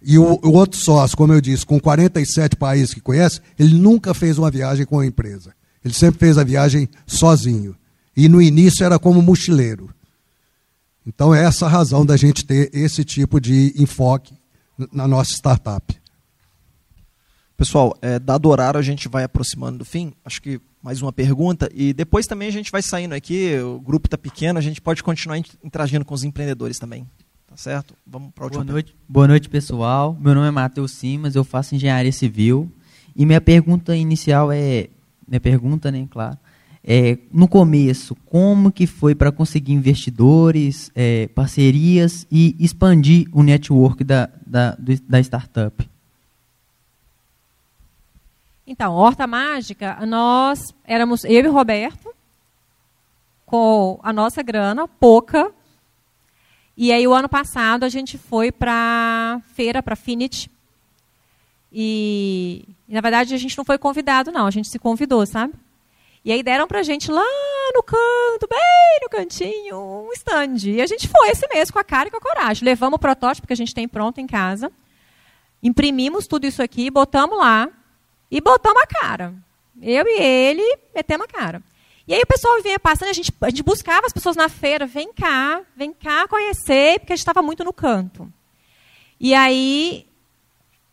[0.00, 4.14] E o, o, outro sócio, como eu disse, com 47 países que conhece, ele nunca
[4.14, 5.52] fez uma viagem com a empresa.
[5.84, 7.76] Ele sempre fez a viagem sozinho.
[8.16, 9.90] E no início era como mochileiro.
[11.06, 14.34] Então é essa a razão da gente ter esse tipo de enfoque
[14.92, 15.96] na nossa startup.
[17.56, 20.12] Pessoal, é, dado o horário, a gente vai aproximando do fim.
[20.24, 21.68] Acho que mais uma pergunta.
[21.74, 25.02] E depois também a gente vai saindo aqui, o grupo está pequeno, a gente pode
[25.02, 27.06] continuar interagindo com os empreendedores também.
[27.48, 27.94] Tá certo?
[28.06, 30.16] Vamos para a última Boa noite, boa noite, pessoal.
[30.20, 32.70] Meu nome é Matheus Simas, eu faço engenharia civil.
[33.16, 34.88] E minha pergunta inicial é.
[35.28, 36.38] Minha pergunta, né, claro.
[36.82, 44.02] É, no começo, como que foi para conseguir investidores, é, parcerias e expandir o network
[44.02, 44.76] da, da,
[45.06, 45.88] da startup?
[48.66, 52.14] Então, Horta Mágica, nós éramos eu e Roberto,
[53.44, 55.50] com a nossa grana, pouca.
[56.76, 60.50] E aí, o ano passado, a gente foi para feira, para Finit.
[61.72, 64.46] E, e, na verdade, a gente não foi convidado, não.
[64.46, 65.52] A gente se convidou, sabe?
[66.24, 67.24] E aí deram pra gente lá
[67.74, 70.68] no canto, bem no cantinho, um stand.
[70.70, 72.64] E a gente foi esse mês com a cara e com a coragem.
[72.64, 74.72] Levamos o protótipo que a gente tem pronto em casa.
[75.62, 77.68] Imprimimos tudo isso aqui, botamos lá
[78.30, 79.34] e botamos a cara.
[79.80, 81.62] Eu e ele metemos a cara.
[82.06, 84.86] E aí o pessoal vinha passando, a gente, a gente buscava as pessoas na feira,
[84.86, 88.32] vem cá, vem cá conhecer, porque a gente estava muito no canto.
[89.20, 90.07] E aí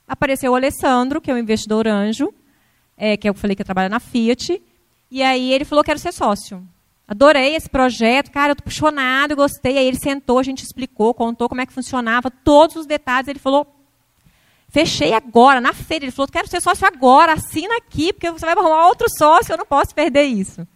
[0.07, 2.33] apareceu o Alessandro, que é o investidor anjo,
[2.97, 4.61] é, que é eu falei que trabalha na Fiat,
[5.09, 6.65] e aí ele falou que quero ser sócio.
[7.07, 9.77] Adorei esse projeto, cara, eu estou apaixonado, gostei.
[9.77, 13.27] Aí ele sentou, a gente explicou, contou como é que funcionava, todos os detalhes.
[13.27, 13.67] Ele falou,
[14.69, 16.05] fechei agora, na feira.
[16.05, 19.57] Ele falou, quero ser sócio agora, assina aqui, porque você vai arrumar outro sócio, eu
[19.57, 20.67] não posso perder isso.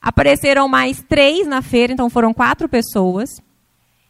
[0.00, 3.30] Apareceram mais três na feira, então foram quatro pessoas.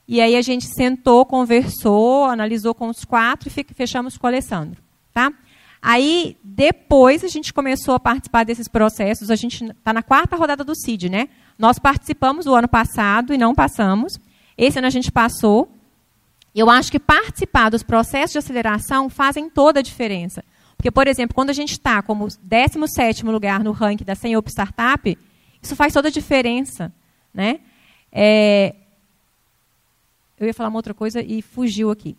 [0.07, 4.83] E aí a gente sentou, conversou, analisou com os quatro e fechamos com o Alessandro.
[5.13, 5.33] Tá?
[5.81, 9.31] Aí, depois, a gente começou a participar desses processos.
[9.31, 11.29] A gente está na quarta rodada do CID, né?
[11.59, 14.15] Nós participamos do ano passado e não passamos.
[14.57, 15.71] Esse ano a gente passou.
[16.55, 20.43] Eu acho que participar dos processos de aceleração fazem toda a diferença.
[20.77, 24.51] Porque, por exemplo, quando a gente está como 17º lugar no ranking da 100 Up
[24.51, 25.19] Startup,
[25.63, 26.93] isso faz toda a diferença.
[27.33, 27.61] Né?
[28.11, 28.75] É,
[30.45, 32.17] eu ia falar uma outra coisa e fugiu aqui.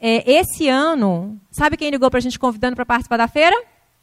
[0.00, 3.56] É, esse ano, sabe quem ligou para a gente convidando para participar da feira?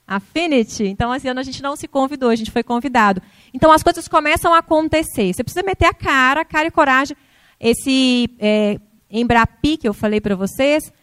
[0.06, 0.86] Affinity.
[0.86, 3.22] Então, esse ano a gente não se convidou, a gente foi convidado.
[3.54, 5.34] Então, as coisas começam a acontecer.
[5.34, 7.18] Você precisa meter a cara, cara e coragem.
[7.60, 10.94] Esse é, Embrapi que eu falei para vocês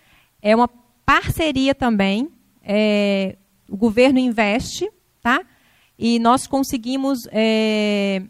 [0.40, 0.68] é uma
[1.04, 2.30] parceria também.
[2.62, 3.36] É,
[3.68, 4.88] o governo investe,
[5.20, 5.40] tá?
[5.98, 8.22] e nós conseguimos é,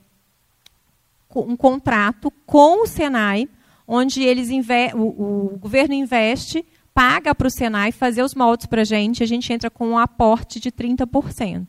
[1.34, 3.48] um contrato com o Senai,
[3.86, 4.48] onde eles
[4.94, 9.26] o, o governo investe, paga para o Senai fazer os moldes para a gente, a
[9.26, 11.66] gente entra com um aporte de 30%.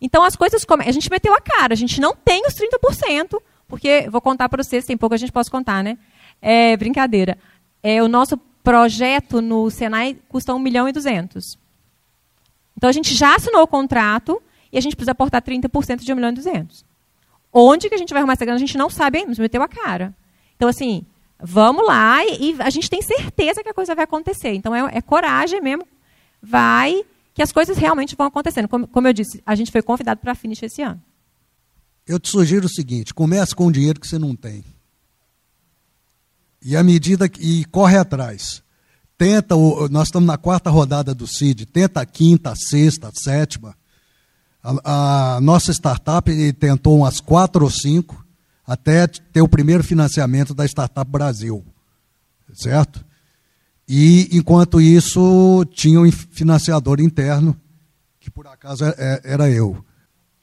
[0.00, 4.08] Então as coisas A gente meteu a cara, a gente não tem os 30%, porque,
[4.10, 5.98] vou contar para vocês, tem pouco a gente pode contar, né?
[6.40, 7.38] É brincadeira.
[7.82, 11.58] É, o nosso projeto no Senai custa 1 milhão e 200.
[12.76, 14.40] Então a gente já assinou o contrato,
[14.72, 16.84] e a gente precisa aportar 30% de 1 milhão e 200.
[17.52, 18.56] Onde que a gente vai arrumar essa grana?
[18.56, 20.14] A gente não sabe ainda, nos meteu a cara.
[20.56, 21.06] Então, assim,
[21.40, 24.52] vamos lá e, e, a gente tem certeza que a coisa vai acontecer.
[24.54, 25.86] Então, é, é coragem mesmo.
[26.42, 28.68] Vai, que as coisas realmente vão acontecendo.
[28.68, 31.02] Como, como eu disse, a gente foi convidado para a Finish esse ano.
[32.06, 34.64] Eu te sugiro o seguinte: comece com o dinheiro que você não tem.
[36.62, 37.40] E à medida que.
[37.40, 38.62] E corre atrás.
[39.18, 39.56] Tenta,
[39.90, 43.74] nós estamos na quarta rodada do CID, tenta a quinta, a sexta, a sétima
[44.84, 48.25] a, a nossa startup tentou umas quatro ou cinco
[48.66, 51.64] até ter o primeiro financiamento da Startup Brasil,
[52.52, 53.04] certo?
[53.88, 57.56] E, enquanto isso, tinha um financiador interno,
[58.18, 59.84] que por acaso é, é, era eu,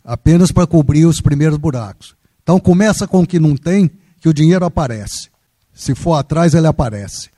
[0.04, 2.16] apenas para cobrir os primeiros buracos.
[2.42, 5.30] Então, começa com o que não tem, que o dinheiro aparece.
[5.74, 7.30] Se for atrás, ele aparece.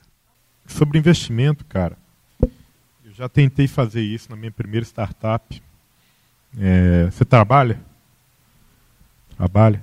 [0.67, 1.97] Sobre investimento, cara,
[2.41, 5.61] eu já tentei fazer isso na minha primeira startup,
[6.59, 7.79] é, você trabalha?
[9.35, 9.81] Trabalha?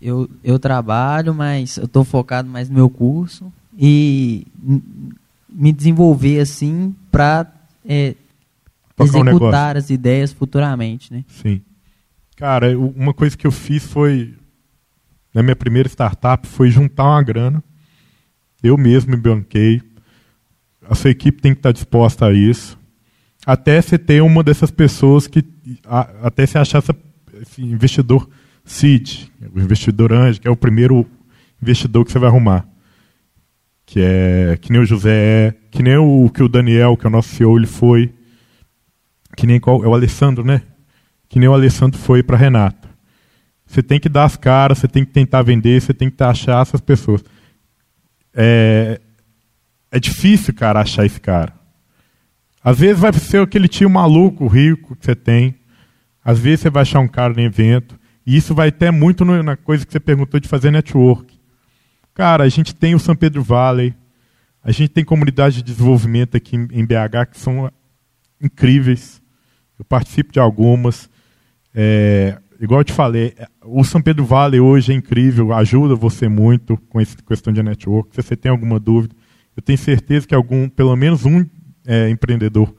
[0.00, 4.46] Eu, eu trabalho, mas eu estou focado mais no meu curso e
[5.48, 7.52] me desenvolver assim para
[7.84, 8.14] é,
[8.98, 11.24] executar um as ideias futuramente, né?
[11.28, 11.60] Sim.
[12.36, 14.34] Cara, uma coisa que eu fiz foi
[15.34, 17.62] na minha primeira startup foi juntar uma grana.
[18.62, 19.82] Eu mesmo me banquei.
[20.88, 22.80] A sua equipe tem que estar disposta a isso
[23.46, 25.44] até você ter uma dessas pessoas que.
[26.22, 26.94] até você achar essa,
[27.40, 28.28] esse investidor
[28.64, 31.06] seed, o investidor anjo, que é o primeiro
[31.62, 32.66] investidor que você vai arrumar.
[33.84, 37.08] Que é que nem o José é, que nem o que o Daniel, que é
[37.08, 38.14] o nosso CEO, ele foi.
[39.36, 40.62] Que nem qual, é o Alessandro, né?
[41.28, 42.88] Que nem o Alessandro foi para Renata.
[43.66, 46.62] Você tem que dar as caras, você tem que tentar vender, você tem que achar
[46.62, 47.24] essas pessoas.
[48.34, 49.00] É,
[49.90, 51.52] é difícil, cara, achar esse cara.
[52.62, 55.54] Às vezes vai ser aquele tio maluco, rico que você tem.
[56.22, 57.98] Às vezes você vai achar um cara no evento.
[58.26, 61.38] E isso vai até muito no, na coisa que você perguntou de fazer network.
[62.14, 63.94] Cara, a gente tem o São Pedro Valley.
[64.62, 67.70] A gente tem comunidades de desenvolvimento aqui em BH que são
[68.40, 69.22] incríveis.
[69.78, 71.08] Eu participo de algumas.
[71.74, 73.34] É, igual eu te falei,
[73.64, 78.14] o São Pedro Valley hoje é incrível, ajuda você muito com essa questão de network.
[78.14, 79.14] Se você tem alguma dúvida,
[79.56, 81.46] eu tenho certeza que algum, pelo menos um
[81.86, 82.74] é, empreendedor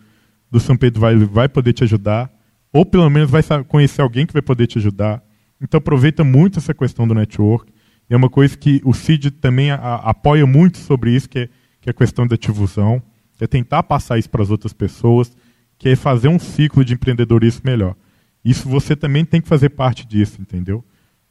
[0.49, 2.31] do São Pedro vai, vai poder te ajudar,
[2.71, 5.23] ou pelo menos vai conhecer alguém que vai poder te ajudar.
[5.61, 7.71] Então aproveita muito essa questão do network.
[8.09, 11.49] É uma coisa que o CID também a, a, apoia muito sobre isso, que é,
[11.79, 13.01] que é a questão da difusão.
[13.39, 15.35] é tentar passar isso para as outras pessoas,
[15.77, 17.95] que é fazer um ciclo de empreendedorismo melhor.
[18.43, 20.83] Isso você também tem que fazer parte disso, entendeu?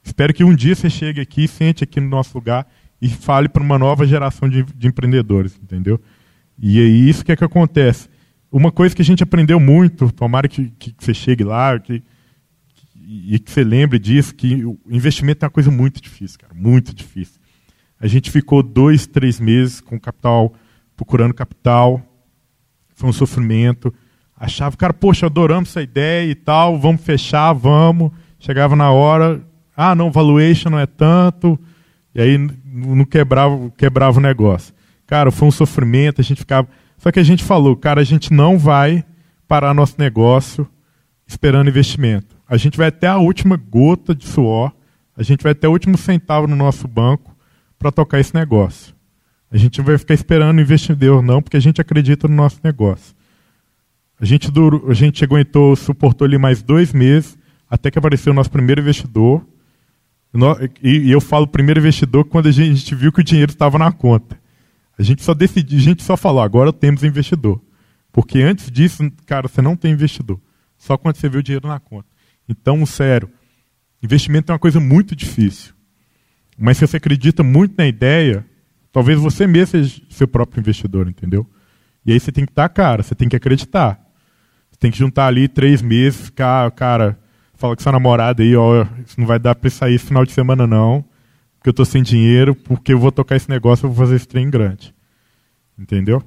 [0.03, 2.67] Espero que um dia você chegue aqui, sente aqui no nosso lugar
[3.01, 5.99] e fale para uma nova geração de, de, empreendedores, entendeu?
[6.57, 8.09] E é isso que é que acontece.
[8.51, 12.03] Uma coisa que a gente aprendeu muito, tomara que, que você chegue lá, que,
[13.13, 16.95] e que você lembre disso, que o investimento é uma coisa muito difícil, cara, muito
[16.95, 17.41] difícil.
[17.99, 20.53] A gente ficou dois, três meses com capital,
[20.95, 22.01] procurando capital,
[22.95, 23.93] foi um sofrimento.
[24.35, 28.11] Achava, cara, poxa, adoramos essa ideia e tal, vamos fechar, vamos.
[28.39, 31.59] Chegava na hora, ah, não, valuation não é tanto,
[32.15, 34.73] e aí não quebrava, quebrava o negócio.
[35.05, 36.67] Cara, foi um sofrimento, a gente ficava.
[36.97, 39.03] Só que a gente falou, cara, a gente não vai
[39.47, 40.65] parar nosso negócio
[41.27, 42.40] esperando investimento.
[42.51, 44.73] A gente vai até a última gota de suor,
[45.15, 47.33] a gente vai até o último centavo no nosso banco
[47.79, 48.93] para tocar esse negócio.
[49.49, 53.15] A gente não vai ficar esperando investidor, não, porque a gente acredita no nosso negócio.
[54.19, 57.37] A gente, durou, a gente aguentou, suportou ali mais dois meses,
[57.69, 59.47] até que apareceu o nosso primeiro investidor.
[60.83, 64.37] E eu falo primeiro investidor quando a gente viu que o dinheiro estava na conta.
[64.99, 67.61] A gente só decidiu, a gente só falou, agora temos investidor.
[68.11, 70.37] Porque antes disso, cara, você não tem investidor.
[70.77, 72.10] Só quando você vê o dinheiro na conta.
[72.51, 73.29] Então, sério,
[74.03, 75.73] investimento é uma coisa muito difícil.
[76.57, 78.45] Mas se você acredita muito na ideia,
[78.91, 81.47] talvez você mesmo seja seu próprio investidor, entendeu?
[82.05, 83.99] E aí você tem que estar, cara, você tem que acreditar.
[84.69, 87.17] Você tem que juntar ali três meses, ficar, cara,
[87.53, 90.33] fala com sua namorada aí, ó, isso não vai dar para sair esse final de
[90.33, 91.05] semana não,
[91.57, 94.27] porque eu tô sem dinheiro, porque eu vou tocar esse negócio, eu vou fazer esse
[94.27, 94.93] trem grande.
[95.79, 96.21] Entendeu?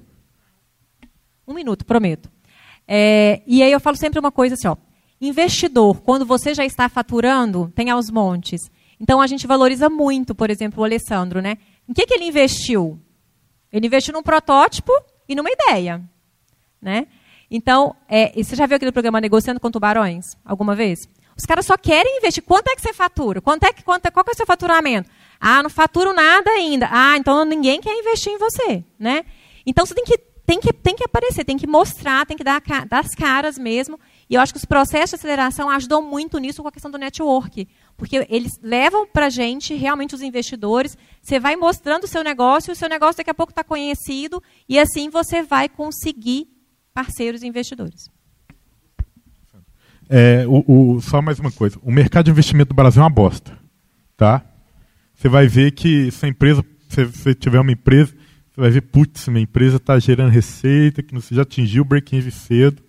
[1.47, 2.31] Um minuto, prometo.
[2.89, 4.77] É, e aí eu falo sempre uma coisa assim, ó.
[5.21, 8.71] Investidor, quando você já está faturando, tem aos montes.
[9.01, 11.59] Então a gente valoriza muito, por exemplo, o Alessandro, né?
[11.89, 12.99] Em que, que ele investiu?
[13.73, 14.93] Ele investiu num protótipo
[15.29, 16.03] e numa ideia,
[16.81, 17.07] né?
[17.51, 20.37] Então, é, você já viu aquele programa Negociando com Tubarões?
[20.45, 21.09] Alguma vez?
[21.37, 22.43] Os caras só querem investir.
[22.43, 23.41] Quanto é que você fatura?
[23.41, 25.11] Quanto é que, quanto, qual que é o seu faturamento?
[25.41, 26.89] Ah, não faturo nada ainda.
[26.91, 29.25] Ah, então ninguém quer investir em você, né?
[29.67, 32.63] Então você tem que, tem que, tem que aparecer, tem que mostrar, tem que dar,
[32.89, 33.99] dar as caras mesmo.
[34.29, 36.99] E eu acho que os processos de aceleração ajudam muito nisso com a questão do
[36.99, 37.69] network.
[37.97, 40.97] Porque eles levam para a gente, realmente, os investidores.
[41.23, 44.79] Você vai mostrando o seu negócio, o seu negócio daqui a pouco está conhecido, e
[44.79, 46.49] assim você vai conseguir
[46.93, 48.09] parceiros e investidores.
[50.09, 50.65] É, o,
[50.97, 51.79] o, só mais uma coisa.
[51.83, 53.59] O mercado de investimento do Brasil é uma bosta.
[54.17, 54.45] Tá?
[55.15, 58.15] Você vai ver que se a empresa, se você tiver uma empresa,
[58.53, 62.31] você vai ver, putz, minha empresa está gerando receita, que você já atingiu o break-even
[62.31, 62.84] cedo.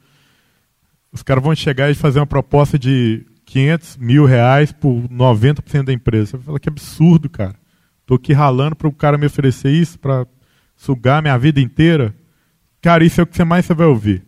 [1.16, 5.94] Os caras vão chegar e fazer uma proposta de 500 mil reais por 90% da
[5.94, 6.32] empresa.
[6.32, 7.56] Você fala que absurdo, cara.
[8.02, 10.28] Estou aqui ralando para o cara me oferecer isso, para
[10.76, 12.14] sugar minha vida inteira.
[12.82, 14.26] Cara, isso é o que você mais você vai ouvir.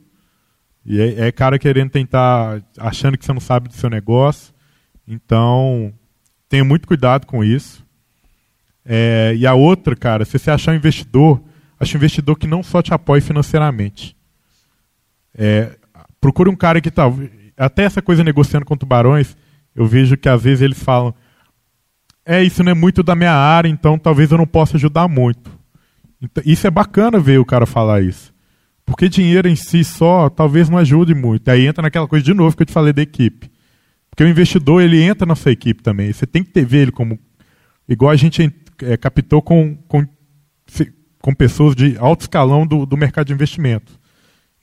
[0.85, 4.53] E é, é cara querendo tentar, achando que você não sabe do seu negócio.
[5.05, 5.93] Então,
[6.47, 7.85] tenha muito cuidado com isso.
[8.85, 11.43] É, e a outra, cara, se você achar um investidor,
[11.77, 14.15] acha um investidor que não só te apoie financeiramente.
[15.37, 15.76] É,
[16.19, 17.05] procure um cara que está
[17.57, 19.35] até essa coisa negociando com tubarões,
[19.75, 21.13] eu vejo que às vezes eles falam:
[22.25, 25.49] é, isso não é muito da minha área, então talvez eu não possa ajudar muito.
[26.21, 28.33] Então, isso é bacana ver o cara falar isso.
[28.85, 31.49] Porque dinheiro em si só talvez não ajude muito.
[31.49, 33.51] Aí entra naquela coisa de novo que eu te falei da equipe.
[34.09, 36.11] Porque o investidor ele entra na sua equipe também.
[36.11, 37.19] Você tem que ter, ver ele como.
[37.87, 40.05] Igual a gente é, captou com, com,
[41.21, 43.96] com pessoas de alto escalão do, do mercado de investimento.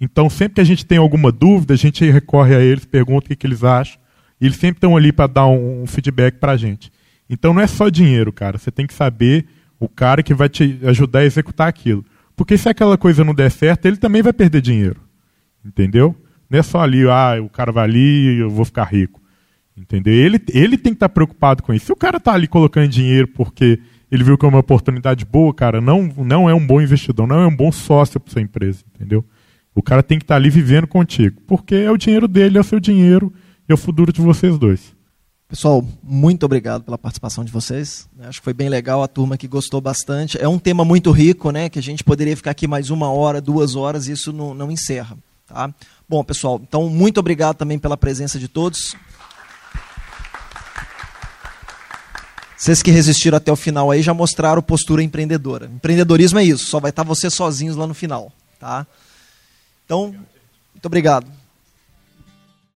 [0.05, 3.28] Então, sempre que a gente tem alguma dúvida, a gente recorre a eles, pergunta o
[3.28, 3.99] que, que eles acham.
[4.39, 6.92] E eles sempre estão ali para dar um, feedback para a gente.
[7.28, 8.58] Então, não é só dinheiro, cara.
[8.58, 9.47] Você tem que saber
[9.81, 12.05] o cara que vai te ajudar a executar aquilo.
[12.36, 15.00] Porque se aquela coisa não der certo, ele também vai perder dinheiro.
[15.65, 16.15] Entendeu?
[16.50, 19.23] Não é só ali, ah, o cara vai ali e eu vou ficar rico.
[19.74, 20.12] Entendeu?
[20.12, 21.86] Ele, ele tem que estar tá preocupado com isso.
[21.86, 23.81] Se o cara está ali colocando dinheiro porque
[24.12, 27.41] ele viu que é uma oportunidade boa, cara, não, não é um bom investidor, não
[27.41, 28.84] é um bom sócio para sua empresa.
[28.94, 29.24] Entendeu?
[29.75, 32.61] O cara tem que estar tá ali vivendo contigo, porque é o dinheiro dele, é
[32.61, 33.33] o seu dinheiro
[33.69, 34.94] e é o futuro de vocês dois.
[35.49, 38.09] Pessoal, muito obrigado pela participação de vocês.
[38.20, 40.41] Acho que foi bem legal, a turma que gostou bastante.
[40.41, 41.69] É um tema muito rico, né?
[41.69, 44.70] Que a gente poderia ficar aqui mais uma hora, duas horas, e isso não, não
[44.70, 45.17] encerra.
[45.47, 45.73] Tá?
[46.09, 48.97] Bom, pessoal, então muito obrigado também pela presença de todos.
[52.57, 55.67] Vocês que resistiram até o final aí já mostraram postura empreendedora.
[55.67, 58.33] Empreendedorismo é isso, só vai estar você sozinhos lá no final.
[58.59, 58.86] Tá?
[59.84, 60.08] Então,
[60.72, 61.43] muito obrigado.